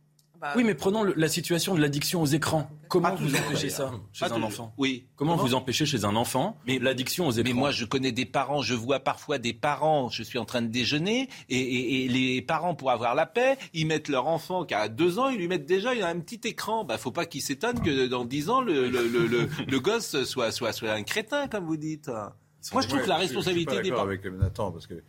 Oui, 0.56 0.64
mais 0.64 0.74
prenons 0.76 1.04
le- 1.04 1.14
la 1.16 1.28
situation 1.28 1.76
de 1.76 1.82
l'addiction 1.82 2.22
aux 2.22 2.26
écrans. 2.26 2.70
Comment 2.88 3.16
vous 3.16 3.36
empêchez 3.36 3.70
ça 3.70 3.92
chez 4.12 4.26
Pas 4.28 4.34
un 4.36 4.42
enfant? 4.44 4.74
Oui. 4.78 5.06
Comment, 5.16 5.34
Comment 5.34 5.44
vous 5.48 5.54
empêchez 5.54 5.86
chez 5.86 6.04
un 6.04 6.16
enfant 6.16 6.58
l'addiction 6.68 7.28
aux 7.28 7.32
écrans? 7.32 7.44
Mais 7.48 7.54
moi, 7.54 7.72
je 7.72 7.86
connais 7.86 8.12
des 8.12 8.26
parents, 8.26 8.62
je 8.62 8.74
vois 8.74 9.00
parfois 9.00 9.38
des 9.38 9.54
parents, 9.54 10.10
je 10.10 10.24
suis 10.24 10.40
en 10.40 10.46
train 10.46 10.62
de 10.62 10.68
déjeuner, 10.68 11.30
et, 11.50 11.58
et- 11.60 12.06
et 12.06 12.08
les 12.08 12.42
parents, 12.42 12.76
pour 12.76 12.92
avoir 12.92 13.16
la 13.16 13.26
paix, 13.26 13.58
ils 13.74 13.86
mettent 13.88 14.10
leur 14.10 14.28
enfant 14.28 14.66
qui 14.66 14.74
a 14.74 14.88
deux 14.90 15.20
ans, 15.20 15.30
ils 15.30 15.38
lui 15.38 15.48
mettent 15.48 15.66
déjà 15.68 15.92
un 15.92 16.20
petit 16.20 16.42
écran. 16.48 16.84
Bah, 16.86 16.98
faut 16.98 17.12
pas 17.12 17.26
qu'il 17.26 17.42
s'étonne 17.42 17.80
que 17.82 18.08
dans 18.08 18.26
dix 18.26 18.50
ans, 18.50 18.62
le, 18.62 18.90
le, 18.90 19.08
le, 19.08 19.28
le- 19.28 19.50
le 19.68 19.80
gosse 19.80 20.24
soit, 20.24 20.52
soit, 20.52 20.74
soit 20.74 20.92
un 20.92 21.04
crétin, 21.04 21.48
comme 21.48 21.66
vous 21.66 21.78
dites. 21.78 22.08
Moi, 22.08 22.82
je 22.82 22.88
trouve 22.88 23.00
Ouais, 23.00 23.04
que 23.06 23.10
la 23.10 23.18
responsabilité 23.18 23.72
Je 23.72 23.76
suis 23.78 23.84
des 23.84 23.90
pas 23.92 23.96
parents. 23.98 24.08
d'accord 24.10 24.28
avec 24.32 24.40
Nathan, 24.42 24.72
parce 24.72 24.88
que 24.88 25.02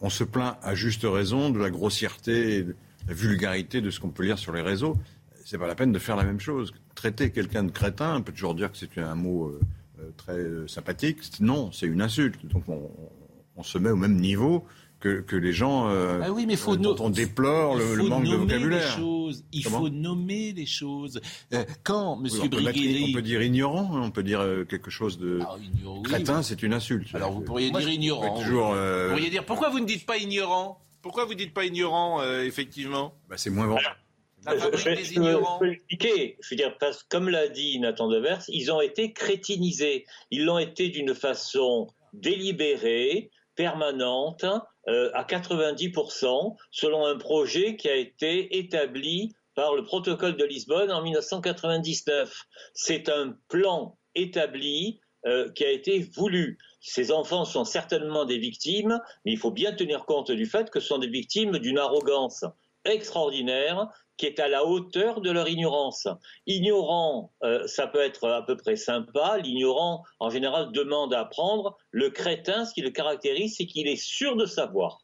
on 0.00 0.10
se 0.10 0.24
plaint 0.24 0.56
à 0.62 0.74
juste 0.74 1.02
raison 1.04 1.50
de 1.50 1.58
la 1.58 1.70
grossièreté 1.70 2.56
et 2.56 2.62
de 2.62 2.76
la 3.08 3.14
vulgarité 3.14 3.80
de 3.80 3.90
ce 3.90 4.00
qu'on 4.00 4.10
peut 4.10 4.24
lire 4.24 4.38
sur 4.38 4.52
les 4.52 4.62
réseaux. 4.62 4.96
C'est 5.44 5.58
pas 5.58 5.66
la 5.66 5.74
peine 5.74 5.92
de 5.92 5.98
faire 5.98 6.16
la 6.16 6.24
même 6.24 6.40
chose. 6.40 6.72
Traiter 6.94 7.30
quelqu'un 7.30 7.64
de 7.64 7.70
crétin, 7.70 8.16
on 8.16 8.22
peut 8.22 8.32
toujours 8.32 8.54
dire 8.54 8.72
que 8.72 8.78
c'est 8.78 8.96
un 8.98 9.14
mot 9.14 9.48
euh, 9.48 9.60
euh, 10.00 10.10
très 10.16 10.32
euh, 10.38 10.66
sympathique. 10.68 11.18
Non, 11.40 11.70
c'est 11.70 11.86
une 11.86 12.00
insulte. 12.00 12.46
Donc 12.46 12.68
on, 12.68 12.90
on 13.56 13.62
se 13.62 13.76
met 13.78 13.90
au 13.90 13.96
même 13.96 14.16
niveau 14.16 14.64
que, 15.00 15.20
que 15.20 15.36
les 15.36 15.52
gens 15.52 15.88
euh, 15.90 16.22
Ah 16.24 16.32
oui, 16.32 16.46
mais 16.46 16.56
faut 16.56 16.76
dont 16.76 16.96
on 16.98 17.10
déplore 17.10 17.76
le, 17.76 17.96
manque 18.04 18.24
de 18.24 18.30
nommer 18.30 18.36
vocabulaire. 18.46 18.96
Les 18.96 19.02
choses. 19.02 19.44
Il 19.52 19.62
Comment 19.64 19.80
faut 19.80 19.88
nommer 19.90 20.52
les 20.52 20.64
choses. 20.64 21.20
Euh, 21.52 21.64
quand, 21.82 22.16
Oui, 22.16 22.22
Monsieur 22.24 22.44
on, 22.44 23.12
peut 23.12 23.22
dire 23.22 23.42
ignorant, 23.42 23.90
hein, 23.94 24.00
on 24.02 24.10
peut 24.10 24.22
dire 24.22 24.40
euh, 24.40 24.64
quelque 24.64 24.90
chose 24.90 25.18
de 25.18 25.40
oui, 25.84 26.02
crétin, 26.04 26.38
mais- 26.38 26.42
c'est 26.42 26.62
une 26.62 26.72
insulte. 26.72 27.14
Alors 27.14 27.32
vous 27.32 27.42
pourriez 27.42 27.70
Moi, 27.70 27.80
dire 27.80 27.90
ignorant. 27.90 28.40
toujours, 28.40 28.68
Vous 28.74 29.10
pourriez 29.10 29.30
dire 29.30 29.44
pourquoi 29.44 29.68
vous 29.68 29.80
ne 29.80 29.86
dites 29.86 30.06
pas 30.06 30.16
ignorant? 30.16 30.80
Pourquoi 31.04 31.26
vous 31.26 31.34
dites 31.34 31.52
pas 31.52 31.64
ignorant, 31.66 32.20
euh, 32.22 32.42
effectivement 32.44 33.14
bah, 33.28 33.36
C'est 33.36 33.50
moins 33.50 33.66
vrai. 33.66 33.82
La 34.46 34.56
Je, 34.56 34.76
je- 34.76 34.88
des 34.88 35.04
je 35.04 35.14
peux- 35.14 35.22
je 35.54 35.58
peux 35.58 35.64
l'expliquer. 35.66 36.36
Je 36.40 36.48
veux 36.50 36.56
dire, 36.56 36.76
parce 36.78 37.02
que 37.02 37.08
comme 37.10 37.28
l'a 37.28 37.46
dit 37.48 37.78
Nathan 37.78 38.08
Devers, 38.08 38.42
ils 38.48 38.72
ont 38.72 38.80
été 38.80 39.12
crétinisés. 39.12 40.06
Ils 40.30 40.44
l'ont 40.46 40.58
été 40.58 40.88
d'une 40.88 41.14
façon 41.14 41.88
délibérée, 42.14 43.30
permanente, 43.54 44.44
euh, 44.88 45.10
à 45.14 45.24
90%, 45.24 46.56
selon 46.70 47.04
un 47.06 47.16
projet 47.18 47.76
qui 47.76 47.88
a 47.88 47.96
été 47.96 48.56
établi 48.58 49.34
par 49.54 49.74
le 49.74 49.82
protocole 49.84 50.36
de 50.36 50.44
Lisbonne 50.44 50.90
en 50.90 51.02
1999. 51.02 52.42
C'est 52.74 53.08
un 53.08 53.36
plan 53.48 53.98
établi 54.14 55.00
euh, 55.26 55.50
qui 55.52 55.64
a 55.64 55.70
été 55.70 56.00
voulu. 56.16 56.58
Ces 56.86 57.12
enfants 57.12 57.46
sont 57.46 57.64
certainement 57.64 58.26
des 58.26 58.36
victimes, 58.36 59.00
mais 59.24 59.32
il 59.32 59.38
faut 59.38 59.50
bien 59.50 59.72
tenir 59.72 60.04
compte 60.04 60.30
du 60.30 60.44
fait 60.44 60.68
que 60.68 60.80
ce 60.80 60.88
sont 60.88 60.98
des 60.98 61.08
victimes 61.08 61.58
d'une 61.58 61.78
arrogance 61.78 62.44
extraordinaire 62.84 63.88
qui 64.18 64.26
est 64.26 64.38
à 64.38 64.48
la 64.48 64.66
hauteur 64.66 65.22
de 65.22 65.30
leur 65.30 65.48
ignorance. 65.48 66.06
Ignorant, 66.46 67.32
euh, 67.42 67.66
ça 67.66 67.86
peut 67.86 68.02
être 68.02 68.28
à 68.28 68.42
peu 68.44 68.58
près 68.58 68.76
sympa. 68.76 69.38
L'ignorant, 69.38 70.04
en 70.20 70.28
général, 70.28 70.72
demande 70.72 71.14
à 71.14 71.20
apprendre. 71.20 71.78
Le 71.90 72.10
crétin, 72.10 72.66
ce 72.66 72.74
qui 72.74 72.82
le 72.82 72.90
caractérise, 72.90 73.56
c'est 73.56 73.66
qu'il 73.66 73.88
est 73.88 73.96
sûr 73.96 74.36
de 74.36 74.44
savoir. 74.44 75.00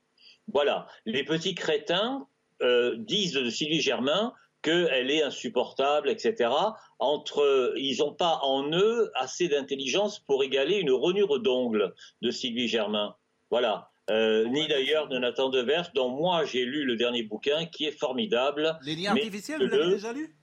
Voilà. 0.53 0.87
Les 1.07 1.25
petits 1.25 1.55
crétins 1.55 2.29
euh, 2.61 2.95
disent 2.99 3.33
de 3.33 3.49
Sylvie 3.49 3.81
Germain 3.81 4.35
qu'elle 4.63 5.11
est 5.11 5.23
insupportable, 5.23 6.09
etc. 6.09 6.51
Entre, 6.99 7.75
ils 7.77 7.99
n'ont 7.99 8.13
pas 8.13 8.41
en 8.43 8.71
eux 8.73 9.11
assez 9.15 9.49
d'intelligence 9.49 10.19
pour 10.19 10.45
égaler 10.45 10.77
une 10.77 10.91
renure 10.91 11.41
d'ongle 11.41 11.95
de 12.23 12.31
Sylvie 12.31 12.69
Germain. 12.69 13.17
Voilà. 13.51 13.91
Euh, 14.11 14.47
ni 14.49 14.67
d'ailleurs 14.67 15.09
de 15.09 15.19
Nathan 15.19 15.51
Devers, 15.51 15.93
dont 15.95 16.09
moi 16.09 16.45
j'ai 16.45 16.65
lu 16.65 16.85
le 16.85 16.97
dernier 16.97 17.23
bouquin 17.23 17.67
qui 17.67 17.85
est 17.87 17.93
formidable. 17.93 18.77
Les 18.83 18.97
liens 18.97 19.13
artificiels, 19.13 19.63
vous 19.63 19.69
l'avez 19.69 19.93
déjà 19.93 20.13
lu? 20.13 20.35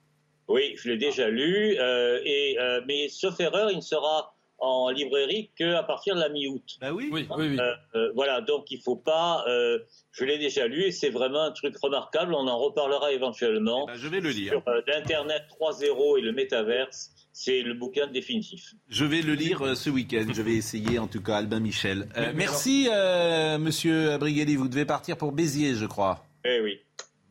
Oui, 0.48 0.74
je 0.76 0.88
l'ai 0.88 0.96
déjà 0.96 1.28
lu. 1.28 1.76
euh, 1.78 2.20
et, 2.24 2.58
euh, 2.58 2.80
mais 2.86 3.08
sauf 3.08 3.38
erreur, 3.40 3.70
il 3.70 3.76
ne 3.76 3.82
sera 3.82 4.34
en 4.58 4.90
librairie 4.90 5.50
qu'à 5.56 5.82
partir 5.82 6.14
de 6.16 6.20
la 6.20 6.28
mi-août. 6.28 6.78
Bah 6.80 6.92
oui. 6.92 7.08
Oui, 7.12 7.26
oui, 7.36 7.48
oui. 7.50 7.58
Euh, 7.60 7.72
euh, 7.94 8.12
voilà, 8.14 8.40
donc 8.40 8.70
il 8.70 8.80
faut 8.80 8.96
pas. 8.96 9.44
euh, 9.48 9.78
je 10.10 10.24
l'ai 10.24 10.38
déjà 10.38 10.66
lu 10.66 10.82
et 10.82 10.90
c'est 10.90 11.10
vraiment 11.10 11.42
un 11.42 11.52
truc 11.52 11.76
remarquable. 11.80 12.34
On 12.34 12.48
en 12.48 12.58
reparlera 12.58 13.12
éventuellement. 13.12 13.86
Ben, 13.86 13.94
je 13.94 14.08
vais 14.08 14.20
le 14.20 14.30
lire. 14.30 14.52
Sur 14.52 14.62
euh, 14.68 14.80
l'Internet 14.86 15.42
3.0 15.60 16.18
et 16.18 16.22
le 16.22 16.32
métaverse, 16.32 17.10
c'est 17.32 17.62
le 17.62 17.74
bouquin 17.74 18.08
définitif. 18.08 18.74
Je 18.88 19.04
vais 19.04 19.22
le 19.22 19.34
lire 19.34 19.62
euh, 19.62 19.74
ce 19.76 19.90
week-end. 19.90 20.26
Je 20.34 20.42
vais 20.42 20.54
essayer, 20.54 20.98
en 20.98 21.06
tout 21.06 21.22
cas, 21.22 21.36
Albin 21.36 21.60
Michel. 21.60 22.08
Euh, 22.16 22.32
merci, 22.34 22.88
euh, 22.92 23.58
monsieur 23.58 24.18
Brigelli. 24.18 24.56
Vous 24.56 24.66
devez 24.68 24.84
partir 24.86 25.16
pour 25.16 25.30
Béziers, 25.30 25.74
je 25.76 25.86
crois. 25.86 26.24
Eh 26.44 26.60
oui. 26.60 26.80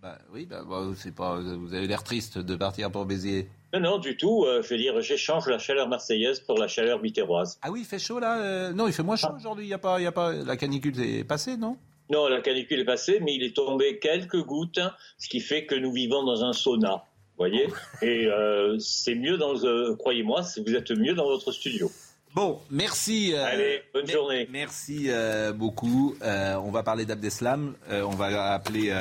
Bah, 0.02 0.18
oui, 0.32 0.46
bah, 0.46 0.64
bah, 0.70 0.86
c'est 0.96 1.14
pas. 1.14 1.40
Vous 1.42 1.74
avez 1.74 1.88
l'air 1.88 2.04
triste 2.04 2.38
de 2.38 2.56
partir 2.56 2.90
pour 2.90 3.06
Béziers. 3.06 3.50
Non, 3.80 3.92
non, 3.92 3.98
du 3.98 4.18
tout. 4.18 4.46
euh, 4.46 4.62
je 4.62 4.70
veux 4.70 4.78
dire, 4.78 5.00
j'échange 5.02 5.48
la 5.48 5.60
chaleur 5.60 5.88
marseillaise 5.88 6.40
pour 6.40 6.58
la 6.58 6.68
chaleur 6.68 7.00
bitéroise. 7.00 7.60
Ah 7.62 7.72
oui, 7.72 7.82
il 7.82 7.86
fait 7.86 8.00
chaud 8.00 8.20
là. 8.20 8.40
euh, 8.42 8.74
Non, 8.74 8.88
il 8.88 8.94
fait 8.94 9.04
moins 9.04 9.16
chaud 9.16 9.28
aujourd'hui. 9.36 9.66
Il 9.66 9.70
y 9.70 9.74
a 9.74 9.78
pas, 9.78 10.00
il 10.00 10.04
y 10.04 10.08
a 10.08 10.12
pas. 10.12 10.32
La 10.34 10.58
canicule 10.58 11.00
est 11.02 11.24
passée, 11.24 11.58
non? 11.58 11.78
Non, 12.10 12.28
la 12.28 12.42
canicule 12.42 12.80
est 12.80 12.86
passée, 12.86 13.20
mais 13.22 13.36
il 13.36 13.44
est 13.44 13.56
tombé 13.56 14.00
quelques 14.00 14.42
gouttes, 14.44 14.80
ce 15.18 15.28
qui 15.28 15.40
fait 15.42 15.66
que 15.66 15.76
nous 15.76 15.92
vivons 15.92 16.24
dans 16.24 16.44
un 16.46 16.54
sauna. 16.54 17.04
Vous 17.38 17.46
voyez? 17.46 17.68
Et 18.02 18.26
euh, 18.28 18.80
c'est 18.80 19.16
mieux 19.16 19.38
dans 19.38 19.54
le. 19.54 19.96
Croyez-moi, 19.96 20.42
vous 20.66 20.74
êtes 20.76 20.92
mieux 20.92 21.14
dans 21.14 21.26
votre 21.26 21.52
studio. 21.52 21.92
Bon, 22.34 22.60
merci. 22.70 23.34
euh, 23.34 23.44
Allez, 23.46 23.82
bonne 23.94 24.08
journée. 24.08 24.48
Merci 24.52 25.08
euh, 25.10 25.54
beaucoup. 25.54 26.16
Euh, 26.22 26.56
on 26.56 26.70
va 26.72 26.84
parler 26.84 27.06
d'Abdeslam. 27.06 27.74
On 27.90 28.10
va 28.16 28.54
appeler 28.54 28.92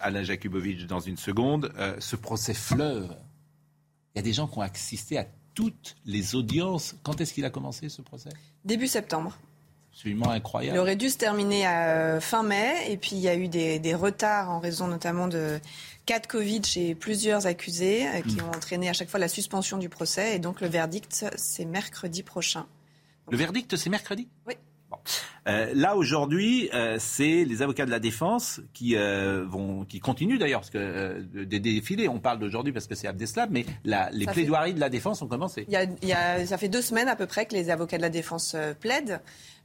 Alain 0.00 0.22
Jakubowicz 0.24 0.86
dans 0.86 0.98
une 1.00 1.16
seconde. 1.16 1.72
Ce 1.98 2.16
procès 2.16 2.52
fleuve. 2.54 3.08
Il 4.14 4.18
y 4.18 4.20
a 4.20 4.22
des 4.22 4.32
gens 4.32 4.46
qui 4.46 4.58
ont 4.58 4.62
assisté 4.62 5.18
à 5.18 5.26
toutes 5.54 5.96
les 6.06 6.34
audiences. 6.34 6.94
Quand 7.02 7.20
est-ce 7.20 7.32
qu'il 7.34 7.44
a 7.44 7.50
commencé 7.50 7.88
ce 7.88 8.02
procès? 8.02 8.30
Début 8.64 8.86
septembre. 8.86 9.38
Absolument 9.92 10.32
Il 10.32 10.36
incroyable. 10.36 10.78
aurait 10.78 10.96
dû 10.96 11.10
se 11.10 11.18
terminer 11.18 11.66
à 11.66 11.88
euh, 11.88 12.20
fin 12.20 12.42
mai 12.44 12.90
et 12.90 12.96
puis 12.96 13.10
il 13.12 13.18
y 13.18 13.28
a 13.28 13.34
eu 13.34 13.48
des, 13.48 13.78
des 13.80 13.94
retards 13.94 14.48
en 14.48 14.60
raison 14.60 14.86
notamment 14.86 15.26
de 15.26 15.58
cas 16.06 16.20
de 16.20 16.26
Covid 16.28 16.62
chez 16.64 16.94
plusieurs 16.94 17.46
accusés 17.46 18.06
euh, 18.06 18.20
qui 18.22 18.36
Mm. 18.36 18.44
ont 18.44 18.48
entraîné 18.56 18.88
à 18.88 18.92
chaque 18.92 19.08
fois 19.10 19.18
la 19.18 19.26
suspension 19.28 19.78
du 19.78 19.88
procès 19.88 20.36
et 20.36 20.38
donc 20.38 20.60
le 20.60 20.68
verdict 20.68 21.26
c'est 21.36 21.64
mercredi 21.64 22.22
prochain. 22.22 22.66
Le 23.30 23.36
verdict, 23.36 23.76
c'est 23.76 23.90
mercredi? 23.90 24.28
Oui. 24.46 24.54
Bon. 24.90 24.96
Euh, 25.46 25.70
là 25.74 25.94
aujourd'hui, 25.96 26.68
euh, 26.74 26.96
c'est 26.98 27.44
les 27.44 27.62
avocats 27.62 27.86
de 27.86 27.90
la 27.92 28.00
défense 28.00 28.60
qui 28.74 28.96
euh, 28.96 29.44
vont, 29.48 29.84
qui 29.84 30.00
continuent 30.00 30.38
d'ailleurs, 30.38 30.60
parce 30.60 30.70
que 30.70 31.20
des 31.22 31.60
défilés. 31.60 32.08
On 32.08 32.18
parle 32.18 32.40
d'aujourd'hui 32.40 32.72
parce 32.72 32.86
que 32.88 32.94
c'est 32.96 33.06
Abdeslam, 33.06 33.48
mais 33.52 33.64
la- 33.84 34.10
les 34.10 34.24
Ça 34.24 34.32
fait- 34.32 34.40
plaidoiries 34.40 34.74
de 34.74 34.80
la 34.80 34.88
défense 34.88 35.22
ont 35.22 35.28
commencé. 35.28 35.64
Il 35.68 35.72
y 35.72 35.76
a, 35.76 35.84
il 35.84 36.08
y 36.08 36.12
a- 36.12 36.44
ça 36.44 36.58
fait 36.58 36.68
deux 36.68 36.82
semaines 36.82 37.06
à 37.08 37.14
peu 37.14 37.26
près 37.26 37.46
que 37.46 37.54
les 37.54 37.70
avocats 37.70 37.98
de 37.98 38.02
la 38.02 38.10
défense 38.10 38.56
plaident. 38.80 39.20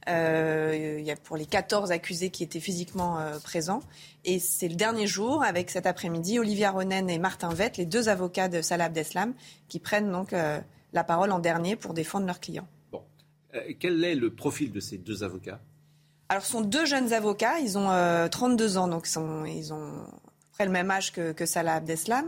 Il 0.08 1.02
y 1.04 1.10
a 1.10 1.16
pour 1.16 1.36
les 1.36 1.46
14 1.46 1.90
accusés 1.90 2.30
qui 2.30 2.44
étaient 2.44 2.60
physiquement 2.60 3.18
présents. 3.42 3.80
Et 4.24 4.38
c'est 4.38 4.68
le 4.68 4.76
dernier 4.76 5.08
jour, 5.08 5.42
avec 5.42 5.70
cet 5.70 5.86
après-midi, 5.86 6.38
Olivia 6.38 6.70
Ronen 6.70 7.10
et 7.10 7.18
Martin 7.18 7.48
Vett, 7.52 7.76
les 7.76 7.86
deux 7.86 8.08
avocats 8.08 8.48
de 8.48 8.62
Salah 8.62 8.84
Abdeslam, 8.84 9.34
qui 9.68 9.80
prennent 9.80 10.12
donc 10.12 10.32
la 10.92 11.04
parole 11.04 11.32
en 11.32 11.40
dernier 11.40 11.74
pour 11.74 11.92
défendre 11.94 12.26
leurs 12.26 12.38
clients. 12.40 12.68
Euh, 13.56 13.72
quel 13.78 14.04
est 14.04 14.14
le 14.14 14.30
profil 14.30 14.72
de 14.72 14.80
ces 14.80 14.98
deux 14.98 15.24
avocats? 15.24 15.60
Alors, 16.28 16.44
ce 16.44 16.52
sont 16.52 16.60
deux 16.60 16.86
jeunes 16.86 17.12
avocats. 17.12 17.58
Ils 17.60 17.78
ont 17.78 17.90
euh, 17.90 18.28
32 18.28 18.78
ans, 18.78 18.88
donc 18.88 19.06
ils, 19.46 19.72
ont 19.72 20.06
près 20.52 20.64
le 20.64 20.72
même 20.72 20.90
âge 20.90 21.12
que, 21.12 21.46
Salah 21.46 21.74
Abdeslam. 21.74 22.26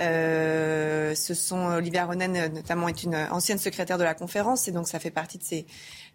Euh, 0.00 1.14
ce 1.14 1.34
sont 1.34 1.66
Olivia 1.66 2.04
Ronen, 2.04 2.36
euh, 2.36 2.48
notamment, 2.48 2.88
est 2.88 3.02
une 3.04 3.14
ancienne 3.14 3.58
secrétaire 3.58 3.98
de 3.98 4.04
la 4.04 4.14
conférence, 4.14 4.68
et 4.68 4.72
donc 4.72 4.88
ça 4.88 4.98
fait 4.98 5.10
partie 5.10 5.38
de 5.38 5.44
ces, 5.44 5.66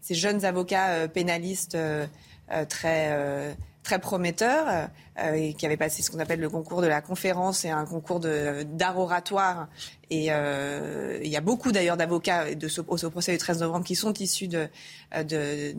jeunes 0.09 0.45
avocats 0.45 0.89
euh, 0.89 1.07
pénalistes 1.07 1.75
euh, 1.75 2.05
euh, 2.51 2.65
très 2.65 3.09
euh, 3.11 3.53
très 3.83 3.99
prometteurs 3.99 4.87
euh, 5.19 5.33
et 5.33 5.53
qui 5.53 5.65
avaient 5.65 5.77
passé 5.77 6.01
ce 6.01 6.09
qu'on 6.09 6.19
appelle 6.19 6.39
le 6.39 6.49
concours 6.49 6.81
de 6.81 6.87
la 6.87 7.01
conférence 7.01 7.65
et 7.65 7.69
un 7.69 7.85
concours 7.85 8.19
d'art 8.19 8.97
oratoire. 8.97 9.67
Et 10.09 10.27
euh, 10.29 11.19
il 11.21 11.29
y 11.29 11.35
a 11.35 11.41
beaucoup 11.41 11.71
d'ailleurs 11.71 11.97
d'avocats 11.97 12.55
de 12.55 12.67
ce, 12.67 12.81
au 12.87 12.97
ce 12.97 13.07
procès 13.07 13.33
du 13.33 13.37
13 13.37 13.59
novembre 13.59 13.85
qui 13.85 13.95
sont 13.95 14.13
issus 14.13 14.47
de, 14.47 14.67
euh, 15.15 15.23
de, 15.23 15.75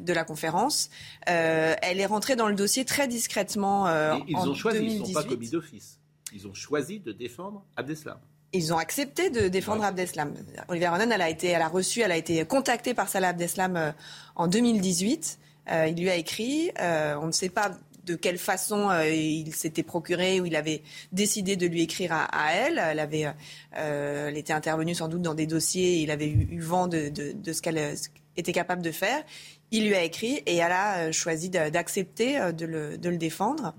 de 0.00 0.12
la 0.12 0.24
conférence. 0.24 0.88
Euh, 1.28 1.74
elle 1.82 2.00
est 2.00 2.06
rentrée 2.06 2.36
dans 2.36 2.48
le 2.48 2.54
dossier 2.54 2.84
très 2.84 3.08
discrètement 3.08 3.88
Et 3.88 4.22
Ils 4.28 4.36
en 4.36 4.48
ont 4.48 4.54
choisi, 4.54 4.78
ils 4.78 4.84
ne 4.84 4.88
2018. 4.98 5.06
sont 5.14 5.22
pas 5.22 5.28
commis 5.28 5.50
d'office. 5.50 5.98
Ils 6.32 6.46
ont 6.46 6.54
choisi 6.54 7.00
de 7.00 7.12
défendre 7.12 7.64
Abdeslam. 7.76 8.18
Ils 8.52 8.72
ont 8.72 8.78
accepté 8.78 9.28
de 9.30 9.48
défendre 9.48 9.82
Abdeslam. 9.84 10.32
Olivia 10.68 10.90
Ronen, 10.90 11.10
elle 11.12 11.20
a 11.22 11.28
été, 11.28 11.48
elle 11.48 11.60
a 11.60 11.68
reçu, 11.68 12.00
elle 12.00 12.12
a 12.12 12.16
été 12.16 12.44
contactée 12.46 12.94
par 12.94 13.08
Salah 13.08 13.28
Abdeslam 13.28 13.92
en 14.36 14.46
2018. 14.46 15.38
Euh, 15.70 15.86
il 15.88 16.00
lui 16.00 16.10
a 16.10 16.16
écrit. 16.16 16.70
euh, 16.80 17.16
on 17.20 17.26
ne 17.26 17.32
sait 17.32 17.48
pas 17.48 17.72
de 18.04 18.14
quelle 18.14 18.38
façon 18.38 18.88
euh, 18.88 19.06
il 19.10 19.54
s'était 19.54 19.82
procuré 19.82 20.40
ou 20.40 20.46
il 20.46 20.56
avait 20.56 20.82
décidé 21.12 21.56
de 21.56 21.66
lui 21.66 21.82
écrire 21.82 22.12
à, 22.12 22.54
elle. 22.54 22.78
Elle 22.78 23.00
avait, 23.00 23.26
elle 23.72 24.36
était 24.36 24.54
intervenue 24.54 24.94
sans 24.94 25.08
doute 25.08 25.22
dans 25.22 25.34
des 25.34 25.46
dossiers. 25.46 25.98
Il 25.98 26.10
avait 26.10 26.28
eu, 26.28 26.60
vent 26.60 26.88
de, 26.88 27.12
ce 27.52 27.60
qu'elle 27.60 27.94
était 28.36 28.52
capable 28.52 28.80
de 28.82 28.92
faire. 28.92 29.22
Il 29.70 29.86
lui 29.86 29.94
a 29.94 30.02
écrit 30.02 30.42
et 30.46 30.56
elle 30.56 30.72
a 30.72 31.12
choisi 31.12 31.50
d'accepter 31.50 32.40
de 32.52 32.64
le 32.64 33.18
défendre. 33.18 33.74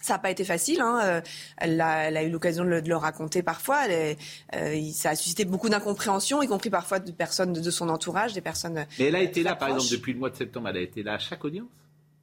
Ça 0.00 0.14
n'a 0.14 0.18
pas 0.18 0.30
été 0.30 0.44
facile. 0.44 0.80
Hein. 0.80 1.00
euh, 1.04 1.20
Elle, 1.58 1.80
a, 1.80 2.04
elle 2.08 2.16
a 2.16 2.22
eu 2.22 2.30
l'occasion 2.30 2.64
de, 2.64 2.70
le- 2.70 2.82
de 2.82 2.88
le 2.88 2.96
raconter 2.96 3.42
parfois. 3.42 3.84
Elle 3.86 3.92
est- 3.92 4.18
euh, 4.56 4.90
ça 4.92 5.10
a 5.10 5.14
suscité 5.16 5.44
beaucoup 5.44 5.68
d'incompréhension, 5.68 6.42
y 6.42 6.46
compris 6.48 6.70
parfois 6.70 6.98
de 7.00 7.12
personnes 7.12 7.52
de, 7.52 7.60
de 7.60 7.70
son 7.70 7.88
entourage, 7.88 8.32
des 8.32 8.40
personnes 8.40 8.78
euh, 8.78 8.84
Mais 8.98 9.06
elle 9.06 9.16
a 9.16 9.20
été 9.22 9.42
là, 9.42 9.54
par 9.56 9.68
exemple, 9.68 9.90
depuis 9.90 10.12
le 10.12 10.18
mois 10.18 10.30
de 10.30 10.36
septembre. 10.36 10.68
Elle 10.68 10.76
a 10.78 10.80
été 10.80 11.02
là 11.02 11.14
à 11.14 11.18
chaque 11.18 11.44
audience? 11.44 11.68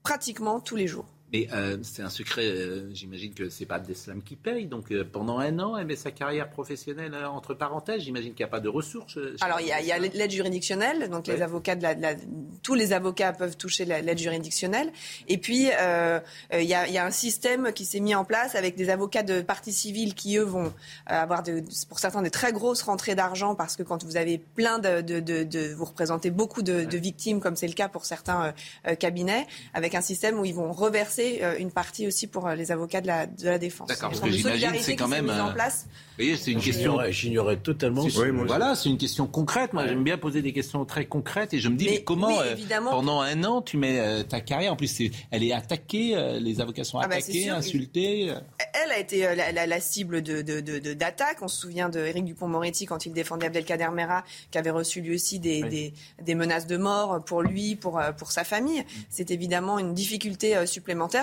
pratiquement 0.03 0.59
tous 0.61 0.75
les 0.77 0.87
jours. 0.87 1.05
Mais 1.33 1.47
euh, 1.51 1.77
c'est 1.81 2.01
un 2.01 2.09
secret, 2.09 2.45
euh, 2.45 2.89
j'imagine 2.93 3.33
que 3.33 3.49
c'est 3.49 3.65
pas 3.65 3.75
Abdeslam 3.75 4.23
qui 4.23 4.37
paye. 4.37 4.65
Donc 4.65 4.91
euh, 4.91 5.03
pendant 5.03 5.39
un 5.39 5.59
an, 5.59 5.75
elle 5.75 5.85
met 5.85 5.97
sa 5.97 6.11
carrière 6.11 6.49
professionnelle 6.49 7.13
entre 7.15 7.53
parenthèses. 7.53 8.01
J'imagine 8.03 8.33
qu'il 8.33 8.45
n'y 8.45 8.49
a 8.49 8.51
pas 8.51 8.61
de 8.61 8.69
ressources. 8.69 9.19
Alors 9.41 9.59
il 9.59 9.67
y 9.67 9.71
a, 9.73 9.99
l'aide 9.99 10.31
juridictionnelle, 10.31 11.09
donc 11.09 11.27
les 11.27 11.41
avocats 11.41 11.75
de 11.75 11.83
la, 11.83 11.95
de 11.95 12.01
la- 12.01 12.15
tous 12.63 12.75
les 12.75 12.93
avocats 12.93 13.33
peuvent 13.33 13.57
toucher 13.57 13.83
la- 13.83 14.01
l'aide 14.01 14.17
juridictionnelle. 14.19 14.89
Et 15.27 15.37
puis 15.37 15.63
il, 15.63 16.63
y 16.63 16.73
a, 16.73 16.87
il 16.87 16.93
y 16.93 16.97
a 16.97 17.05
un 17.05 17.11
système 17.11 17.73
qui 17.73 17.83
s'est 17.83 17.99
mis 17.99 18.15
en 18.15 18.23
place 18.23 18.55
avec 18.55 18.77
des 18.77 18.89
avocats 18.89 19.23
de 19.23 19.41
partie 19.41 19.73
civile 19.73 20.13
qui 20.13 20.37
eux 20.37 20.43
vont 20.43 20.73
avoir 21.07 21.43
de, 21.43 21.61
pour 21.89 21.99
certains 21.99 22.21
des 22.21 22.31
très 22.31 22.53
grosses 22.53 22.83
rentrées 22.83 23.15
d'argent 23.15 23.53
parce 23.53 23.75
que 23.75 23.83
quand 23.83 24.05
vous 24.05 24.15
avez 24.15 24.37
plein 24.37 24.79
de, 24.79 25.73
vous 25.73 25.85
représentez 25.85 26.31
beaucoup 26.31 26.61
de, 26.61 26.87
victimes 26.97 27.41
comme 27.41 27.57
c'est 27.57 27.67
le 27.67 27.73
cas 27.73 27.89
pour 27.89 28.05
certains 28.05 28.53
cabinets, 28.97 29.45
avec 29.73 29.93
un 29.93 30.01
système 30.01 30.39
où 30.39 30.45
ils 30.45 30.55
vont 30.55 30.71
reverser 30.71 31.16
euh, 31.19 31.55
une 31.59 31.71
partie 31.71 32.07
aussi 32.07 32.27
pour 32.27 32.47
euh, 32.47 32.55
les 32.55 32.71
avocats 32.71 33.01
de 33.01 33.07
la, 33.07 33.25
de 33.27 33.45
la 33.45 33.57
défense. 33.59 33.87
D'accord, 33.87 34.09
parce 34.09 34.21
que 34.21 34.31
j'imagine 34.31 34.71
c'est 34.81 34.95
quand 34.95 35.07
même. 35.07 35.29
en 35.29 35.49
euh, 35.49 35.53
place. 35.53 35.85
Vous 36.17 36.23
voyez, 36.23 36.35
c'est 36.37 36.51
une 36.51 36.61
question. 36.61 36.97
J'ignorais, 37.09 37.57
totalement. 37.57 38.05
Voilà, 38.47 38.75
c'est 38.75 38.89
une 38.89 38.97
question 38.97 39.27
concrète. 39.27 39.73
Moi, 39.73 39.85
j'aime 39.87 40.03
bien 40.03 40.17
poser 40.17 40.41
des 40.41 40.51
questions 40.53 40.83
très 40.85 41.05
concrètes 41.05 41.53
et 41.53 41.59
je 41.59 41.69
me 41.69 41.75
dis, 41.75 41.85
mais, 41.85 41.91
Mais- 41.91 42.03
comment, 42.03 42.39
euh, 42.41 42.55
pendant 42.89 43.21
un 43.21 43.43
an, 43.43 43.61
tu 43.61 43.77
mets 43.77 43.99
euh, 43.99 44.23
ta 44.23 44.41
carrière? 44.41 44.73
En 44.73 44.75
plus, 44.75 44.99
elle 45.31 45.43
est 45.43 45.53
attaquée, 45.53 46.15
euh, 46.15 46.39
les 46.39 46.59
avocats 46.59 46.83
sont 46.83 46.97
Ah 46.99 47.07
bah, 47.07 47.15
attaqués, 47.17 47.49
insultés. 47.49 48.31
Elle 48.73 48.91
a 48.91 48.97
été 48.99 49.27
euh, 49.27 49.35
la, 49.35 49.51
la- 49.51 49.67
la 49.67 49.79
cible 49.79 50.21
de, 50.23 50.41
de, 50.41 50.59
de- 50.59 50.79
de- 50.79 50.93
d'attaques. 50.93 51.37
On 51.41 51.47
se 51.47 51.59
souvient 51.61 51.89
de 51.89 51.99
Éric 51.99 52.25
Dupont-Moretti 52.25 52.85
quand 52.87 53.05
il 53.05 53.13
défendait 53.13 53.45
Abdelkader 53.47 53.89
Mera, 53.93 54.23
qui 54.49 54.57
avait 54.57 54.71
reçu 54.71 55.01
lui 55.01 55.13
aussi 55.15 55.37
des, 55.39 55.61
Oui. 55.63 55.69
des, 55.69 55.93
des 56.23 56.35
menaces 56.35 56.65
de 56.67 56.77
mort 56.77 57.23
pour 57.25 57.43
lui, 57.43 57.75
pour, 57.75 58.01
pour 58.17 58.31
sa 58.31 58.43
famille. 58.43 58.83
C'est 59.09 59.29
évidemment 59.29 59.77
une 59.77 59.93
difficulté 59.93 60.55
euh, 60.57 60.65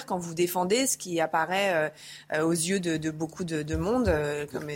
quand 0.07 0.18
vous 0.18 0.35
défendez 0.35 0.87
ce 0.87 0.97
qui 0.97 1.20
apparaît 1.20 1.72
euh, 1.74 1.89
euh, 2.39 2.45
aux 2.47 2.53
yeux 2.53 2.80
de, 2.80 2.97
de 2.97 3.11
beaucoup 3.11 3.45
de, 3.45 3.62
de 3.62 3.76
monde 3.76 4.09
euh, 4.09 4.47
comme 4.47 4.68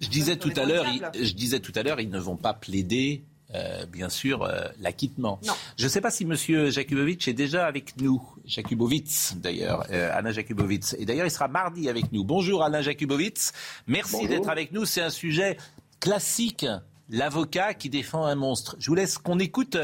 Je 0.00 0.08
disais 0.08 0.36
tout 0.36 0.52
à 0.56 0.64
l'heure, 0.64 0.86
je 1.14 1.32
disais 1.32 1.60
tout 1.60 1.72
à 1.74 1.82
l'heure, 1.82 2.00
ils 2.00 2.10
ne 2.10 2.18
vont 2.18 2.36
pas 2.36 2.54
plaider 2.54 3.24
euh, 3.54 3.84
bien 3.86 4.08
sûr, 4.08 4.44
euh, 4.44 4.62
l'acquittement. 4.78 5.40
Je 5.76 5.84
ne 5.84 5.88
sais 5.88 6.00
pas 6.00 6.12
si 6.12 6.22
M. 6.22 6.36
Jakubowicz 6.70 7.26
est 7.26 7.32
déjà 7.32 7.66
avec 7.66 7.96
nous. 8.00 8.22
Jakubowicz, 8.44 9.34
d'ailleurs, 9.36 9.86
euh, 9.90 10.16
Alain 10.16 10.30
Jakubowicz. 10.30 10.94
Et 10.98 11.04
d'ailleurs, 11.04 11.26
il 11.26 11.32
sera 11.32 11.48
mardi 11.48 11.88
avec 11.88 12.12
nous. 12.12 12.22
Bonjour 12.22 12.62
Alain 12.62 12.80
Jakubowicz. 12.80 13.52
Merci 13.88 14.28
d'être 14.28 14.48
avec 14.48 14.70
nous. 14.70 14.84
C'est 14.84 15.02
un 15.02 15.10
sujet 15.10 15.56
classique 15.98 16.64
l'avocat 17.10 17.74
qui 17.74 17.90
défend 17.90 18.24
un 18.24 18.34
monstre. 18.34 18.76
Je 18.78 18.86
vous 18.86 18.94
laisse 18.94 19.18
qu'on 19.18 19.38
écoute 19.38 19.76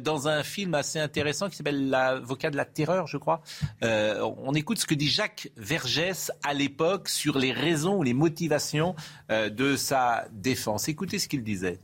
dans 0.00 0.28
un 0.28 0.42
film 0.42 0.74
assez 0.74 0.98
intéressant 0.98 1.48
qui 1.48 1.56
s'appelle 1.56 1.88
L'avocat 1.88 2.50
de 2.50 2.56
la 2.56 2.64
terreur, 2.64 3.06
je 3.06 3.16
crois. 3.16 3.42
on 3.82 4.54
écoute 4.54 4.78
ce 4.78 4.86
que 4.86 4.94
dit 4.94 5.08
Jacques 5.08 5.50
Vergès 5.56 6.30
à 6.42 6.54
l'époque 6.54 7.08
sur 7.08 7.38
les 7.38 7.52
raisons 7.52 7.98
ou 7.98 8.02
les 8.02 8.14
motivations 8.14 8.94
de 9.30 9.76
sa 9.76 10.26
défense. 10.32 10.88
Écoutez 10.88 11.18
ce 11.18 11.28
qu'il 11.28 11.42
disait. 11.42 11.78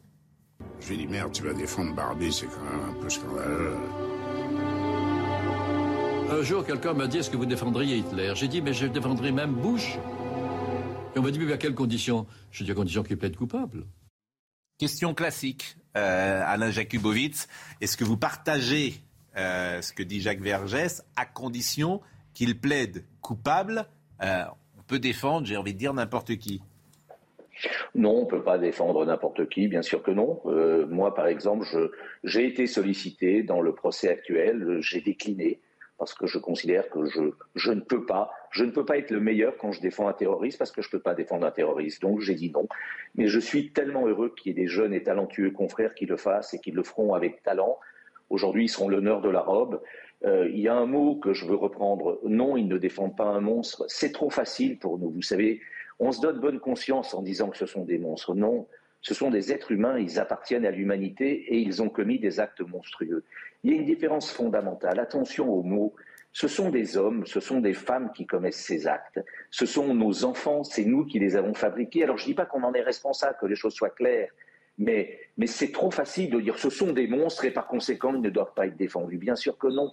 Je 0.80 0.88
lui 0.88 0.94
ai 0.94 0.98
dit, 0.98 1.06
merde, 1.06 1.32
tu 1.32 1.42
vas 1.42 1.52
défendre 1.52 1.94
Barbie, 1.94 2.32
c'est 2.32 2.46
quand 2.46 2.62
même 2.62 2.90
un 2.90 3.00
peu 3.00 3.08
scandaleux. 3.08 3.76
Un 6.30 6.42
jour, 6.42 6.64
quelqu'un 6.64 6.92
m'a 6.92 7.06
dit, 7.06 7.18
est-ce 7.18 7.30
que 7.30 7.36
vous 7.36 7.46
défendriez 7.46 7.98
Hitler? 7.98 8.32
J'ai 8.36 8.48
dit, 8.48 8.62
mais 8.62 8.72
je 8.72 8.86
défendrai 8.86 9.32
même 9.32 9.52
Bush. 9.52 9.98
Et 11.14 11.18
on 11.18 11.22
m'a 11.22 11.30
dit, 11.30 11.38
mais 11.38 11.52
à 11.52 11.56
quelles 11.56 11.74
conditions? 11.74 12.26
J'ai 12.52 12.64
dit, 12.64 12.70
à 12.70 12.74
condition 12.74 13.02
qu'il 13.02 13.16
plaide 13.16 13.36
coupable. 13.36 13.84
Question 14.80 15.12
classique, 15.12 15.76
euh, 15.94 16.42
Alain 16.42 16.70
Jakubowicz. 16.70 17.48
Est-ce 17.82 17.98
que 17.98 18.04
vous 18.04 18.16
partagez 18.16 18.94
euh, 19.36 19.82
ce 19.82 19.92
que 19.92 20.02
dit 20.02 20.22
Jacques 20.22 20.40
Vergès, 20.40 21.04
à 21.16 21.26
condition 21.26 22.00
qu'il 22.32 22.58
plaide 22.58 23.04
coupable 23.20 23.84
euh, 24.22 24.44
On 24.78 24.82
peut 24.84 24.98
défendre, 24.98 25.46
j'ai 25.46 25.58
envie 25.58 25.74
de 25.74 25.78
dire, 25.78 25.92
n'importe 25.92 26.34
qui? 26.38 26.62
Non, 27.94 28.20
on 28.20 28.24
ne 28.24 28.30
peut 28.30 28.42
pas 28.42 28.56
défendre 28.56 29.04
n'importe 29.04 29.50
qui, 29.50 29.68
bien 29.68 29.82
sûr 29.82 30.02
que 30.02 30.12
non. 30.12 30.40
Moi, 30.88 31.14
par 31.14 31.26
exemple, 31.26 31.66
j'ai 32.24 32.46
été 32.46 32.66
sollicité 32.66 33.42
dans 33.42 33.60
le 33.60 33.74
procès 33.74 34.08
actuel, 34.08 34.78
j'ai 34.80 35.02
décliné 35.02 35.60
parce 36.00 36.14
que 36.14 36.26
je 36.26 36.38
considère 36.38 36.88
que 36.88 37.04
je, 37.04 37.20
je, 37.56 37.72
ne 37.72 37.82
peux 37.82 38.06
pas, 38.06 38.32
je 38.50 38.64
ne 38.64 38.70
peux 38.70 38.86
pas 38.86 38.96
être 38.96 39.10
le 39.10 39.20
meilleur 39.20 39.58
quand 39.58 39.70
je 39.70 39.82
défends 39.82 40.08
un 40.08 40.14
terroriste 40.14 40.56
parce 40.56 40.72
que 40.72 40.80
je 40.80 40.88
ne 40.88 40.92
peux 40.92 40.98
pas 40.98 41.14
défendre 41.14 41.46
un 41.46 41.50
terroriste. 41.50 42.00
Donc 42.00 42.20
j'ai 42.20 42.34
dit 42.34 42.50
non. 42.50 42.66
Mais 43.16 43.28
je 43.28 43.38
suis 43.38 43.70
tellement 43.70 44.06
heureux 44.06 44.34
qu'il 44.34 44.50
y 44.50 44.58
ait 44.58 44.62
des 44.62 44.66
jeunes 44.66 44.94
et 44.94 45.02
talentueux 45.02 45.50
confrères 45.50 45.94
qui 45.94 46.06
le 46.06 46.16
fassent 46.16 46.54
et 46.54 46.58
qui 46.58 46.70
le 46.70 46.82
feront 46.82 47.12
avec 47.12 47.42
talent. 47.42 47.78
Aujourd'hui, 48.30 48.64
ils 48.64 48.68
seront 48.68 48.88
l'honneur 48.88 49.20
de 49.20 49.28
la 49.28 49.42
robe. 49.42 49.82
Euh, 50.24 50.48
il 50.48 50.60
y 50.60 50.68
a 50.68 50.74
un 50.74 50.86
mot 50.86 51.16
que 51.16 51.34
je 51.34 51.44
veux 51.44 51.54
reprendre. 51.54 52.18
Non, 52.24 52.56
ils 52.56 52.66
ne 52.66 52.78
défendent 52.78 53.16
pas 53.16 53.26
un 53.26 53.40
monstre. 53.40 53.84
C'est 53.88 54.12
trop 54.12 54.30
facile 54.30 54.78
pour 54.78 54.98
nous. 54.98 55.10
Vous 55.10 55.20
savez, 55.20 55.60
on 55.98 56.12
se 56.12 56.22
donne 56.22 56.40
bonne 56.40 56.60
conscience 56.60 57.12
en 57.12 57.20
disant 57.20 57.50
que 57.50 57.58
ce 57.58 57.66
sont 57.66 57.84
des 57.84 57.98
monstres. 57.98 58.34
Non, 58.34 58.66
ce 59.02 59.14
sont 59.14 59.30
des 59.30 59.52
êtres 59.52 59.72
humains, 59.72 59.98
ils 59.98 60.18
appartiennent 60.18 60.66
à 60.66 60.70
l'humanité 60.70 61.54
et 61.54 61.58
ils 61.58 61.82
ont 61.82 61.88
commis 61.88 62.18
des 62.18 62.38
actes 62.38 62.60
monstrueux. 62.60 63.24
Il 63.62 63.72
y 63.72 63.74
a 63.74 63.78
une 63.78 63.86
différence 63.86 64.30
fondamentale. 64.30 64.98
Attention 65.00 65.48
aux 65.50 65.62
mots. 65.62 65.94
Ce 66.32 66.46
sont 66.46 66.70
des 66.70 66.96
hommes, 66.96 67.26
ce 67.26 67.40
sont 67.40 67.60
des 67.60 67.74
femmes 67.74 68.12
qui 68.14 68.26
commettent 68.26 68.54
ces 68.54 68.86
actes. 68.86 69.20
Ce 69.50 69.66
sont 69.66 69.94
nos 69.94 70.24
enfants, 70.24 70.62
c'est 70.62 70.84
nous 70.84 71.04
qui 71.04 71.18
les 71.18 71.34
avons 71.34 71.54
fabriqués. 71.54 72.04
Alors 72.04 72.18
je 72.18 72.24
ne 72.24 72.28
dis 72.28 72.34
pas 72.34 72.46
qu'on 72.46 72.62
en 72.62 72.72
est 72.72 72.82
responsable, 72.82 73.36
que 73.40 73.46
les 73.46 73.56
choses 73.56 73.74
soient 73.74 73.90
claires, 73.90 74.30
mais, 74.78 75.18
mais 75.36 75.46
c'est 75.46 75.72
trop 75.72 75.90
facile 75.90 76.30
de 76.30 76.40
dire 76.40 76.56
ce 76.58 76.70
sont 76.70 76.92
des 76.92 77.08
monstres 77.08 77.46
et 77.46 77.50
par 77.50 77.66
conséquent 77.66 78.14
ils 78.14 78.20
ne 78.20 78.30
doivent 78.30 78.54
pas 78.54 78.66
être 78.66 78.76
défendus. 78.76 79.18
Bien 79.18 79.34
sûr 79.34 79.58
que 79.58 79.66
non. 79.66 79.90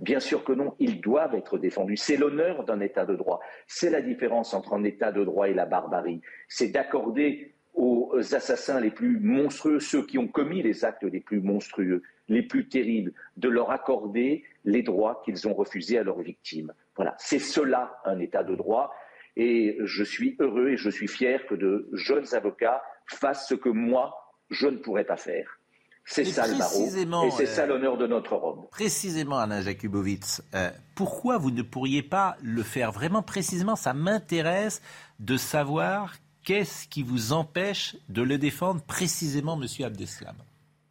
Bien 0.00 0.20
sûr 0.20 0.44
que 0.44 0.52
non, 0.52 0.74
ils 0.78 1.00
doivent 1.00 1.34
être 1.34 1.58
défendus. 1.58 1.96
C'est 1.96 2.16
l'honneur 2.16 2.64
d'un 2.64 2.78
État 2.80 3.04
de 3.04 3.16
droit. 3.16 3.40
C'est 3.66 3.90
la 3.90 4.00
différence 4.00 4.54
entre 4.54 4.74
un 4.74 4.84
État 4.84 5.10
de 5.10 5.24
droit 5.24 5.48
et 5.48 5.54
la 5.54 5.66
barbarie. 5.66 6.20
C'est 6.48 6.68
d'accorder 6.68 7.54
aux 7.78 8.12
assassins 8.34 8.80
les 8.80 8.90
plus 8.90 9.20
monstrueux, 9.20 9.78
ceux 9.78 10.04
qui 10.04 10.18
ont 10.18 10.26
commis 10.26 10.62
les 10.62 10.84
actes 10.84 11.04
les 11.04 11.20
plus 11.20 11.40
monstrueux, 11.40 12.02
les 12.28 12.42
plus 12.42 12.68
terribles, 12.68 13.12
de 13.36 13.48
leur 13.48 13.70
accorder 13.70 14.42
les 14.64 14.82
droits 14.82 15.22
qu'ils 15.24 15.46
ont 15.46 15.54
refusés 15.54 15.96
à 15.96 16.02
leurs 16.02 16.20
victimes. 16.20 16.72
Voilà, 16.96 17.14
c'est 17.18 17.38
cela 17.38 18.00
un 18.04 18.18
État 18.18 18.42
de 18.42 18.56
droit. 18.56 18.92
Et 19.36 19.78
je 19.84 20.02
suis 20.02 20.36
heureux 20.40 20.70
et 20.70 20.76
je 20.76 20.90
suis 20.90 21.06
fier 21.06 21.46
que 21.46 21.54
de 21.54 21.88
jeunes 21.92 22.34
avocats 22.34 22.82
fassent 23.06 23.48
ce 23.48 23.54
que 23.54 23.68
moi, 23.68 24.34
je 24.50 24.66
ne 24.66 24.78
pourrais 24.78 25.04
pas 25.04 25.16
faire. 25.16 25.60
C'est 26.04 26.24
ça 26.24 26.48
le 26.48 26.58
barreau. 26.58 27.26
Et 27.26 27.30
c'est 27.30 27.46
ça 27.46 27.62
euh, 27.62 27.66
l'honneur 27.66 27.96
de 27.96 28.06
notre 28.08 28.34
robe. 28.34 28.68
Précisément, 28.70 29.38
Alain 29.38 29.60
Jakubowicz, 29.60 30.42
euh, 30.54 30.70
pourquoi 30.96 31.38
vous 31.38 31.52
ne 31.52 31.62
pourriez 31.62 32.02
pas 32.02 32.36
le 32.42 32.62
faire 32.62 32.90
Vraiment 32.90 33.22
précisément, 33.22 33.76
ça 33.76 33.92
m'intéresse 33.92 34.80
de 35.20 35.36
savoir 35.36 36.14
qu'est-ce 36.44 36.88
qui 36.88 37.02
vous 37.02 37.32
empêche 37.32 37.96
de 38.08 38.22
le 38.22 38.38
défendre 38.38 38.82
précisément, 38.82 39.56
Monsieur 39.56 39.86
Abdeslam? 39.86 40.36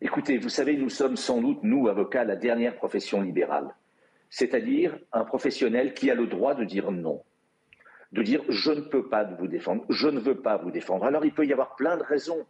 Écoutez, 0.01 0.37
vous 0.37 0.49
savez, 0.49 0.77
nous 0.77 0.89
sommes 0.89 1.17
sans 1.17 1.41
doute, 1.41 1.59
nous, 1.63 1.87
avocats, 1.87 2.23
la 2.23 2.35
dernière 2.35 2.75
profession 2.75 3.21
libérale. 3.21 3.73
C'est-à-dire 4.29 4.97
un 5.11 5.23
professionnel 5.23 5.93
qui 5.93 6.11
a 6.11 6.15
le 6.15 6.27
droit 6.27 6.53
de 6.53 6.63
dire 6.63 6.91
non. 6.91 7.23
De 8.11 8.21
dire 8.21 8.41
je 8.49 8.71
ne 8.71 8.81
peux 8.81 9.09
pas 9.09 9.23
vous 9.23 9.47
défendre, 9.47 9.83
je 9.89 10.07
ne 10.07 10.19
veux 10.19 10.39
pas 10.41 10.57
vous 10.57 10.71
défendre. 10.71 11.05
Alors 11.05 11.25
il 11.25 11.33
peut 11.33 11.45
y 11.45 11.51
avoir 11.51 11.75
plein 11.75 11.97
de 11.97 12.03
raisons. 12.03 12.45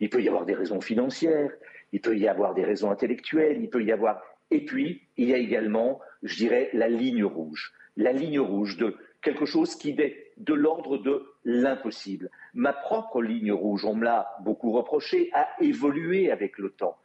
Il 0.00 0.10
peut 0.10 0.22
y 0.22 0.28
avoir 0.28 0.44
des 0.44 0.54
raisons 0.54 0.80
financières, 0.80 1.50
il 1.92 2.00
peut 2.00 2.16
y 2.16 2.26
avoir 2.26 2.54
des 2.54 2.64
raisons 2.64 2.90
intellectuelles, 2.90 3.58
il 3.60 3.70
peut 3.70 3.82
y 3.82 3.92
avoir... 3.92 4.20
Et 4.50 4.64
puis, 4.64 5.02
il 5.16 5.28
y 5.28 5.34
a 5.34 5.38
également, 5.38 6.00
je 6.22 6.36
dirais, 6.36 6.70
la 6.72 6.88
ligne 6.88 7.24
rouge. 7.24 7.72
La 7.96 8.12
ligne 8.12 8.40
rouge 8.40 8.76
de 8.76 8.96
quelque 9.22 9.46
chose 9.46 9.76
qui 9.76 9.90
est 9.90 10.31
de 10.42 10.54
l'ordre 10.54 10.98
de 10.98 11.24
l'impossible. 11.44 12.30
Ma 12.54 12.72
propre 12.72 13.22
ligne 13.22 13.52
rouge, 13.52 13.84
on 13.84 13.94
me 13.94 14.04
l'a 14.04 14.36
beaucoup 14.44 14.72
reproché, 14.72 15.30
a 15.32 15.48
évolué 15.60 16.30
avec 16.30 16.58
le 16.58 16.70
temps. 16.70 16.96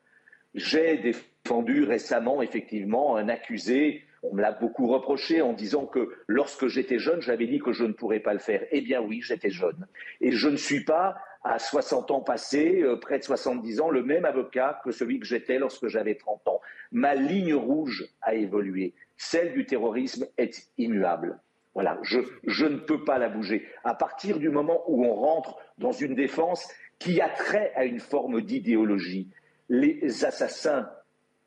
J'ai 0.55 0.97
défendu 0.97 1.83
récemment, 1.83 2.41
effectivement, 2.41 3.15
un 3.15 3.29
accusé. 3.29 4.03
On 4.23 4.33
me 4.33 4.41
l'a 4.41 4.51
beaucoup 4.51 4.87
reproché 4.87 5.41
en 5.41 5.53
disant 5.53 5.85
que 5.85 6.15
lorsque 6.25 6.67
j'étais 6.67 6.97
jeune, 6.97 7.21
j'avais 7.21 7.45
dit 7.45 7.59
que 7.59 7.71
je 7.71 7.83
ne 7.83 7.93
pourrais 7.93 8.19
pas 8.19 8.33
le 8.33 8.39
faire. 8.39 8.65
Eh 8.71 8.81
bien 8.81 9.01
oui, 9.01 9.21
j'étais 9.21 9.51
jeune. 9.51 9.85
Et 10.19 10.31
je 10.31 10.49
ne 10.49 10.57
suis 10.57 10.83
pas 10.83 11.17
à 11.43 11.59
60 11.59 12.09
ans 12.11 12.21
passés, 12.21 12.81
euh, 12.81 12.97
près 12.97 13.19
de 13.19 13.23
70 13.23 13.79
ans, 13.79 13.89
le 13.89 14.03
même 14.03 14.25
avocat 14.25 14.81
que 14.83 14.91
celui 14.91 15.19
que 15.19 15.25
j'étais 15.25 15.59
lorsque 15.59 15.87
j'avais 15.87 16.15
30 16.15 16.47
ans. 16.47 16.59
Ma 16.91 17.13
ligne 17.13 17.53
rouge 17.53 18.05
a 18.21 18.33
évolué. 18.33 18.95
Celle 19.15 19.53
du 19.53 19.65
terrorisme 19.65 20.25
est 20.37 20.71
immuable. 20.77 21.39
Voilà, 21.77 21.99
je, 22.01 22.21
je 22.47 22.65
ne 22.65 22.77
peux 22.77 23.03
pas 23.03 23.19
la 23.19 23.29
bouger. 23.29 23.67
À 23.83 23.93
partir 23.93 24.39
du 24.39 24.49
moment 24.49 24.81
où 24.87 25.05
on 25.05 25.13
rentre 25.13 25.59
dans 25.77 25.91
une 25.91 26.15
défense 26.15 26.67
qui 26.97 27.21
a 27.21 27.29
trait 27.29 27.71
à 27.75 27.85
une 27.85 27.99
forme 27.99 28.41
d'idéologie, 28.41 29.29
les 29.69 30.25
assassins 30.25 30.89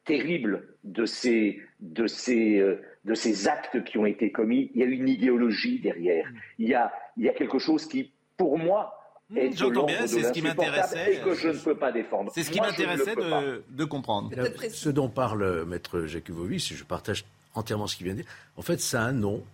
terribles 0.05 0.68
de 0.85 1.05
ces, 1.05 1.61
de, 1.81 2.07
ces, 2.07 2.61
euh, 2.61 2.81
de 3.05 3.14
ces 3.14 3.49
actes 3.49 3.83
qui 3.83 3.99
ont 3.99 4.07
été 4.07 4.31
commis, 4.31 4.70
il 4.76 4.81
y 4.81 4.85
a 4.85 4.87
une 4.87 5.09
idéologie 5.09 5.81
derrière. 5.81 6.31
Il 6.61 6.68
y 6.68 6.74
a, 6.74 6.93
il 7.16 7.24
y 7.24 7.28
a 7.28 7.33
quelque 7.33 7.59
chose 7.59 7.89
qui, 7.89 8.12
pour 8.37 8.57
moi, 8.57 8.97
Mmh, 9.31 9.39
j'entends 9.55 9.87
bien, 9.87 10.07
c'est 10.09 10.24
ce 10.24 10.33
qui 10.33 10.43
m'intéressait. 10.43 11.14
Et 11.14 11.18
que 11.20 11.35
je 11.35 11.49
ne 11.49 11.59
peux 11.59 11.76
pas 11.76 11.93
défendre. 11.93 12.33
C'est 12.35 12.43
ce 12.43 12.51
qui 12.51 12.61
m'intéressait 12.61 13.14
de, 13.14 13.85
comprendre. 13.85 14.31
ce 14.70 14.89
dont 14.89 15.09
parle 15.09 15.43
euh, 15.43 15.64
Maître 15.64 16.05
Jakubowicz, 16.07 16.74
je 16.74 16.83
partage 16.83 17.24
entièrement 17.55 17.87
ce 17.87 17.97
qu'il 17.97 18.07
vient 18.07 18.14
de 18.14 18.22
dire, 18.22 18.31
en 18.57 18.62
fait, 18.62 18.81
ça 18.81 19.03
a 19.03 19.05
un 19.05 19.12
nom, 19.12 19.45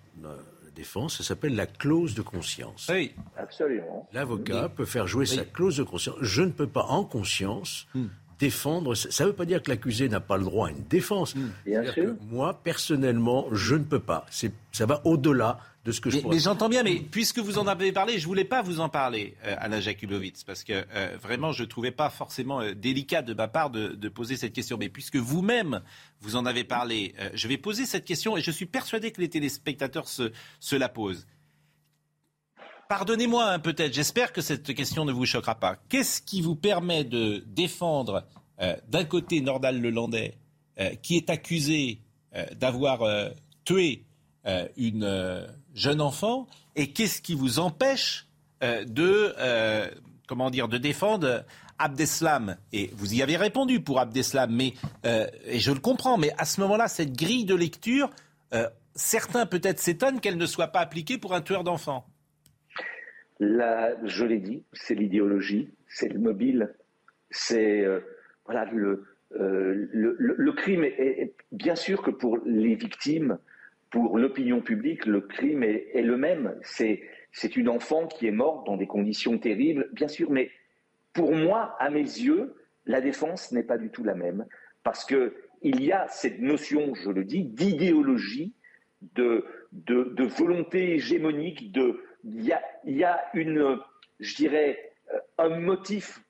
défense, 0.77 1.17
ça 1.17 1.25
s'appelle 1.25 1.57
la 1.57 1.67
clause 1.67 2.15
de 2.15 2.23
conscience. 2.23 2.89
Oui. 2.93 3.13
Absolument. 3.37 4.09
L'avocat 4.13 4.69
peut 4.69 4.85
faire 4.85 5.07
jouer 5.07 5.27
sa 5.27 5.45
clause 5.45 5.77
de 5.79 5.83
conscience. 5.83 6.17
Je 6.21 6.43
ne 6.43 6.51
peux 6.51 6.67
pas, 6.67 6.85
en 6.85 7.05
conscience, 7.05 7.87
mmh. 7.95 8.05
défendre. 8.39 8.95
Ça 8.95 9.25
ne 9.25 9.31
veut 9.31 9.35
pas 9.35 9.47
dire 9.47 9.63
que 9.63 9.71
l'accusé 9.71 10.09
n'a 10.09 10.21
pas 10.21 10.37
le 10.37 10.45
droit 10.45 10.69
à 10.69 10.71
une 10.71 10.85
défense. 10.85 11.35
Mmh. 11.35 11.49
Bien 11.65 11.93
sûr. 11.93 12.15
moi, 12.31 12.61
personnellement, 12.63 13.49
je 13.53 13.75
ne 13.75 13.85
peux 13.85 14.01
pas. 14.01 14.27
Ça 14.31 14.87
va 14.87 15.01
au-delà 15.05 15.59
mais, 16.29 16.39
j'entends 16.39 16.69
bien, 16.69 16.83
mais 16.83 16.97
puisque 16.97 17.39
vous 17.39 17.59
en 17.59 17.67
avez 17.67 17.93
parlé, 17.93 18.19
je 18.19 18.27
voulais 18.27 18.45
pas 18.45 18.63
vous 18.63 18.81
en 18.81 18.89
parler, 18.89 19.37
euh, 19.45 19.55
Alain 19.59 19.81
Jakubowicz, 19.81 20.45
parce 20.45 20.65
que 20.65 20.85
euh, 20.95 21.17
vraiment, 21.21 21.53
je 21.53 21.65
trouvais 21.65 21.93
pas 21.93 22.11
forcément 22.11 22.61
euh, 22.61 22.75
délicat 22.75 23.23
de 23.23 23.35
ma 23.35 23.49
part 23.49 23.71
de, 23.71 24.09
poser 24.09 24.37
cette 24.37 24.53
question. 24.53 24.79
Mais 24.79 24.89
puisque 24.89 25.17
vous-même, 25.17 25.83
vous 26.21 26.37
en 26.37 26.47
avez 26.47 26.65
parlé, 26.65 27.15
je 27.35 27.49
vais 27.49 27.59
poser 27.59 27.87
cette 27.87 28.05
question 28.05 28.37
et 28.37 28.41
je 28.41 28.51
suis 28.51 28.67
persuadé 28.67 29.11
que 29.11 29.21
les 29.21 29.29
téléspectateurs 29.29 30.09
se, 30.09 30.33
se 30.61 30.77
la 30.77 30.89
posent. 30.89 31.27
Pardonnez-moi 32.89 33.45
hein, 33.45 33.59
peut-être, 33.59 33.93
j'espère 33.93 34.33
que 34.33 34.41
cette 34.41 34.73
question 34.75 35.05
ne 35.05 35.13
vous 35.13 35.27
choquera 35.27 35.57
pas. 35.57 35.77
Qu'est-ce 35.89 36.23
qui 36.23 36.41
vous 36.41 36.55
permet 36.55 37.05
de 37.05 37.45
défendre 37.47 38.27
d'un 38.89 39.05
côté 39.05 39.41
Nordal 39.43 39.83
Lelandais, 39.83 40.39
qui 41.03 41.17
est 41.17 41.29
accusé 41.29 42.01
d'avoir 42.55 43.03
tué 43.65 44.05
une 44.77 45.47
jeune 45.77 46.01
enfant 46.01 46.49
et 46.75 46.93
qu'est-ce 46.93 47.23
qui 47.23 47.35
vous 47.37 47.61
empêche 47.61 48.27
euh, 48.65 48.85
de, 48.85 49.35
euh, 49.39 49.89
comment 50.27 50.51
dire, 50.51 50.67
de 50.67 50.79
défendre 50.79 51.45
Abdeslam? 51.79 52.57
Et 52.73 52.91
vous 52.95 53.15
y 53.15 53.23
avez 53.23 53.37
répondu 53.37 53.81
pour 53.81 54.01
Abdeslam, 54.01 54.51
mais, 54.53 54.73
euh, 55.05 55.27
et 55.45 55.61
je 55.61 55.71
le 55.71 55.79
comprends, 55.79 56.19
mais 56.19 56.33
à 56.39 56.45
ce 56.45 56.61
moment-là, 56.63 56.89
cette 56.89 57.17
grille 57.17 57.45
de 57.45 57.55
lecture, 57.55 58.11
certains 58.95 59.45
peut-être 59.45 59.79
s'étonnent 59.79 60.21
qu'elle 60.21 60.39
ne 60.39 60.47
soit 60.47 60.69
pas 60.69 60.81
appliquée 60.81 61.19
pour 61.19 61.35
un 61.35 61.43
tueur 61.43 61.63
d'enfants. 61.63 62.07
je 63.39 64.25
l'ai 64.25 64.39
dit, 64.39 64.65
c'est 64.73 64.95
l'idéologie, 64.95 65.69
c'est 65.87 66.09
le 66.09 66.19
mobile, 66.19 66.75
c'est 67.31 67.85
voilà, 68.47 68.65
le, 68.73 69.05
le, 69.31 70.53
crime 70.53 70.85
est, 70.85 71.35
bien 71.53 71.75
sûr 71.75 72.01
que 72.03 72.11
pour 72.11 72.39
les 72.47 72.77
victimes, 72.77 73.37
pour 73.91 74.19
l'opinion 74.19 74.61
publique, 74.61 75.07
le 75.07 75.21
crime 75.21 75.63
est, 75.63 76.03
le 76.03 76.17
même. 76.17 76.57
C'est, 76.63 77.03
c'est 77.33 77.57
une 77.57 77.69
enfant 77.69 78.07
qui 78.07 78.27
est 78.27 78.33
morte 78.33 78.67
dans 78.67 78.77
des 78.77 78.87
conditions 78.87 79.39
terribles, 79.39 79.89
bien 79.93 80.09
sûr, 80.09 80.31
mais 80.31 80.51
pour 81.13 81.33
moi, 81.33 81.77
à 81.79 81.91
mes 81.91 82.01
yeux, 82.01 82.55
la 82.85 83.01
défense 83.01 83.53
n'est 83.53 83.63
pas 83.63 83.79
du 83.79 83.91
tout 83.91 84.05
la 84.05 84.15
même, 84.15 84.47
parce 84.83 85.05
que 85.05 85.35
il 85.63 85.83
y 85.83 85.93
a 85.93 86.07
cette 86.09 86.41
notion, 86.41 86.95
je 86.95 87.11
le 87.11 87.25
dis, 87.25 87.45
d'idéologie, 87.45 88.55
de, 89.15 89.45
volonté 90.37 90.95
hégémonique, 90.95 91.73
de, 91.73 92.03
il 92.25 92.45
y 92.45 92.53
a, 92.53 92.63
y 92.85 93.05
a 93.05 93.25
une, 93.35 93.79
je 94.21 94.37
dirais, 94.37 94.93
euh, 95.13 95.19
un 95.39 95.59
motif 95.61 96.21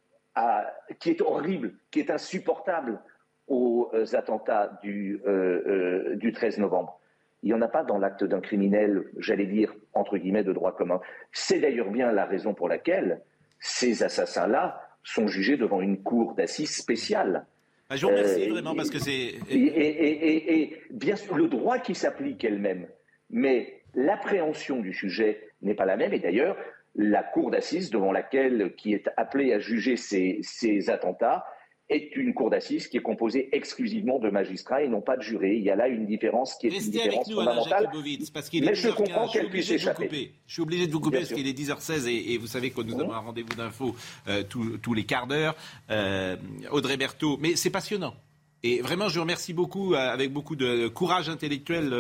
qui 0.99 1.11
est 1.11 1.23
horrible, 1.23 1.75
qui 1.91 2.01
est 2.01 2.11
insupportable 2.11 3.01
aux 3.49 3.91
euh, 3.95 4.05
attentats 4.13 4.79
du, 4.83 5.21
euh, 5.27 6.15
du 6.17 6.33
13 6.33 6.59
novembre. 6.59 7.01
Il 7.47 7.51
n'y 7.51 7.55
en 7.55 7.63
a 7.63 7.69
pas 7.69 7.85
dans 7.85 7.97
l'acte 7.97 8.25
d'un 8.25 8.41
criminel, 8.41 9.05
j'allais 9.19 9.47
dire, 9.47 9.73
entre 9.95 10.19
guillemets, 10.19 10.43
de 10.43 10.53
droit 10.53 10.75
commun. 10.75 11.01
C'est 11.31 11.61
d'ailleurs 11.61 11.93
bien 11.93 12.11
la 12.11 12.25
raison 12.25 12.55
pour 12.55 12.69
laquelle 12.69 13.21
ces 13.61 14.03
assassins-là 14.03 14.81
sont 15.05 15.29
jugés 15.29 15.57
devant 15.57 15.81
une 15.81 16.03
cour 16.03 16.35
d'assises 16.35 16.75
spéciale. 16.75 17.47
Bah, 17.89 17.95
je 17.95 18.05
vous 18.05 18.11
remercie 18.11 18.49
vraiment 18.49 18.75
parce 18.75 18.91
que 18.91 18.99
c'est. 18.99 19.35
Et, 19.49 20.61
et, 20.61 20.77
bien 20.91 21.15
sûr, 21.15 21.37
le 21.37 21.47
droit 21.47 21.79
qui 21.79 21.95
s'applique 21.95 22.43
elle-même, 22.43 22.89
mais 23.31 23.81
l'appréhension 23.95 24.81
du 24.81 24.93
sujet 24.93 25.53
n'est 25.63 25.77
pas 25.77 25.85
la 25.85 25.97
même. 25.97 26.13
Et 26.15 26.19
d'ailleurs, 26.19 26.57
la 26.97 27.23
cour 27.23 27.53
d'assises 27.53 27.91
devant 27.91 28.11
laquelle 28.11 28.75
qui 28.77 28.93
est 28.93 29.09
appelée 29.17 29.53
à 29.53 29.61
juger 29.61 29.97
ces, 29.97 30.91
attentats 30.91 31.47
est 31.89 32.17
une 32.17 32.35
cour 32.35 32.51
d'assises 32.51 32.89
qui 32.89 32.97
est 32.97 33.03
composée 33.03 33.49
exclusivement 33.53 34.19
de 34.19 34.29
magistrats 34.29 34.83
et 34.83 34.89
non 34.89 35.01
pas 35.01 35.17
de 35.17 35.23
jurés. 35.23 35.57
Il 35.57 35.63
y 35.63 35.71
a 35.71 35.77
là 35.77 35.87
une 35.87 36.07
différence 36.07 36.55
qui 36.55 36.67
est 36.67 36.71
une 36.71 36.79
différence 36.79 37.15
avec 37.15 37.29
nous, 37.29 37.37
fondamentale. 37.37 37.91
parce 38.35 38.49
qu'il 38.49 38.65
est 38.65 38.67
mais 38.67 38.75
je 38.75 38.89
comprends 38.89 39.29
qu'elle 39.29 39.49
puisse 39.49 39.71
échapper. 39.71 40.33
Je 40.47 40.53
suis 40.53 40.63
obligé 40.63 40.87
de 40.87 40.93
vous 40.93 41.01
couper 41.01 41.19
parce 41.19 41.33
qu'il 41.33 41.47
est 41.47 41.59
10h16 41.59 42.09
et, 42.09 42.39
vous 42.39 42.49
savez 42.49 42.71
que 42.71 42.81
nous 42.81 42.99
avons 43.01 43.13
un 43.13 43.19
rendez-vous 43.19 43.55
d'infos 43.55 43.95
euh, 44.29 44.43
tous, 44.43 44.95
les 44.95 45.05
quarts 45.05 45.27
d'heure. 45.27 45.55
Euh, 45.91 46.37
Audrey 46.73 46.97
Berthaud, 46.97 47.39
mais 47.41 47.57
c'est 47.57 47.71
passionnant. 47.71 48.15
Et 48.63 48.81
vraiment, 48.81 49.09
je 49.09 49.15
vous 49.15 49.21
remercie 49.21 49.53
beaucoup, 49.53 49.95
euh, 49.95 49.99
avec 49.99 50.33
beaucoup 50.33 50.57
de 50.57 50.89
courage 50.89 51.29
intellectuel, 51.29 51.95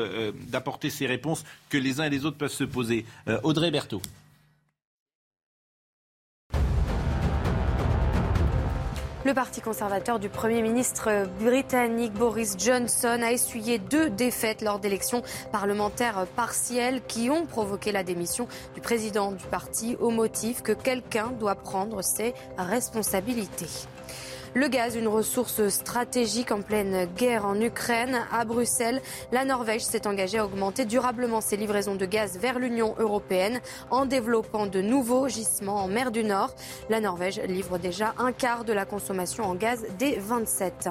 d'apporter 0.48 0.90
ces 0.90 1.06
réponses 1.06 1.44
que 1.68 1.78
les 1.78 2.00
uns 2.00 2.04
et 2.04 2.10
les 2.10 2.24
autres 2.24 2.38
peuvent 2.38 2.50
se 2.50 2.64
poser. 2.64 3.04
Audrey 3.44 3.70
Berthaud. 3.70 4.02
Le 9.26 9.34
parti 9.34 9.60
conservateur 9.60 10.20
du 10.20 10.28
Premier 10.28 10.62
ministre 10.62 11.26
britannique 11.40 12.12
Boris 12.12 12.54
Johnson 12.56 13.18
a 13.24 13.32
essuyé 13.32 13.80
deux 13.80 14.08
défaites 14.08 14.62
lors 14.62 14.78
d'élections 14.78 15.24
parlementaires 15.50 16.28
partielles 16.36 17.02
qui 17.08 17.28
ont 17.28 17.44
provoqué 17.44 17.90
la 17.90 18.04
démission 18.04 18.46
du 18.76 18.80
président 18.80 19.32
du 19.32 19.44
parti 19.46 19.96
au 19.98 20.10
motif 20.10 20.62
que 20.62 20.70
quelqu'un 20.70 21.32
doit 21.40 21.56
prendre 21.56 22.02
ses 22.02 22.34
responsabilités. 22.56 23.66
Le 24.56 24.68
gaz, 24.68 24.96
une 24.96 25.06
ressource 25.06 25.68
stratégique 25.68 26.50
en 26.50 26.62
pleine 26.62 27.06
guerre 27.14 27.44
en 27.44 27.60
Ukraine. 27.60 28.22
À 28.32 28.46
Bruxelles, 28.46 29.02
la 29.30 29.44
Norvège 29.44 29.82
s'est 29.82 30.06
engagée 30.06 30.38
à 30.38 30.46
augmenter 30.46 30.86
durablement 30.86 31.42
ses 31.42 31.58
livraisons 31.58 31.94
de 31.94 32.06
gaz 32.06 32.38
vers 32.38 32.58
l'Union 32.58 32.94
européenne 32.98 33.60
en 33.90 34.06
développant 34.06 34.64
de 34.64 34.80
nouveaux 34.80 35.28
gisements 35.28 35.84
en 35.84 35.88
mer 35.88 36.10
du 36.10 36.24
Nord. 36.24 36.54
La 36.88 37.00
Norvège 37.00 37.38
livre 37.40 37.76
déjà 37.76 38.14
un 38.16 38.32
quart 38.32 38.64
de 38.64 38.72
la 38.72 38.86
consommation 38.86 39.44
en 39.44 39.54
gaz 39.54 39.84
des 39.98 40.16
27. 40.18 40.88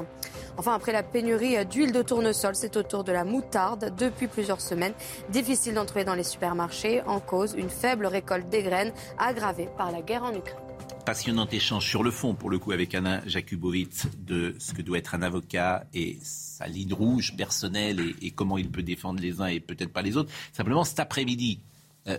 Enfin, 0.57 0.76
après 0.76 0.91
la 0.91 1.01
pénurie 1.01 1.66
d'huile 1.66 1.91
de 1.91 2.03
tournesol, 2.03 2.53
c'est 2.55 2.78
au 2.78 2.84
tour 2.84 3.03
de 3.03 3.11
la 3.11 3.24
moutarde 3.24 3.95
depuis 3.97 4.28
plusieurs 4.28 4.61
semaines. 4.61 4.93
Difficile 5.30 5.74
d'en 5.74 5.86
dans 5.86 6.13
les 6.13 6.22
supermarchés. 6.22 7.01
En 7.07 7.20
cause, 7.20 7.55
une 7.57 7.72
faible 7.72 8.05
récolte 8.05 8.47
des 8.47 8.61
graines 8.61 8.93
aggravée 9.18 9.70
par 9.76 9.91
la 9.91 10.03
guerre 10.03 10.24
en 10.24 10.36
Ukraine 10.36 10.64
passionnant 11.06 11.47
échange 11.47 11.88
sur 11.88 12.03
le 12.03 12.12
fond, 12.12 12.34
pour 12.34 12.49
le 12.49 12.60
coup, 12.60 12.72
avec 12.72 12.93
Alain 12.95 13.22
Jakubowicz, 13.26 14.08
de 14.18 14.56
ce 14.60 14.74
que 14.74 14.82
doit 14.82 14.97
être 14.97 15.16
un 15.16 15.22
avocat 15.22 15.86
et 15.93 16.18
sa 16.22 16.68
ligne 16.68 16.93
rouge 16.93 17.36
personnelle 17.38 18.01
et, 18.22 18.32
comment 18.32 18.58
il 18.58 18.70
peut 18.70 18.84
défendre 18.84 19.22
les 19.22 19.39
uns 19.39 19.47
et 19.47 19.60
peut-être 19.60 19.93
pas 19.93 20.01
les 20.01 20.18
autres. 20.18 20.32
Simplement, 20.51 20.84
cet 20.84 20.99
après-midi, 20.99 21.60
euh, 22.08 22.18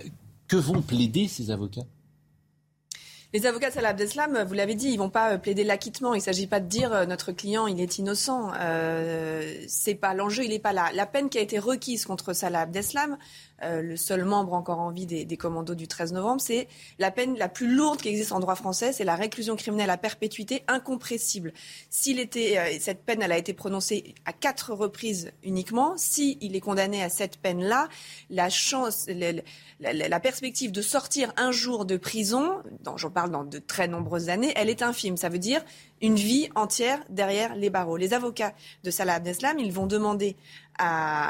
que 0.49 0.57
vont 0.57 0.80
plaider 0.80 1.28
ces 1.28 1.51
avocats? 1.51 1.87
Les 3.32 3.45
avocats 3.45 3.70
de 3.70 3.74
Salah 3.74 3.89
Abdeslam, 3.89 4.45
vous 4.45 4.55
l'avez 4.55 4.76
dit, 4.76 4.89
ils 4.89 4.99
vont 4.99 5.11
pas 5.11 5.32
euh, 5.32 5.39
plaider 5.39 5.64
l'acquittement. 5.64 6.14
Il 6.14 6.18
ne 6.18 6.22
s'agit 6.22 6.47
pas 6.47 6.61
de 6.61 6.68
dire 6.68 6.93
euh, 6.93 7.07
notre 7.07 7.32
client 7.32 7.66
il 7.66 7.80
est 7.80 7.99
innocent. 7.99 8.53
C'est 9.66 9.97
pas 9.97 10.14
l'enjeu, 10.14 10.45
il 10.45 10.51
n'est 10.51 10.59
pas 10.59 10.72
là. 10.72 10.91
La 10.95 11.07
peine 11.07 11.28
qui 11.28 11.39
a 11.39 11.41
été 11.41 11.59
requise 11.59 12.05
contre 12.07 12.32
Salah 12.32 12.61
Abdeslam, 12.61 13.18
euh, 13.63 13.81
le 13.81 13.97
seul 13.97 14.25
membre 14.25 14.53
encore 14.53 14.81
en 14.81 14.91
vie 14.91 15.07
des, 15.07 15.37
commandos 15.37 15.75
du 15.75 15.89
13 15.89 16.13
novembre, 16.13 16.41
c'est 16.41 16.69
la 16.99 17.11
peine 17.11 17.37
la 17.39 17.49
plus 17.49 17.75
lourde 17.75 18.01
qui 18.01 18.09
existe 18.09 18.33
en 18.33 18.41
droit 18.41 18.55
français, 18.55 18.93
c'est 18.93 19.05
la 19.05 19.17
réclusion 19.17 19.57
criminelle 19.57 19.91
à 19.91 19.97
perpétuité 19.97 20.63
incompressible. 20.69 21.53
S'il 21.89 22.21
était, 22.21 22.59
euh, 22.59 22.79
cette 22.81 23.05
peine, 23.05 23.23
elle 23.23 23.33
a 23.33 23.39
été 23.39 23.55
prononcée 23.55 24.15
à 24.25 24.33
quatre 24.33 24.73
reprises 24.73 25.33
uniquement. 25.43 25.95
S'il 25.97 26.37
il 26.41 26.55
est 26.55 26.61
condamné 26.61 27.03
à 27.03 27.09
cette 27.09 27.39
peine-là, 27.39 27.89
la 28.31 28.51
chance, 28.51 29.07
la, 29.81 30.21
perspective 30.21 30.73
de 30.73 30.83
sortir 30.83 31.33
un 31.37 31.51
jour 31.51 31.87
de 31.87 31.97
prison, 31.97 32.63
j'en 32.97 33.11
parle 33.11 33.31
dans 33.31 33.45
de 33.45 33.59
très 33.59 33.89
nombreuses 33.89 34.29
années, 34.29 34.53
elle 34.57 34.69
est 34.69 34.83
infime. 34.83 35.17
Ça 35.17 35.29
veut 35.29 35.39
dire 35.39 35.65
une 36.03 36.17
vie 36.17 36.49
entière 36.55 37.03
derrière 37.09 37.55
les 37.55 37.71
barreaux. 37.71 37.97
Les 37.97 38.13
avocats 38.13 38.55
de 38.85 38.91
Salah 38.91 39.15
Abdeslam, 39.15 39.59
ils 39.59 39.73
vont 39.73 39.87
demander 39.87 40.37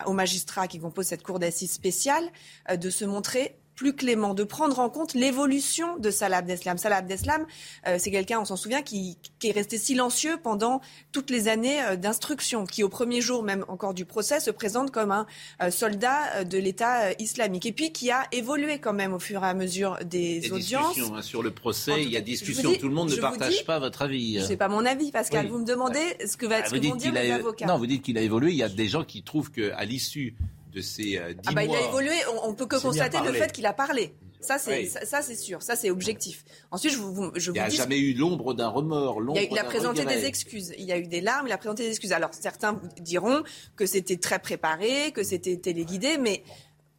aux 0.06 0.12
magistrats 0.12 0.68
qui 0.68 0.78
composent 0.80 1.06
cette 1.06 1.22
cour 1.22 1.38
d'assises 1.38 1.72
spéciale 1.72 2.24
euh, 2.70 2.76
de 2.76 2.90
se 2.90 3.04
montrer 3.04 3.56
plus 3.76 3.94
clément, 3.94 4.34
de 4.34 4.42
prendre 4.42 4.78
en 4.78 4.88
compte 4.88 5.14
l'évolution 5.14 5.98
de 5.98 6.10
Salah 6.10 6.38
Abdeslam. 6.38 6.78
Salah 6.78 6.96
Abdeslam, 6.96 7.46
euh, 7.86 7.96
c'est 7.98 8.10
quelqu'un, 8.10 8.40
on 8.40 8.44
s'en 8.46 8.56
souvient, 8.56 8.82
qui, 8.82 9.18
est 9.44 9.52
resté 9.52 9.78
silencieux 9.78 10.38
pendant 10.42 10.80
toutes 11.12 11.30
les 11.30 11.46
années 11.46 11.80
euh, 11.82 11.94
d'instruction, 11.94 12.66
qui 12.66 12.82
au 12.82 12.88
premier 12.88 13.20
jour 13.20 13.44
même 13.44 13.64
encore 13.68 13.94
du 13.94 14.04
procès 14.04 14.40
se 14.40 14.50
présente 14.50 14.90
comme 14.90 15.12
un 15.12 15.26
euh, 15.62 15.70
soldat 15.70 16.42
de 16.42 16.58
l'État 16.58 17.12
islamique, 17.20 17.66
et 17.66 17.72
puis 17.72 17.92
qui 17.92 18.10
a 18.10 18.24
évolué 18.32 18.80
quand 18.80 18.94
même 18.94 19.12
au 19.12 19.20
fur 19.20 19.44
et 19.44 19.46
à 19.46 19.54
mesure 19.54 19.98
des 20.04 20.50
audiences. 20.50 20.98
Hein, 20.98 21.22
sur 21.22 21.42
le 21.42 21.52
procès, 21.52 22.02
il 22.02 22.10
y 22.10 22.16
a 22.16 22.20
discussion, 22.20 22.72
tout 22.74 22.88
le 22.88 22.94
monde 22.94 23.10
ne 23.10 23.16
partage 23.16 23.64
pas 23.64 23.78
votre 23.78 24.02
avis. 24.02 24.42
C'est 24.46 24.56
pas 24.56 24.68
mon 24.68 24.84
avis, 24.84 25.12
Pascal. 25.12 25.46
Vous 25.48 25.58
me 25.58 25.64
demandez 25.66 26.00
ce 26.26 26.36
que 26.36 26.46
va 26.46 26.56
ah, 26.62 26.68
ce 26.68 26.74
que 26.74 26.88
vont 26.88 26.96
dire 26.96 27.12
les 27.12 27.30
avocats. 27.30 27.66
Non, 27.66 27.78
vous 27.78 27.86
dites 27.86 28.02
qu'il 28.02 28.16
a 28.16 28.22
évolué. 28.22 28.50
Il 28.50 28.56
y 28.56 28.62
a 28.62 28.68
des 28.68 28.88
gens 28.88 29.04
qui 29.04 29.22
trouvent 29.22 29.50
qu'à 29.50 29.84
l'issue 29.84 30.34
de 30.76 30.82
ces 30.82 31.16
euh, 31.16 31.32
ah 31.46 31.52
bah, 31.52 31.64
Il 31.64 31.74
a 31.74 31.80
évolué, 31.88 32.12
on, 32.44 32.50
ne 32.50 32.54
peut 32.54 32.66
que 32.66 32.80
constater 32.80 33.18
le 33.24 33.32
fait 33.32 33.50
qu'il 33.50 33.66
a 33.66 33.72
parlé. 33.72 34.14
Ça, 34.40 34.58
c'est 34.58 34.86
ça, 34.86 35.22
c'est 35.22 35.34
sûr. 35.34 35.62
Ça, 35.62 35.74
c'est 35.74 35.90
objectif. 35.90 36.44
Ensuite, 36.70 36.92
je 36.92 36.98
vous, 36.98 37.32
je 37.34 37.50
il 37.50 37.54
n'y 37.54 37.60
a 37.60 37.68
jamais 37.70 37.98
eu 37.98 38.14
l'ombre 38.14 38.52
d'un 38.54 38.68
remords. 38.68 39.20
Il 39.34 39.58
a, 39.58 39.64
présenté 39.64 40.04
des 40.04 40.26
excuses. 40.26 40.74
Il 40.78 40.84
y 40.84 40.92
a 40.92 40.98
eu 40.98 41.06
des 41.06 41.22
larmes. 41.22 41.46
Il 41.48 41.52
a 41.52 41.58
présenté 41.58 41.84
des 41.84 41.90
excuses. 41.90 42.12
Alors, 42.12 42.30
certains 42.32 42.80
diront 43.00 43.42
que 43.74 43.86
c'était 43.86 44.18
très 44.18 44.38
préparé, 44.38 45.10
que 45.12 45.22
c'était 45.22 45.56
téléguidé, 45.56 46.18
mais 46.18 46.44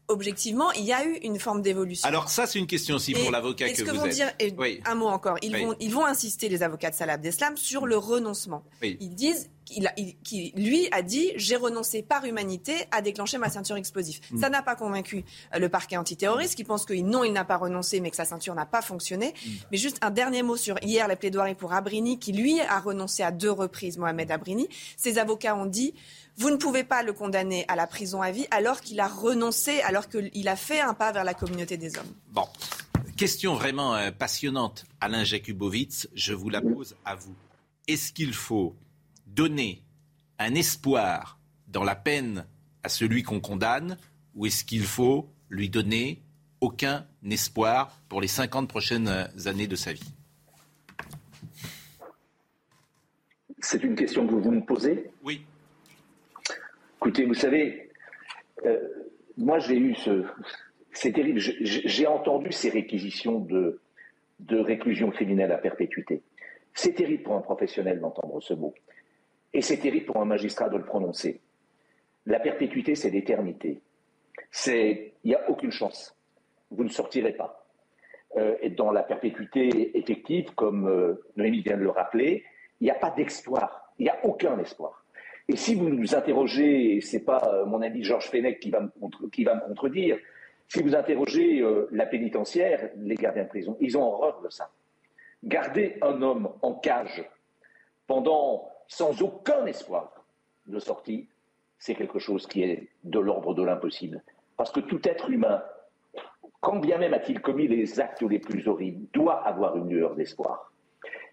objectivement, 0.08 0.72
il 0.72 0.86
y 0.86 0.94
a 0.94 1.06
eu 1.06 1.14
une 1.22 1.40
forme 1.40 1.62
d'évolution. 1.62 2.08
Alors 2.08 2.30
ça, 2.30 2.48
c'est 2.48 2.60
une 2.60 2.68
question 2.68 2.96
aussi 2.96 3.14
pour 3.14 3.30
l'avocat 3.30 3.70
que, 3.70 3.84
que 3.84 3.92
vous 3.92 4.00
vont 4.00 4.08
Dire, 4.08 4.32
Un 4.86 4.96
mot 4.96 5.08
encore. 5.08 5.38
Ils, 5.42 5.56
vont, 5.56 5.76
ils 5.80 5.92
vont 5.92 6.06
insister, 6.06 6.50
les 6.50 6.64
avocats 6.64 6.90
de 6.90 6.96
Salah 6.96 7.14
Abdeslam, 7.14 7.56
sur 7.56 7.86
le 7.86 7.98
renoncement. 7.98 8.64
Ils 8.82 9.14
disent 9.14 9.50
qu'il 9.68 10.54
lui 10.56 10.88
a 10.92 11.02
dit 11.02 11.32
j'ai 11.36 11.56
renoncé 11.56 12.02
par 12.02 12.26
humanité 12.26 12.74
à 12.92 13.02
déclencher 13.02 13.38
ma 13.38 13.50
ceinture 13.50 13.76
explosive. 13.76 14.20
Mm. 14.32 14.40
Ça 14.40 14.50
n'a 14.50 14.62
pas 14.62 14.76
convaincu 14.76 15.26
euh, 15.54 15.60
le 15.60 15.70
parquet 15.70 15.98
antiterroriste 15.98 16.56
qui 16.56 16.64
pense 16.64 16.86
que 16.86 16.94
non, 16.94 17.24
il 17.24 17.34
n'a 17.34 17.46
pas 17.46 17.58
renoncé, 17.58 18.00
mais 18.00 18.10
que 18.10 18.16
sa 18.16 18.26
ceinture 18.26 18.56
n'a 18.56 18.66
pas 18.66 18.82
fonctionné. 18.82 19.34
Mm. 19.34 19.50
Mais 19.72 19.78
juste 19.78 19.98
un 20.02 20.10
dernier 20.10 20.44
mot 20.44 20.56
sur 20.56 20.78
hier 20.82 21.08
la 21.08 21.16
plaidoirie 21.16 21.56
pour 21.56 21.74
Abrini, 21.74 22.20
qui 22.20 22.32
lui 22.32 22.60
a 22.62 22.80
renoncé 22.80 23.24
à 23.24 23.32
deux 23.32 23.52
reprises, 23.52 23.98
Mohamed 23.98 24.32
Abrini. 24.32 24.68
Ses 24.96 25.18
avocats 25.18 25.56
ont 25.56 25.66
dit 25.66 25.94
vous 26.38 26.52
ne 26.52 26.58
pouvez 26.58 26.84
pas 26.84 27.02
le 27.02 27.14
condamner 27.14 27.66
à 27.68 27.76
la 27.76 27.88
prison 27.88 28.22
à 28.22 28.32
vie 28.32 28.46
alors 28.52 28.82
qu'il 28.82 29.00
a 29.00 29.08
renoncé, 29.08 29.82
alors 29.82 30.08
qu'il 30.08 30.48
a 30.48 30.56
fait 30.56 30.80
un 30.80 30.94
pas 30.94 31.12
vers 31.12 31.24
la 31.24 31.34
communauté 31.34 31.78
des 31.78 31.98
hommes. 31.98 32.14
Bon. 32.32 32.46
Question 33.18 33.56
vraiment 33.56 33.96
euh, 33.96 34.12
passionnante, 34.12 34.86
Alain 35.02 35.24
Jakubowicz, 35.24 36.08
je 36.14 36.34
vous 36.34 36.52
la 36.52 36.62
pose 36.62 36.96
à 37.04 37.16
vous. 37.16 37.34
Est-ce 37.88 38.14
qu'il 38.14 38.34
faut 38.34 38.76
donner 39.38 39.84
un 40.40 40.56
espoir 40.56 41.40
dans 41.68 41.84
la 41.84 41.96
peine 41.96 42.46
à 42.84 42.90
celui 42.90 43.22
qu'on 43.22 43.40
condamne 43.40 43.98
ou 44.36 44.48
est-ce 44.48 44.66
qu'il 44.66 44.84
faut 44.84 45.30
lui 45.50 45.70
donner 45.70 46.22
aucun 46.60 47.06
espoir 47.30 47.96
pour 48.10 48.20
les 48.20 48.28
50 48.28 48.68
prochaines 48.68 49.08
années 49.46 49.68
de 49.68 49.76
sa 49.76 49.94
vie? 49.94 50.12
C'est 53.60 53.84
une 53.84 53.96
question 53.96 54.26
que 54.28 54.34
vous 54.34 54.52
me 54.52 54.66
posez? 54.66 55.12
Oui. 55.24 55.42
Écoutez, 56.98 57.26
vous 57.26 57.34
savez, 57.36 57.92
euh, 58.66 58.78
moi 59.38 59.60
j'ai 59.60 59.78
eu 59.78 59.94
ce. 59.96 60.26
C'est 60.94 61.12
terrible. 61.12 61.40
J'ai 61.40 62.08
entendu 62.08 62.52
ces 62.52 62.70
réquisitions 62.70 63.40
de, 63.40 63.80
de 64.40 64.58
réclusion 64.58 65.12
criminelle 65.12 65.52
à 65.52 65.58
perpétuité. 65.58 66.24
C'est 66.74 66.94
terrible 66.94 67.24
pour 67.24 67.36
un 67.36 67.42
professionnel 67.42 68.00
d'entendre 68.00 68.42
ce 68.42 68.54
mot. 68.54 68.74
Et 69.54 69.62
c'est 69.62 69.78
terrible 69.78 70.06
pour 70.06 70.22
un 70.22 70.26
magistrat 70.26 70.70
de 70.70 70.78
le 70.78 70.84
prononcer. 70.84 71.42
La 72.26 72.40
perpétuité, 72.40 72.96
c'est 72.96 73.10
l'éternité. 73.10 73.82
C'est, 74.52 75.14
il 75.24 75.30
n'y 75.30 75.36
a 75.36 75.50
aucune 75.50 75.72
chance. 75.72 76.16
Vous 76.72 76.84
ne 76.84 76.90
sortirez 76.90 77.34
pas. 77.34 77.66
Euh, 78.36 78.56
et 78.62 78.70
dans 78.70 78.92
la 78.92 79.04
perpétuité 79.04 79.98
effective, 79.98 80.54
comme 80.54 80.88
euh, 80.88 81.24
Noémie 81.38 81.62
vient 81.62 81.78
de 81.78 81.84
le 81.84 81.90
rappeler, 81.90 82.44
il 82.82 82.86
n'y 82.86 82.92
a 82.92 82.96
pas 82.96 83.12
d'espoir. 83.12 83.94
Il 83.98 84.04
n'y 84.04 84.10
a 84.10 84.26
aucun 84.26 84.60
espoir. 84.60 85.06
Et 85.50 85.56
si 85.56 85.76
vous 85.76 85.90
nous 85.90 86.14
interrogez, 86.14 86.98
et 86.98 87.02
c'est 87.02 87.24
pas 87.24 87.42
euh, 87.54 87.66
mon 87.66 87.82
ami 87.82 88.04
Georges 88.04 88.30
Fenech 88.30 88.60
qui 88.60 88.72
qui 89.32 89.44
va 89.46 89.56
me 89.56 89.62
contredire, 89.62 90.18
si 90.68 90.82
vous 90.84 90.96
interrogez 90.96 91.62
euh, 91.62 91.88
la 91.92 92.06
pénitentiaire, 92.06 92.90
les 92.98 93.16
gardiens 93.16 93.44
de 93.44 93.50
prison, 93.50 93.78
ils 93.80 93.98
ont 93.98 94.04
horreur 94.04 94.42
de 94.42 94.50
ça. 94.50 94.70
Garder 95.44 95.98
un 96.02 96.22
homme 96.22 96.50
en 96.62 96.74
cage 96.74 97.24
pendant 98.06 98.70
sans 98.88 99.22
aucun 99.22 99.66
espoir 99.66 100.26
de 100.68 100.80
sortie, 100.80 101.28
c'est 101.80 101.96
quelque 101.96 102.20
chose 102.20 102.48
qui 102.48 102.64
est 102.64 102.90
de 103.04 103.20
l'ordre 103.20 103.54
de 103.54 103.64
l'impossible. 103.64 104.24
Parce 104.56 104.72
que 104.72 104.80
tout 104.80 105.08
être 105.08 105.30
humain, 105.30 105.64
quand 106.60 106.80
bien 106.80 106.98
même 106.98 107.14
a-t-il 107.14 107.42
commis 107.42 107.68
les 107.68 108.00
actes 108.00 108.24
les 108.24 108.40
plus 108.40 108.68
horribles, 108.68 109.06
doit 109.14 109.46
avoir 109.46 109.78
une 109.78 109.90
lueur 109.90 110.16
d'espoir. 110.16 110.72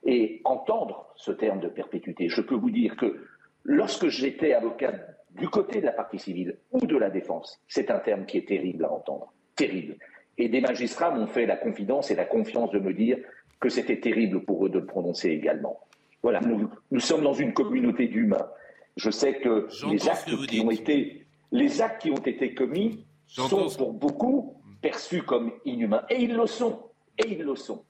Et 0.04 0.42
entendre 0.44 1.12
ce 1.16 1.32
terme 1.32 1.60
de 1.60 1.68
perpétuité, 1.68 2.28
je 2.28 2.42
peux 2.42 2.54
vous 2.54 2.70
dire 2.70 2.96
que 2.96 3.24
lorsque 3.62 4.08
j'étais 4.08 4.52
avocat 4.52 4.92
du 5.30 5.48
côté 5.48 5.80
de 5.80 5.86
la 5.86 5.92
partie 5.92 6.18
civile 6.18 6.58
ou 6.72 6.86
de 6.86 6.96
la 6.96 7.10
défense, 7.10 7.60
c'est 7.66 7.90
un 7.90 7.98
terme 7.98 8.26
qui 8.26 8.38
est 8.38 8.46
terrible 8.46 8.84
à 8.84 8.92
entendre. 8.92 9.32
Terrible. 9.56 9.96
Et 10.36 10.48
des 10.48 10.60
magistrats 10.60 11.10
m'ont 11.10 11.26
fait 11.26 11.46
la 11.46 11.56
confidence 11.56 12.10
et 12.10 12.14
la 12.14 12.24
confiance 12.24 12.70
de 12.70 12.78
me 12.78 12.92
dire 12.92 13.18
que 13.60 13.68
c'était 13.68 14.00
terrible 14.00 14.44
pour 14.44 14.66
eux 14.66 14.68
de 14.68 14.80
le 14.80 14.86
prononcer 14.86 15.30
également. 15.30 15.80
Voilà, 16.24 16.40
nous, 16.40 16.70
nous 16.90 17.00
sommes 17.00 17.22
dans 17.22 17.34
une 17.34 17.52
communauté 17.52 18.08
d'humains. 18.08 18.46
Je 18.96 19.10
sais 19.10 19.40
que 19.40 19.68
les 19.90 20.08
actes, 20.08 20.34
qui 20.46 20.60
ont 20.60 20.70
été, 20.70 21.26
les 21.52 21.82
actes 21.82 22.00
qui 22.00 22.10
ont 22.10 22.16
été 22.24 22.54
commis 22.54 23.04
sont 23.26 23.68
pour 23.76 23.92
beaucoup 23.92 24.56
perçus 24.80 25.22
comme 25.22 25.52
inhumains. 25.66 26.02
Et 26.08 26.22
ils 26.22 26.34
le 26.34 26.46
sont. 26.46 26.80
Et 27.18 27.32
ils 27.32 27.42
le 27.42 27.54
sont. 27.56 27.84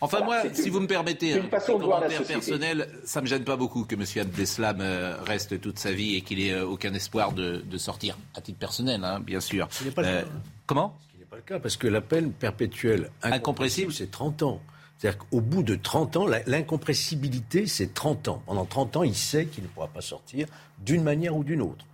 Enfin, 0.00 0.18
Voilà, 0.24 0.42
moi, 0.44 0.54
si 0.54 0.66
une- 0.66 0.72
vous 0.72 0.80
me 0.80 0.86
permettez, 0.88 1.34
un 1.34 1.40
commentaire 1.78 2.24
personnel, 2.24 2.88
ça 3.04 3.20
me 3.20 3.26
gêne 3.28 3.44
pas 3.44 3.56
beaucoup 3.56 3.84
que 3.84 3.94
M. 3.94 4.02
Abdeslam 4.20 4.80
euh, 4.80 5.16
reste 5.22 5.60
toute 5.60 5.78
sa 5.78 5.92
vie 5.92 6.16
et 6.16 6.22
qu'il 6.22 6.40
ait 6.40 6.52
euh, 6.54 6.66
aucun 6.66 6.92
espoir 6.94 7.30
de, 7.32 7.58
de 7.64 7.78
sortir, 7.78 8.18
à 8.34 8.40
titre 8.40 8.58
personnel, 8.58 9.04
hein, 9.04 9.20
bien 9.20 9.38
sûr. 9.40 9.68
Ce 9.70 9.84
n'est 9.84 9.92
pas 9.92 10.02
le 10.02 10.08
Euh, 10.08 10.22
cas. 10.22 10.28
Comment? 10.66 10.96
Ce 11.12 11.18
n'est 11.18 11.24
pas 11.26 11.36
le 11.36 11.42
cas, 11.42 11.60
parce 11.60 11.76
que 11.76 11.86
la 11.86 12.00
peine 12.00 12.32
perpétuelle 12.32 13.10
incompressible, 13.22 13.92
c'est 13.92 14.10
30 14.10 14.42
ans. 14.42 14.60
C'est-à-dire 15.02 15.18
qu'au 15.18 15.40
bout 15.40 15.64
de 15.64 15.74
30 15.74 16.16
ans, 16.16 16.26
l'incompressibilité, 16.46 17.66
c'est 17.66 17.92
30 17.92 18.28
ans. 18.28 18.42
Pendant 18.46 18.64
30 18.64 18.98
ans, 18.98 19.02
il 19.02 19.16
sait 19.16 19.46
qu'il 19.46 19.64
ne 19.64 19.68
pourra 19.68 19.88
pas 19.88 20.00
sortir 20.00 20.46
d'une 20.78 21.02
manière 21.02 21.36
ou 21.36 21.42
d'une 21.42 21.60
autre. 21.60 21.84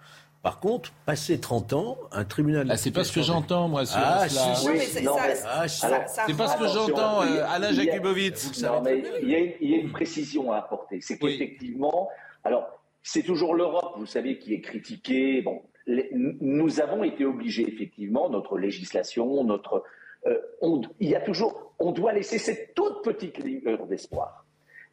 Par 0.43 0.61
contre, 0.61 0.93
passé 1.07 1.41
30 1.41 1.73
ans, 1.73 1.97
un 2.13 2.25
tribunal... 2.27 2.67
Ah, 2.71 2.77
c'est 2.77 2.91
pas 2.91 3.05
ce 3.05 3.13
que 3.13 3.23
j'entends, 3.23 3.67
moi, 3.69 3.87
sur 3.87 3.97
ah, 3.99 4.29
cela. 4.29 4.55
si, 4.55 4.87
c'est- 4.91 5.01
Non, 5.01 5.17
ça- 5.17 5.23
mais- 5.27 5.35
Ah, 5.47 5.69
si. 5.69 5.87
alors, 5.87 6.03
C'est 6.07 6.37
pas 6.37 6.49
ce 6.49 6.59
que 6.59 6.69
j'entends, 6.69 7.23
euh, 7.23 7.45
Alain 7.49 7.71
il 7.71 7.77
y 7.77 7.89
a- 7.89 7.93
Jakubowicz. 7.95 8.63
Non, 8.63 8.83
mais 8.83 9.03
il 9.23 9.29
y, 9.31 9.35
a, 9.35 9.39
il 9.59 9.71
y 9.71 9.75
a 9.75 9.79
une 9.79 9.91
précision 9.91 10.53
à 10.53 10.59
apporter. 10.59 11.01
C'est 11.01 11.17
qu'effectivement, 11.19 12.11
alors, 12.45 12.67
c'est 13.03 13.23
toujours 13.23 13.55
l'Europe, 13.55 13.95
vous 13.97 14.05
savez, 14.07 14.39
qui 14.39 14.53
est 14.53 14.61
critiquée. 14.61 15.41
Bon, 15.41 15.63
les- 15.87 16.11
nous 16.13 16.79
avons 16.81 17.05
été 17.05 17.25
obligés, 17.25 17.67
effectivement, 17.67 18.29
notre 18.29 18.59
législation, 18.59 19.45
notre. 19.45 19.83
Euh, 20.27 20.39
on- 20.61 20.83
il 21.01 21.11
y 21.11 21.15
a 21.15 21.21
toujours. 21.21 21.75
On 21.79 21.93
doit 21.93 22.13
laisser 22.13 22.39
cette 22.39 22.75
toute 22.75 23.03
petite 23.03 23.39
lueur 23.39 23.87
d'espoir. 23.87 24.45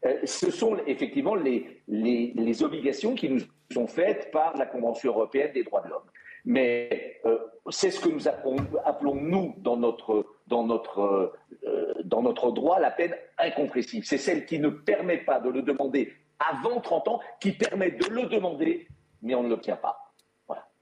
Euh, 0.06 0.18
ce 0.24 0.52
sont 0.52 0.78
effectivement 0.86 1.36
les, 1.36 2.64
obligations 2.64 3.16
qui 3.16 3.30
nous 3.30 3.42
sont 3.72 3.88
faites 3.88 4.32
par 4.32 4.56
la 4.58 4.66
Convention 4.66 5.12
européenne 5.12 5.52
des 5.54 5.64
droits 5.64 5.82
de 5.82 5.90
l'homme. 5.90 6.04
Mais 6.46 7.20
euh, 7.26 7.40
c'est 7.70 7.90
ce 7.90 8.00
que 8.00 8.10
nous 8.10 8.28
appelons, 8.28 8.58
appelons, 8.86 9.16
nous, 9.16 9.56
dans 9.58 9.78
notre, 9.78 10.26
dans, 10.48 10.64
notre, 10.64 11.34
dans 12.04 12.22
notre 12.22 12.52
droit, 12.52 12.80
la 12.80 12.92
peine 12.92 13.16
incompressible. 13.40 14.06
C'est 14.06 14.20
celle 14.20 14.46
qui 14.46 14.60
ne 14.60 14.70
permet 14.70 15.18
pas 15.18 15.40
de 15.40 15.50
le 15.50 15.64
demander 15.64 16.14
avant 16.38 16.80
30 16.80 17.08
ans, 17.08 17.20
qui 17.40 17.54
permet 17.54 17.92
de 17.92 18.06
le 18.08 18.28
demander, 18.28 18.88
mais 19.24 19.34
on 19.34 19.42
ne 19.42 19.50
l'obtient 19.50 19.78
pas. 19.78 20.05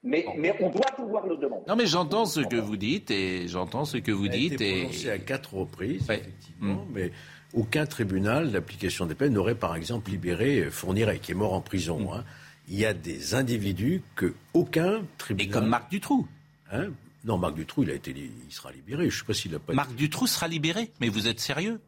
Mais, 0.04 0.26
mais 0.36 0.54
on 0.60 0.68
doit 0.68 0.90
pouvoir 0.94 1.26
le 1.26 1.36
demander. 1.36 1.62
Non, 1.66 1.76
mais 1.76 1.86
j'entends 1.86 2.26
ce 2.26 2.40
que 2.40 2.56
vous 2.56 2.76
dites 2.76 3.10
et 3.10 3.48
j'entends 3.48 3.84
ce 3.86 3.96
que 3.96 4.12
vous 4.12 4.26
a 4.26 4.28
dites. 4.28 4.52
été 4.54 4.88
Et... 5.06 5.10
à 5.10 5.18
quatre 5.18 5.54
reprises, 5.54 6.06
Ouais. 6.08 6.20
effectivement, 6.20 6.86
mais 6.92 7.10
aucun 7.54 7.86
tribunal 7.86 8.50
d'application 8.52 9.06
des 9.06 9.14
peines 9.14 9.32
n'aurait, 9.32 9.54
par 9.54 9.74
exemple, 9.76 10.10
libéré 10.10 10.68
Fourniret, 10.70 11.18
qui 11.20 11.32
est 11.32 11.34
mort 11.34 11.54
en 11.54 11.60
prison. 11.62 12.00
Mm. 12.00 12.16
hein. 12.18 12.24
Il 12.68 12.78
y 12.78 12.84
a 12.84 12.92
des 12.94 13.34
individus 13.34 14.02
que 14.14 14.34
aucun 14.54 15.02
tribunal... 15.18 15.48
Et 15.48 15.50
comme 15.50 15.68
Marc 15.68 15.90
Dutroux. 15.90 16.26
Hein? 16.72 16.88
Non, 17.24 17.38
Marc 17.38 17.54
Dutroux, 17.54 17.82
il, 17.84 17.90
a 17.90 17.94
été, 17.94 18.10
il 18.12 18.52
sera 18.52 18.72
libéré. 18.72 19.08
Je 19.10 19.14
ne 19.16 19.20
sais 19.20 19.26
pas 19.26 19.34
s'il 19.34 19.54
a 19.54 19.58
pas... 19.58 19.72
Marc 19.72 19.94
Dutroux 19.94 20.26
sera 20.26 20.48
libéré. 20.48 20.90
Mais 21.00 21.08
vous 21.08 21.28
êtes 21.28 21.40
sérieux? 21.40 21.80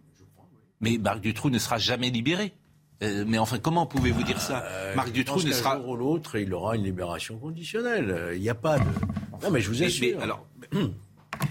Mais 0.81 0.99
Marc 0.99 1.21
Dutroux 1.21 1.51
ne 1.51 1.59
sera 1.59 1.79
jamais 1.79 2.11
libéré. 2.11 2.53
Euh, 3.03 3.25
mais 3.27 3.39
enfin, 3.39 3.59
comment 3.59 3.85
pouvez-vous 3.87 4.23
dire 4.23 4.41
ça? 4.41 4.65
Euh, 4.67 4.95
Marc 4.95 5.13
Dutroux 5.13 5.43
ne 5.43 5.53
sera. 5.53 5.77
jour 5.77 5.89
ou 5.91 5.97
l'autre, 5.97 6.37
il 6.39 6.53
aura 6.55 6.77
une 6.77 6.85
libération 6.85 7.37
conditionnelle. 7.39 8.11
Euh, 8.11 8.35
Il 8.37 8.41
n'y 8.41 8.49
a 8.49 8.55
pas 8.55 8.79
de... 8.79 8.85
Non, 9.43 9.51
mais 9.51 9.61
je 9.61 9.69
vous 9.69 9.83
assure. 9.83 10.17
mais 10.17 10.23
alors, 10.23 10.47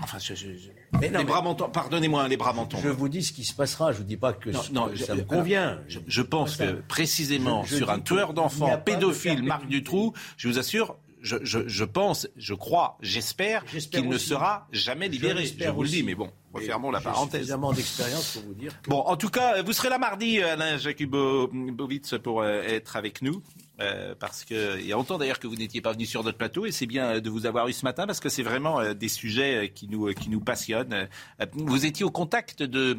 Enfin, 0.01 0.17
je- 0.17 0.34
je- 0.34 0.47
je- 0.57 0.69
Mais 0.99 1.09
non, 1.09 1.19
les 1.19 1.23
mais- 1.23 1.23
bras 1.26 1.41
m'entendent. 1.43 1.72
Pardonnez-moi, 1.72 2.27
les 2.27 2.38
bras 2.38 2.53
m'entendent. 2.53 2.81
Je 2.84 2.89
vous 2.89 3.07
dis 3.07 3.22
ce 3.23 3.31
qui 3.31 3.43
se 3.43 3.53
passera. 3.53 3.91
Je 3.91 3.97
ne 3.97 4.01
vous 4.01 4.07
dis 4.07 4.17
pas 4.17 4.34
que, 4.34 4.49
Non, 4.49 4.61
ce- 4.63 4.72
non, 4.72 4.89
je- 4.93 5.03
ça 5.03 5.13
me 5.13 5.22
convient. 5.23 5.80
Je, 5.88 5.99
je 6.07 6.22
pense 6.23 6.55
que 6.57 6.81
précisément 6.88 7.63
Je- 7.63 7.76
sur 7.76 7.91
un 7.91 7.99
tueur 7.99 8.34
d'enfants, 8.34 8.76
de 8.76 8.81
pédophile, 8.81 9.43
Marc. 9.43 9.67
Dutroux, 9.67 10.13
je 10.38 10.47
vous 10.47 10.57
assure, 10.57 10.95
je, 11.26 11.38
je- 11.43 11.68
je 11.68 11.84
pense, 11.84 12.27
je 12.38 12.53
crois, 12.53 12.97
j'espère 13.02 13.65
qu'il 13.65 14.07
ne 14.07 14.18
sera 14.18 14.68
jamais 14.72 15.07
libéré. 15.10 15.45
Je, 15.45 15.69
vous 15.69 15.84
le 15.84 15.89
dis, 15.89 16.03
mais 16.03 16.15
bon, 16.15 16.31
refermons 16.53 16.91
la 16.91 16.99
j'ai 16.99 17.06
parenthèse. 17.06 17.41
suffisamment 17.41 17.73
d'expérience 17.73 18.31
pour 18.34 18.43
vous 18.43 18.53
dire 18.53 18.81
que... 18.81 18.89
Bon, 18.89 18.99
en 19.02 19.18
tout 19.18 19.30
cas, 19.30 19.61
vous 19.61 19.73
serez 19.73 19.89
là 19.89 19.97
mardi, 19.97 20.41
Alain 20.41 20.77
Jakubowicz, 20.77 22.15
pour 22.23 22.41
euh, 22.41 22.61
être 22.64 22.95
avec 22.95 23.22
nous. 23.22 23.41
euh, 23.81 24.15
parce 24.18 24.45
que 24.45 24.80
il 24.80 24.85
y 24.85 24.93
a 24.93 24.95
longtemps 24.95 25.18
d'ailleurs 25.18 25.39
que 25.39 25.47
vous 25.47 25.56
n'étiez 25.57 25.81
pas 25.81 25.91
venu 25.91 26.06
sur 26.06 26.23
notre 26.23 26.38
plateau 26.38 26.65
et 26.65 26.72
c'est 26.72 26.85
bien 26.85 27.15
euh, 27.15 27.19
de 27.19 27.30
vous 27.30 27.45
avoir 27.45 27.68
eu 27.68 27.73
ce 27.73 27.84
matin 27.84 28.06
parce 28.07 28.22
que 28.22 28.30
c'est 28.30 28.43
vraiment 28.43 28.80
euh, 28.80 28.93
des 28.93 29.10
sujets 29.10 29.72
qui 29.76 29.89
nous 29.89 30.14
qui 30.14 30.30
nous 30.30 30.39
passionnent. 30.39 31.10
Vous 31.53 31.85
étiez 31.85 32.06
au 32.06 32.11
contact 32.11 32.64
de 32.64 32.97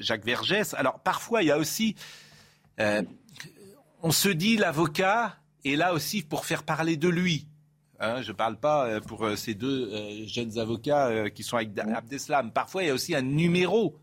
Jacques 0.00 0.24
Vergès. 0.24 0.72
Alors 0.74 1.00
parfois 1.00 1.42
il 1.42 1.48
y 1.48 1.50
a 1.50 1.58
aussi, 1.58 1.94
on 2.78 4.10
se 4.10 4.28
dit 4.28 4.56
l'avocat 4.56 5.36
est 5.72 5.76
là 5.76 5.92
aussi 5.92 6.22
pour 6.22 6.44
faire 6.44 6.62
parler 6.62 6.96
de 6.96 7.08
lui. 7.08 7.46
Hein, 7.98 8.20
je 8.22 8.32
ne 8.32 8.36
parle 8.36 8.56
pas 8.58 8.86
euh, 8.86 9.00
pour 9.00 9.24
euh, 9.24 9.36
ces 9.36 9.54
deux 9.54 9.90
euh, 9.92 10.26
jeunes 10.26 10.58
avocats 10.58 11.30
qui 11.30 11.42
sont 11.42 11.56
avec 11.56 11.72
Da- 11.72 11.84
Abdeslam. 11.96 12.50
Parfois, 12.52 12.82
il 12.82 12.88
y 12.88 12.90
a 12.90 12.94
aussi 12.94 13.14
un 13.14 13.22
numéro 13.22 13.94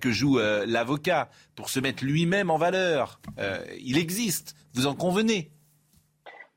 que 0.00 0.12
joue 0.12 0.38
l'avocat 0.38 1.28
pour 1.56 1.68
se 1.68 1.80
mettre 1.80 2.04
lui-même 2.04 2.48
en 2.48 2.58
valeur. 2.58 3.18
Il 3.80 3.98
existe, 3.98 4.54
vous 4.72 4.86
en 4.86 4.94
convenez? 4.94 5.50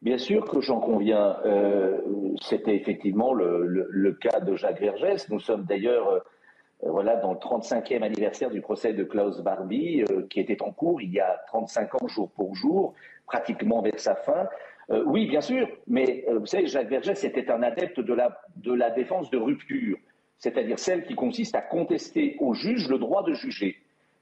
Bien 0.04 0.20
sûr 0.20 0.46
que 0.46 0.62
j'en 0.62 0.80
conviens. 0.80 1.36
Euh, 1.44 1.98
C'était 2.48 2.76
effectivement 2.76 3.34
le, 3.34 3.66
le- 3.66 3.88
le 3.90 4.14
cas 4.14 4.40
de 4.40 4.56
Jacques 4.56 4.80
Vergès. 4.80 5.28
Nous 5.32 5.40
sommes 5.40 5.64
d'ailleurs 5.66 6.08
euh, 6.10 6.20
voilà, 6.84 7.16
dans 7.16 7.32
le 7.34 7.40
35e 7.40 8.04
anniversaire 8.04 8.52
du 8.52 8.62
procès 8.62 8.94
de 8.94 9.04
Klaus 9.04 9.42
Barbie, 9.42 10.04
euh, 10.12 10.28
qui 10.30 10.40
était 10.40 10.62
en 10.62 10.72
cours 10.72 11.02
il 11.02 11.12
y 11.12 11.20
a 11.20 11.40
35 11.48 11.96
ans 12.04 12.08
jour 12.08 12.30
pour 12.30 12.54
jour, 12.56 12.94
pratiquement 13.28 13.82
vers 13.82 14.00
sa 14.00 14.16
fin. 14.16 14.48
Euh, 14.90 15.04
oui, 15.06 15.28
bien 15.28 15.42
sûr, 15.42 15.68
mais 15.88 16.24
euh, 16.30 16.40
vous 16.40 16.46
savez, 16.46 16.66
Jacques 16.68 16.88
Vergès 16.90 17.22
était 17.24 17.52
un 17.52 17.62
adepte 17.62 18.00
de 18.00 18.14
la, 18.14 18.40
de 18.56 18.74
la 18.74 18.90
défense 18.90 19.30
de 19.30 19.38
rupture, 19.38 19.98
c'est-à-dire 20.40 20.80
celle 20.80 21.04
qui 21.06 21.14
consiste 21.16 21.56
à 21.56 21.62
contester 21.62 22.38
au 22.40 22.54
juge 22.54 22.88
le 22.90 22.98
droit 22.98 23.24
de 23.24 23.34
juger. 23.34 23.76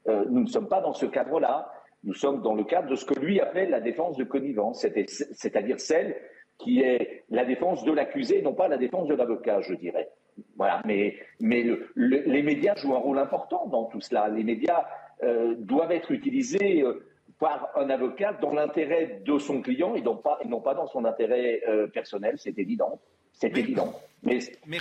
Euh, 0.08 0.24
nous 0.28 0.40
ne 0.40 0.46
sommes 0.46 0.68
pas 0.68 0.80
dans 0.80 0.92
ce 0.92 1.06
cadre-là. 1.06 1.70
Nous 2.04 2.14
sommes 2.14 2.42
dans 2.42 2.54
le 2.54 2.64
cadre 2.64 2.88
de 2.88 2.94
ce 2.94 3.04
que 3.04 3.18
lui 3.18 3.40
appelle 3.40 3.70
la 3.70 3.80
défense 3.80 4.16
de 4.16 4.24
connivence, 4.24 4.86
c'est-à-dire 5.32 5.80
celle 5.80 6.16
qui 6.58 6.80
est 6.80 7.24
la 7.30 7.44
défense 7.44 7.84
de 7.84 7.92
l'accusé, 7.92 8.42
non 8.42 8.54
pas 8.54 8.68
la 8.68 8.76
défense 8.76 9.08
de 9.08 9.14
l'avocat, 9.14 9.60
je 9.60 9.74
dirais. 9.74 10.08
Voilà, 10.56 10.82
mais, 10.84 11.16
mais 11.40 11.62
le- 11.62 11.88
le- 11.94 12.22
les 12.26 12.42
médias 12.42 12.74
jouent 12.76 12.94
un 12.94 12.98
rôle 12.98 13.18
important 13.18 13.66
dans 13.66 13.84
tout 13.86 14.00
cela. 14.00 14.28
Les 14.28 14.44
médias 14.44 14.84
doivent 15.58 15.92
être 15.92 16.12
utilisés 16.12 16.84
par 17.38 17.68
un 17.76 17.90
avocat 17.90 18.32
dans 18.40 18.52
l'intérêt 18.52 19.20
de 19.24 19.38
son 19.38 19.60
client 19.60 19.94
et 19.94 20.00
non 20.02 20.16
pas, 20.16 20.38
et 20.44 20.48
non 20.48 20.60
pas 20.60 20.74
dans 20.74 20.86
son 20.88 21.04
intérêt 21.04 21.60
euh, 21.68 21.86
personnel, 21.86 22.36
c'est 22.38 22.58
évident. 22.58 23.00
C'est 23.38 23.54
évident. 23.58 23.92
Mais 24.22 24.38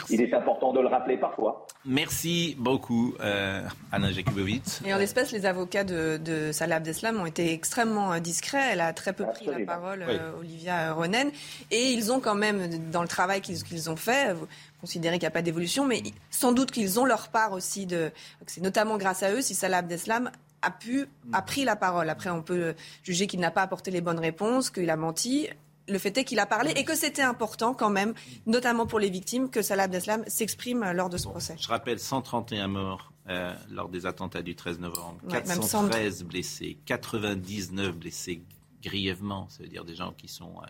il 0.09 0.21
est 0.21 0.33
important 0.33 0.71
de 0.71 0.79
le 0.79 0.87
rappeler 0.87 1.17
parfois. 1.17 1.67
Merci 1.83 2.55
beaucoup, 2.57 3.13
euh, 3.19 3.61
Alain 3.91 4.09
Jakubowicz. 4.11 4.81
Et 4.85 4.93
en 4.93 4.97
l'espèce, 4.97 5.33
les 5.33 5.45
avocats 5.45 5.83
de, 5.83 6.15
de 6.23 6.53
Salah 6.53 6.77
Abdeslam 6.77 7.19
ont 7.19 7.25
été 7.25 7.51
extrêmement 7.51 8.13
euh, 8.13 8.19
discrets. 8.19 8.69
Elle 8.71 8.79
a 8.79 8.93
très 8.93 9.11
peu 9.11 9.25
pris 9.25 9.45
la 9.47 9.59
parole, 9.65 10.05
Oui. 10.07 10.15
euh, 10.17 10.39
Olivia 10.39 10.93
Ronen. 10.93 11.31
Et 11.69 11.91
ils 11.91 12.13
ont 12.13 12.21
quand 12.21 12.33
même, 12.33 12.89
dans 12.91 13.01
le 13.01 13.09
travail 13.09 13.41
qu'ils 13.41 13.61
qu'ils 13.61 13.89
ont 13.89 13.97
fait, 13.97 14.33
vous 14.33 14.47
considérez 14.79 15.15
qu'il 15.17 15.23
n'y 15.25 15.27
a 15.27 15.31
pas 15.31 15.41
d'évolution, 15.41 15.85
mais 15.85 16.01
sans 16.31 16.53
doute 16.53 16.71
qu'ils 16.71 16.97
ont 17.01 17.05
leur 17.05 17.27
part 17.27 17.51
aussi 17.51 17.85
de. 17.85 18.11
C'est 18.47 18.61
notamment 18.63 18.97
grâce 18.97 19.21
à 19.21 19.33
eux 19.33 19.41
si 19.41 19.53
Salah 19.53 19.79
Abdeslam 19.79 20.31
a 20.65 20.71
pu, 20.71 21.05
a 21.31 21.41
pris 21.41 21.63
la 21.63 21.75
parole. 21.75 22.09
Après, 22.09 22.29
on 22.29 22.41
peut 22.41 22.75
juger 23.03 23.27
qu'il 23.27 23.39
n'a 23.39 23.51
pas 23.51 23.61
apporté 23.61 23.91
les 23.91 24.01
bonnes 24.01 24.19
réponses, 24.19 24.69
qu'il 24.69 24.89
a 24.89 24.97
menti. 24.97 25.47
Le 25.87 25.99
fait 25.99 26.17
est 26.17 26.23
qu'il 26.23 26.39
a 26.39 26.47
parlé 26.47 26.71
et 26.75 26.83
que 26.83 26.95
c'était 26.95 27.21
important 27.21 27.75
quand 27.75 27.91
même, 27.91 28.13
notamment 28.47 28.87
pour 28.87 28.97
les 28.97 29.09
victimes, 29.09 29.49
que 29.49 29.61
Salah 29.61 29.83
Abdeslam 29.83 30.23
s'exprime 30.25 30.91
lors 30.93 31.09
de 31.09 31.17
ce 31.17 31.27
procès. 31.27 31.55
Je 31.59 31.67
rappelle 31.67 31.99
131 31.99 32.67
morts 32.67 33.11
euh, 33.29 33.53
lors 33.69 33.89
des 33.89 34.07
attentats 34.07 34.41
du 34.41 34.55
13 34.55 34.79
novembre, 34.79 35.19
Ouais, 35.25 35.43
même 35.43 35.59
413 35.59 36.23
blessés, 36.23 36.77
99 36.85 37.95
blessés 37.95 38.41
grièvement, 38.83 39.47
ça 39.49 39.63
veut 39.63 39.69
dire 39.69 39.83
des 39.85 39.95
gens 39.95 40.13
qui 40.13 40.27
sont 40.27 40.53
euh, 40.61 40.67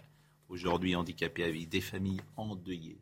aujourd'hui 0.49 0.95
handicapés 0.95 1.43
à 1.43 1.49
vie, 1.49 1.65
des 1.65 1.81
familles 1.81 2.21
endeuillées. 2.37 2.97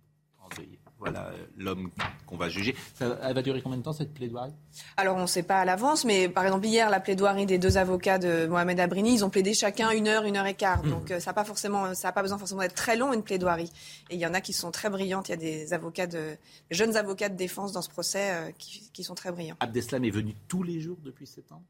Voilà 1.03 1.27
euh, 1.27 1.45
l'homme 1.57 1.91
qu'on 2.25 2.37
va 2.37 2.47
juger. 2.47 2.75
Ça, 2.93 3.19
elle 3.21 3.35
va 3.35 3.41
durer 3.41 3.61
combien 3.61 3.77
de 3.77 3.83
temps 3.83 3.91
cette 3.91 4.13
plaidoirie? 4.13 4.53
Alors, 4.95 5.17
on 5.17 5.23
ne 5.23 5.27
sait 5.27 5.43
pas 5.43 5.59
à 5.59 5.65
l'avance, 5.65 6.05
mais 6.05 6.29
par 6.29 6.45
exemple, 6.45 6.65
hier, 6.65 6.89
la 6.89 7.01
plaidoirie 7.01 7.45
des 7.45 7.57
deux 7.57 7.77
avocats 7.77 8.19
de 8.19 8.47
Mohamed 8.47 8.79
Abrini, 8.79 9.13
ils 9.15 9.25
ont 9.25 9.29
plaidé 9.29 9.53
chacun 9.53 9.89
une 9.91 10.07
heure, 10.07 10.23
une 10.23 10.37
heure 10.37 10.45
et 10.45 10.53
quart. 10.53 10.81
Donc, 10.83 11.11
euh, 11.11 11.19
ça 11.19 11.31
n'a 11.31 11.33
pas 11.33 11.43
forcément, 11.43 11.93
ça 11.93 12.13
pas 12.13 12.21
besoin 12.21 12.37
forcément 12.37 12.61
d'être 12.61 12.75
très 12.75 12.95
long, 12.95 13.11
une 13.11 13.23
plaidoirie. 13.23 13.71
Et 14.09 14.15
il 14.15 14.19
y 14.19 14.25
en 14.25 14.33
a 14.33 14.39
qui 14.39 14.53
sont 14.53 14.71
très 14.71 14.89
brillantes. 14.89 15.27
Il 15.27 15.31
y 15.31 15.35
a 15.35 15.37
des 15.37 15.73
avocats 15.73 16.07
de, 16.07 16.37
des 16.69 16.75
jeunes 16.75 16.95
avocats 16.95 17.29
de 17.29 17.35
défense 17.35 17.73
dans 17.73 17.81
ce 17.81 17.89
procès 17.89 18.31
euh, 18.31 18.51
qui, 18.57 18.89
qui 18.93 19.03
sont 19.03 19.15
très 19.15 19.31
brillants. 19.31 19.57
Abdeslam 19.59 20.05
est 20.05 20.09
venu 20.09 20.35
tous 20.47 20.63
les 20.63 20.79
jours 20.79 20.97
depuis 21.03 21.27
7 21.27 21.51
ans? 21.51 21.63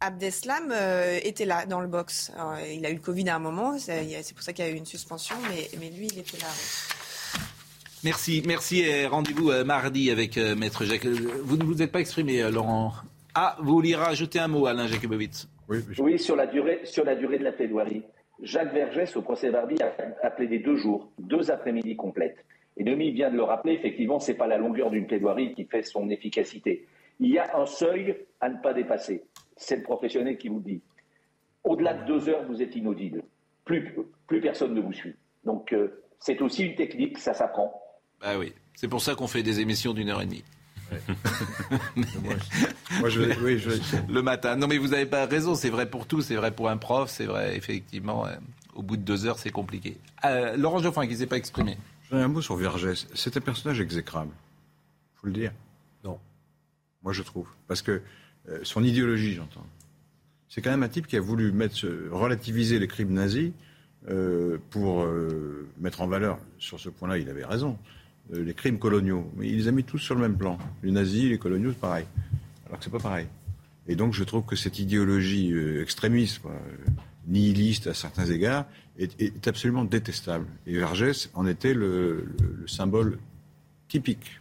Abdeslam 0.00 0.70
euh, 0.72 1.18
était 1.22 1.44
là, 1.46 1.64
dans 1.64 1.80
le 1.80 1.88
box. 1.88 2.30
Alors, 2.36 2.58
il 2.58 2.84
a 2.84 2.90
eu 2.90 2.94
le 2.94 3.00
Covid 3.00 3.28
à 3.30 3.36
un 3.36 3.40
moment, 3.40 3.78
c'est 3.78 4.34
pour 4.34 4.42
ça 4.42 4.52
qu'il 4.52 4.64
y 4.64 4.68
a 4.68 4.70
eu 4.70 4.76
une 4.76 4.86
suspension, 4.86 5.34
mais, 5.48 5.70
mais 5.80 5.90
lui, 5.90 6.06
il 6.06 6.18
était 6.18 6.38
là. 6.38 6.48
Merci, 8.04 8.42
merci 8.46 8.80
et 8.80 9.06
rendez-vous 9.06 9.50
euh, 9.50 9.64
mardi 9.64 10.10
avec 10.10 10.38
euh, 10.38 10.54
Maître 10.54 10.84
Jacques. 10.84 11.04
Euh, 11.06 11.16
Vous 11.42 11.56
ne 11.56 11.64
vous 11.64 11.82
êtes 11.82 11.90
pas 11.90 12.00
exprimé, 12.00 12.42
euh, 12.42 12.50
Laurent. 12.50 12.92
Ah, 13.34 13.56
vous 13.60 13.72
vouliez 13.74 13.96
rajouter 13.96 14.38
un 14.38 14.46
mot, 14.48 14.66
Alain 14.66 14.86
Jakubowicz 14.86 15.48
Oui, 15.98 16.18
sur 16.18 16.36
la 16.36 16.46
durée, 16.46 16.80
sur 16.84 17.04
la 17.04 17.16
durée 17.16 17.38
de 17.38 17.44
la 17.44 17.52
plaidoirie. 17.52 18.02
Jacques 18.40 18.72
Vergès, 18.72 19.16
au 19.16 19.22
procès 19.22 19.50
Barbie, 19.50 19.78
a, 19.82 19.92
a 20.26 20.30
plaidé 20.30 20.60
deux 20.60 20.76
jours, 20.76 21.10
deux 21.18 21.50
après-midi 21.50 21.96
complètes. 21.96 22.44
Et 22.76 22.84
Demi 22.84 23.10
vient 23.10 23.30
de 23.30 23.36
le 23.36 23.42
rappeler, 23.42 23.72
effectivement, 23.74 24.20
ce 24.20 24.30
n'est 24.30 24.38
pas 24.38 24.46
la 24.46 24.58
longueur 24.58 24.90
d'une 24.90 25.06
plaidoirie 25.08 25.54
qui 25.54 25.64
fait 25.64 25.82
son 25.82 26.08
efficacité. 26.08 26.86
Il 27.18 27.30
y 27.30 27.38
a 27.38 27.58
un 27.58 27.66
seuil 27.66 28.16
à 28.40 28.48
ne 28.48 28.58
pas 28.62 28.72
dépasser. 28.74 29.24
C'est 29.56 29.76
le 29.76 29.82
professionnel 29.82 30.38
qui 30.38 30.48
vous 30.48 30.58
le 30.58 30.62
dit. 30.64 30.82
Au-delà 31.64 31.94
de 31.94 32.06
deux 32.06 32.28
heures, 32.28 32.44
vous 32.48 32.62
êtes 32.62 32.76
inaudible. 32.76 33.24
Plus, 33.64 33.92
plus 34.28 34.40
personne 34.40 34.72
ne 34.72 34.80
vous 34.80 34.92
suit. 34.92 35.16
Donc, 35.44 35.72
euh, 35.72 36.00
c'est 36.20 36.40
aussi 36.40 36.64
une 36.64 36.76
technique, 36.76 37.18
ça 37.18 37.34
s'apprend. 37.34 37.82
Bah 38.20 38.38
oui, 38.38 38.52
c'est 38.74 38.88
pour 38.88 39.00
ça 39.02 39.14
qu'on 39.14 39.28
fait 39.28 39.42
des 39.42 39.60
émissions 39.60 39.92
d'une 39.94 40.08
heure 40.10 40.20
et 40.22 40.26
demie. 40.26 40.44
Moi, 43.00 43.08
je, 43.10 43.20
oui, 43.44 43.58
je, 43.58 43.70
Le 44.10 44.22
matin. 44.22 44.56
Non, 44.56 44.66
mais 44.66 44.78
vous 44.78 44.88
n'avez 44.88 45.06
pas 45.06 45.26
raison. 45.26 45.54
C'est 45.54 45.70
vrai 45.70 45.88
pour 45.88 46.06
tout. 46.06 46.22
C'est 46.22 46.36
vrai 46.36 46.50
pour 46.50 46.68
un 46.68 46.76
prof. 46.76 47.10
C'est 47.10 47.26
vrai, 47.26 47.56
effectivement. 47.56 48.26
euh, 48.26 48.30
au 48.74 48.82
bout 48.82 48.96
de 48.96 49.02
deux 49.02 49.26
heures, 49.26 49.38
c'est 49.38 49.50
compliqué. 49.50 49.98
Euh, 50.24 50.56
Laurent 50.56 50.78
Geoffrin, 50.78 51.06
qui 51.06 51.12
ne 51.14 51.18
s'est 51.18 51.26
pas 51.26 51.36
exprimé. 51.36 51.76
J'en 52.10 52.18
ai 52.18 52.22
un 52.22 52.28
mot 52.28 52.40
sur 52.40 52.56
Vergès. 52.56 53.06
C'est 53.14 53.36
un 53.36 53.40
personnage 53.40 53.80
exécrable. 53.80 54.30
faut 55.16 55.26
le 55.26 55.32
dire. 55.32 55.52
Non. 56.04 56.18
Moi, 57.02 57.12
je 57.12 57.22
trouve. 57.22 57.48
Parce 57.66 57.82
que 57.82 58.00
euh, 58.48 58.60
son 58.62 58.82
idéologie, 58.84 59.34
j'entends. 59.34 59.66
C'est 60.48 60.62
quand 60.62 60.70
même 60.70 60.82
un 60.84 60.88
type 60.88 61.06
qui 61.06 61.16
a 61.16 61.20
voulu 61.20 61.52
mettre, 61.52 61.76
ce- 61.76 62.08
relativiser 62.10 62.78
les 62.78 62.88
crimes 62.88 63.12
nazis 63.12 63.50
euh, 64.08 64.56
pour 64.70 65.02
euh, 65.02 65.68
mettre 65.78 66.00
en 66.00 66.06
valeur, 66.06 66.38
sur 66.58 66.80
ce 66.80 66.88
point-là, 66.88 67.18
il 67.18 67.28
avait 67.28 67.44
raison, 67.44 67.76
les 68.32 68.54
crimes 68.54 68.78
coloniaux. 68.78 69.30
Mais 69.36 69.48
il 69.48 69.56
les 69.56 69.68
a 69.68 69.72
mis 69.72 69.84
tous 69.84 69.98
sur 69.98 70.14
le 70.14 70.20
même 70.20 70.36
plan. 70.36 70.58
Les 70.82 70.90
nazis, 70.90 71.28
les 71.30 71.38
coloniaux, 71.38 71.70
c'est 71.72 71.80
pareil. 71.80 72.04
Alors 72.66 72.78
que 72.78 72.84
c'est 72.84 72.90
pas 72.90 72.98
pareil. 72.98 73.26
Et 73.86 73.96
donc, 73.96 74.12
je 74.12 74.22
trouve 74.24 74.44
que 74.44 74.56
cette 74.56 74.78
idéologie 74.78 75.52
euh, 75.52 75.82
extrémiste, 75.82 76.40
euh, 76.46 76.50
nihiliste 77.26 77.86
à 77.86 77.94
certains 77.94 78.26
égards, 78.26 78.66
est, 78.98 79.46
absolument 79.48 79.84
détestable. 79.84 80.46
Et 80.66 80.76
Vergès 80.78 81.30
en 81.34 81.46
était 81.46 81.72
le, 81.72 82.26
le- 82.38 82.56
le 82.60 82.68
symbole 82.68 83.18
typique. 83.88 84.40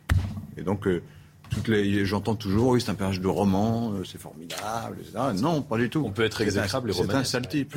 Et 0.57 0.63
donc, 0.63 0.87
euh, 0.87 1.01
toutes 1.49 1.67
les, 1.67 2.05
j'entends 2.05 2.35
toujours, 2.35 2.69
oui, 2.69 2.81
c'est 2.81 2.89
un 2.91 2.95
personnage 2.95 3.21
de 3.21 3.27
roman, 3.27 3.91
euh, 3.93 4.03
c'est 4.03 4.19
formidable, 4.19 4.97
etc. 5.01 5.17
Non, 5.41 5.61
pas 5.61 5.77
du 5.77 5.89
tout. 5.89 6.03
On 6.05 6.11
peut 6.11 6.23
être 6.25 6.41
exécrable 6.41 6.89
et 6.89 6.93
C'est 6.93 6.99
un 6.99 7.07
romanesque. 7.07 7.31
sale 7.31 7.47
type. 7.47 7.75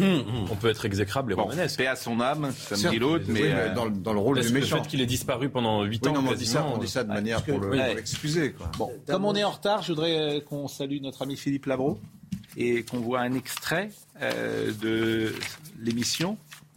On 0.51 0.57
peut 0.57 0.69
être 0.69 0.85
exécrable 0.85 1.33
et 1.33 1.37
Bon, 1.37 1.45
romanesque. 1.45 1.79
paix 1.79 1.87
à 1.87 1.97
son 1.97 2.21
âme, 2.21 2.53
comme 2.69 2.79
Certes, 2.79 2.93
dit 2.93 2.99
l'autre, 2.99 3.25
mais, 3.29 3.43
oui, 3.43 3.49
euh, 3.51 3.75
dans, 3.75 3.89
dans 3.89 4.13
le 4.13 4.19
rôle 4.21 4.37
Parce 4.37 4.49
du 4.49 4.53
méchant. 4.53 4.77
Le 4.77 4.83
fait 4.83 4.89
qu'il 4.89 5.01
ait 5.01 5.07
disparu 5.07 5.49
pendant 5.49 5.83
8 5.85 6.01
Oui, 6.05 6.09
ans. 6.11 6.15
non, 6.15 6.23
mais 6.23 6.31
on 6.31 6.35
dit 6.35 6.47
ça, 6.47 6.59
quasiment, 6.61 6.75
on 6.77 6.79
dit 6.79 6.89
ça 6.89 7.05
de 7.05 7.09
manière 7.09 7.43
pour 7.43 7.59
le- 7.59 7.71
l'excuser. 7.77 8.53
quoi. 8.53 8.71
Bon, 8.79 8.91
comme 9.07 9.25
on 9.25 9.35
est 9.35 9.45
en 9.45 9.51
retard, 9.51 9.83
je 9.83 9.93
voudrais 9.93 10.19
euh, 10.19 10.41
qu'on 10.41 10.69
salue 10.69 11.01
notre 11.01 11.23
ami 11.23 11.37
Philippe 11.37 11.67
Labro 11.67 11.99
et 12.57 12.83
qu'on 12.85 12.99
voit 12.99 13.21
un 13.21 13.35
extrait 13.35 13.91
euh, 14.21 14.73
de 14.83 15.33
l'émission 15.81 16.37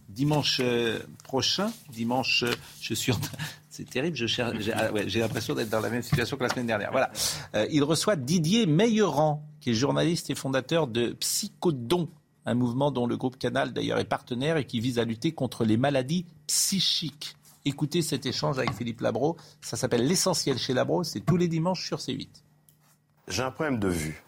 dimanche 0.10 0.60
euh, 0.64 1.00
prochain. 1.24 1.72
Dimanche, 1.92 2.44
euh, 2.44 2.52
je 2.82 2.94
suis 2.94 3.12
en 3.12 3.18
train- 3.20 3.38
C'est 3.74 3.90
terrible, 3.90 4.16
j'ai 4.16 4.44
ah 4.44 4.94
ouais, 4.94 5.10
j'ai 5.10 5.20
l'impression 5.20 5.56
d'être 5.56 5.72
dans 5.72 5.80
la 5.80 5.90
même 5.90 6.04
situation 6.04 6.38
que 6.38 6.44
la 6.44 6.50
semaine 6.50 6.68
dernière. 6.68 6.92
Voilà. 6.92 7.12
Euh, 7.56 7.66
il 7.72 7.84
reçoit 7.84 8.16
Didier 8.16 8.68
Meilleran, 8.68 9.44
qui 9.60 9.72
est 9.72 9.74
journaliste 9.74 10.30
et 10.30 10.36
fondateur 10.36 10.86
de 10.86 11.14
Psychodon, 11.14 12.08
un 12.46 12.54
mouvement 12.54 12.92
dont 12.92 13.08
le 13.08 13.18
groupe 13.18 13.40
Canal 13.40 13.74
d'ailleurs 13.74 13.98
est 13.98 14.06
partenaire 14.06 14.58
et 14.58 14.68
qui 14.68 14.80
vise 14.80 15.00
à 15.00 15.06
lutter 15.06 15.32
contre 15.32 15.66
les 15.66 15.78
maladies 15.78 16.28
psychiques. 16.46 17.36
Écoutez 17.66 18.04
cet 18.04 18.28
échange 18.28 18.60
avec 18.60 18.74
Philippe 18.74 19.02
Labro. 19.02 19.38
Ça 19.60 19.76
s'appelle 19.76 20.06
L'essentiel 20.06 20.60
chez 20.60 20.76
Labro. 20.76 21.04
C'est 21.04 21.22
tous 21.22 21.38
les 21.38 21.48
dimanches 21.48 21.84
sur 21.84 21.98
C8. 21.98 22.30
J'ai 23.28 23.42
un 23.42 23.50
problème 23.50 23.80
de 23.80 23.88
vue. 23.88 24.24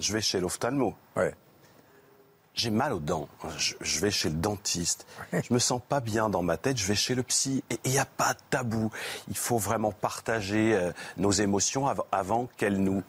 Je 0.00 0.12
vais 0.12 0.20
chez 0.20 0.40
l'ophtalmo. 0.40 0.96
J'ai 2.54 2.70
mal 2.70 2.92
aux 2.92 3.00
dents. 3.00 3.28
Je, 3.58 3.74
je 3.80 3.98
vais 4.00 4.12
chez 4.12 4.28
le 4.28 4.36
dentiste. 4.36 5.06
Je 5.32 5.52
me 5.52 5.58
sens 5.58 5.80
pas 5.88 5.98
bien 5.98 6.28
dans 6.28 6.42
ma 6.42 6.56
tête. 6.56 6.76
Je 6.78 6.86
vais 6.86 6.94
chez 6.94 7.16
le 7.16 7.24
psy. 7.24 7.64
Et 7.68 7.78
il 7.84 7.90
n'y 7.90 7.98
a 7.98 8.04
pas 8.04 8.32
de 8.34 8.38
tabou. 8.48 8.92
Il 9.28 9.36
faut 9.36 9.58
vraiment 9.58 9.90
partager 9.90 10.72
euh, 10.74 10.92
nos 11.16 11.32
émotions 11.32 11.88
av- 11.88 12.04
avant 12.12 12.48
qu'elles 12.56 12.80
nous 12.80 13.02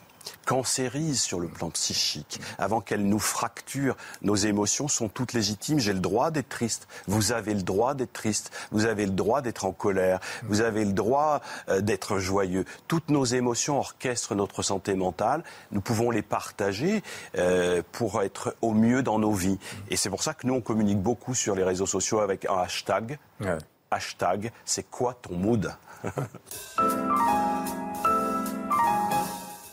cancérisent 0.46 1.22
sur 1.22 1.40
le 1.40 1.48
plan 1.48 1.70
psychique, 1.70 2.40
avant 2.58 2.82
qu'elles 2.82 3.06
nous 3.06 3.20
fracturent. 3.20 3.96
Nos 4.22 4.36
émotions 4.36 4.88
sont 4.88 5.10
toutes 5.10 5.34
légitimes. 5.34 5.80
J'ai 5.80 5.94
le 5.94 6.00
droit 6.00 6.32
d'être 6.32 6.50
triste. 6.50 6.88
Vous 7.08 7.32
avez 7.32 7.54
le 7.54 7.64
droit 7.64 7.94
d'être 7.94 8.14
triste. 8.14 8.52
Vous 8.72 8.86
avez 8.86 9.06
le 9.06 9.12
droit 9.12 9.42
d'être 9.42 9.66
en 9.66 9.72
colère. 9.72 10.20
Vous 10.44 10.62
avez 10.62 10.86
le 10.86 10.94
droit 10.94 11.42
euh, 11.70 11.82
d'être 11.82 12.20
joyeux. 12.20 12.66
Toutes 12.88 13.10
nos 13.10 13.26
émotions 13.26 13.78
orchestrent 13.78 14.36
notre 14.36 14.64
santé 14.64 14.94
mentale. 14.94 15.44
Nous 15.72 15.82
pouvons 15.82 16.12
les 16.12 16.22
partager 16.22 17.04
euh, 17.38 17.82
pour 17.92 18.22
être 18.22 18.56
au 18.62 18.74
mieux 18.74 19.04
dans 19.04 19.20
nos 19.20 19.34
vies. 19.34 19.60
Et 19.90 19.96
c'est 19.96 20.10
pour 20.10 20.24
ça 20.24 20.34
que 20.34 20.48
nous, 20.48 20.56
on 20.56 20.62
communique 20.62 21.00
beaucoup 21.00 21.36
sur 21.36 21.56
les 21.56 21.64
réseaux 21.64 21.86
sociaux 21.86 22.20
avec 22.20 22.46
un 22.46 22.58
hashtag. 22.58 23.18
Hashtag, 23.92 24.52
c'est 24.66 24.90
quoi 24.90 25.14
ton 25.14 25.36
mood? 25.36 25.74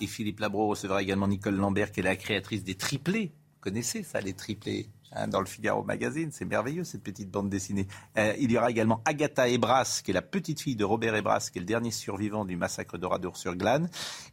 Et 0.03 0.09
Philippe 0.09 0.41
Labro 0.41 0.67
recevra 0.67 1.01
également 1.01 1.29
Nicole 1.29 1.55
Lambert, 1.55 1.93
qui 1.93 2.01
est 2.01 2.03
la 2.03 2.17
créatrice 2.17 2.65
des 2.65 2.75
triplés. 2.75 3.27
Vous 3.27 3.61
connaissez 3.61 4.03
ça, 4.03 4.21
les 4.21 4.33
triplés 4.33 4.89
hein, 5.13 5.29
Dans 5.29 5.39
le 5.39 5.47
Figaro 5.47 5.85
Magazine, 5.85 6.31
c'est 6.33 6.45
merveilleux 6.45 6.83
cette 6.83 7.05
petite 7.05 7.31
bande 7.31 7.49
dessinée. 7.49 7.87
Euh, 8.19 8.35
il 8.41 8.51
y 8.51 8.59
aura 8.59 8.69
également 8.69 9.01
Agatha 9.05 9.49
Ebras, 9.49 10.01
qui 10.05 10.11
est 10.11 10.15
la 10.15 10.21
petite 10.21 10.61
fille 10.61 10.75
de 10.75 10.85
Robert 10.85 11.15
Ebras, 11.15 11.51
qui 11.53 11.59
est 11.59 11.61
le 11.61 11.67
dernier 11.67 11.93
survivant 11.93 12.45
du 12.45 12.57
massacre 12.57 12.99
d'Oradour-sur-Glane, 12.99 13.89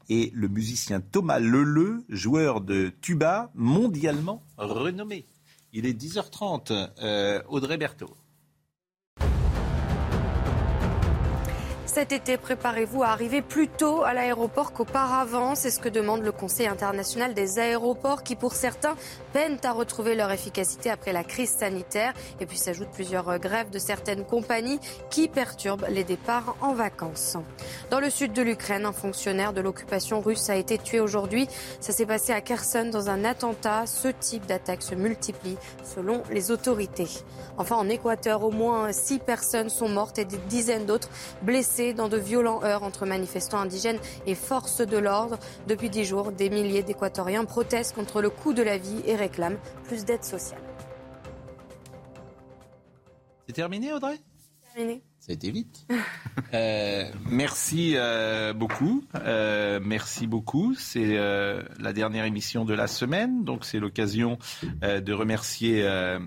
et 0.10 0.32
le 0.34 0.48
musicien 0.48 1.02
Thomas 1.02 1.38
Leleu, 1.38 2.04
joueur 2.10 2.62
de 2.62 2.92
tuba 3.02 3.52
mondialement 3.54 4.42
renommé. 4.58 5.28
Il 5.72 5.86
est 5.86 5.94
10h30. 5.94 6.94
Euh, 7.04 7.44
Audrey 7.48 7.78
Berthaud. 7.78 8.16
Cet 11.92 12.12
été, 12.12 12.38
préparez-vous 12.38 13.02
à 13.02 13.08
arriver 13.08 13.42
plus 13.42 13.68
tôt 13.68 14.04
à 14.04 14.14
l'aéroport 14.14 14.74
qu'auparavant. 14.74 15.56
C'est 15.56 15.72
ce 15.72 15.80
que 15.80 15.90
demande 15.90 16.22
le 16.22 16.32
Conseil 16.32 16.68
international 16.68 17.34
des 17.34 17.58
aéroports 17.58 18.22
qui, 18.22 18.36
pour 18.36 18.54
certains, 18.54 18.96
peinent 19.34 19.58
à 19.64 19.72
retrouver 19.72 20.14
leur 20.14 20.30
efficacité 20.30 20.92
après 20.92 21.14
la 21.14 21.24
crise 21.24 21.50
sanitaire. 21.50 22.14
Et 22.40 22.46
puis 22.46 22.60
s'ajoutent 22.60 22.92
plusieurs 22.92 23.40
grèves 23.40 23.72
de 23.72 23.80
certaines 23.80 24.24
compagnies 24.24 24.80
qui 25.10 25.28
perturbent 25.28 25.88
les 25.90 26.04
départs 26.04 26.56
en 26.62 26.74
vacances. 26.74 27.38
Dans 27.90 28.00
le 28.00 28.12
sud 28.12 28.34
de 28.34 28.44
l'Ukraine, 28.44 28.86
un 28.86 28.94
fonctionnaire 28.94 29.52
de 29.52 29.62
l'occupation 29.62 30.22
russe 30.22 30.48
a 30.52 30.56
été 30.56 30.78
tué 30.78 31.00
aujourd'hui. 31.00 31.48
Ça 31.80 31.92
s'est 31.92 32.06
passé 32.06 32.34
à 32.34 32.42
Kherson 32.42 32.92
dans 32.92 33.10
un 33.10 33.26
attentat. 33.26 33.88
Ce 33.88 34.10
type 34.10 34.46
d'attaque 34.46 34.84
se 34.84 34.94
multiplie 34.94 35.58
selon 35.84 36.22
les 36.30 36.52
autorités. 36.52 37.10
Enfin, 37.58 37.78
en 37.78 37.90
Équateur, 37.90 38.44
au 38.44 38.52
moins 38.52 38.92
six 38.92 39.18
personnes 39.18 39.70
sont 39.70 39.90
mortes 39.90 40.20
et 40.20 40.26
des 40.26 40.38
dizaines 40.50 40.86
d'autres 40.86 41.10
blessées 41.42 41.79
dans 41.94 42.10
de 42.10 42.18
violents 42.18 42.64
heurts 42.64 42.84
entre 42.84 43.06
manifestants 43.06 43.60
indigènes 43.60 44.00
et 44.26 44.36
forces 44.36 44.82
de 44.82 44.98
l'ordre. 44.98 45.40
Depuis 45.68 45.90
dix 45.90 46.06
jours, 46.06 46.32
des 46.32 46.50
milliers 46.50 46.84
d'Équatoriens 46.84 47.46
protestent 47.46 47.96
contre 47.96 48.22
le 48.22 48.30
coût 48.30 48.54
de 48.54 48.62
la 48.62 48.78
vie 48.78 49.02
et 49.06 49.16
réclament 49.16 49.58
plus 49.86 50.06
d'aide 50.06 50.24
sociale. 50.24 50.62
C'est 53.48 53.54
terminé, 53.54 53.92
Audrey? 53.94 54.20
Terminé. 54.76 55.02
Ça 55.20 55.32
a 55.32 55.34
été 55.34 55.52
vite. 55.52 55.88
Euh, 56.54 57.04
merci 57.30 57.94
euh, 57.96 58.54
beaucoup. 58.54 59.04
Euh, 59.14 59.80
merci 59.84 60.26
beaucoup. 60.26 60.74
C'est 60.74 61.18
euh, 61.18 61.62
la 61.80 61.94
dernière 61.94 62.26
émission 62.26 62.66
de 62.66 62.74
la 62.74 62.88
semaine, 62.88 63.44
donc 63.44 63.66
c'est 63.66 63.78
l'occasion 63.78 64.40
euh, 64.84 65.00
de 65.00 65.14
remercier 65.14 65.84
euh, 65.84 66.18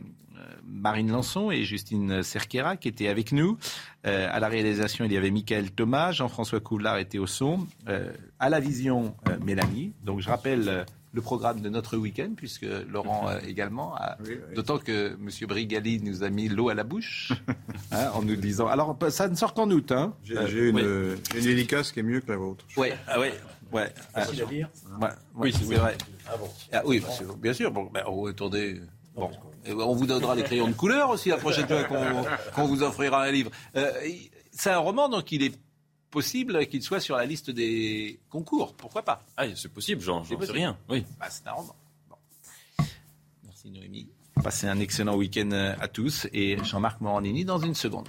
Marine 0.73 1.11
Lançon 1.11 1.51
et 1.51 1.65
Justine 1.65 2.23
Cerquera 2.23 2.77
qui 2.77 2.89
étaient 2.89 3.09
avec 3.09 3.33
nous. 3.33 3.59
Euh, 4.07 4.29
à 4.33 4.41
la 4.41 4.49
réalisation, 4.49 5.05
il 5.05 5.13
y 5.13 5.17
avait 5.17 5.31
Michael 5.31 5.71
Thomas, 5.71 6.13
Jean-François 6.13 6.61
Couvlar 6.61 6.99
était 6.99 7.19
au 7.19 7.27
son. 7.27 7.67
Euh, 7.89 8.11
à 8.41 8.49
la 8.49 8.59
vision, 8.61 9.15
euh, 9.29 9.37
Mélanie. 9.45 9.93
Donc 10.03 10.21
je 10.21 10.29
rappelle 10.29 10.69
euh, 10.69 10.85
le 11.13 11.21
programme 11.21 11.61
de 11.61 11.69
notre 11.69 11.97
week-end, 11.99 12.31
puisque 12.37 12.67
Laurent 12.89 13.29
euh, 13.29 13.39
également, 13.47 13.95
a- 13.97 14.17
d'autant 14.55 14.79
que 14.79 15.13
M. 15.13 15.29
Brigali 15.47 16.01
nous 16.03 16.25
a 16.25 16.31
mis 16.31 16.49
l'eau 16.49 16.71
à 16.71 16.75
la 16.75 16.85
bouche 16.85 17.33
hein, 17.93 18.09
en 18.15 18.23
nous 18.23 18.37
disant. 18.37 18.67
Alors 18.67 18.97
ça 19.11 19.29
ne 19.29 19.35
sort 19.35 19.53
qu'en 19.55 19.71
août. 19.71 19.93
Hein. 19.93 20.15
J'ai 20.25 20.37
Euh, 20.39 20.69
une, 20.71 20.77
oui. 20.77 20.83
euh, 20.85 21.17
j'ai 21.35 21.41
une 21.45 21.49
hélicasse 21.51 21.93
qui 21.93 22.01
est 22.01 22.03
mieux 22.03 22.21
que 22.21 22.31
la 22.33 22.39
vôtre. 22.39 22.65
Ouais, 22.79 22.95
ah 23.07 23.21
ouais, 23.21 23.35
ouais. 23.73 23.93
Facile 24.15 24.43
Ah, 24.45 24.49
à 24.49 24.51
lire 24.53 24.69
ouais, 25.01 25.07
ouais, 25.07 25.09
Oui, 25.37 25.53
c'est 25.57 25.67
oui. 25.67 25.77
vrai. 25.77 25.97
Ah 26.27 26.37
bon. 26.39 26.49
Ah 26.73 26.83
oui, 26.87 27.01
que, 27.03 27.37
bien 27.37 27.53
sûr. 27.53 27.71
Bon, 27.71 27.91
ben, 27.93 28.03
oh, 28.09 28.27
attendez. 28.27 28.81
Bon. 29.15 29.31
Et 29.65 29.73
on 29.73 29.95
vous 29.95 30.07
donnera 30.07 30.35
les 30.35 30.43
crayons 30.43 30.69
de 30.69 30.73
couleur 30.73 31.11
aussi 31.11 31.29
la 31.29 31.37
prochaine 31.37 31.67
fois 31.67 31.85
qu'on 32.55 32.67
vous 32.67 32.83
offrira 32.83 33.25
un 33.25 33.31
livre. 33.31 33.51
Euh, 33.77 33.93
c'est 34.51 34.71
un 34.71 34.79
roman, 34.79 35.09
donc 35.09 35.31
il 35.33 35.43
est 35.43 35.55
possible 36.11 36.67
qu'il 36.67 36.83
soit 36.83 37.01
sur 37.01 37.17
la 37.17 37.25
liste 37.25 37.51
des 37.51 38.21
concours. 38.31 38.75
Pourquoi 38.75 39.03
pas? 39.03 39.25
Ah, 39.37 39.45
c'est 39.55 39.73
possible, 39.73 40.01
j'en 40.03 40.25
sais 40.25 40.37
rien. 40.39 40.77
Oui. 40.89 41.05
Bah, 41.19 41.27
c'est 41.31 41.47
un 41.47 41.53
roman. 41.53 41.75
Bon. 42.09 42.17
Merci 43.45 43.71
Noémie. 43.71 44.09
Passez 44.43 44.67
un 44.67 44.81
excellent 44.81 45.17
week-end 45.17 45.51
à 45.79 45.89
tous 45.89 46.27
et 46.33 46.57
Jean-Marc 46.65 47.01
Morandini 47.01 47.45
dans 47.45 47.59
une 47.59 47.75
seconde. 47.75 48.09